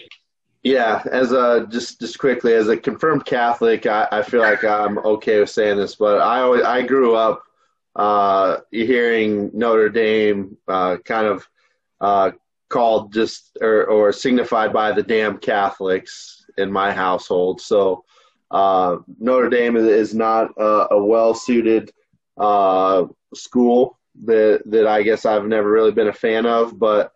Yeah, 0.63 1.03
as 1.11 1.33
a 1.33 1.67
just 1.71 2.01
just 2.01 2.19
quickly 2.19 2.53
as 2.55 2.69
a 2.69 2.77
confirmed 2.77 3.25
Catholic, 3.25 3.87
I, 3.87 4.09
I 4.11 4.23
feel 4.23 4.41
like 4.41 4.65
I'm 4.65 4.99
okay 4.99 5.39
with 5.41 5.51
saying 5.51 5.79
this, 5.79 5.95
but 5.95 6.21
I 6.21 6.41
always 6.41 6.63
I 6.65 6.83
grew 6.83 7.15
up 7.15 7.45
uh, 7.95 8.59
hearing 8.71 9.51
Notre 9.55 9.89
Dame 9.89 10.57
uh, 10.67 10.97
kind 11.05 11.27
of 11.27 11.49
uh, 12.01 12.33
called 12.69 13.13
just 13.13 13.57
or, 13.61 13.87
or 13.87 14.13
signified 14.13 14.73
by 14.73 14.93
the 14.93 15.03
damn 15.03 15.39
Catholics 15.39 16.45
in 16.57 16.73
my 16.73 16.93
household. 16.93 17.61
So 17.61 18.05
uh, 18.51 18.97
Notre 19.19 19.51
Dame 19.51 19.77
is, 19.77 20.15
not 20.15 20.51
a, 20.59 20.89
a 20.93 21.05
well 21.05 21.35
suited 21.35 21.93
uh, 22.37 23.05
school 23.35 23.99
that 24.25 24.63
that 24.67 24.87
I 24.87 25.03
guess 25.03 25.25
I've 25.25 25.47
never 25.47 25.71
really 25.71 25.93
been 25.93 26.09
a 26.09 26.13
fan 26.13 26.47
of, 26.47 26.79
but 26.79 27.13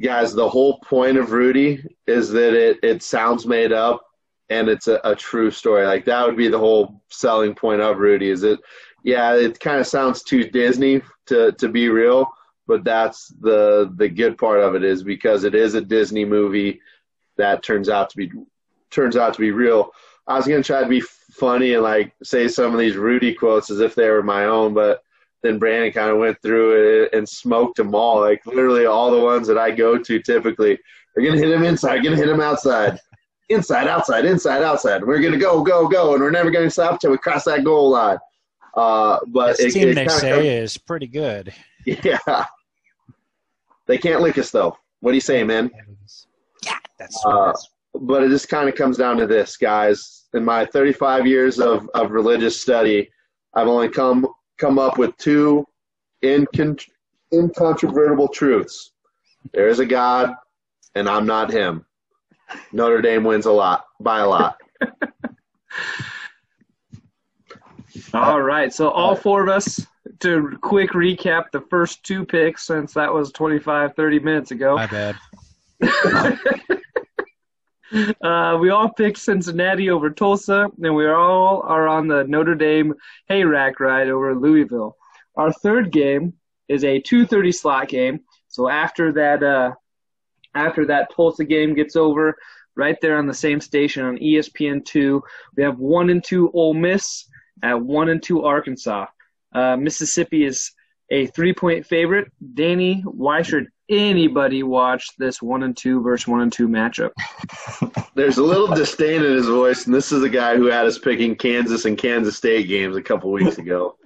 guys, 0.00 0.34
the 0.34 0.48
whole 0.48 0.78
point 0.80 1.16
of 1.16 1.32
Rudy 1.32 1.84
is 2.06 2.30
that 2.30 2.54
it, 2.54 2.78
it 2.82 3.02
sounds 3.02 3.46
made 3.46 3.72
up 3.72 4.04
and 4.50 4.68
it's 4.68 4.88
a, 4.88 5.00
a 5.04 5.14
true 5.14 5.50
story. 5.50 5.86
Like 5.86 6.04
that 6.06 6.26
would 6.26 6.36
be 6.36 6.48
the 6.48 6.58
whole 6.58 7.02
selling 7.08 7.54
point 7.54 7.80
of 7.80 7.98
Rudy 7.98 8.30
is 8.30 8.42
it, 8.42 8.60
yeah, 9.04 9.34
it 9.34 9.58
kind 9.60 9.80
of 9.80 9.86
sounds 9.86 10.22
too 10.22 10.44
Disney 10.44 11.02
to, 11.26 11.52
to 11.52 11.68
be 11.68 11.88
real, 11.88 12.26
but 12.66 12.84
that's 12.84 13.28
the, 13.40 13.92
the 13.96 14.08
good 14.08 14.38
part 14.38 14.60
of 14.60 14.74
it 14.74 14.84
is 14.84 15.02
because 15.02 15.44
it 15.44 15.54
is 15.54 15.74
a 15.74 15.80
Disney 15.80 16.24
movie 16.24 16.80
that 17.36 17.62
turns 17.62 17.88
out 17.88 18.10
to 18.10 18.16
be, 18.16 18.30
turns 18.90 19.16
out 19.16 19.34
to 19.34 19.40
be 19.40 19.50
real. 19.50 19.90
I 20.26 20.36
was 20.36 20.46
going 20.46 20.62
to 20.62 20.66
try 20.66 20.82
to 20.82 20.88
be 20.88 21.00
funny 21.00 21.74
and 21.74 21.82
like 21.82 22.14
say 22.22 22.46
some 22.46 22.72
of 22.72 22.78
these 22.78 22.96
Rudy 22.96 23.34
quotes 23.34 23.70
as 23.70 23.80
if 23.80 23.94
they 23.94 24.08
were 24.10 24.22
my 24.22 24.44
own, 24.44 24.74
but 24.74 25.02
then 25.42 25.58
Brandon 25.58 25.92
kind 25.92 26.10
of 26.10 26.18
went 26.18 26.40
through 26.40 27.04
it 27.04 27.12
and 27.12 27.28
smoked 27.28 27.76
them 27.76 27.94
all. 27.94 28.20
Like 28.20 28.44
literally 28.46 28.86
all 28.86 29.10
the 29.10 29.20
ones 29.20 29.46
that 29.48 29.58
I 29.58 29.70
go 29.70 29.98
to 29.98 30.20
typically 30.20 30.78
are 31.16 31.22
gonna 31.22 31.36
hit 31.38 31.50
him 31.50 31.64
inside, 31.64 32.02
gonna 32.02 32.16
hit 32.16 32.28
him 32.28 32.40
outside, 32.40 32.98
inside, 33.48 33.88
outside, 33.88 34.24
inside, 34.24 34.62
outside. 34.62 35.04
We're 35.04 35.20
gonna 35.20 35.38
go, 35.38 35.62
go, 35.62 35.88
go, 35.88 36.14
and 36.14 36.22
we're 36.22 36.30
never 36.30 36.50
gonna 36.50 36.70
stop 36.70 37.00
till 37.00 37.10
we 37.10 37.18
cross 37.18 37.44
that 37.44 37.64
goal 37.64 37.90
line. 37.90 38.18
Uh, 38.74 39.18
but 39.26 39.56
this 39.58 39.74
it, 39.74 39.78
team 39.78 39.88
it 39.88 39.94
they 39.94 40.08
say 40.08 40.30
comes, 40.30 40.44
is 40.44 40.78
pretty 40.78 41.06
good. 41.06 41.52
Yeah, 41.84 42.44
they 43.86 43.98
can't 43.98 44.20
lick 44.20 44.38
us 44.38 44.52
though. 44.52 44.76
What 45.00 45.10
do 45.10 45.14
you 45.16 45.20
say, 45.20 45.42
man? 45.42 45.68
Yeah, 46.64 46.76
that's. 46.96 47.20
Uh, 47.26 47.52
but 47.94 48.22
it 48.22 48.28
just 48.28 48.48
kind 48.48 48.68
of 48.68 48.76
comes 48.76 48.96
down 48.96 49.16
to 49.16 49.26
this, 49.26 49.56
guys. 49.56 50.28
In 50.32 50.44
my 50.44 50.64
35 50.64 51.26
years 51.26 51.58
of, 51.58 51.90
of 51.94 52.12
religious 52.12 52.60
study, 52.60 53.10
I've 53.54 53.66
only 53.66 53.88
come 53.88 54.26
come 54.62 54.78
up 54.78 54.96
with 54.96 55.14
two 55.16 55.66
incon- 56.22 56.88
incontrovertible 57.32 58.28
truths. 58.28 58.92
There 59.52 59.66
is 59.66 59.80
a 59.80 59.86
God, 59.86 60.32
and 60.94 61.08
I'm 61.08 61.26
not 61.26 61.50
him. 61.50 61.84
Notre 62.70 63.02
Dame 63.02 63.24
wins 63.24 63.46
a 63.46 63.50
lot 63.50 63.86
by 63.98 64.20
a 64.20 64.28
lot. 64.28 64.56
all 68.14 68.40
right, 68.40 68.72
so 68.72 68.88
all 68.90 69.16
four 69.16 69.42
of 69.42 69.48
us 69.48 69.84
to 70.20 70.56
quick 70.60 70.90
recap 70.90 71.50
the 71.50 71.62
first 71.62 72.04
two 72.04 72.24
picks 72.24 72.64
since 72.64 72.94
that 72.94 73.12
was 73.12 73.32
25 73.32 73.96
30 73.96 74.18
minutes 74.20 74.52
ago. 74.52 74.76
My 74.76 74.86
bad. 74.86 75.16
Uh, 78.22 78.56
we 78.60 78.70
all 78.70 78.88
picked 78.88 79.18
Cincinnati 79.18 79.90
over 79.90 80.10
Tulsa, 80.10 80.68
and 80.82 80.94
we 80.94 81.06
all 81.06 81.62
are 81.62 81.88
on 81.88 82.08
the 82.08 82.24
Notre 82.24 82.54
Dame 82.54 82.94
hay 83.28 83.44
rack 83.44 83.80
ride 83.80 84.08
over 84.08 84.34
Louisville. 84.34 84.96
Our 85.36 85.52
third 85.52 85.90
game 85.90 86.34
is 86.68 86.84
a 86.84 87.00
2:30 87.00 87.52
slot 87.52 87.88
game. 87.88 88.20
So 88.48 88.68
after 88.68 89.12
that, 89.12 89.42
uh, 89.42 89.72
after 90.54 90.86
that 90.86 91.14
Tulsa 91.14 91.44
game 91.44 91.74
gets 91.74 91.96
over, 91.96 92.36
right 92.76 92.96
there 93.00 93.18
on 93.18 93.26
the 93.26 93.34
same 93.34 93.60
station 93.60 94.04
on 94.04 94.18
ESPN2, 94.18 95.20
we 95.56 95.62
have 95.62 95.78
one 95.78 96.10
and 96.10 96.22
two 96.22 96.50
Ole 96.52 96.74
Miss 96.74 97.28
at 97.62 97.80
one 97.80 98.08
and 98.08 98.22
two 98.22 98.44
Arkansas. 98.44 99.06
Uh, 99.54 99.76
Mississippi 99.76 100.44
is 100.44 100.72
a 101.10 101.26
three-point 101.26 101.86
favorite. 101.86 102.32
Danny, 102.54 103.04
should 103.42 103.68
anybody 103.88 104.62
watch 104.62 105.08
this 105.18 105.42
one 105.42 105.62
and 105.62 105.76
two 105.76 106.02
versus 106.02 106.26
one 106.26 106.40
and 106.40 106.52
two 106.52 106.68
matchup. 106.68 107.10
There's 108.14 108.38
a 108.38 108.42
little 108.42 108.68
disdain 108.74 109.24
in 109.24 109.32
his 109.32 109.48
voice, 109.48 109.86
and 109.86 109.94
this 109.94 110.12
is 110.12 110.22
a 110.22 110.28
guy 110.28 110.56
who 110.56 110.66
had 110.66 110.86
us 110.86 110.98
picking 110.98 111.36
Kansas 111.36 111.84
and 111.84 111.98
Kansas 111.98 112.36
State 112.36 112.68
games 112.68 112.96
a 112.96 113.02
couple 113.02 113.30
weeks 113.30 113.58
ago. 113.58 113.96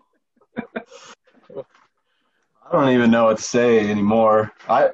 I 1.57 2.73
don't 2.73 2.91
even 2.91 3.11
know 3.11 3.27
what 3.27 3.37
to 3.37 3.43
say 3.43 3.89
anymore. 3.89 4.53
I 4.69 4.91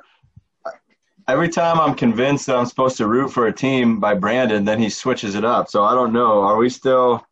every 1.29 1.49
time 1.49 1.81
I'm 1.81 1.95
convinced 1.95 2.47
that 2.47 2.57
I'm 2.57 2.67
supposed 2.67 2.97
to 2.99 3.07
root 3.07 3.33
for 3.33 3.47
a 3.47 3.53
team 3.53 4.01
by 4.01 4.15
Brandon, 4.15 4.65
then 4.65 4.79
he 4.79 4.91
switches 4.91 5.35
it 5.35 5.45
up. 5.45 5.69
So 5.69 5.83
I 5.85 5.95
don't 5.95 6.13
know. 6.13 6.43
Are 6.43 6.57
we 6.57 6.69
still? 6.69 7.25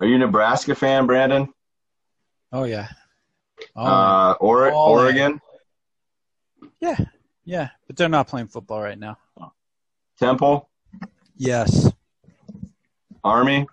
Are 0.00 0.06
you 0.06 0.16
a 0.16 0.18
Nebraska 0.18 0.74
fan, 0.74 1.06
Brandon? 1.06 1.52
Oh 2.52 2.64
yeah. 2.64 2.88
Oh, 3.76 3.84
uh, 3.84 4.34
or, 4.40 4.72
Oregon. 4.72 5.40
Yeah, 6.80 6.96
yeah, 7.44 7.68
but 7.86 7.96
they're 7.96 8.08
not 8.08 8.28
playing 8.28 8.48
football 8.48 8.82
right 8.82 8.98
now. 8.98 9.18
Temple. 10.18 10.68
Yes. 11.36 11.90
Army. 13.24 13.66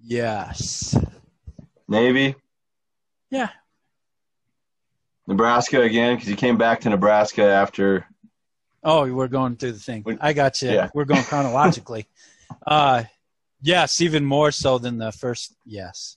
Yes. 0.00 0.96
Navy. 1.88 2.36
Yeah. 3.30 3.48
Nebraska 5.26 5.80
again 5.80 6.16
because 6.16 6.28
you 6.28 6.36
came 6.36 6.56
back 6.56 6.80
to 6.82 6.90
Nebraska 6.90 7.42
after. 7.42 8.06
Oh, 8.84 9.12
we're 9.12 9.28
going 9.28 9.56
through 9.56 9.72
the 9.72 9.78
thing. 9.78 10.04
I 10.20 10.32
got 10.32 10.60
you. 10.62 10.70
Yeah. 10.70 10.90
We're 10.94 11.04
going 11.04 11.22
chronologically. 11.22 12.06
uh, 12.66 13.04
yes, 13.60 14.00
even 14.00 14.24
more 14.24 14.50
so 14.50 14.78
than 14.78 14.98
the 14.98 15.12
first. 15.12 15.54
Yes. 15.64 16.16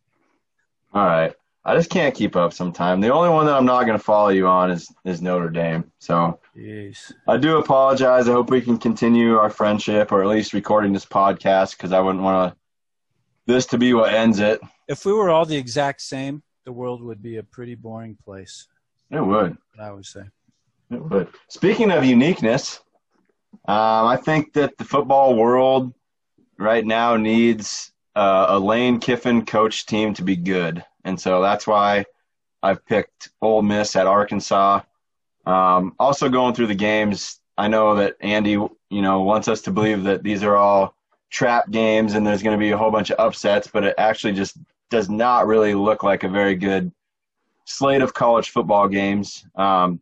All 0.94 1.06
right. 1.06 1.34
I 1.68 1.76
just 1.76 1.90
can't 1.90 2.14
keep 2.14 2.36
up 2.36 2.54
sometime. 2.54 3.02
The 3.02 3.12
only 3.12 3.30
one 3.30 3.48
that 3.48 3.56
I'm 3.56 3.66
not 3.66 3.86
going 3.86 3.98
to 3.98 4.04
follow 4.04 4.30
you 4.30 4.48
on 4.48 4.70
is 4.70 4.88
is 5.04 5.22
Notre 5.22 5.50
Dame. 5.50 5.92
So 6.00 6.40
Jeez. 6.56 7.12
I 7.28 7.38
do 7.38 7.58
apologize. 7.58 8.30
I 8.30 8.34
hope 8.34 8.52
we 8.52 8.62
can 8.62 8.78
continue 8.78 9.38
our 9.38 9.50
friendship 9.50 10.12
or 10.12 10.22
at 10.22 10.30
least 10.30 10.54
recording 10.54 10.94
this 10.94 11.06
podcast 11.06 11.72
because 11.72 11.92
I 11.92 12.00
wouldn't 12.00 12.24
want 12.24 12.54
to 12.54 12.58
this 13.48 13.66
to 13.68 13.78
be 13.78 13.94
what 13.94 14.14
ends 14.14 14.40
it. 14.40 14.60
If 14.88 15.06
we 15.06 15.14
were 15.14 15.30
all 15.30 15.46
the 15.46 15.58
exact 15.58 16.02
same, 16.02 16.44
the 16.66 16.72
world 16.72 17.02
would 17.02 17.22
be 17.22 17.38
a 17.38 17.44
pretty 17.44 17.76
boring 17.76 18.18
place. 18.24 18.68
It 19.12 19.24
would. 19.24 19.58
I 19.80 19.92
would 19.92 20.06
say. 20.06 20.24
It 20.92 21.02
would. 21.02 21.28
Speaking 21.48 21.92
of 21.92 22.06
uniqueness, 22.06 22.80
um, 23.68 24.08
I 24.08 24.18
think 24.18 24.54
that 24.54 24.78
the 24.78 24.84
football 24.84 25.36
world 25.36 25.94
right 26.58 26.86
now 26.86 27.18
needs 27.18 27.92
uh, 28.16 28.48
a 28.50 28.60
Lane 28.60 29.00
Kiffin 29.00 29.46
coach 29.46 29.86
team 29.86 30.14
to 30.16 30.24
be 30.24 30.36
good, 30.36 30.84
and 31.06 31.20
so 31.20 31.42
that's 31.42 31.66
why 31.66 32.06
I've 32.62 32.86
picked 32.86 33.30
Ole 33.42 33.62
Miss 33.62 33.96
at 33.96 34.08
Arkansas. 34.08 34.82
Um, 35.46 35.96
also, 36.00 36.28
going 36.28 36.56
through 36.56 36.68
the 36.68 36.76
games, 36.76 37.40
I 37.58 37.68
know 37.68 37.96
that 37.96 38.18
Andy, 38.20 38.52
you 38.52 38.72
know, 38.90 39.22
wants 39.22 39.48
us 39.48 39.62
to 39.62 39.72
believe 39.72 40.04
that 40.04 40.24
these 40.24 40.44
are 40.44 40.58
all 40.58 40.96
trap 41.30 41.70
games 41.70 42.16
and 42.16 42.26
there's 42.26 42.44
going 42.44 42.58
to 42.58 42.60
be 42.60 42.72
a 42.72 42.78
whole 42.78 42.92
bunch 42.92 43.12
of 43.12 43.20
upsets, 43.20 43.68
but 43.68 43.84
it 43.84 43.96
actually 43.98 44.34
just 44.34 44.58
does 44.90 45.10
not 45.10 45.48
really 45.48 45.74
look 45.74 46.04
like 46.04 46.24
a 46.24 46.30
very 46.30 46.56
good 46.56 46.92
slate 47.66 48.02
of 48.02 48.14
college 48.14 48.50
football 48.50 48.88
games, 48.88 49.46
um, 49.56 50.02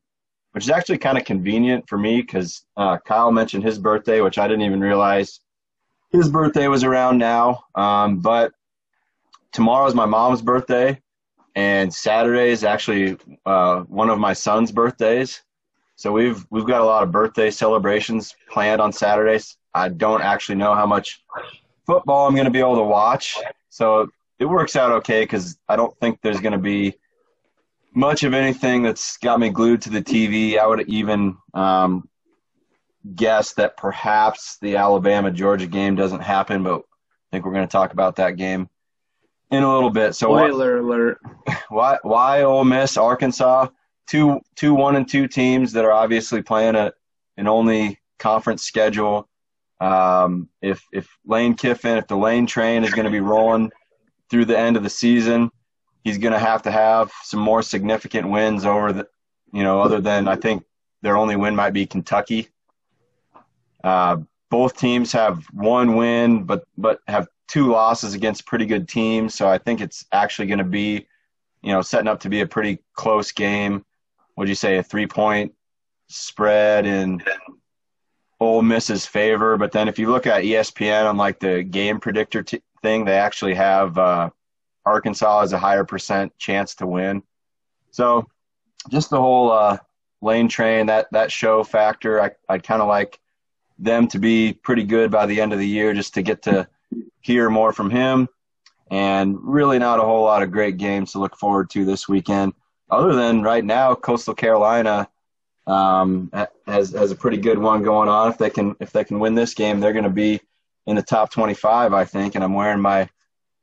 which 0.52 0.64
is 0.64 0.70
actually 0.70 0.98
kind 0.98 1.18
of 1.18 1.26
convenient 1.26 1.88
for 1.88 1.98
me 1.98 2.22
because 2.22 2.66
uh, 2.78 2.98
Kyle 3.00 3.32
mentioned 3.32 3.64
his 3.64 3.78
birthday, 3.78 4.22
which 4.22 4.38
I 4.38 4.48
didn't 4.48 4.64
even 4.64 4.82
realize 4.82 5.42
his 6.12 6.30
birthday 6.30 6.68
was 6.68 6.84
around 6.84 7.18
now. 7.18 7.66
Um, 7.76 8.20
but 8.20 8.54
tomorrow 9.54 9.86
is 9.86 9.96
my 9.96 10.06
mom's 10.06 10.42
birthday, 10.42 11.00
and 11.56 11.94
Saturday 11.94 12.50
is 12.50 12.64
actually 12.64 13.18
uh, 13.46 13.82
one 13.82 14.10
of 14.10 14.20
my 14.20 14.34
son's 14.34 14.72
birthdays. 14.72 15.42
So 15.96 16.12
we've 16.12 16.46
we've 16.50 16.66
got 16.66 16.82
a 16.82 16.86
lot 16.86 17.04
of 17.04 17.12
birthday 17.12 17.52
celebrations 17.52 18.36
planned 18.50 18.82
on 18.82 18.92
Saturdays. 18.92 19.56
I 19.74 19.90
don't 19.90 20.22
actually 20.22 20.56
know 20.56 20.74
how 20.76 20.86
much 20.86 21.24
football 21.86 22.28
I'm 22.28 22.34
going 22.34 22.46
to 22.46 22.52
be 22.52 22.60
able 22.60 22.76
to 22.76 22.84
watch, 22.84 23.38
so 23.70 24.10
it 24.40 24.46
works 24.46 24.76
out 24.76 24.92
okay 24.92 25.22
because 25.22 25.58
I 25.70 25.76
don't 25.76 25.96
think 26.00 26.20
there's 26.22 26.42
going 26.42 26.54
to 26.54 26.58
be 26.58 26.96
much 27.96 28.24
of 28.24 28.34
anything 28.34 28.82
that's 28.82 29.18
got 29.18 29.40
me 29.40 29.50
glued 29.50 29.84
to 29.84 29.92
the 29.92 30.02
TV. 30.02 30.58
I 30.58 30.66
would 30.66 30.90
even 30.90 31.38
um, 31.54 32.10
guess 33.16 33.54
that 33.54 33.78
perhaps 33.78 34.58
the 34.62 34.78
Alabama 34.78 35.30
Georgia 35.30 35.68
game 35.68 35.96
doesn't 35.96 36.22
happen, 36.22 36.64
but 36.64 36.80
I 36.80 37.26
think 37.32 37.46
we're 37.46 37.54
going 37.54 37.68
to 37.68 37.72
talk 37.72 37.94
about 37.94 38.16
that 38.16 38.36
game 38.36 38.68
in 39.54 39.64
a 39.64 39.74
little 39.74 39.90
bit. 39.90 40.16
So 40.16 40.28
spoiler 40.28 40.82
why, 40.82 40.96
alert. 40.96 41.18
Why 41.70 41.98
why 42.04 42.44
Ole 42.44 42.64
Miss 42.66 42.98
Arkansas? 42.98 43.68
Two 44.08 44.42
two 44.56 44.74
one 44.74 44.96
and 44.96 45.08
two 45.08 45.28
teams 45.28 45.74
that 45.74 45.86
are 45.86 45.92
obviously 45.92 46.42
playing 46.42 46.76
a 46.76 46.94
an 47.38 47.48
only 47.48 48.00
conference 48.20 48.64
schedule. 48.64 49.28
Um, 49.80 50.50
if 50.62 50.84
if 50.92 51.08
Lane 51.26 51.56
Kiffin, 51.56 51.98
if 51.98 52.08
the 52.08 52.18
Lane 52.18 52.46
train 52.46 52.84
is 52.84 52.92
going 52.92 53.06
to 53.06 53.12
be 53.12 53.20
rolling 53.20 53.72
through 54.30 54.46
the 54.46 54.58
end 54.58 54.78
of 54.78 54.84
the 54.84 54.90
season, 54.90 55.52
he's 56.04 56.18
going 56.18 56.34
to 56.34 56.40
have 56.40 56.64
to 56.64 56.72
have 56.72 57.12
some 57.24 57.40
more 57.40 57.62
significant 57.62 58.30
wins 58.30 58.66
over 58.66 58.94
the, 58.94 59.08
you 59.52 59.64
know, 59.64 59.82
other 59.82 60.00
than 60.00 60.28
I 60.28 60.36
think 60.36 60.64
their 61.02 61.18
only 61.18 61.36
win 61.36 61.56
might 61.56 61.74
be 61.74 61.86
Kentucky. 61.86 62.50
Uh, 63.84 64.18
both 64.50 64.78
teams 64.78 65.12
have 65.12 65.44
one 65.52 65.96
win, 65.96 66.44
but 66.44 66.64
but 66.78 67.00
have 67.08 67.28
two 67.48 67.72
losses 67.72 68.14
against 68.14 68.46
pretty 68.46 68.66
good 68.66 68.88
teams. 68.88 69.36
So 69.36 69.48
I 69.48 69.58
think 69.58 69.82
it's 69.82 70.06
actually 70.12 70.48
going 70.48 70.60
to 70.60 70.64
be, 70.64 71.08
you 71.62 71.72
know, 71.72 71.82
setting 71.82 72.08
up 72.08 72.20
to 72.22 72.30
be 72.30 72.42
a 72.42 72.48
pretty 72.48 72.80
close 72.94 73.32
game. 73.32 73.86
Would 74.38 74.50
you 74.50 74.56
say 74.56 74.78
a 74.78 74.84
three 74.84 75.08
point 75.08 75.54
spread 76.08 76.86
in 76.86 77.24
Ole 78.40 78.62
Miss's 78.62 79.06
favor? 79.06 79.58
But 79.58 79.72
then 79.72 79.88
if 79.88 80.00
you 80.00 80.10
look 80.10 80.28
at 80.28 80.44
ESPN 80.44 81.06
on 81.08 81.18
like 81.18 81.40
the 81.40 81.64
game 81.64 82.00
predictor 82.00 82.44
t- 82.44 82.62
thing, 82.82 83.06
they 83.06 83.18
actually 83.18 83.54
have 83.54 83.98
uh, 83.98 84.30
Arkansas 84.86 85.42
has 85.42 85.54
a 85.54 85.60
higher 85.60 85.84
percent 85.84 86.38
chance 86.38 86.76
to 86.76 86.88
win. 86.88 87.24
So 87.92 88.28
just 88.90 89.10
the 89.10 89.22
whole 89.22 89.52
uh, 89.52 89.78
lane 90.22 90.48
train, 90.48 90.88
that 90.88 91.08
that 91.12 91.32
show 91.32 91.64
factor, 91.64 92.22
I 92.22 92.32
I'd 92.50 92.64
kind 92.64 92.82
of 92.82 92.88
like 92.88 93.20
them 93.80 94.08
to 94.08 94.20
be 94.20 94.54
pretty 94.54 94.84
good 94.84 95.12
by 95.12 95.26
the 95.26 95.40
end 95.40 95.54
of 95.54 95.60
the 95.60 95.68
year, 95.68 95.94
just 95.94 96.14
to 96.16 96.22
get 96.22 96.42
to 96.44 96.68
hear 97.22 97.50
more 97.50 97.74
from 97.74 97.90
him. 97.90 98.28
And 98.92 99.38
really, 99.42 99.80
not 99.80 100.00
a 100.00 100.04
whole 100.04 100.24
lot 100.24 100.44
of 100.44 100.52
great 100.52 100.78
games 100.78 101.14
to 101.14 101.20
look 101.20 101.36
forward 101.38 101.70
to 101.72 101.86
this 101.86 102.08
weekend, 102.08 102.54
other 102.90 103.16
than 103.16 103.42
right 103.42 103.64
now, 103.64 103.96
Coastal 103.96 104.36
Carolina 104.36 105.08
um, 105.66 106.30
has 106.68 106.92
has 106.92 107.12
a 107.12 107.16
pretty 107.16 107.38
good 107.38 107.58
one 107.58 107.82
going 107.82 108.10
on. 108.10 108.30
If 108.30 108.38
they 108.38 108.50
can 108.50 108.76
if 108.80 108.92
they 108.92 109.04
can 109.04 109.20
win 109.20 109.34
this 109.34 109.54
game, 109.54 109.80
they're 109.80 109.94
going 109.94 110.04
to 110.04 110.10
be 110.10 110.40
in 110.86 110.96
the 110.96 111.02
top 111.02 111.32
25, 111.32 111.94
I 111.94 112.06
think. 112.06 112.36
And 112.36 112.44
I'm 112.44 112.54
wearing 112.54 112.82
my 112.82 113.10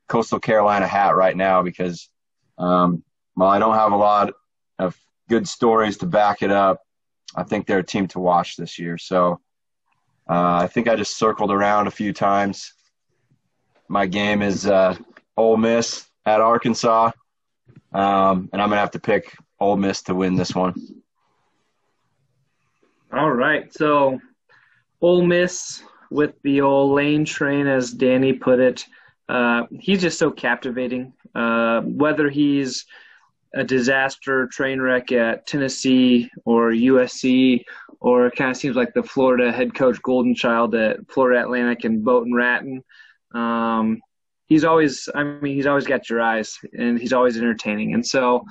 Coastal 0.08 0.40
Carolina 0.40 0.86
hat 0.86 1.14
right 1.14 1.36
now 1.36 1.62
because, 1.62 2.08
um, 2.58 3.04
while 3.34 3.50
I 3.50 3.58
don't 3.58 3.74
have 3.74 3.92
a 3.92 3.96
lot 3.96 4.32
of 4.78 4.96
good 5.28 5.46
stories 5.46 5.98
to 5.98 6.06
back 6.06 6.42
it 6.42 6.50
up, 6.50 6.80
I 7.36 7.44
think 7.44 7.66
they're 7.66 7.78
a 7.78 7.84
team 7.84 8.08
to 8.08 8.18
watch 8.18 8.56
this 8.56 8.78
year. 8.78 8.98
So 8.98 9.40
uh, 10.28 10.58
I 10.62 10.66
think 10.66 10.88
I 10.88 10.96
just 10.96 11.16
circled 11.16 11.52
around 11.52 11.86
a 11.86 11.92
few 11.92 12.12
times. 12.12 12.72
My 13.90 14.06
game 14.06 14.40
is 14.40 14.68
uh, 14.68 14.94
Ole 15.36 15.56
Miss 15.56 16.06
at 16.24 16.40
Arkansas, 16.40 17.10
um, 17.92 18.48
and 18.52 18.62
I'm 18.62 18.68
gonna 18.68 18.76
have 18.76 18.92
to 18.92 19.00
pick 19.00 19.36
Ole 19.58 19.76
Miss 19.76 20.02
to 20.02 20.14
win 20.14 20.36
this 20.36 20.54
one. 20.54 20.74
All 23.12 23.32
right, 23.32 23.74
so 23.74 24.20
Ole 25.00 25.26
Miss 25.26 25.82
with 26.08 26.34
the 26.44 26.60
old 26.60 26.94
lane 26.94 27.24
train, 27.24 27.66
as 27.66 27.90
Danny 27.92 28.32
put 28.32 28.60
it. 28.60 28.86
Uh, 29.28 29.62
he's 29.72 30.00
just 30.00 30.20
so 30.20 30.30
captivating. 30.30 31.12
Uh, 31.34 31.80
whether 31.80 32.30
he's 32.30 32.86
a 33.56 33.64
disaster 33.64 34.46
train 34.46 34.80
wreck 34.80 35.10
at 35.10 35.48
Tennessee 35.48 36.30
or 36.44 36.70
USC, 36.70 37.64
or 37.98 38.28
it 38.28 38.36
kind 38.36 38.52
of 38.52 38.56
seems 38.56 38.76
like 38.76 38.94
the 38.94 39.02
Florida 39.02 39.50
head 39.50 39.74
coach 39.74 40.00
Golden 40.00 40.36
Child 40.36 40.76
at 40.76 40.98
Florida 41.10 41.40
Atlantic 41.40 41.82
and 41.82 42.04
Boca 42.04 42.30
Raton. 42.32 42.84
Um, 43.34 44.00
he's 44.46 44.64
always, 44.64 45.08
I 45.14 45.22
mean, 45.22 45.54
he's 45.54 45.66
always 45.66 45.86
got 45.86 46.08
your 46.10 46.20
eyes, 46.20 46.58
and 46.76 46.98
he's 46.98 47.12
always 47.12 47.36
entertaining. 47.36 47.94
And 47.94 48.06
so, 48.06 48.44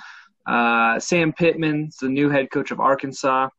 uh, 0.48 1.00
Sam 1.00 1.34
Pittman's 1.34 1.98
the 1.98 2.10
new 2.10 2.30
head 2.30 2.50
coach 2.52 2.72
of 2.72 2.80
Arkansas, 2.80 3.50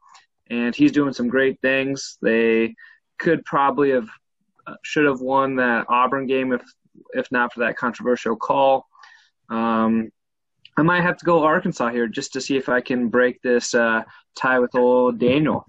and 0.50 0.74
he's 0.74 0.92
doing 0.92 1.12
some 1.12 1.28
great 1.28 1.60
things. 1.60 2.18
They 2.20 2.74
could 3.18 3.44
probably 3.44 3.90
have 3.90 4.08
uh, 4.66 4.74
should 4.82 5.06
have 5.06 5.20
won 5.20 5.56
that 5.56 5.86
Auburn 5.88 6.26
game 6.26 6.52
if 6.52 6.62
if 7.14 7.30
not 7.30 7.52
for 7.52 7.60
that 7.60 7.76
controversial 7.76 8.36
call. 8.36 8.86
Um, 9.48 10.10
I 10.76 10.82
might 10.82 11.02
have 11.02 11.16
to 11.18 11.24
go 11.24 11.44
Arkansas 11.44 11.90
here 11.90 12.08
just 12.08 12.32
to 12.32 12.40
see 12.40 12.56
if 12.56 12.68
I 12.68 12.80
can 12.80 13.08
break 13.08 13.40
this 13.42 13.74
uh, 13.74 14.02
tie 14.34 14.58
with 14.58 14.74
old 14.74 15.18
Daniel. 15.18 15.66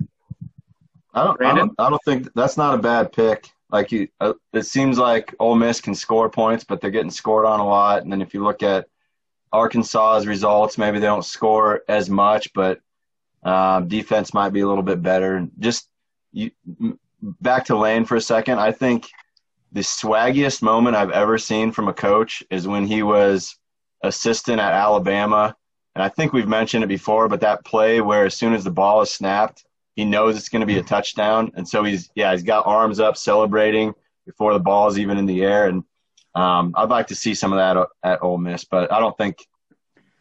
I 1.14 1.26
don't, 1.26 1.44
I 1.44 1.56
don't, 1.56 1.74
I 1.78 1.90
don't 1.90 2.02
think 2.06 2.30
that's 2.34 2.56
not 2.56 2.76
a 2.76 2.78
bad 2.78 3.12
pick. 3.12 3.50
Like 3.72 3.92
you, 3.92 4.08
uh, 4.20 4.34
it 4.54 4.66
seems 4.66 4.98
like 4.98 5.34
Ole 5.40 5.56
Miss 5.56 5.80
can 5.80 5.96
score 5.96 6.30
points, 6.30 6.64
but 6.64 6.82
they're 6.82 6.92
getting 6.92 7.12
scored 7.12 7.46
on 7.46 7.60
a 7.60 7.66
lot. 7.66 8.04
And 8.04 8.12
then 8.12 8.22
if 8.22 8.34
you 8.34 8.44
look 8.44 8.64
at 8.64 8.88
Arkansas's 9.54 10.28
results, 10.28 10.78
maybe 10.78 11.00
they 11.00 11.06
don't 11.06 11.26
score 11.26 11.84
as 11.88 12.10
much, 12.10 12.54
but 12.54 12.82
uh, 13.44 13.80
defense 13.82 14.34
might 14.34 14.54
be 14.54 14.62
a 14.62 14.68
little 14.68 14.84
bit 14.84 15.02
better. 15.02 15.36
And 15.36 15.52
Just 15.60 15.88
you, 16.32 16.52
back 17.22 17.66
to 17.66 17.78
Lane 17.78 18.06
for 18.06 18.16
a 18.16 18.22
second. 18.22 18.60
I 18.60 18.72
think 18.72 19.08
the 19.72 19.82
swaggiest 19.82 20.62
moment 20.62 20.98
I've 20.98 21.12
ever 21.12 21.38
seen 21.38 21.72
from 21.72 21.88
a 21.88 21.94
coach 21.94 22.44
is 22.50 22.68
when 22.68 22.86
he 22.86 23.04
was 23.04 23.58
assistant 24.04 24.60
at 24.60 24.74
Alabama. 24.74 25.56
And 25.96 26.04
I 26.04 26.10
think 26.10 26.34
we've 26.34 26.48
mentioned 26.48 26.84
it 26.84 26.88
before, 26.88 27.28
but 27.30 27.42
that 27.42 27.66
play 27.66 28.02
where 28.02 28.26
as 28.26 28.36
soon 28.36 28.54
as 28.54 28.64
the 28.64 28.72
ball 28.72 29.02
is 29.02 29.12
snapped, 29.12 29.64
he 30.02 30.06
knows 30.06 30.36
it's 30.36 30.50
going 30.50 30.62
to 30.62 30.66
be 30.66 30.80
a 30.80 30.84
touchdown. 30.84 31.52
And 31.54 31.68
so 31.68 31.84
he's, 31.84 32.10
yeah, 32.16 32.32
he's 32.32 32.42
got 32.42 32.66
arms 32.66 33.00
up 33.00 33.16
celebrating 33.16 33.94
before 34.26 34.52
the 34.52 34.60
ball 34.60 34.88
is 34.88 34.98
even 34.98 35.20
in 35.20 35.28
the 35.28 35.44
air. 35.44 35.68
And 35.68 35.84
um, 36.34 36.74
I'd 36.76 36.90
like 36.90 37.08
to 37.08 37.16
see 37.16 37.36
some 37.36 37.54
of 37.54 37.60
that 37.60 37.88
at 38.04 38.24
Ole 38.24 38.40
Miss, 38.40 38.66
but 38.66 38.92
I 38.92 39.00
don't 39.00 39.16
think, 39.16 39.48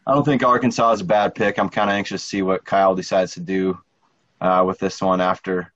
I 0.06 0.12
don't 0.12 0.24
think 0.24 0.44
Arkansas 0.44 0.92
is 0.92 1.00
a 1.00 1.04
bad 1.04 1.34
pick. 1.34 1.58
I'm 1.58 1.70
kind 1.70 1.88
of 1.88 1.94
anxious 1.94 2.22
to 2.22 2.28
see 2.28 2.42
what 2.42 2.62
Kyle 2.62 2.94
decides 2.94 3.32
to 3.34 3.40
do 3.40 3.80
uh, 4.42 4.64
with 4.66 4.78
this 4.78 5.00
one 5.00 5.22
after, 5.22 5.72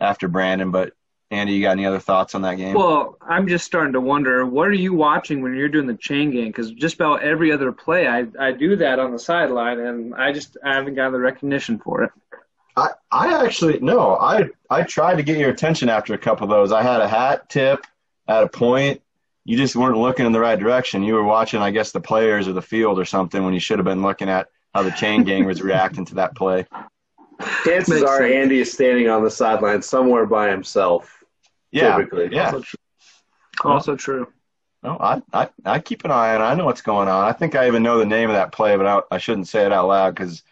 after 0.00 0.26
Brandon. 0.26 0.72
But 0.72 0.94
Andy, 1.30 1.52
you 1.52 1.62
got 1.62 1.72
any 1.72 1.86
other 1.86 2.00
thoughts 2.00 2.34
on 2.34 2.42
that 2.42 2.56
game? 2.56 2.74
Well, 2.74 3.18
I'm 3.20 3.46
just 3.46 3.64
starting 3.64 3.92
to 3.92 4.00
wonder 4.00 4.44
what 4.44 4.66
are 4.66 4.72
you 4.72 4.94
watching 4.94 5.42
when 5.42 5.54
you're 5.54 5.68
doing 5.68 5.86
the 5.86 5.94
chain 5.94 6.32
game? 6.32 6.48
Because 6.48 6.72
just 6.72 6.96
about 6.96 7.22
every 7.22 7.52
other 7.52 7.70
play, 7.70 8.08
I 8.08 8.26
I 8.38 8.50
do 8.50 8.74
that 8.76 8.98
on 8.98 9.12
the 9.12 9.18
sideline, 9.18 9.78
and 9.78 10.12
I 10.14 10.32
just 10.32 10.56
I 10.64 10.74
haven't 10.74 10.94
gotten 10.96 11.12
the 11.12 11.20
recognition 11.20 11.78
for 11.78 12.02
it. 12.02 12.10
I, 12.76 12.90
I 13.10 13.44
actually 13.44 13.78
no, 13.80 14.16
I 14.16 14.48
I 14.68 14.82
tried 14.82 15.16
to 15.16 15.22
get 15.22 15.38
your 15.38 15.50
attention 15.50 15.88
after 15.88 16.14
a 16.14 16.18
couple 16.18 16.44
of 16.44 16.50
those. 16.50 16.72
I 16.72 16.82
had 16.82 17.00
a 17.00 17.08
hat 17.08 17.48
tip 17.48 17.84
at 18.28 18.42
a 18.42 18.48
point. 18.48 19.00
You 19.44 19.56
just 19.56 19.76
weren't 19.76 19.98
looking 19.98 20.26
in 20.26 20.32
the 20.32 20.40
right 20.40 20.58
direction. 20.58 21.02
You 21.02 21.14
were 21.14 21.24
watching, 21.24 21.60
I 21.60 21.70
guess, 21.70 21.92
the 21.92 22.00
players 22.00 22.48
or 22.48 22.52
the 22.52 22.62
field 22.62 22.98
or 22.98 23.04
something 23.04 23.44
when 23.44 23.52
you 23.52 23.60
should 23.60 23.78
have 23.78 23.84
been 23.84 24.02
looking 24.02 24.28
at 24.28 24.48
how 24.74 24.82
the 24.82 24.90
chain 24.90 25.22
gang 25.22 25.44
was 25.44 25.62
reacting 25.62 26.04
to 26.06 26.14
that 26.16 26.34
play. 26.34 26.66
Chances 27.64 28.00
Makes 28.00 28.10
are 28.10 28.18
sense. 28.18 28.34
Andy 28.34 28.60
is 28.60 28.72
standing 28.72 29.08
on 29.08 29.22
the 29.22 29.30
sideline 29.30 29.82
somewhere 29.82 30.26
by 30.26 30.50
himself. 30.50 31.22
Yeah, 31.70 31.96
typically. 31.96 32.30
yeah. 32.32 32.46
Also 32.46 32.60
true. 32.60 32.78
Also 33.64 33.96
true. 33.96 34.32
No, 34.82 34.98
I, 35.00 35.22
I 35.32 35.48
I 35.64 35.78
keep 35.78 36.04
an 36.04 36.10
eye 36.10 36.34
on. 36.34 36.42
I 36.42 36.54
know 36.54 36.66
what's 36.66 36.82
going 36.82 37.08
on. 37.08 37.24
I 37.24 37.32
think 37.32 37.54
I 37.54 37.66
even 37.66 37.82
know 37.82 37.98
the 37.98 38.06
name 38.06 38.30
of 38.30 38.36
that 38.36 38.52
play, 38.52 38.76
but 38.76 38.86
I, 38.86 39.00
I 39.14 39.18
shouldn't 39.18 39.48
say 39.48 39.64
it 39.64 39.72
out 39.72 39.88
loud 39.88 40.14
because 40.14 40.42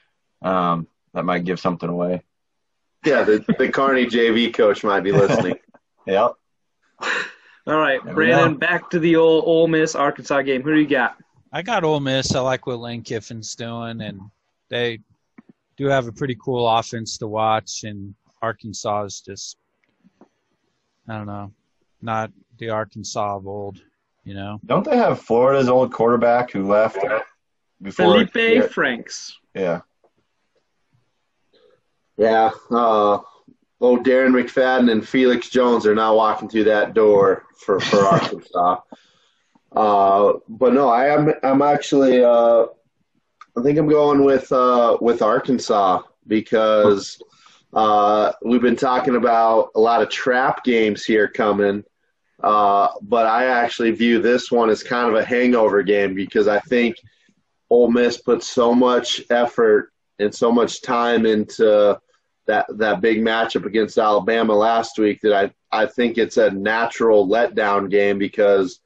um, 0.40 0.86
that 1.14 1.24
might 1.24 1.44
give 1.44 1.60
something 1.60 1.88
away. 1.88 2.22
Yeah, 3.04 3.24
the 3.24 3.44
the 3.58 3.68
Kearney 3.68 4.06
JV 4.06 4.52
coach 4.52 4.84
might 4.84 5.00
be 5.00 5.12
listening. 5.12 5.58
yep. 6.06 6.34
All 7.66 7.78
right, 7.78 8.02
Brandon, 8.02 8.56
back 8.56 8.90
to 8.90 8.98
the 8.98 9.16
old 9.16 9.44
Ole 9.46 9.68
Miss 9.68 9.94
Arkansas 9.94 10.42
game. 10.42 10.62
Who 10.62 10.74
do 10.74 10.80
you 10.80 10.86
got? 10.86 11.16
I 11.52 11.62
got 11.62 11.84
Ole 11.84 12.00
Miss. 12.00 12.34
I 12.34 12.40
like 12.40 12.66
what 12.66 12.78
Lane 12.78 13.02
Kiffin's 13.02 13.54
doing, 13.54 14.00
and 14.00 14.20
they 14.68 15.00
do 15.76 15.86
have 15.86 16.06
a 16.06 16.12
pretty 16.12 16.36
cool 16.42 16.68
offense 16.68 17.18
to 17.18 17.26
watch. 17.26 17.84
And 17.84 18.14
Arkansas 18.40 19.04
is 19.04 19.20
just, 19.20 19.56
I 21.08 21.16
don't 21.18 21.26
know, 21.26 21.52
not 22.00 22.32
the 22.58 22.70
Arkansas 22.70 23.36
of 23.36 23.46
old. 23.46 23.80
You 24.24 24.34
know? 24.34 24.60
Don't 24.64 24.84
they 24.84 24.96
have 24.96 25.20
Florida's 25.20 25.68
old 25.68 25.92
quarterback 25.92 26.52
who 26.52 26.66
left 26.68 26.98
before? 27.80 28.06
Feleipe 28.06 28.54
yeah. 28.54 28.66
Franks. 28.68 29.36
Yeah. 29.54 29.80
Yeah. 32.16 32.50
Uh, 32.70 33.18
oh, 33.80 33.96
Darren 33.98 34.32
McFadden 34.32 34.90
and 34.90 35.06
Felix 35.06 35.48
Jones 35.48 35.86
are 35.86 35.94
now 35.94 36.16
walking 36.16 36.48
through 36.48 36.64
that 36.64 36.94
door 36.94 37.44
for, 37.56 37.80
for 37.80 37.98
Arkansas. 38.06 38.80
Uh, 39.74 40.34
but 40.48 40.74
no, 40.74 40.88
I 40.88 41.08
am. 41.08 41.32
I'm 41.42 41.62
actually. 41.62 42.22
Uh, 42.22 42.66
I 43.56 43.62
think 43.62 43.78
I'm 43.78 43.88
going 43.88 44.24
with 44.24 44.50
uh, 44.52 44.98
with 45.00 45.22
Arkansas 45.22 46.02
because 46.26 47.20
uh, 47.72 48.32
we've 48.44 48.62
been 48.62 48.76
talking 48.76 49.16
about 49.16 49.70
a 49.74 49.80
lot 49.80 50.02
of 50.02 50.10
trap 50.10 50.64
games 50.64 51.04
here 51.04 51.28
coming. 51.28 51.84
Uh, 52.42 52.88
but 53.02 53.26
I 53.26 53.46
actually 53.46 53.92
view 53.92 54.20
this 54.20 54.50
one 54.50 54.68
as 54.68 54.82
kind 54.82 55.08
of 55.08 55.14
a 55.14 55.24
hangover 55.24 55.82
game 55.82 56.14
because 56.14 56.48
I 56.48 56.58
think 56.60 56.96
Ole 57.70 57.90
Miss 57.90 58.18
put 58.18 58.42
so 58.42 58.74
much 58.74 59.22
effort 59.30 59.92
and 60.18 60.34
so 60.34 60.50
much 60.50 60.82
time 60.82 61.24
into 61.24 61.98
that 62.46 62.66
that 62.78 63.00
big 63.00 63.20
matchup 63.20 63.66
against 63.66 63.98
Alabama 63.98 64.54
last 64.54 64.98
week 64.98 65.20
that 65.22 65.32
I 65.32 65.82
I 65.82 65.86
think 65.86 66.18
it's 66.18 66.36
a 66.36 66.50
natural 66.50 67.26
letdown 67.26 67.90
game 67.90 68.18
because 68.18 68.80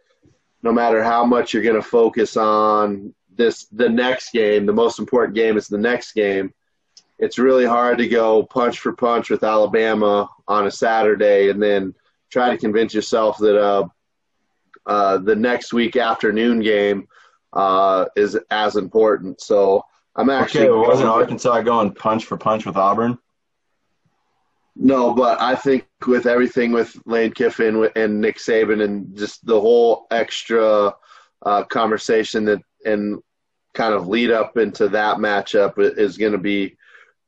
no 0.62 0.72
matter 0.72 1.02
how 1.02 1.24
much 1.24 1.52
you're 1.52 1.62
going 1.62 1.76
to 1.76 1.82
focus 1.82 2.36
on 2.36 3.14
this 3.34 3.66
the 3.66 3.88
next 3.88 4.32
game, 4.32 4.66
the 4.66 4.72
most 4.72 4.98
important 4.98 5.34
game 5.34 5.56
is 5.56 5.68
the 5.68 5.78
next 5.78 6.12
game. 6.12 6.52
It's 7.18 7.38
really 7.38 7.64
hard 7.64 7.98
to 7.98 8.08
go 8.08 8.44
punch 8.44 8.78
for 8.78 8.92
punch 8.92 9.30
with 9.30 9.42
Alabama 9.42 10.28
on 10.46 10.66
a 10.66 10.70
Saturday 10.70 11.48
and 11.48 11.62
then 11.62 11.94
try 12.30 12.50
to 12.50 12.58
convince 12.58 12.92
yourself 12.92 13.38
that 13.38 13.58
uh, 13.58 13.88
uh, 14.84 15.18
the 15.18 15.34
next 15.34 15.72
week 15.72 15.96
afternoon 15.96 16.60
game 16.60 17.08
uh, 17.52 18.06
is 18.16 18.38
as 18.50 18.76
important. 18.76 19.40
So 19.40 19.82
I'm 20.14 20.30
actually 20.30 20.68
okay. 20.68 20.88
Wasn't 20.88 21.08
Arkansas 21.08 21.62
going 21.62 21.94
punch 21.94 22.26
for 22.26 22.36
punch 22.36 22.66
with 22.66 22.76
Auburn? 22.76 23.18
No, 24.78 25.14
but 25.14 25.40
I 25.40 25.54
think 25.54 25.86
with 26.06 26.26
everything 26.26 26.70
with 26.70 26.96
Lane 27.06 27.32
Kiffin 27.32 27.88
and 27.96 28.20
Nick 28.20 28.36
Saban 28.36 28.84
and 28.84 29.16
just 29.16 29.44
the 29.46 29.58
whole 29.58 30.06
extra 30.10 30.94
uh, 31.42 31.64
conversation 31.64 32.44
that 32.44 32.60
and 32.84 33.20
kind 33.72 33.94
of 33.94 34.06
lead 34.06 34.30
up 34.30 34.58
into 34.58 34.88
that 34.88 35.16
matchup 35.16 35.74
is 35.78 36.18
going 36.18 36.32
to 36.32 36.38
be 36.38 36.76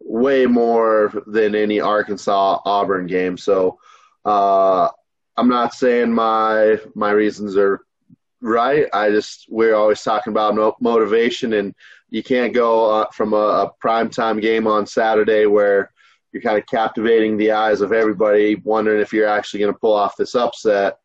way 0.00 0.46
more 0.46 1.12
than 1.26 1.54
any 1.54 1.80
Arkansas 1.80 2.60
Auburn 2.64 3.06
game. 3.06 3.36
So 3.38 3.78
uh, 4.24 4.88
I'm 5.36 5.48
not 5.48 5.74
saying 5.74 6.12
my 6.12 6.78
my 6.94 7.12
reasons 7.12 7.56
are 7.56 7.80
right. 8.42 8.86
I 8.92 9.10
just 9.10 9.46
we're 9.48 9.74
always 9.74 10.02
talking 10.02 10.32
about 10.32 10.80
motivation, 10.82 11.54
and 11.54 11.74
you 12.10 12.22
can't 12.22 12.52
go 12.52 12.90
uh, 12.90 13.06
from 13.10 13.32
a, 13.32 13.36
a 13.36 13.72
primetime 13.82 14.40
game 14.40 14.66
on 14.66 14.86
Saturday 14.86 15.46
where 15.46 15.90
you're 16.32 16.42
kind 16.42 16.58
of 16.58 16.66
captivating 16.66 17.36
the 17.36 17.52
eyes 17.52 17.80
of 17.80 17.92
everybody, 17.92 18.56
wondering 18.56 19.00
if 19.00 19.12
you're 19.12 19.28
actually 19.28 19.60
going 19.60 19.72
to 19.72 19.78
pull 19.78 19.94
off 19.94 20.16
this 20.16 20.34
upset, 20.34 20.98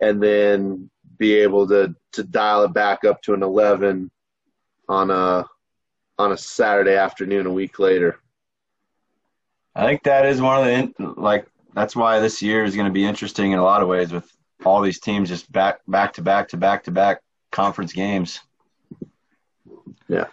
and 0.00 0.22
then 0.22 0.90
be 1.18 1.34
able 1.34 1.66
to 1.68 1.94
to 2.12 2.22
dial 2.24 2.64
it 2.64 2.72
back 2.72 3.04
up 3.04 3.22
to 3.22 3.34
an 3.34 3.42
11 3.42 4.10
on 4.88 5.10
a 5.10 5.46
on 6.18 6.32
a 6.32 6.36
Saturday 6.36 6.94
afternoon 6.94 7.46
a 7.46 7.52
week 7.52 7.78
later. 7.78 8.18
I 9.74 9.86
think 9.86 10.02
that 10.04 10.26
is 10.26 10.40
one 10.40 10.58
of 10.58 10.64
the 10.64 11.14
like 11.20 11.46
that's 11.74 11.94
why 11.94 12.18
this 12.18 12.42
year 12.42 12.64
is 12.64 12.74
going 12.74 12.88
to 12.88 12.92
be 12.92 13.04
interesting 13.04 13.52
in 13.52 13.58
a 13.58 13.64
lot 13.64 13.82
of 13.82 13.88
ways 13.88 14.12
with 14.12 14.30
all 14.64 14.82
these 14.82 15.00
teams 15.00 15.28
just 15.28 15.50
back 15.50 15.80
back 15.86 16.14
to 16.14 16.22
back 16.22 16.48
to 16.48 16.56
back 16.56 16.84
to 16.84 16.90
back 16.90 17.20
conference 17.52 17.92
games. 17.92 18.40
Yeah. 20.08 20.26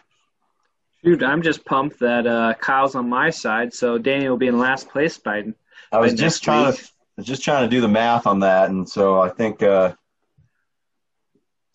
Dude, 1.08 1.24
I'm 1.24 1.42
just 1.42 1.64
pumped 1.64 2.02
that 2.02 2.28
uh, 2.28 2.54
Kyle's 2.60 2.94
on 2.94 3.08
my 3.08 3.30
side, 3.30 3.74
so 3.74 3.98
Danny 3.98 4.28
will 4.28 4.36
be 4.36 4.48
in 4.48 4.60
last 4.60 4.90
place 4.90 5.18
by. 5.18 5.46
I 5.90 6.00
was 6.00 6.14
just 6.14 6.44
trying 6.44 6.72
week. 6.72 6.82
to 7.16 7.24
just 7.24 7.46
trying 7.46 7.64
to 7.64 7.74
do 7.74 7.80
the 7.80 7.88
math 7.88 8.28
on 8.28 8.42
that, 8.42 8.72
and 8.72 8.90
so 8.90 9.22
I 9.22 9.30
think 9.30 9.64
uh, 9.64 9.94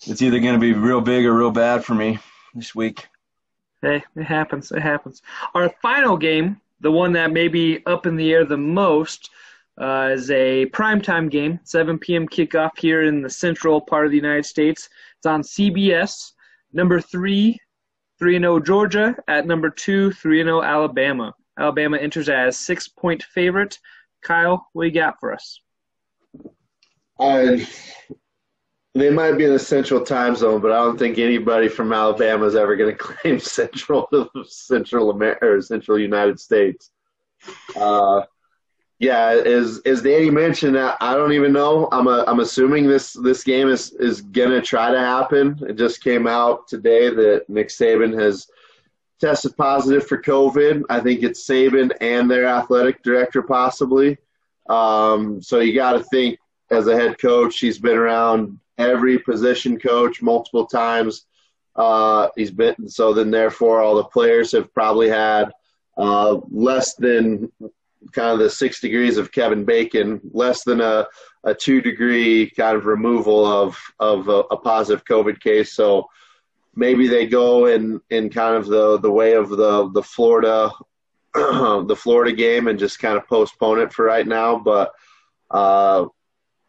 it's 0.06 0.20
either 0.20 0.38
going 0.38 0.52
to 0.52 0.60
be 0.60 0.74
real 0.74 1.00
big 1.00 1.24
or 1.24 1.32
real 1.32 1.50
bad 1.50 1.82
for 1.82 1.94
me 1.94 2.18
this 2.54 2.74
week. 2.74 3.06
Hey, 3.80 4.04
it 4.16 4.24
happens. 4.24 4.70
It 4.70 4.82
happens. 4.82 5.22
Our 5.54 5.70
final 5.80 6.18
game, 6.18 6.60
the 6.82 6.92
one 6.92 7.14
that 7.14 7.32
may 7.32 7.48
be 7.48 7.82
up 7.86 8.04
in 8.04 8.16
the 8.16 8.34
air 8.34 8.44
the 8.44 8.59
most, 8.59 9.30
uh, 9.80 10.10
is 10.12 10.30
a 10.30 10.66
primetime 10.66 11.30
game, 11.30 11.59
7 11.64 11.98
p.m. 11.98 12.28
kickoff 12.28 12.78
here 12.78 13.04
in 13.04 13.22
the 13.22 13.30
central 13.30 13.80
part 13.80 14.04
of 14.04 14.10
the 14.10 14.18
United 14.18 14.44
States. 14.44 14.90
It's 15.16 15.24
on 15.24 15.40
CBS. 15.40 16.32
Number 16.74 17.00
three 17.00 17.59
3 18.23 18.39
0 18.39 18.61
Georgia. 18.61 19.16
At 19.27 19.49
number 19.49 19.69
2, 19.69 20.12
3 20.12 20.44
0 20.44 20.62
Alabama. 20.62 21.35
Alabama 21.59 21.99
enters 21.99 22.28
as 22.28 22.57
six 22.57 22.86
point 22.86 23.24
favorite. 23.24 23.81
Kyle, 24.23 24.65
what 24.74 24.85
you 24.85 24.93
got 24.93 25.19
for 25.19 25.32
us? 25.35 25.61
I, 27.19 27.66
they 28.94 29.11
might 29.11 29.32
be 29.32 29.44
in 29.47 29.53
the 29.53 29.59
central 29.59 30.05
time 30.05 30.36
zone, 30.36 30.61
but 30.61 30.70
I 30.70 30.77
don't 30.77 30.97
think 30.97 31.19
anybody 31.19 31.66
from 31.66 31.93
Alabama 31.93 32.44
is 32.47 32.55
ever 32.55 32.77
going 32.77 32.93
to 32.97 32.97
claim 32.97 33.40
central 33.40 34.09
Central 34.47 35.11
America 35.11 35.44
or 35.44 35.61
Central 35.61 35.99
United 35.99 36.39
States. 36.39 36.93
Uh, 37.74 38.23
yeah, 39.02 39.30
as 39.30 39.80
as 39.84 40.00
Danny 40.00 40.30
mentioned, 40.30 40.78
I 40.78 41.14
don't 41.16 41.32
even 41.32 41.52
know. 41.52 41.88
I'm 41.90 42.06
a, 42.06 42.22
I'm 42.28 42.38
assuming 42.38 42.86
this 42.86 43.14
this 43.14 43.42
game 43.42 43.68
is 43.68 43.90
is 43.94 44.20
gonna 44.20 44.62
try 44.62 44.92
to 44.92 44.98
happen. 44.98 45.58
It 45.68 45.72
just 45.76 46.04
came 46.04 46.28
out 46.28 46.68
today 46.68 47.10
that 47.10 47.46
Nick 47.48 47.66
Saban 47.66 48.16
has 48.16 48.46
tested 49.20 49.56
positive 49.56 50.06
for 50.06 50.22
COVID. 50.22 50.84
I 50.88 51.00
think 51.00 51.24
it's 51.24 51.44
Saban 51.44 51.90
and 52.00 52.30
their 52.30 52.46
athletic 52.46 53.02
director 53.02 53.42
possibly. 53.42 54.18
Um, 54.68 55.42
so 55.42 55.58
you 55.58 55.74
got 55.74 55.94
to 55.94 56.04
think 56.04 56.38
as 56.70 56.86
a 56.86 56.94
head 56.94 57.18
coach, 57.18 57.58
he's 57.58 57.80
been 57.80 57.98
around 57.98 58.56
every 58.78 59.18
position 59.18 59.80
coach 59.80 60.22
multiple 60.22 60.66
times. 60.66 61.26
Uh, 61.74 62.28
he's 62.36 62.52
been 62.52 62.88
so 62.88 63.12
then 63.12 63.32
therefore 63.32 63.82
all 63.82 63.96
the 63.96 64.04
players 64.04 64.52
have 64.52 64.72
probably 64.72 65.08
had 65.08 65.50
uh, 65.98 66.38
less 66.52 66.94
than 66.94 67.50
kind 68.12 68.32
of 68.32 68.38
the 68.38 68.50
six 68.50 68.80
degrees 68.80 69.16
of 69.16 69.32
Kevin 69.32 69.64
Bacon, 69.64 70.20
less 70.32 70.64
than 70.64 70.80
a, 70.80 71.06
a 71.44 71.54
two 71.54 71.80
degree 71.80 72.50
kind 72.50 72.76
of 72.76 72.86
removal 72.86 73.44
of 73.46 73.78
of 73.98 74.28
a, 74.28 74.40
a 74.50 74.56
positive 74.56 75.04
COVID 75.04 75.40
case. 75.40 75.72
So 75.72 76.08
maybe 76.74 77.08
they 77.08 77.26
go 77.26 77.66
in 77.66 78.00
in 78.10 78.30
kind 78.30 78.56
of 78.56 78.66
the 78.66 78.98
the 78.98 79.10
way 79.10 79.34
of 79.34 79.50
the 79.50 79.90
the 79.90 80.02
Florida 80.02 80.70
the 81.34 81.96
Florida 81.98 82.32
game 82.32 82.68
and 82.68 82.78
just 82.78 82.98
kind 82.98 83.16
of 83.16 83.26
postpone 83.26 83.80
it 83.80 83.92
for 83.92 84.04
right 84.04 84.26
now. 84.26 84.58
But 84.58 84.92
uh, 85.50 86.06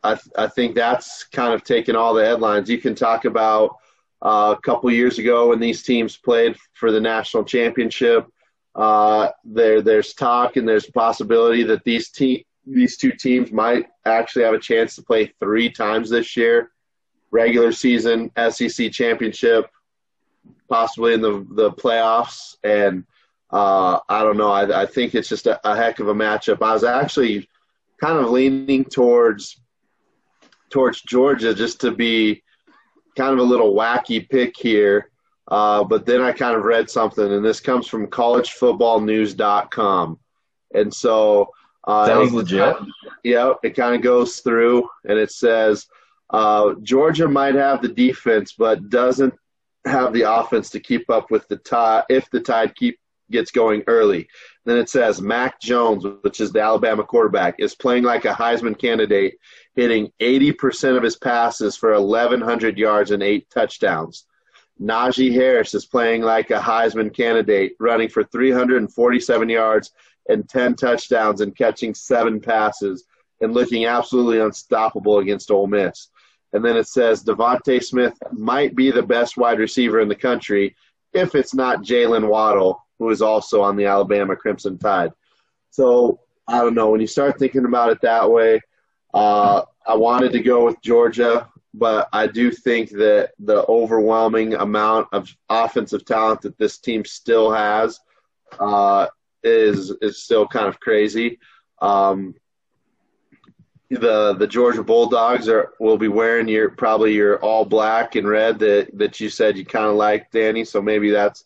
I 0.03 0.17
I 0.37 0.47
think 0.47 0.75
that's 0.75 1.25
kind 1.25 1.53
of 1.53 1.63
taken 1.63 1.95
all 1.95 2.13
the 2.13 2.25
headlines. 2.25 2.69
You 2.69 2.79
can 2.79 2.95
talk 2.95 3.25
about. 3.25 3.77
Uh, 4.25 4.55
a 4.57 4.61
couple 4.61 4.89
years 4.89 5.19
ago, 5.19 5.49
when 5.49 5.59
these 5.59 5.83
teams 5.83 6.15
played 6.15 6.55
for 6.75 6.93
the 6.93 7.01
national 7.01 7.43
championship, 7.43 8.25
uh, 8.75 9.29
there, 9.43 9.81
there's 9.81 10.13
talk 10.13 10.57
and 10.57 10.67
there's 10.67 10.89
possibility 10.89 11.63
that 11.63 11.83
these 11.83 12.09
te- 12.09 12.45
these 12.65 12.97
two 12.97 13.11
teams 13.11 13.51
might 13.51 13.87
actually 14.05 14.43
have 14.43 14.53
a 14.53 14.59
chance 14.59 14.95
to 14.95 15.01
play 15.01 15.33
three 15.39 15.69
times 15.69 16.09
this 16.09 16.37
year 16.37 16.71
regular 17.33 17.71
season, 17.71 18.31
SEC 18.51 18.91
championship, 18.91 19.65
possibly 20.69 21.13
in 21.13 21.21
the, 21.21 21.45
the 21.49 21.71
playoffs. 21.71 22.55
And 22.63 23.05
uh, 23.49 23.99
I 24.07 24.23
don't 24.23 24.37
know. 24.37 24.51
I, 24.51 24.83
I 24.83 24.85
think 24.85 25.15
it's 25.15 25.29
just 25.29 25.47
a, 25.47 25.59
a 25.67 25.75
heck 25.75 25.99
of 25.99 26.07
a 26.07 26.13
matchup. 26.13 26.61
I 26.61 26.73
was 26.73 26.83
actually 26.83 27.49
kind 27.99 28.19
of 28.19 28.29
leaning 28.29 28.85
towards 28.85 29.59
towards 30.69 31.01
Georgia 31.01 31.53
just 31.53 31.81
to 31.81 31.91
be 31.91 32.41
kind 33.15 33.33
of 33.33 33.39
a 33.39 33.43
little 33.43 33.73
wacky 33.73 34.27
pick 34.27 34.55
here. 34.57 35.09
Uh, 35.47 35.83
but 35.83 36.05
then 36.05 36.21
I 36.21 36.31
kind 36.31 36.55
of 36.55 36.63
read 36.63 36.89
something, 36.89 37.31
and 37.31 37.43
this 37.43 37.59
comes 37.59 37.87
from 37.87 38.07
collegefootballnews.com. 38.07 40.19
And 40.73 40.93
so 40.93 41.49
uh, 41.83 42.07
that 42.07 42.17
was 42.17 42.33
legit. 42.33 42.75
yeah, 43.23 43.53
it 43.63 43.75
kind 43.75 43.95
of 43.95 44.01
goes 44.01 44.37
through, 44.37 44.87
and 45.03 45.19
it 45.19 45.31
says 45.31 45.85
uh, 46.29 46.73
Georgia 46.81 47.27
might 47.27 47.55
have 47.55 47.81
the 47.81 47.89
defense, 47.89 48.53
but 48.57 48.89
doesn't 48.89 49.33
have 49.85 50.13
the 50.13 50.21
offense 50.21 50.69
to 50.71 50.79
keep 50.79 51.09
up 51.09 51.29
with 51.29 51.47
the 51.49 51.57
tide 51.57 52.05
if 52.09 52.29
the 52.29 52.39
tide 52.39 52.73
keep 52.75 52.97
gets 53.29 53.51
going 53.51 53.83
early. 53.87 54.27
Then 54.65 54.77
it 54.77 54.89
says 54.89 55.21
Mac 55.21 55.59
Jones, 55.59 56.05
which 56.21 56.39
is 56.39 56.51
the 56.51 56.61
Alabama 56.61 57.03
quarterback, 57.03 57.55
is 57.59 57.75
playing 57.75 58.03
like 58.03 58.25
a 58.25 58.33
Heisman 58.33 58.77
candidate, 58.77 59.35
hitting 59.75 60.11
80% 60.21 60.95
of 60.95 61.03
his 61.03 61.17
passes 61.17 61.75
for 61.75 61.99
1,100 61.99 62.77
yards 62.77 63.11
and 63.11 63.21
eight 63.21 63.49
touchdowns. 63.49 64.25
Najee 64.81 65.33
Harris 65.33 65.73
is 65.73 65.85
playing 65.85 66.21
like 66.21 66.51
a 66.51 66.59
Heisman 66.59 67.15
candidate, 67.15 67.73
running 67.79 68.09
for 68.09 68.23
347 68.23 69.49
yards 69.49 69.91
and 70.29 70.47
10 70.47 70.75
touchdowns 70.75 71.41
and 71.41 71.55
catching 71.55 71.93
seven 71.93 72.39
passes 72.39 73.05
and 73.41 73.53
looking 73.53 73.85
absolutely 73.85 74.39
unstoppable 74.39 75.19
against 75.19 75.51
Ole 75.51 75.67
Miss. 75.67 76.09
And 76.53 76.63
then 76.63 76.77
it 76.77 76.87
says 76.87 77.23
DeVonta 77.23 77.83
Smith 77.83 78.17
might 78.31 78.75
be 78.75 78.91
the 78.91 79.03
best 79.03 79.37
wide 79.37 79.59
receiver 79.59 79.99
in 79.99 80.07
the 80.07 80.15
country 80.15 80.75
if 81.11 81.35
it's 81.35 81.53
not 81.53 81.83
Jaylen 81.83 82.27
Waddle, 82.27 82.83
who 82.99 83.09
is 83.09 83.21
also 83.21 83.61
on 83.61 83.75
the 83.75 83.85
Alabama 83.85 84.35
Crimson 84.35 84.77
Tide. 84.77 85.11
So 85.71 86.19
I 86.47 86.59
don't 86.59 86.75
know. 86.75 86.89
When 86.89 87.01
you 87.01 87.07
start 87.07 87.39
thinking 87.39 87.65
about 87.65 87.91
it 87.91 88.01
that 88.01 88.29
way, 88.29 88.61
uh, 89.13 89.63
I 89.85 89.95
wanted 89.95 90.31
to 90.33 90.39
go 90.39 90.65
with 90.65 90.81
Georgia, 90.81 91.49
but 91.73 92.07
I 92.13 92.27
do 92.27 92.51
think 92.51 92.91
that 92.91 93.31
the 93.39 93.65
overwhelming 93.67 94.53
amount 94.53 95.07
of 95.11 95.35
offensive 95.49 96.05
talent 96.05 96.41
that 96.41 96.57
this 96.57 96.77
team 96.77 97.03
still 97.05 97.51
has 97.51 97.99
uh, 98.59 99.07
is 99.43 99.91
is 100.01 100.23
still 100.23 100.47
kind 100.47 100.67
of 100.67 100.79
crazy. 100.79 101.39
Um, 101.81 102.35
the 103.89 104.33
the 104.33 104.47
Georgia 104.47 104.83
Bulldogs 104.83 105.47
are 105.47 105.73
will 105.79 105.97
be 105.97 106.07
wearing 106.07 106.47
your 106.47 106.69
probably 106.69 107.13
your 107.13 107.37
all 107.39 107.65
black 107.65 108.15
and 108.15 108.27
red 108.27 108.59
that 108.59 108.89
that 108.97 109.19
you 109.19 109.29
said 109.29 109.57
you 109.57 109.65
kind 109.65 109.85
of 109.85 109.95
like, 109.95 110.31
Danny. 110.31 110.63
So 110.65 110.81
maybe 110.81 111.09
that's 111.09 111.43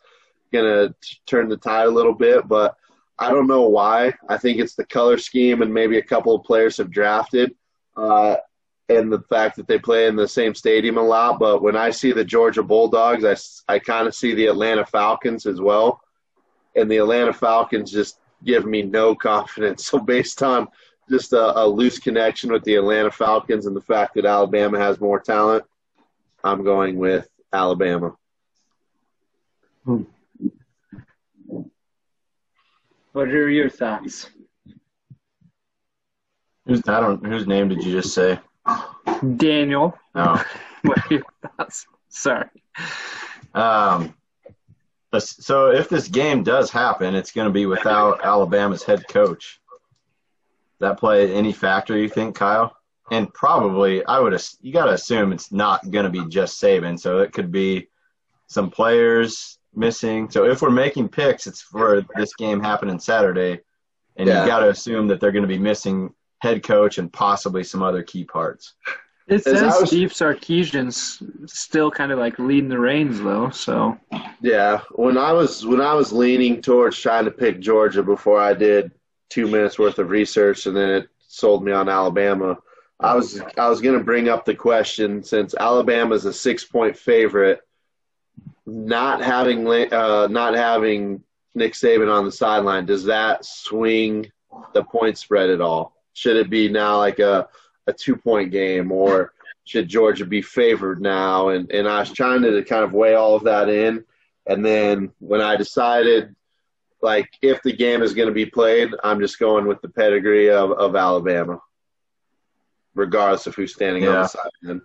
gonna 0.52 0.94
turn 1.26 1.49
the 1.49 1.58
tide 1.58 1.88
a 1.88 1.91
little 1.91 2.14
bit, 2.14 2.48
but 2.48 2.76
I 3.20 3.30
don't 3.30 3.48
know 3.48 3.68
why. 3.68 4.14
I 4.30 4.38
think 4.38 4.60
it's 4.60 4.76
the 4.76 4.86
color 4.86 5.18
scheme 5.18 5.62
and 5.62 5.74
maybe 5.74 5.98
a 5.98 6.04
couple 6.04 6.36
of 6.36 6.44
players 6.44 6.78
have 6.78 6.91
drafted, 6.91 7.56
uh, 7.95 8.36
and 8.89 9.11
the 9.11 9.22
fact 9.30 9.57
that 9.57 9.68
they 9.68 9.77
play 9.77 10.07
in 10.07 10.15
the 10.15 10.27
same 10.27 10.55
stadium 10.55 10.97
a 10.97 11.01
lot. 11.01 11.39
But 11.39 11.61
when 11.61 11.76
I 11.76 11.89
see 11.89 12.11
the 12.11 12.23
Georgia 12.23 12.64
Bulldogs, 12.64 13.26
I 13.26 13.73
I 13.73 13.80
kind 13.80 14.07
of 14.07 14.15
see 14.15 14.34
the 14.34 14.47
Atlanta 14.47 14.85
Falcons 14.85 15.45
as 15.45 15.59
well, 15.59 16.01
and 16.76 16.89
the 16.89 16.97
Atlanta 16.97 17.34
Falcons 17.34 17.91
just 17.91 18.19
give 18.43 18.65
me 18.65 18.81
no 18.81 19.15
confidence. 19.30 19.85
So 19.85 19.99
based 19.99 20.41
on 20.43 20.68
just 21.09 21.34
a, 21.34 21.59
a, 21.59 21.65
loose 21.65 21.99
connection 21.99 22.51
with 22.51 22.64
the 22.64 22.76
Atlanta 22.76 23.09
Falcons 23.09 23.65
and 23.65 23.76
the 23.76 23.81
fact 23.81 24.15
that 24.15 24.26
Alabama 24.26 24.77
has 24.77 24.99
more 24.99 25.22
talent, 25.22 25.64
I'm 26.43 26.65
going 26.65 26.97
with 26.97 27.30
Alabama. 27.53 28.14
What 33.14 33.30
are 33.30 33.49
your 33.49 33.69
thoughts? 33.69 34.30
Who's 36.65 36.81
I 36.88 36.99
don't 36.99 37.26
whose 37.26 37.47
name 37.47 37.69
did 37.69 37.84
you 37.84 37.93
just 37.93 38.14
say? 38.14 38.38
Daniel. 39.38 39.98
Oh. 40.15 40.44
what 40.84 40.99
are 40.99 41.14
your 41.14 41.23
thoughts? 41.57 41.85
Sorry. 42.10 42.49
Um 43.53 44.14
so 45.19 45.72
if 45.72 45.89
this 45.89 46.07
game 46.07 46.44
does 46.44 46.69
happen, 46.69 47.15
it's 47.15 47.31
going 47.31 47.48
to 47.48 47.53
be 47.53 47.65
without 47.65 48.23
Alabama's 48.23 48.84
head 48.84 49.07
coach 49.07 49.60
that 50.80 50.99
play 50.99 51.34
any 51.34 51.52
factor 51.52 51.98
you 51.98 52.10
think, 52.10 52.35
Kyle? 52.35 52.76
And 53.10 53.34
probably, 53.34 54.06
I 54.06 54.19
would. 54.19 54.39
You 54.61 54.73
got 54.73 54.85
to 54.85 54.91
assume 54.91 55.31
it's 55.31 55.52
not 55.52 55.89
going 55.89 56.03
to 56.03 56.11
be 56.11 56.27
just 56.27 56.61
Saban, 56.61 56.99
so 56.99 57.19
it 57.19 57.31
could 57.31 57.52
be 57.52 57.88
some 58.48 58.69
players 58.69 59.60
missing. 59.73 60.30
So 60.30 60.44
if 60.45 60.61
we're 60.61 60.72
making 60.72 61.10
picks, 61.10 61.48
it's 61.48 61.61
for 61.61 62.06
this 62.15 62.35
game 62.35 62.60
happening 62.60 62.99
Saturday, 62.99 63.61
and 64.18 64.27
yeah. 64.27 64.41
you 64.41 64.48
got 64.48 64.60
to 64.60 64.69
assume 64.69 65.07
that 65.07 65.22
they're 65.22 65.31
going 65.31 65.44
to 65.44 65.48
be 65.48 65.57
missing 65.57 66.14
head 66.39 66.64
coach 66.64 66.97
and 66.97 67.11
possibly 67.11 67.64
some 67.64 67.81
other 67.81 68.03
key 68.03 68.23
parts. 68.23 68.73
It 69.27 69.43
says 69.43 69.61
was, 69.61 69.89
Steve 69.89 70.14
Sarkisian's 70.14 71.22
still 71.45 71.91
kind 71.91 72.11
of 72.11 72.19
like 72.19 72.39
leading 72.39 72.69
the 72.69 72.80
reins 72.80 73.19
though, 73.19 73.49
so 73.49 73.97
yeah. 74.41 74.81
When 74.91 75.18
I 75.18 75.34
was 75.34 75.65
when 75.65 75.81
I 75.81 75.93
was 75.93 76.14
leaning 76.14 76.61
towards 76.61 76.97
trying 76.97 77.26
to 77.26 77.31
pick 77.31 77.59
Georgia 77.59 78.03
before 78.03 78.39
I 78.39 78.53
did 78.53 78.91
two 79.30 79.47
minutes 79.47 79.77
worth 79.77 79.99
of 79.99 80.09
research, 80.09 80.65
and 80.65 80.76
then 80.76 80.89
it 80.89 81.09
sold 81.27 81.65
me 81.65 81.73
on 81.73 81.89
Alabama. 81.89 82.57
I 83.01 83.15
was 83.15 83.41
I 83.57 83.68
was 83.68 83.81
going 83.81 83.97
to 83.97 84.03
bring 84.03 84.30
up 84.30 84.45
the 84.45 84.55
question 84.55 85.22
since 85.23 85.53
Alabama 85.59 86.15
is 86.15 86.23
a 86.23 86.31
six 86.31 86.64
point 86.64 86.97
favorite, 86.97 87.59
not 88.65 89.22
having 89.22 89.68
uh, 89.68 90.27
not 90.27 90.55
having 90.55 91.22
Nick 91.57 91.73
Saban 91.73 92.11
on 92.11 92.23
the 92.23 92.31
sideline, 92.31 92.85
does 92.85 93.03
that 93.05 93.43
swing 93.43 94.31
the 94.73 94.84
point 94.84 95.18
spread 95.18 95.49
at 95.49 95.59
all? 95.59 95.97
Should 96.18 96.38
it 96.38 96.49
be 96.49 96.68
now 96.68 96.98
like 96.98 97.19
a 97.19 97.48
a 97.85 97.94
two 97.94 98.15
point 98.15 98.52
game, 98.52 98.91
or 98.91 99.34
should 99.65 99.88
Georgia 99.88 100.26
be 100.26 100.41
favored 100.41 100.99
now? 100.99 101.49
And 101.49 101.72
and 101.72 101.88
I 101.88 101.99
was 101.99 102.11
trying 102.11 102.41
to 102.41 102.64
kind 102.64 102.84
of 102.84 102.94
weigh 102.94 103.14
all 103.14 103.35
of 103.35 103.44
that 103.44 103.69
in, 103.69 104.03
and 104.48 104.65
then 104.65 105.11
when 105.19 105.41
I 105.41 105.57
decided 105.57 106.35
like 107.03 107.30
if 107.44 107.61
the 107.61 107.72
game 107.72 108.02
is 108.02 108.15
going 108.15 108.30
to 108.30 108.34
be 108.34 108.48
played, 108.48 108.89
I'm 109.03 109.19
just 109.19 109.38
going 109.38 109.68
with 109.68 109.80
the 109.81 109.89
pedigree 109.89 110.49
of, 110.49 110.72
of 110.72 110.95
Alabama, 110.95 111.61
regardless 112.95 113.45
of 113.45 113.53
who's 113.53 113.76
standing 113.76 114.03
yeah. 114.03 114.10
on 114.10 114.22
the 114.23 114.27
side. 114.27 114.81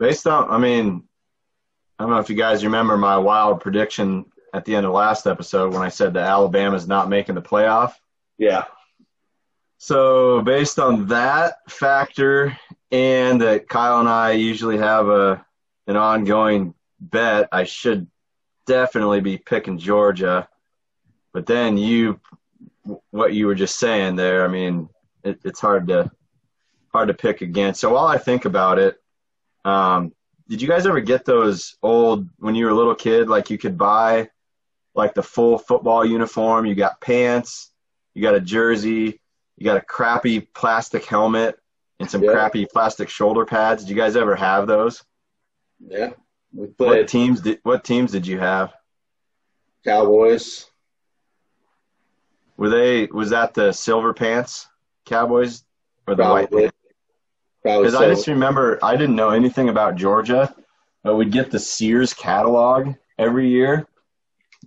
Based 0.00 0.26
on, 0.26 0.50
I 0.50 0.58
mean, 0.58 1.04
I 1.98 2.02
don't 2.02 2.10
know 2.10 2.18
if 2.18 2.28
you 2.28 2.34
guys 2.34 2.64
remember 2.64 2.96
my 2.96 3.16
wild 3.16 3.60
prediction 3.60 4.24
at 4.52 4.64
the 4.64 4.74
end 4.74 4.86
of 4.86 4.92
last 4.92 5.28
episode 5.28 5.72
when 5.72 5.82
I 5.82 5.88
said 5.88 6.14
that 6.14 6.26
Alabama's 6.26 6.88
not 6.88 7.08
making 7.08 7.36
the 7.36 7.42
playoff. 7.42 7.92
Yeah. 8.36 8.64
So 9.84 10.40
based 10.40 10.78
on 10.78 11.08
that 11.08 11.70
factor, 11.70 12.56
and 12.90 13.38
that 13.42 13.68
Kyle 13.68 14.00
and 14.00 14.08
I 14.08 14.30
usually 14.30 14.78
have 14.78 15.08
a 15.08 15.44
an 15.86 15.96
ongoing 15.96 16.72
bet, 16.98 17.50
I 17.52 17.64
should 17.64 18.06
definitely 18.66 19.20
be 19.20 19.36
picking 19.36 19.76
Georgia. 19.76 20.48
But 21.34 21.44
then 21.44 21.76
you, 21.76 22.18
what 23.10 23.34
you 23.34 23.46
were 23.46 23.54
just 23.54 23.78
saying 23.78 24.16
there, 24.16 24.42
I 24.46 24.48
mean, 24.48 24.88
it, 25.22 25.38
it's 25.44 25.60
hard 25.60 25.86
to 25.88 26.10
hard 26.88 27.08
to 27.08 27.14
pick 27.14 27.42
against. 27.42 27.82
So 27.82 27.92
while 27.92 28.06
I 28.06 28.16
think 28.16 28.46
about 28.46 28.78
it, 28.78 28.96
um, 29.66 30.14
did 30.48 30.62
you 30.62 30.68
guys 30.68 30.86
ever 30.86 31.02
get 31.02 31.26
those 31.26 31.76
old 31.82 32.26
when 32.38 32.54
you 32.54 32.64
were 32.64 32.70
a 32.70 32.74
little 32.74 32.94
kid? 32.94 33.28
Like 33.28 33.50
you 33.50 33.58
could 33.58 33.76
buy 33.76 34.30
like 34.94 35.12
the 35.12 35.22
full 35.22 35.58
football 35.58 36.06
uniform. 36.06 36.64
You 36.64 36.74
got 36.74 37.02
pants, 37.02 37.70
you 38.14 38.22
got 38.22 38.34
a 38.34 38.40
jersey, 38.40 39.20
you 39.56 39.64
got 39.64 39.76
a 39.76 39.80
crappy 39.80 40.40
plastic 40.40 41.04
helmet, 41.04 41.58
and 42.00 42.10
some 42.10 42.22
yeah. 42.22 42.32
crappy 42.32 42.66
plastic 42.66 43.08
shoulder 43.08 43.44
pads. 43.44 43.82
Did 43.82 43.90
you 43.90 43.96
guys 43.96 44.16
ever 44.16 44.34
have 44.34 44.66
those? 44.66 45.02
Yeah. 45.80 46.10
What 46.52 47.08
teams 47.08 47.40
did 47.40 47.60
What 47.62 47.84
teams 47.84 48.12
did 48.12 48.26
you 48.26 48.38
have? 48.38 48.72
Cowboys. 49.84 50.66
Were 52.56 52.68
they? 52.68 53.06
Was 53.06 53.30
that 53.30 53.54
the 53.54 53.72
silver 53.72 54.14
pants 54.14 54.68
Cowboys 55.04 55.64
or 56.06 56.14
the 56.14 56.22
Probably. 56.22 56.64
white? 56.64 56.74
Because 57.62 57.94
I 57.94 58.06
just 58.08 58.28
remember 58.28 58.78
I 58.82 58.96
didn't 58.96 59.16
know 59.16 59.30
anything 59.30 59.68
about 59.68 59.96
Georgia, 59.96 60.54
but 61.02 61.16
we'd 61.16 61.32
get 61.32 61.50
the 61.50 61.58
Sears 61.58 62.12
catalog 62.12 62.94
every 63.18 63.48
year. 63.48 63.86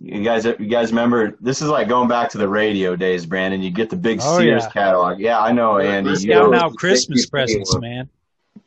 You 0.00 0.22
guys, 0.22 0.44
you 0.44 0.66
guys 0.66 0.90
remember? 0.90 1.36
This 1.40 1.60
is 1.60 1.68
like 1.68 1.88
going 1.88 2.08
back 2.08 2.30
to 2.30 2.38
the 2.38 2.48
radio 2.48 2.94
days, 2.94 3.26
Brandon. 3.26 3.62
You 3.62 3.70
get 3.70 3.90
the 3.90 3.96
big 3.96 4.20
oh, 4.22 4.38
Sears 4.38 4.64
yeah. 4.64 4.70
catalog. 4.70 5.18
Yeah, 5.18 5.40
I 5.40 5.52
know, 5.52 5.78
Andy. 5.78 6.20
You 6.20 6.34
know, 6.34 6.50
now 6.50 6.70
Christmas 6.70 7.26
presents, 7.26 7.76
man. 7.78 8.08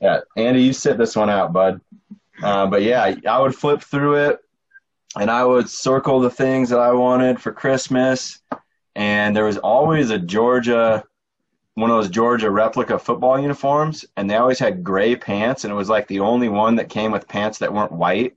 Yeah, 0.02 0.22
Andy, 0.36 0.64
you 0.64 0.74
sit 0.74 0.98
this 0.98 1.16
one 1.16 1.30
out, 1.30 1.54
bud. 1.54 1.80
Uh, 2.42 2.68
but 2.68 2.82
yeah, 2.82 3.16
I 3.28 3.40
would 3.40 3.56
flip 3.56 3.82
through 3.82 4.16
it, 4.16 4.40
and 5.18 5.32
I 5.32 5.46
would 5.46 5.70
circle 5.70 6.20
the 6.20 6.30
things 6.30 6.70
that 6.70 6.80
I 6.80 6.92
wanted 6.92 7.42
for 7.42 7.52
Christmas, 7.54 8.42
and 8.96 9.36
there 9.36 9.46
was 9.46 9.58
always 9.58 10.10
a 10.10 10.20
Georgia 10.20 11.04
one 11.76 11.90
of 11.90 11.98
those 11.98 12.10
Georgia 12.10 12.52
replica 12.52 13.00
football 13.00 13.40
uniforms, 13.40 14.06
and 14.18 14.30
they 14.30 14.36
always 14.36 14.60
had 14.60 14.84
gray 14.84 15.16
pants, 15.16 15.64
and 15.64 15.72
it 15.72 15.76
was 15.76 15.90
like 15.90 16.08
the 16.08 16.20
only 16.20 16.50
one 16.50 16.76
that 16.76 16.90
came 16.90 17.12
with 17.12 17.28
pants 17.28 17.60
that 17.60 17.74
weren't 17.74 17.92
white. 17.92 18.36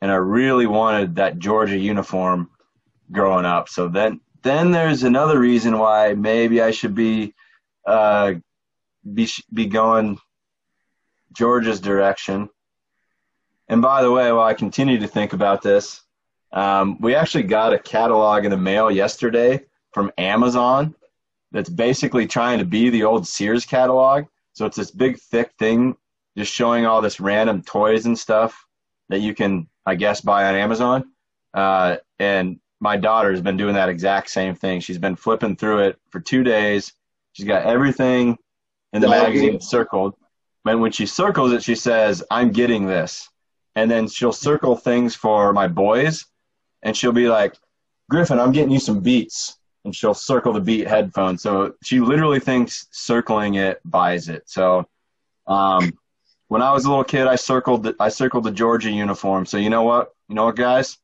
And 0.00 0.10
I 0.10 0.16
really 0.16 0.66
wanted 0.66 1.16
that 1.16 1.38
Georgia 1.38 1.76
uniform 1.76 2.50
growing 3.12 3.44
up. 3.44 3.68
So 3.68 3.88
then, 3.88 4.20
then 4.42 4.70
there's 4.70 5.02
another 5.02 5.38
reason 5.38 5.78
why 5.78 6.14
maybe 6.14 6.62
I 6.62 6.70
should 6.70 6.94
be, 6.94 7.34
uh, 7.86 8.34
be 9.14 9.28
be 9.52 9.66
going 9.66 10.18
Georgia's 11.32 11.80
direction. 11.80 12.48
And 13.68 13.80
by 13.80 14.02
the 14.02 14.10
way, 14.10 14.32
while 14.32 14.46
I 14.46 14.54
continue 14.54 14.98
to 14.98 15.06
think 15.06 15.32
about 15.32 15.62
this, 15.62 16.02
um, 16.52 17.00
we 17.00 17.14
actually 17.14 17.44
got 17.44 17.72
a 17.72 17.78
catalog 17.78 18.44
in 18.44 18.50
the 18.50 18.56
mail 18.56 18.90
yesterday 18.90 19.64
from 19.92 20.10
Amazon 20.18 20.94
that's 21.52 21.70
basically 21.70 22.26
trying 22.26 22.58
to 22.58 22.64
be 22.64 22.90
the 22.90 23.04
old 23.04 23.26
Sears 23.26 23.64
catalog. 23.64 24.24
So 24.52 24.66
it's 24.66 24.76
this 24.76 24.90
big, 24.90 25.18
thick 25.18 25.52
thing 25.58 25.96
just 26.36 26.52
showing 26.52 26.86
all 26.86 27.00
this 27.00 27.20
random 27.20 27.62
toys 27.62 28.06
and 28.06 28.18
stuff 28.18 28.66
that 29.08 29.20
you 29.20 29.34
can, 29.34 29.68
I 29.86 29.94
guess, 29.94 30.20
buy 30.20 30.46
on 30.46 30.54
Amazon. 30.54 31.10
Uh, 31.54 31.96
and 32.18 32.60
my 32.80 32.96
daughter 32.96 33.30
has 33.30 33.40
been 33.40 33.56
doing 33.56 33.74
that 33.74 33.88
exact 33.88 34.30
same 34.30 34.54
thing. 34.54 34.80
She's 34.80 34.98
been 34.98 35.16
flipping 35.16 35.56
through 35.56 35.80
it 35.80 35.98
for 36.10 36.20
two 36.20 36.42
days. 36.42 36.92
She's 37.32 37.46
got 37.46 37.64
everything 37.64 38.38
in 38.92 39.00
the 39.00 39.08
magazine 39.08 39.60
circled. 39.60 40.14
And 40.66 40.80
when 40.80 40.92
she 40.92 41.06
circles 41.06 41.52
it, 41.52 41.62
she 41.62 41.74
says, 41.74 42.22
I'm 42.30 42.50
getting 42.50 42.86
this. 42.86 43.28
And 43.76 43.90
then 43.90 44.08
she'll 44.08 44.32
circle 44.32 44.76
things 44.76 45.14
for 45.14 45.52
my 45.52 45.68
boys. 45.68 46.26
And 46.82 46.96
she'll 46.96 47.12
be 47.12 47.28
like, 47.28 47.54
Griffin, 48.08 48.40
I'm 48.40 48.52
getting 48.52 48.70
you 48.70 48.80
some 48.80 49.00
beats. 49.00 49.56
And 49.84 49.94
she'll 49.94 50.14
circle 50.14 50.52
the 50.52 50.60
beat 50.60 50.86
headphone. 50.86 51.38
So 51.38 51.74
she 51.82 52.00
literally 52.00 52.40
thinks 52.40 52.86
circling 52.90 53.54
it 53.54 53.80
buys 53.84 54.28
it. 54.28 54.42
So 54.46 54.86
um, 55.46 55.92
when 56.50 56.62
I 56.62 56.72
was 56.72 56.84
a 56.84 56.88
little 56.88 57.04
kid, 57.04 57.28
I 57.28 57.36
circled 57.36 57.84
the, 57.84 57.94
I 58.00 58.08
circled 58.08 58.42
the 58.42 58.50
Georgia 58.50 58.90
uniform. 58.90 59.46
So 59.46 59.56
you 59.56 59.70
know 59.70 59.84
what? 59.84 60.12
You 60.28 60.34
know 60.34 60.46
what, 60.46 60.56
guys? 60.56 60.98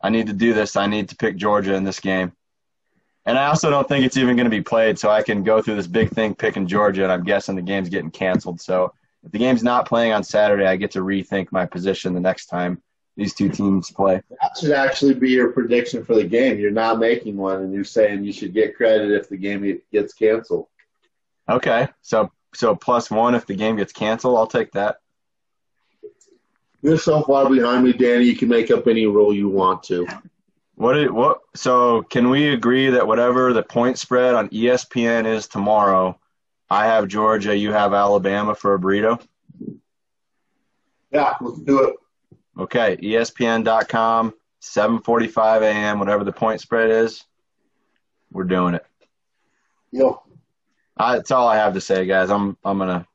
I 0.00 0.08
need 0.08 0.28
to 0.28 0.32
do 0.32 0.54
this. 0.54 0.76
I 0.76 0.86
need 0.86 1.08
to 1.08 1.16
pick 1.16 1.34
Georgia 1.34 1.74
in 1.74 1.82
this 1.82 1.98
game. 1.98 2.30
And 3.26 3.36
I 3.36 3.46
also 3.46 3.70
don't 3.70 3.88
think 3.88 4.04
it's 4.06 4.16
even 4.16 4.36
going 4.36 4.46
to 4.46 4.50
be 4.50 4.60
played, 4.62 5.00
so 5.00 5.10
I 5.10 5.24
can 5.24 5.42
go 5.42 5.60
through 5.60 5.74
this 5.74 5.88
big 5.88 6.10
thing 6.10 6.36
picking 6.36 6.68
Georgia, 6.68 7.02
and 7.02 7.10
I'm 7.10 7.24
guessing 7.24 7.56
the 7.56 7.62
game's 7.62 7.88
getting 7.88 8.12
canceled. 8.12 8.60
So 8.60 8.92
if 9.24 9.32
the 9.32 9.38
game's 9.38 9.64
not 9.64 9.88
playing 9.88 10.12
on 10.12 10.22
Saturday, 10.22 10.64
I 10.64 10.76
get 10.76 10.92
to 10.92 11.00
rethink 11.00 11.50
my 11.50 11.66
position 11.66 12.14
the 12.14 12.20
next 12.20 12.46
time 12.46 12.80
these 13.16 13.34
two 13.34 13.48
teams 13.48 13.90
play. 13.90 14.22
That 14.30 14.52
should 14.60 14.70
actually 14.70 15.14
be 15.14 15.30
your 15.30 15.50
prediction 15.50 16.04
for 16.04 16.14
the 16.14 16.24
game. 16.24 16.60
You're 16.60 16.70
not 16.70 17.00
making 17.00 17.36
one, 17.36 17.62
and 17.62 17.74
you're 17.74 17.82
saying 17.82 18.22
you 18.22 18.32
should 18.32 18.54
get 18.54 18.76
credit 18.76 19.10
if 19.10 19.28
the 19.28 19.36
game 19.36 19.80
gets 19.90 20.14
canceled. 20.14 20.68
Okay, 21.48 21.88
so 22.00 22.30
so 22.54 22.74
plus 22.74 23.10
one 23.10 23.34
if 23.34 23.46
the 23.46 23.54
game 23.54 23.76
gets 23.76 23.92
canceled, 23.92 24.36
I'll 24.36 24.46
take 24.46 24.72
that. 24.72 24.96
You're 26.82 26.98
so 26.98 27.22
far 27.22 27.48
behind 27.48 27.84
me, 27.84 27.92
Danny. 27.92 28.24
You 28.24 28.36
can 28.36 28.48
make 28.48 28.70
up 28.70 28.88
any 28.88 29.06
rule 29.06 29.32
you 29.32 29.48
want 29.48 29.84
to. 29.84 30.06
What 30.74 31.12
what? 31.12 31.40
So 31.54 32.02
can 32.02 32.28
we 32.28 32.48
agree 32.48 32.90
that 32.90 33.06
whatever 33.06 33.52
the 33.52 33.62
point 33.62 33.98
spread 33.98 34.34
on 34.34 34.48
ESPN 34.48 35.26
is 35.26 35.46
tomorrow, 35.46 36.18
I 36.68 36.86
have 36.86 37.06
Georgia, 37.06 37.56
you 37.56 37.72
have 37.72 37.92
Alabama 37.92 38.54
for 38.54 38.74
a 38.74 38.78
burrito? 38.78 39.22
Yeah, 41.12 41.34
let's 41.40 41.60
do 41.60 41.84
it. 41.84 41.96
Okay, 42.58 42.96
ESPN.com, 42.96 44.34
7:45 44.60 45.62
a.m. 45.62 45.98
Whatever 45.98 46.24
the 46.24 46.32
point 46.32 46.60
spread 46.60 46.90
is, 46.90 47.24
we're 48.32 48.44
doing 48.44 48.74
it. 48.74 48.86
Yep. 49.92 50.21
I, 51.02 51.16
that's 51.16 51.30
all 51.30 51.48
I 51.48 51.56
have 51.56 51.74
to 51.74 51.80
say, 51.80 52.06
guys. 52.06 52.30
I'm 52.30 52.56
I'm 52.64 52.78
gonna 52.78 53.06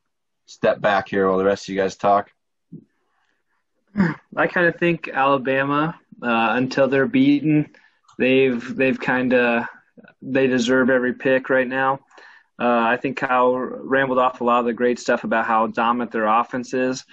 step 0.46 0.80
back 0.80 1.08
here 1.08 1.28
while 1.28 1.38
the 1.38 1.44
rest 1.44 1.68
of 1.68 1.74
you 1.74 1.80
guys 1.80 1.96
talk. 1.96 2.30
I 4.36 4.46
kind 4.46 4.66
of 4.66 4.76
think 4.76 5.08
Alabama 5.08 5.98
uh, 6.22 6.50
until 6.52 6.88
they're 6.88 7.06
beaten. 7.06 7.70
They've 8.18 8.76
they've 8.76 8.98
kind 8.98 9.32
of 9.32 9.64
they 10.22 10.46
deserve 10.46 10.90
every 10.90 11.14
pick 11.14 11.50
right 11.50 11.66
now. 11.66 12.00
Uh, 12.60 12.80
I 12.80 12.96
think 12.96 13.16
Kyle 13.16 13.54
rambled 13.54 14.18
off 14.18 14.40
a 14.40 14.44
lot 14.44 14.60
of 14.60 14.66
the 14.66 14.72
great 14.72 14.98
stuff 14.98 15.24
about 15.24 15.46
how 15.46 15.68
dominant 15.68 16.10
their 16.10 16.26
offense 16.26 16.74
is. 16.74 17.04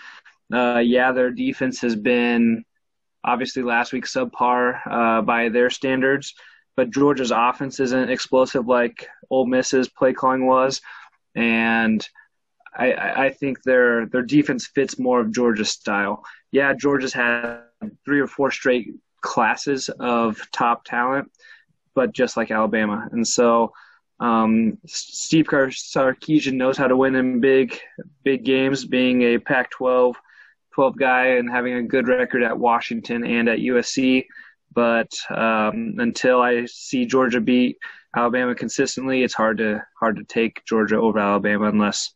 Uh, 0.52 0.80
yeah, 0.84 1.12
their 1.12 1.32
defense 1.32 1.82
has 1.82 1.96
been 1.96 2.66
obviously 3.24 3.64
last 3.64 3.94
week 3.94 4.06
subpar 4.06 4.80
uh, 4.90 5.22
by 5.22 5.50
their 5.50 5.70
standards, 5.70 6.36
but 6.76 6.92
Georgia's 6.92 7.32
offense 7.32 7.80
isn't 7.80 8.10
explosive 8.10 8.68
like 8.68 9.08
Ole 9.30 9.46
Miss's 9.46 9.90
play 9.90 10.14
calling 10.14 10.46
was, 10.46 10.82
and 11.36 12.08
I, 12.78 13.26
I 13.26 13.30
think 13.30 13.64
their 13.64 14.06
their 14.08 14.22
defense 14.22 14.68
fits 14.68 15.00
more 15.00 15.20
of 15.22 15.32
Georgia's 15.32 15.72
style. 15.72 16.24
Yeah, 16.52 16.74
Georgia's 16.74 17.14
had 17.14 17.62
three 18.04 18.20
or 18.20 18.28
four 18.28 18.52
straight 18.52 18.94
classes 19.22 19.90
of 20.00 20.40
top 20.52 20.86
talent, 20.86 21.32
but 21.94 22.14
just 22.14 22.38
like 22.38 22.52
Alabama. 22.52 23.08
And 23.12 23.28
so 23.28 23.74
um, 24.20 24.78
Steve 24.86 25.46
Sarkisian 25.46 26.54
knows 26.54 26.78
how 26.78 26.88
to 26.88 26.96
win 26.96 27.16
in 27.16 27.42
big, 27.42 27.80
big 28.24 28.46
games, 28.46 28.86
being 28.86 29.22
a 29.24 29.38
Pac-12 29.40 30.16
12 30.74 30.98
guy 30.98 31.26
and 31.38 31.50
having 31.50 31.76
a 31.76 31.84
good 31.84 32.08
record 32.08 32.44
at 32.44 32.60
Washington 32.60 33.26
and 33.26 33.48
at 33.48 33.60
USC. 33.60 34.26
But 34.76 35.10
um, 35.30 35.96
until 36.00 36.42
I 36.42 36.66
see 36.66 37.06
Georgia 37.06 37.42
beat 37.42 37.78
Alabama 38.16 38.54
consistently, 38.54 39.24
it's 39.24 39.34
hard 39.34 39.58
to 39.60 39.82
hard 40.00 40.18
to 40.18 40.24
take 40.26 40.64
Georgia 40.66 41.00
over 41.00 41.18
Alabama 41.18 41.68
unless 41.68 42.14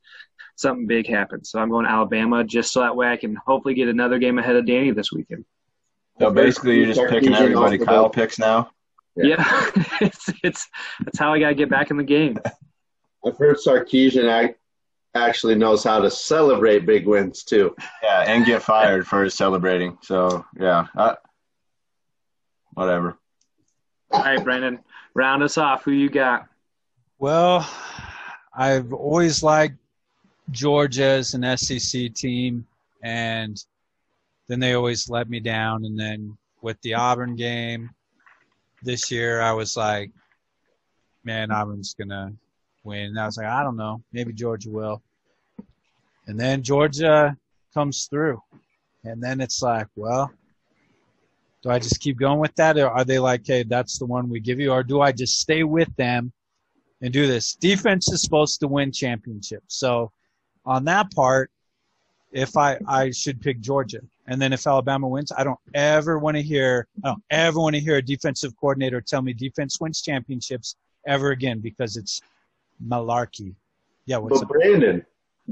something 0.56 0.86
big 0.86 1.08
happens. 1.08 1.50
So 1.50 1.60
I'm 1.60 1.70
going 1.70 1.86
to 1.86 1.92
Alabama 1.92 2.44
just 2.44 2.74
so 2.74 2.82
that 2.82 2.96
way 2.96 3.08
I 3.08 3.18
can 3.18 3.36
hopefully 3.48 3.74
get 3.74 3.88
another 3.88 4.20
game 4.20 4.38
ahead 4.38 4.58
of 4.58 4.68
Danny 4.68 4.92
this 4.92 5.12
weekend. 5.12 5.46
So 6.20 6.32
basically, 6.32 6.78
you're 6.78 6.94
just 6.94 7.10
picking 7.10 7.34
everybody 7.34 7.78
Kyle 7.78 8.10
picks 8.10 8.38
now. 8.38 8.72
Yeah, 9.16 9.36
yeah. 9.38 9.72
it's 10.02 10.30
it's 10.44 10.68
that's 11.04 11.18
how 11.18 11.34
I 11.34 11.40
got 11.40 11.50
to 11.50 11.56
get 11.56 11.70
back 11.70 11.92
in 11.92 11.98
the 11.98 12.04
game. 12.04 12.38
I've 13.26 13.38
heard 13.38 13.58
Sarkisian 13.58 14.54
actually 15.16 15.56
knows 15.56 15.84
how 15.84 16.00
to 16.00 16.12
celebrate 16.12 16.86
big 16.86 17.08
wins 17.08 17.44
too. 17.44 17.76
Yeah, 18.04 18.24
and 18.28 18.46
get 18.46 18.62
fired 18.62 19.08
for 19.08 19.30
celebrating. 19.30 19.98
So 20.02 20.46
yeah, 20.60 20.88
uh, 20.98 21.16
whatever. 22.80 23.18
All 24.12 24.24
right, 24.24 24.42
Brandon, 24.42 24.80
round 25.14 25.44
us 25.44 25.58
off. 25.58 25.84
Who 25.84 25.92
you 25.92 26.10
got? 26.10 26.48
Well, 27.20 27.70
I've 28.54 28.94
always 28.94 29.44
liked 29.44 29.76
Georgia 30.52 31.04
as 31.04 31.34
an 31.34 31.58
SEC 31.58 32.14
team, 32.14 32.66
and 33.04 33.62
then 34.48 34.62
they 34.62 34.76
always 34.76 35.10
let 35.10 35.30
me 35.30 35.42
down. 35.42 35.84
And 35.84 36.00
then 36.00 36.38
with 36.62 36.80
the 36.82 36.94
Auburn 36.94 37.36
game 37.36 37.90
this 38.82 39.12
year, 39.12 39.42
I 39.42 39.52
was 39.52 39.76
like, 39.76 40.12
man, 41.26 41.52
Auburn's 41.52 41.94
going 41.94 42.10
to 42.10 42.32
win. 42.86 43.08
And 43.08 43.20
I 43.20 43.26
was 43.26 43.36
like, 43.36 43.46
I 43.46 43.62
don't 43.62 43.76
know. 43.76 44.02
Maybe 44.14 44.32
Georgia 44.32 44.70
will. 44.70 45.02
And 46.28 46.40
then 46.40 46.64
Georgia 46.64 47.36
comes 47.74 48.06
through. 48.06 48.42
And 49.04 49.22
then 49.22 49.42
it's 49.42 49.62
like, 49.62 49.88
well, 49.98 50.32
do 51.62 51.70
I 51.70 51.80
just 51.80 52.00
keep 52.00 52.18
going 52.18 52.40
with 52.40 52.56
that? 52.56 52.78
Or 52.78 52.90
are 52.90 53.04
they 53.04 53.20
like, 53.20 53.46
hey, 53.46 53.64
that's 53.64 54.00
the 54.00 54.06
one 54.06 54.30
we 54.30 54.40
give 54.40 54.60
you? 54.60 54.72
Or 54.72 54.84
do 54.84 55.02
I 55.02 55.12
just 55.12 55.40
stay 55.40 55.64
with 55.64 55.94
them 55.96 56.32
and 57.02 57.12
do 57.12 57.28
this? 57.28 57.56
Defense 57.56 58.12
is 58.12 58.22
supposed 58.22 58.60
to 58.62 58.68
win 58.68 58.92
championships. 58.92 59.76
So 59.76 60.12
on 60.66 60.86
that 60.86 61.12
part, 61.12 61.52
if 62.32 62.56
I, 62.56 62.78
I 62.88 63.12
should 63.12 63.42
pick 63.42 63.60
Georgia. 63.60 64.00
And 64.28 64.42
then 64.42 64.54
if 64.54 64.68
Alabama 64.68 65.08
wins, 65.08 65.32
I 65.36 65.44
don't 65.44 65.60
ever 65.74 66.20
want 66.20 66.38
to 66.38 66.44
hear 66.44 66.88
I 67.04 67.10
don't 67.10 67.24
ever 67.32 67.60
want 67.60 67.76
to 67.76 67.82
hear 67.82 67.96
a 67.96 68.02
defensive 68.02 68.56
coordinator 68.58 69.02
tell 69.02 69.22
me 69.22 69.34
defense 69.34 69.80
wins 69.82 70.02
championships 70.02 70.76
ever 71.08 71.32
again 71.32 71.60
because 71.60 71.98
it's 71.98 72.22
malarkey. 72.86 73.56
Yeah, 74.06 74.18
what's 74.18 74.40
but 74.40 74.44
up? 74.44 74.50
Brandon, 74.50 75.04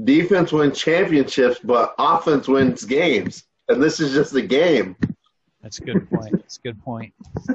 defense 0.04 0.52
wins 0.52 0.78
championships, 0.78 1.58
but 1.62 1.94
offense 1.98 2.46
wins 2.46 2.84
games, 2.84 3.44
and 3.68 3.82
this 3.82 3.98
is 3.98 4.12
just 4.12 4.34
a 4.34 4.42
game. 4.42 4.96
That's 5.62 5.78
a 5.78 5.82
good 5.82 6.08
point. 6.10 6.32
That's 6.32 6.56
a 6.58 6.60
good 6.60 6.82
point. 6.82 7.12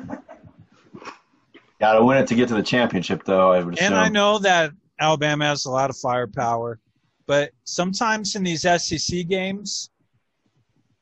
Got 1.80 1.94
to 1.94 2.04
win 2.04 2.18
it 2.18 2.28
to 2.28 2.36
get 2.36 2.48
to 2.50 2.56
the 2.56 2.64
championship, 2.64 3.24
though. 3.26 3.52
I 3.52 3.62
would 3.62 3.74
assume. 3.74 3.88
And 3.88 3.96
I 3.96 4.08
know 4.08 4.40
that 4.40 4.72
Alabama 5.00 5.46
has 5.46 5.66
a 5.66 5.72
lot 5.72 5.90
of 5.90 5.98
firepower, 5.98 6.80
but 7.26 7.52
sometimes 7.64 8.36
in 8.36 8.44
these 8.44 8.62
SEC 8.62 9.28
games, 9.28 9.90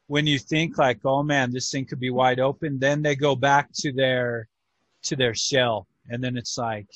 when 0.08 0.26
you 0.28 0.40
think 0.40 0.78
like, 0.78 1.00
oh 1.06 1.24
man, 1.24 1.52
this 1.52 1.72
thing 1.72 1.86
could 1.86 2.00
be 2.00 2.10
wide 2.10 2.40
open, 2.40 2.80
then 2.80 3.02
they 3.02 3.16
go 3.16 3.36
back 3.36 3.70
to 3.76 3.92
their 3.92 4.48
to 5.04 5.16
their 5.16 5.34
shell, 5.34 5.88
and 6.10 6.24
then 6.24 6.36
it's 6.36 6.58
like 6.58 6.88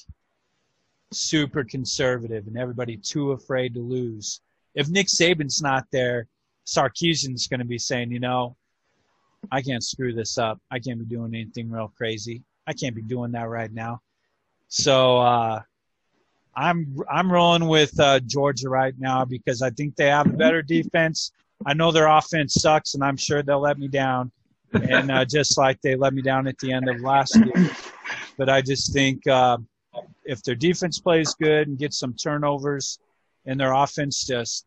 super 1.12 1.64
conservative 1.64 2.48
and 2.48 2.58
everybody 2.58 2.98
too 2.98 3.32
afraid 3.32 3.74
to 3.74 3.80
lose. 3.80 4.42
If 4.74 4.90
Nick 4.90 5.08
Saban's 5.08 5.62
not 5.62 5.86
there, 5.92 6.28
Sarkisian's 6.66 7.48
going 7.48 7.60
to 7.60 7.66
be 7.66 7.78
saying, 7.78 8.12
you 8.12 8.20
know, 8.20 8.58
I 9.52 9.62
can't 9.62 9.84
screw 9.84 10.14
this 10.14 10.38
up. 10.38 10.60
I 10.72 10.80
can't 10.80 11.00
be 11.00 11.06
doing 11.06 11.34
anything 11.34 11.70
real 11.70 11.92
crazy. 11.98 12.44
I 12.68 12.74
can't 12.74 12.96
be 12.96 13.02
doing 13.02 13.32
that 13.32 13.48
right 13.50 13.72
now. 13.72 14.02
So 14.68 15.20
uh, 15.20 15.62
I'm 16.56 16.98
I'm 17.10 17.32
rolling 17.32 17.68
with 17.68 18.00
uh, 18.00 18.20
Georgia 18.22 18.70
right 18.70 18.94
now 18.98 19.26
because 19.26 19.62
I 19.62 19.70
think 19.72 19.96
they 19.96 20.08
have 20.08 20.28
a 20.28 20.38
better 20.38 20.62
defense. 20.62 21.32
I 21.66 21.74
know 21.74 21.92
their 21.92 22.08
offense 22.08 22.56
sucks, 22.56 22.96
and 22.96 23.04
I'm 23.04 23.18
sure 23.18 23.44
they'll 23.44 23.62
let 23.62 23.78
me 23.78 23.88
down, 23.88 24.32
and 24.74 25.12
uh, 25.12 25.26
just 25.26 25.58
like 25.58 25.82
they 25.82 25.96
let 25.96 26.14
me 26.14 26.22
down 26.22 26.48
at 26.48 26.58
the 26.60 26.72
end 26.72 26.90
of 26.90 27.00
last 27.02 27.36
year. 27.36 27.70
But 28.38 28.50
I 28.50 28.62
just 28.62 28.92
think 28.92 29.26
uh, 29.28 29.58
if 30.26 30.44
their 30.44 30.56
defense 30.56 31.00
plays 31.00 31.34
good 31.36 31.68
and 31.68 31.78
gets 31.78 31.98
some 31.98 32.14
turnovers, 32.14 33.00
and 33.46 33.60
their 33.60 33.74
offense 33.74 34.26
just 34.26 34.66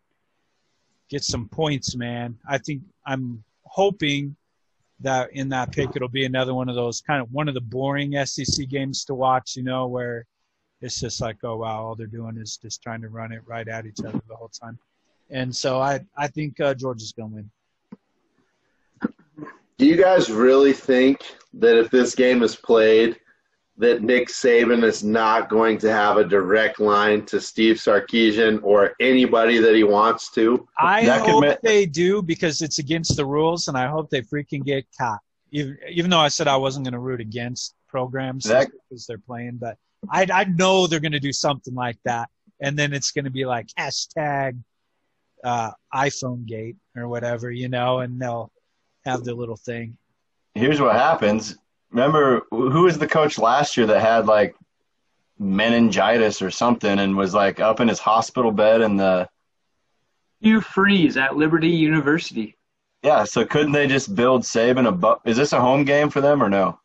gets 1.10 1.26
some 1.26 1.48
points, 1.48 1.96
man, 1.96 2.38
I 2.48 2.59
think 2.59 2.82
I'm 3.06 3.42
hoping 3.64 4.36
that 5.00 5.30
in 5.32 5.48
that 5.50 5.72
pick 5.72 5.90
it'll 5.94 6.08
be 6.08 6.24
another 6.24 6.54
one 6.54 6.68
of 6.68 6.74
those 6.74 7.00
kind 7.00 7.22
of 7.22 7.30
one 7.32 7.48
of 7.48 7.54
the 7.54 7.60
boring 7.60 8.14
SEC 8.26 8.68
games 8.68 9.04
to 9.04 9.14
watch, 9.14 9.56
you 9.56 9.62
know, 9.62 9.86
where 9.86 10.26
it's 10.80 11.00
just 11.00 11.20
like, 11.20 11.36
oh 11.44 11.56
wow, 11.56 11.82
all 11.82 11.94
they're 11.94 12.06
doing 12.06 12.36
is 12.36 12.56
just 12.56 12.82
trying 12.82 13.00
to 13.02 13.08
run 13.08 13.32
it 13.32 13.42
right 13.46 13.68
at 13.68 13.86
each 13.86 14.00
other 14.00 14.20
the 14.28 14.36
whole 14.36 14.50
time. 14.50 14.78
And 15.30 15.54
so 15.54 15.80
I 15.80 16.00
I 16.16 16.28
think 16.28 16.60
uh, 16.60 16.74
Georgia's 16.74 17.12
gonna 17.12 17.34
win. 17.34 17.50
Do 19.78 19.86
you 19.86 19.96
guys 19.96 20.30
really 20.30 20.72
think 20.72 21.22
that 21.54 21.78
if 21.78 21.90
this 21.90 22.14
game 22.14 22.42
is 22.42 22.56
played, 22.56 23.18
that 23.78 24.02
Nick 24.02 24.28
Saban 24.28 24.82
is 24.82 25.05
not 25.05 25.48
going 25.48 25.78
to 25.78 25.90
have 25.90 26.16
a 26.16 26.24
direct 26.24 26.80
line 26.80 27.24
to 27.26 27.40
Steve 27.40 27.76
Sarkisian 27.76 28.60
or 28.62 28.94
anybody 29.00 29.59
that 29.59 29.74
he 29.74 29.84
wants 29.84 30.30
to? 30.32 30.68
I 30.78 31.06
that 31.06 31.26
hope 31.26 31.60
they 31.62 31.86
do 31.86 32.20
because 32.20 32.60
it's 32.60 32.80
against 32.80 33.16
the 33.16 33.24
rules, 33.24 33.68
and 33.68 33.78
I 33.78 33.86
hope 33.86 34.10
they 34.10 34.22
freaking 34.22 34.64
get 34.64 34.84
caught. 34.98 35.20
Even, 35.52 35.78
even 35.88 36.10
though 36.10 36.18
I 36.18 36.28
said 36.28 36.48
I 36.48 36.56
wasn't 36.56 36.84
going 36.84 36.92
to 36.92 36.98
root 36.98 37.20
against 37.20 37.74
programs 37.88 38.44
that, 38.44 38.68
because 38.90 39.06
they're 39.06 39.16
playing, 39.16 39.59
but 39.60 39.76
I, 40.10 40.26
I 40.32 40.44
know 40.44 40.86
they're 40.86 41.00
going 41.00 41.12
to 41.12 41.20
do 41.20 41.32
something 41.32 41.74
like 41.74 41.98
that, 42.05 42.28
and 42.60 42.76
then 42.76 42.92
it's 42.92 43.12
going 43.12 43.26
to 43.26 43.30
be 43.30 43.46
like 43.46 43.68
hashtag 43.78 44.59
uh, 45.44 45.70
iPhone 45.94 46.46
Gate 46.46 46.76
or 46.96 47.06
whatever, 47.06 47.50
you 47.50 47.68
know, 47.68 48.00
and 48.00 48.20
they'll 48.20 48.50
have 49.05 49.24
their 49.24 49.34
little 49.34 49.56
thing. 49.56 49.96
Here's 50.55 50.80
what 50.80 50.96
happens. 50.96 51.56
Remember 51.90 52.43
who 52.51 52.82
was 52.82 52.98
the 52.98 53.06
coach 53.06 53.39
last 53.39 53.77
year 53.77 53.86
that 53.86 54.01
had 54.01 54.27
like 54.27 54.55
meningitis 55.39 56.43
or 56.43 56.51
something 56.51 56.98
and 56.98 57.16
was 57.16 57.35
like 57.35 57.60
up 57.60 57.81
in 57.81 57.89
his 57.89 57.98
hospital 57.98 58.52
bed 58.52 58.81
in 58.81 58.97
the 58.97 59.28
Hugh 60.40 60.60
Freeze 60.60 61.16
at 61.16 61.36
Liberty 61.36 61.69
University. 61.69 62.56
Yeah, 63.02 63.24
so 63.24 63.44
couldn't 63.44 63.73
they 63.73 63.86
just 63.86 64.15
build 64.15 64.43
Saban 64.43 64.86
a 64.86 64.93
bu- 64.93 65.16
is 65.24 65.36
this 65.36 65.52
a 65.52 65.60
home 65.60 65.85
game 65.85 66.10
for 66.10 66.20
them 66.20 66.43
or 66.43 66.48
no? 66.48 66.78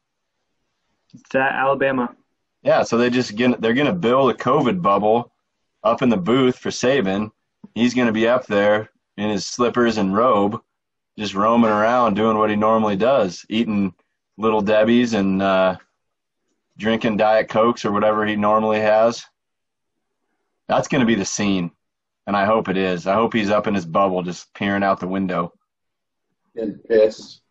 It's 1.14 1.36
at 1.36 1.54
Alabama. 1.54 2.16
Yeah, 2.62 2.84
so 2.84 2.98
they 2.98 3.10
just 3.10 3.36
get 3.36 3.60
they're 3.62 3.74
gonna 3.74 3.94
build 3.94 4.32
a 4.32 4.36
COVID 4.36 4.82
bubble 4.82 5.32
up 5.84 6.02
in 6.02 6.10
the 6.10 6.18
booth 6.18 6.58
for 6.58 6.70
Saban. 6.70 7.32
He's 7.76 7.94
gonna 7.94 8.12
be 8.12 8.28
up 8.28 8.46
there 8.46 8.90
in 9.18 9.30
his 9.30 9.46
slippers 9.46 9.98
and 9.98 10.16
robe, 10.16 10.62
just 11.18 11.36
roaming 11.36 11.72
around 11.72 12.16
doing 12.16 12.38
what 12.38 12.50
he 12.50 12.56
normally 12.56 12.96
does, 12.96 13.46
eating 13.50 13.94
little 14.38 14.62
Debbie's 14.62 15.14
and 15.14 15.42
uh, 15.42 15.78
drinking 16.78 17.18
Diet 17.18 17.50
Cokes 17.50 17.86
or 17.86 17.92
whatever 17.92 18.26
he 18.26 18.36
normally 18.36 18.80
has. 18.80 19.24
That's 20.68 20.88
gonna 20.88 21.06
be 21.06 21.16
the 21.16 21.26
scene. 21.26 21.72
And 22.26 22.38
I 22.38 22.46
hope 22.46 22.70
it 22.70 22.78
is. 22.78 23.06
I 23.06 23.16
hope 23.16 23.34
he's 23.34 23.50
up 23.50 23.68
in 23.68 23.74
his 23.74 23.86
bubble 23.86 24.24
just 24.24 24.54
peering 24.54 24.84
out 24.84 25.00
the 25.00 25.08
window. 25.08 25.54
And 26.56 26.82
piss. 26.86 27.42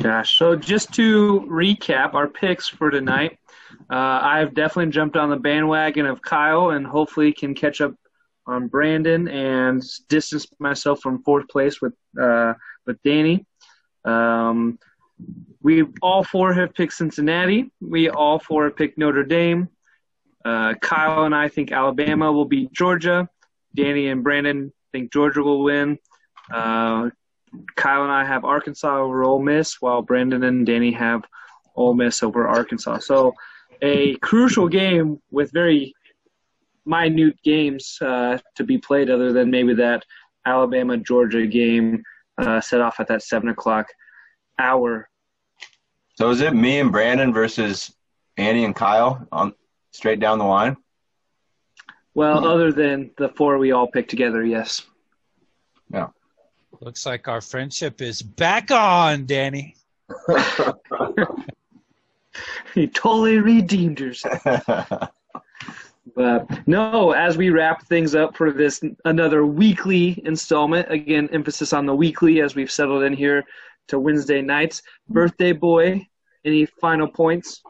Gosh. 0.00 0.38
So 0.38 0.56
just 0.56 0.92
to 0.94 1.46
recap 1.50 2.14
our 2.14 2.28
picks 2.28 2.68
for 2.68 2.90
tonight, 2.90 3.38
uh, 3.90 4.20
I've 4.22 4.54
definitely 4.54 4.92
jumped 4.92 5.16
on 5.16 5.28
the 5.28 5.36
bandwagon 5.36 6.06
of 6.06 6.22
Kyle 6.22 6.70
and 6.70 6.86
hopefully 6.86 7.32
can 7.32 7.54
catch 7.54 7.80
up 7.80 7.94
on 8.46 8.68
Brandon 8.68 9.28
and 9.28 9.82
distance 10.08 10.46
myself 10.58 11.00
from 11.00 11.22
fourth 11.22 11.48
place 11.48 11.80
with 11.80 11.94
uh, 12.20 12.54
with 12.86 13.02
Danny. 13.02 13.44
Um, 14.04 14.78
we 15.62 15.84
all 16.00 16.24
four 16.24 16.52
have 16.52 16.74
picked 16.74 16.94
Cincinnati. 16.94 17.70
We 17.80 18.08
all 18.08 18.38
four 18.38 18.64
have 18.64 18.76
picked 18.76 18.98
Notre 18.98 19.24
Dame. 19.24 19.68
Uh, 20.44 20.74
Kyle 20.74 21.24
and 21.24 21.34
I 21.34 21.48
think 21.48 21.70
Alabama 21.70 22.32
will 22.32 22.46
beat 22.46 22.72
Georgia. 22.72 23.28
Danny 23.74 24.08
and 24.08 24.22
Brandon 24.22 24.72
think 24.92 25.12
Georgia 25.12 25.42
will 25.42 25.62
win. 25.62 25.98
Uh, 26.52 27.10
Kyle 27.76 28.02
and 28.02 28.12
I 28.12 28.24
have 28.24 28.44
Arkansas 28.44 28.98
over 28.98 29.24
Ole 29.24 29.42
Miss, 29.42 29.80
while 29.80 30.02
Brandon 30.02 30.42
and 30.42 30.66
Danny 30.66 30.92
have 30.92 31.24
Ole 31.76 31.94
Miss 31.94 32.22
over 32.22 32.46
Arkansas. 32.46 32.98
So 32.98 33.34
a 33.80 34.16
crucial 34.16 34.68
game 34.68 35.20
with 35.30 35.52
very 35.52 35.94
minute 36.84 37.40
games 37.42 37.98
uh, 38.00 38.38
to 38.56 38.64
be 38.64 38.78
played, 38.78 39.10
other 39.10 39.32
than 39.32 39.50
maybe 39.50 39.74
that 39.74 40.04
Alabama 40.44 40.96
Georgia 40.96 41.46
game 41.46 42.02
uh, 42.42 42.60
set 42.60 42.80
off 42.80 43.00
at 43.00 43.08
that 43.08 43.22
seven 43.22 43.48
o'clock 43.48 43.86
hour. 44.58 45.08
So 46.14 46.30
is 46.30 46.40
it 46.40 46.54
me 46.54 46.80
and 46.80 46.92
Brandon 46.92 47.32
versus 47.32 47.92
Annie 48.36 48.64
and 48.64 48.74
Kyle 48.74 49.26
on 49.32 49.54
straight 49.92 50.20
down 50.20 50.38
the 50.38 50.44
line? 50.44 50.76
Well, 52.14 52.36
mm-hmm. 52.36 52.46
other 52.46 52.72
than 52.72 53.10
the 53.16 53.30
four 53.30 53.58
we 53.58 53.72
all 53.72 53.86
picked 53.86 54.10
together, 54.10 54.44
yes. 54.44 54.82
Yeah. 55.92 56.08
Looks 56.80 57.06
like 57.06 57.28
our 57.28 57.40
friendship 57.40 58.02
is 58.02 58.20
back 58.20 58.70
on, 58.70 59.26
Danny. 59.26 59.76
he 62.74 62.88
totally 62.88 63.38
redeemed 63.38 63.98
herself. 63.98 64.42
but 66.16 66.66
no, 66.66 67.12
as 67.12 67.36
we 67.36 67.50
wrap 67.50 67.86
things 67.86 68.14
up 68.14 68.36
for 68.36 68.50
this 68.50 68.82
another 69.04 69.46
weekly 69.46 70.20
installment, 70.24 70.90
again, 70.90 71.28
emphasis 71.32 71.72
on 71.72 71.86
the 71.86 71.94
weekly 71.94 72.40
as 72.40 72.54
we've 72.54 72.70
settled 72.70 73.04
in 73.04 73.12
here 73.12 73.44
to 73.88 73.98
Wednesday 73.98 74.42
nights. 74.42 74.82
Birthday 75.08 75.52
boy, 75.52 76.06
any 76.44 76.66
final 76.66 77.06
points? 77.06 77.62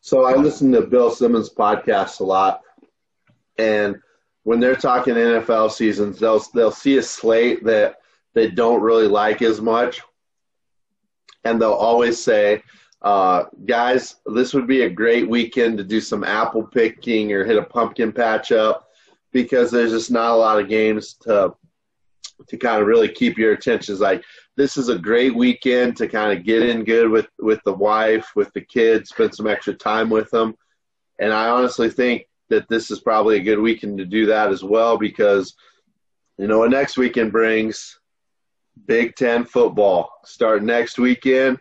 So 0.00 0.24
I 0.24 0.34
listen 0.34 0.72
to 0.72 0.82
Bill 0.82 1.10
Simmons' 1.10 1.50
podcast 1.50 2.20
a 2.20 2.24
lot, 2.24 2.62
and 3.58 3.96
when 4.44 4.60
they're 4.60 4.76
talking 4.76 5.14
NFL 5.14 5.70
seasons, 5.70 6.18
they'll 6.18 6.42
they'll 6.54 6.70
see 6.70 6.96
a 6.96 7.02
slate 7.02 7.64
that 7.64 7.96
they 8.34 8.50
don't 8.50 8.82
really 8.82 9.06
like 9.06 9.42
as 9.42 9.60
much, 9.60 10.00
and 11.44 11.60
they'll 11.60 11.72
always 11.72 12.22
say, 12.22 12.62
uh, 13.04 13.44
"Guys, 13.66 14.16
this 14.26 14.52
would 14.54 14.66
be 14.66 14.82
a 14.82 14.90
great 14.90 15.28
weekend 15.28 15.78
to 15.78 15.84
do 15.84 16.00
some 16.00 16.24
apple 16.24 16.64
picking 16.64 17.32
or 17.32 17.44
hit 17.44 17.58
a 17.58 17.62
pumpkin 17.62 18.12
patch 18.12 18.50
up, 18.50 18.88
because 19.32 19.70
there's 19.70 19.92
just 19.92 20.10
not 20.10 20.32
a 20.32 20.36
lot 20.36 20.58
of 20.60 20.68
games 20.68 21.14
to 21.22 21.54
to 22.48 22.56
kind 22.56 22.80
of 22.80 22.88
really 22.88 23.08
keep 23.08 23.38
your 23.38 23.52
attention. 23.52 23.92
It's 23.92 24.00
like 24.00 24.24
this 24.56 24.76
is 24.76 24.88
a 24.88 24.98
great 24.98 25.34
weekend 25.34 25.96
to 25.98 26.08
kind 26.08 26.36
of 26.36 26.44
get 26.44 26.62
in 26.62 26.82
good 26.82 27.08
with 27.08 27.28
with 27.38 27.60
the 27.64 27.74
wife, 27.74 28.30
with 28.34 28.52
the 28.54 28.62
kids, 28.62 29.10
spend 29.10 29.34
some 29.34 29.46
extra 29.46 29.74
time 29.74 30.08
with 30.08 30.30
them, 30.30 30.56
and 31.18 31.32
I 31.32 31.48
honestly 31.48 31.90
think 31.90 32.26
that 32.48 32.68
this 32.68 32.90
is 32.90 33.00
probably 33.00 33.36
a 33.36 33.42
good 33.42 33.58
weekend 33.58 33.98
to 33.98 34.04
do 34.04 34.26
that 34.26 34.50
as 34.50 34.62
well 34.64 34.96
because 34.96 35.54
you 36.38 36.46
know 36.46 36.60
what 36.60 36.70
next 36.70 36.96
weekend 36.96 37.32
brings 37.32 37.98
Big 38.86 39.14
Ten 39.14 39.44
football 39.44 40.10
start 40.24 40.62
next 40.62 40.98
weekend. 40.98 41.58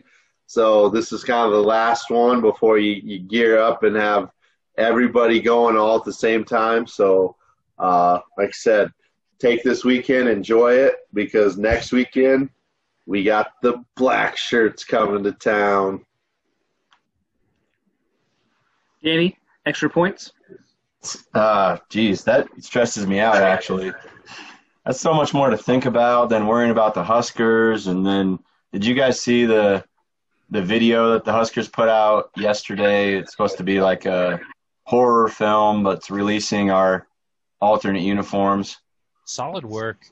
So 0.54 0.88
this 0.88 1.12
is 1.12 1.24
kind 1.24 1.48
of 1.48 1.52
the 1.52 1.68
last 1.68 2.12
one 2.12 2.40
before 2.40 2.78
you, 2.78 3.02
you 3.04 3.18
gear 3.18 3.58
up 3.58 3.82
and 3.82 3.96
have 3.96 4.30
everybody 4.78 5.42
going 5.42 5.76
all 5.76 5.98
at 5.98 6.04
the 6.04 6.14
same 6.14 6.46
time. 6.46 6.86
So 6.86 7.36
uh, 7.80 8.20
like 8.38 8.50
I 8.50 8.52
said, 8.52 8.92
take 9.40 9.64
this 9.64 9.84
weekend, 9.84 10.30
enjoy 10.30 10.74
it 10.74 10.98
because 11.12 11.58
next 11.58 11.92
weekend 11.92 12.52
we 13.08 13.24
got 13.24 13.54
the 13.64 13.84
black 13.96 14.38
shirts 14.38 14.84
coming 14.84 15.24
to 15.24 15.32
town. 15.32 16.06
Danny, 19.04 19.40
extra 19.66 19.90
points? 19.90 20.34
Uh, 21.34 21.80
geez, 21.90 22.24
that 22.26 22.48
stresses 22.60 23.08
me 23.08 23.20
out 23.20 23.38
actually. 23.38 23.92
That's 24.86 25.02
so 25.02 25.16
much 25.16 25.34
more 25.34 25.50
to 25.50 25.58
think 25.58 25.86
about 25.86 26.30
than 26.30 26.46
worrying 26.46 26.70
about 26.70 26.94
the 26.94 27.04
Huskers. 27.04 27.88
And 27.88 28.06
then, 28.06 28.38
did 28.72 28.86
you 28.86 28.94
guys 28.94 29.20
see 29.20 29.46
the 29.46 29.84
the 30.54 30.62
video 30.62 31.12
that 31.14 31.26
the 31.26 31.32
Huskers 31.32 31.68
put 31.68 31.90
out 31.90 32.30
yesterday? 32.38 33.16
It's 33.18 33.32
supposed 33.32 33.58
to 33.58 33.64
be 33.64 33.82
like 33.82 34.06
a 34.06 34.40
horror 34.84 35.28
film 35.28 35.84
that's 35.84 36.12
releasing 36.12 36.70
our 36.70 37.08
alternate 37.60 38.04
uniforms. 38.04 38.78
Solid 39.26 39.66
work. 39.66 40.06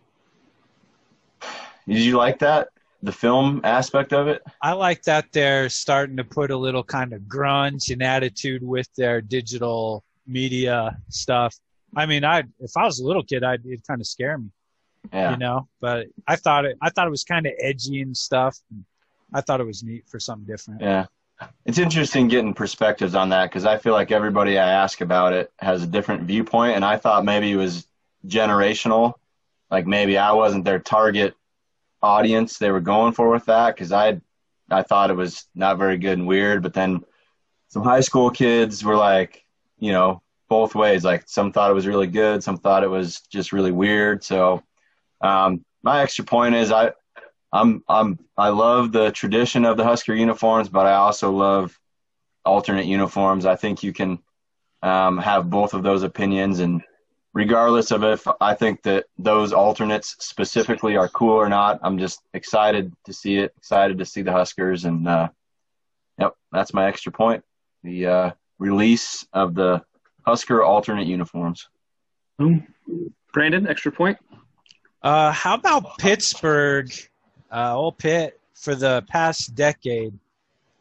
Did 1.87 1.99
you 1.99 2.17
like 2.17 2.39
that? 2.39 2.69
The 3.03 3.11
film 3.11 3.61
aspect 3.63 4.13
of 4.13 4.27
it? 4.27 4.41
I 4.61 4.73
like 4.73 5.03
that 5.03 5.31
they're 5.31 5.69
starting 5.69 6.17
to 6.17 6.23
put 6.23 6.49
a 6.49 6.57
little 6.57 6.83
kind 6.83 7.13
of 7.13 7.21
grunge 7.21 7.91
and 7.91 8.01
attitude 8.01 8.63
with 8.63 8.87
their 8.97 9.21
digital 9.21 10.03
media 10.25 10.97
stuff. 11.09 11.55
I 11.95 12.07
mean, 12.07 12.23
I 12.23 12.43
if 12.59 12.71
I 12.75 12.85
was 12.85 12.99
a 12.99 13.05
little 13.05 13.23
kid, 13.23 13.43
I'd 13.43 13.65
it 13.65 13.81
kind 13.87 14.01
of 14.01 14.07
scare 14.07 14.37
me. 14.37 14.49
Yeah. 15.11 15.31
You 15.31 15.37
know, 15.37 15.67
but 15.79 16.07
I 16.27 16.35
thought 16.35 16.65
it 16.65 16.77
I 16.81 16.89
thought 16.89 17.07
it 17.07 17.11
was 17.11 17.23
kind 17.23 17.45
of 17.45 17.53
edgy 17.59 18.01
and 18.01 18.15
stuff. 18.15 18.57
And 18.69 18.85
I 19.33 19.41
thought 19.41 19.61
it 19.61 19.65
was 19.65 19.83
neat 19.83 20.07
for 20.07 20.19
something 20.19 20.45
different. 20.45 20.81
Yeah. 20.81 21.05
it's 21.65 21.79
interesting 21.79 22.27
getting 22.27 22.53
perspectives 22.53 23.15
on 23.15 23.29
that 23.29 23.49
because 23.49 23.65
I 23.65 23.77
feel 23.77 23.93
like 23.93 24.11
everybody 24.11 24.57
I 24.57 24.69
ask 24.69 25.01
about 25.01 25.33
it 25.33 25.51
has 25.59 25.83
a 25.83 25.87
different 25.87 26.23
viewpoint, 26.23 26.75
and 26.75 26.85
I 26.85 26.97
thought 26.97 27.25
maybe 27.25 27.51
it 27.51 27.57
was 27.57 27.87
generational, 28.27 29.13
like 29.69 29.87
maybe 29.87 30.17
I 30.17 30.31
wasn't 30.33 30.65
their 30.65 30.79
target 30.79 31.35
audience 32.03 32.57
they 32.57 32.71
were 32.71 32.81
going 32.81 33.13
for 33.13 33.29
with 33.29 33.45
that 33.45 33.75
because 33.75 33.91
I 33.91 34.19
I 34.69 34.83
thought 34.83 35.09
it 35.09 35.15
was 35.15 35.45
not 35.53 35.77
very 35.77 35.97
good 35.97 36.17
and 36.17 36.27
weird, 36.27 36.63
but 36.63 36.73
then 36.73 37.03
some 37.67 37.83
high 37.83 37.99
school 38.01 38.29
kids 38.29 38.83
were 38.83 38.95
like, 38.95 39.45
you 39.79 39.91
know, 39.91 40.21
both 40.49 40.75
ways. 40.75 41.03
Like 41.03 41.23
some 41.27 41.51
thought 41.51 41.71
it 41.71 41.73
was 41.73 41.87
really 41.87 42.07
good, 42.07 42.43
some 42.43 42.57
thought 42.57 42.83
it 42.83 42.89
was 42.89 43.21
just 43.29 43.53
really 43.53 43.71
weird. 43.71 44.23
So 44.23 44.63
um, 45.21 45.63
my 45.83 46.01
extra 46.01 46.25
point 46.25 46.55
is 46.55 46.71
I 46.71 46.91
I'm 47.51 47.83
I'm 47.87 48.19
I 48.37 48.49
love 48.49 48.91
the 48.91 49.11
tradition 49.11 49.65
of 49.65 49.77
the 49.77 49.83
Husker 49.83 50.15
uniforms, 50.15 50.69
but 50.69 50.85
I 50.85 50.93
also 50.93 51.31
love 51.31 51.77
alternate 52.45 52.85
uniforms. 52.85 53.45
I 53.45 53.55
think 53.55 53.83
you 53.83 53.93
can 53.93 54.19
um, 54.81 55.17
have 55.17 55.49
both 55.49 55.73
of 55.73 55.83
those 55.83 56.03
opinions, 56.03 56.59
and 56.59 56.81
regardless 57.33 57.91
of 57.91 58.03
if 58.03 58.25
I 58.39 58.53
think 58.53 58.83
that 58.83 59.05
those 59.17 59.51
alternates 59.51 60.15
specifically 60.19 60.95
are 60.95 61.09
cool 61.09 61.33
or 61.33 61.49
not, 61.49 61.79
I'm 61.83 61.97
just 61.97 62.21
excited 62.33 62.93
to 63.05 63.13
see 63.13 63.37
it. 63.37 63.53
Excited 63.57 63.97
to 63.97 64.05
see 64.05 64.21
the 64.21 64.31
Huskers, 64.31 64.85
and 64.85 65.07
uh, 65.07 65.29
yep, 66.17 66.35
that's 66.51 66.73
my 66.73 66.87
extra 66.87 67.11
point. 67.11 67.43
The 67.83 68.05
uh, 68.07 68.31
release 68.59 69.25
of 69.33 69.55
the 69.55 69.83
Husker 70.25 70.63
alternate 70.63 71.07
uniforms. 71.07 71.67
Brandon, 73.33 73.67
extra 73.67 73.91
point. 73.91 74.17
Uh, 75.01 75.31
how 75.31 75.55
about 75.55 75.97
Pittsburgh? 75.97 76.91
Uh, 77.51 77.75
old 77.75 77.97
Pitt 77.97 78.39
for 78.55 78.75
the 78.75 79.03
past 79.09 79.55
decade, 79.55 80.17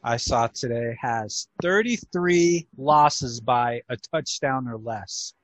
I 0.05 0.17
saw 0.17 0.47
today 0.47 0.97
has 1.01 1.49
33 1.63 2.67
losses 2.79 3.41
by 3.41 3.83
a 3.89 3.97
touchdown 3.97 4.69
or 4.69 4.79
less. 4.79 5.35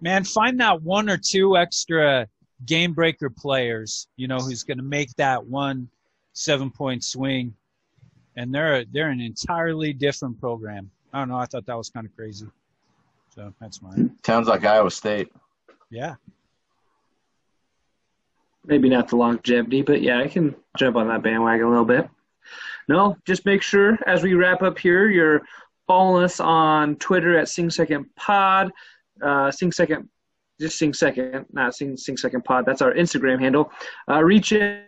Man, 0.00 0.24
find 0.24 0.58
that 0.60 0.82
one 0.82 1.08
or 1.08 1.16
two 1.16 1.56
extra 1.56 2.26
game 2.66 2.92
breaker 2.92 3.30
players, 3.30 4.08
you 4.16 4.26
know, 4.26 4.38
who's 4.38 4.62
going 4.62 4.78
to 4.78 4.84
make 4.84 5.14
that 5.16 5.44
one 5.46 5.88
seven 6.32 6.70
point 6.70 7.04
swing, 7.04 7.54
and 8.36 8.52
they're 8.52 8.84
they're 8.86 9.10
an 9.10 9.20
entirely 9.20 9.92
different 9.92 10.40
program. 10.40 10.90
I 11.12 11.20
don't 11.20 11.28
know. 11.28 11.36
I 11.36 11.46
thought 11.46 11.66
that 11.66 11.76
was 11.76 11.88
kind 11.88 12.06
of 12.06 12.14
crazy. 12.16 12.46
So 13.34 13.52
that's 13.60 13.80
mine. 13.80 14.16
Sounds 14.26 14.48
like 14.48 14.64
Iowa 14.64 14.90
State. 14.90 15.32
Yeah. 15.90 16.16
Maybe 18.64 18.88
not 18.88 19.08
the 19.08 19.16
longevity, 19.16 19.82
but 19.82 20.02
yeah, 20.02 20.20
I 20.20 20.28
can 20.28 20.54
jump 20.76 20.96
on 20.96 21.08
that 21.08 21.22
bandwagon 21.22 21.66
a 21.66 21.68
little 21.68 21.84
bit. 21.84 22.08
No, 22.88 23.16
just 23.26 23.44
make 23.44 23.62
sure 23.62 23.98
as 24.06 24.22
we 24.22 24.34
wrap 24.34 24.62
up 24.62 24.78
here, 24.78 25.08
you're 25.08 25.42
following 25.86 26.24
us 26.24 26.40
on 26.40 26.96
Twitter 26.96 27.38
at 27.38 27.48
Sing 27.48 27.70
Second 27.70 28.06
Pod, 28.16 28.70
uh, 29.22 29.50
Sing 29.50 29.72
Second, 29.72 30.08
just 30.60 30.78
Sing 30.78 30.92
Second, 30.92 31.46
not 31.52 31.74
Sing 31.74 31.96
Sing 31.96 32.16
Second 32.16 32.44
Pod. 32.44 32.64
That's 32.66 32.82
our 32.82 32.92
Instagram 32.92 33.40
handle. 33.40 33.72
Uh, 34.08 34.22
reach 34.22 34.52
in. 34.52 34.84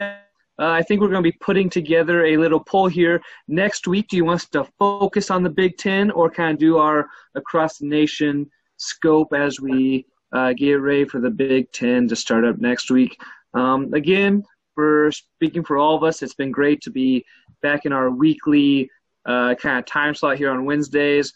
Uh, 0.56 0.68
I 0.68 0.82
think 0.82 1.00
we're 1.00 1.08
going 1.08 1.22
to 1.22 1.30
be 1.30 1.36
putting 1.40 1.68
together 1.68 2.26
a 2.26 2.36
little 2.36 2.60
poll 2.60 2.86
here 2.86 3.20
next 3.48 3.88
week. 3.88 4.06
Do 4.08 4.16
you 4.16 4.24
want 4.24 4.42
us 4.42 4.48
to 4.50 4.64
focus 4.78 5.30
on 5.30 5.42
the 5.42 5.50
Big 5.50 5.76
Ten 5.78 6.12
or 6.12 6.30
kind 6.30 6.52
of 6.52 6.58
do 6.58 6.78
our 6.78 7.08
across 7.34 7.78
the 7.78 7.86
nation 7.86 8.48
scope 8.76 9.32
as 9.34 9.60
we 9.60 10.06
uh, 10.32 10.52
get 10.52 10.74
ready 10.74 11.06
for 11.06 11.20
the 11.20 11.30
Big 11.30 11.72
Ten 11.72 12.06
to 12.08 12.14
start 12.14 12.44
up 12.44 12.58
next 12.58 12.88
week? 12.90 13.20
Um, 13.54 13.92
again, 13.94 14.44
for 14.74 15.10
speaking 15.12 15.64
for 15.64 15.78
all 15.78 15.96
of 15.96 16.02
us, 16.02 16.22
it's 16.22 16.34
been 16.34 16.50
great 16.50 16.80
to 16.82 16.90
be 16.90 17.24
back 17.62 17.86
in 17.86 17.92
our 17.92 18.10
weekly 18.10 18.90
uh, 19.26 19.54
kind 19.54 19.78
of 19.78 19.86
time 19.86 20.14
slot 20.14 20.36
here 20.36 20.50
on 20.50 20.64
Wednesdays. 20.64 21.32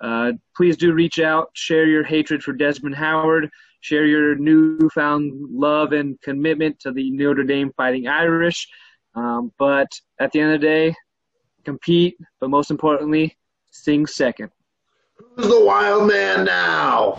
Uh, 0.00 0.32
please 0.56 0.76
do 0.76 0.92
reach 0.92 1.20
out, 1.20 1.50
share 1.54 1.86
your 1.86 2.02
hatred 2.02 2.42
for 2.42 2.52
Desmond 2.52 2.94
Howard, 2.94 3.50
share 3.80 4.06
your 4.06 4.34
newfound 4.34 5.32
love 5.50 5.92
and 5.92 6.20
commitment 6.22 6.78
to 6.80 6.92
the 6.92 7.10
Notre 7.10 7.44
Dame 7.44 7.72
Fighting 7.76 8.08
Irish. 8.08 8.66
Um, 9.14 9.52
but 9.58 9.88
at 10.18 10.32
the 10.32 10.40
end 10.40 10.54
of 10.54 10.60
the 10.60 10.66
day, 10.66 10.94
compete, 11.64 12.16
but 12.40 12.50
most 12.50 12.70
importantly, 12.70 13.36
sing 13.70 14.06
second. 14.06 14.50
Who's 15.36 15.48
the 15.48 15.64
wild 15.64 16.08
man 16.08 16.44
now? 16.44 17.18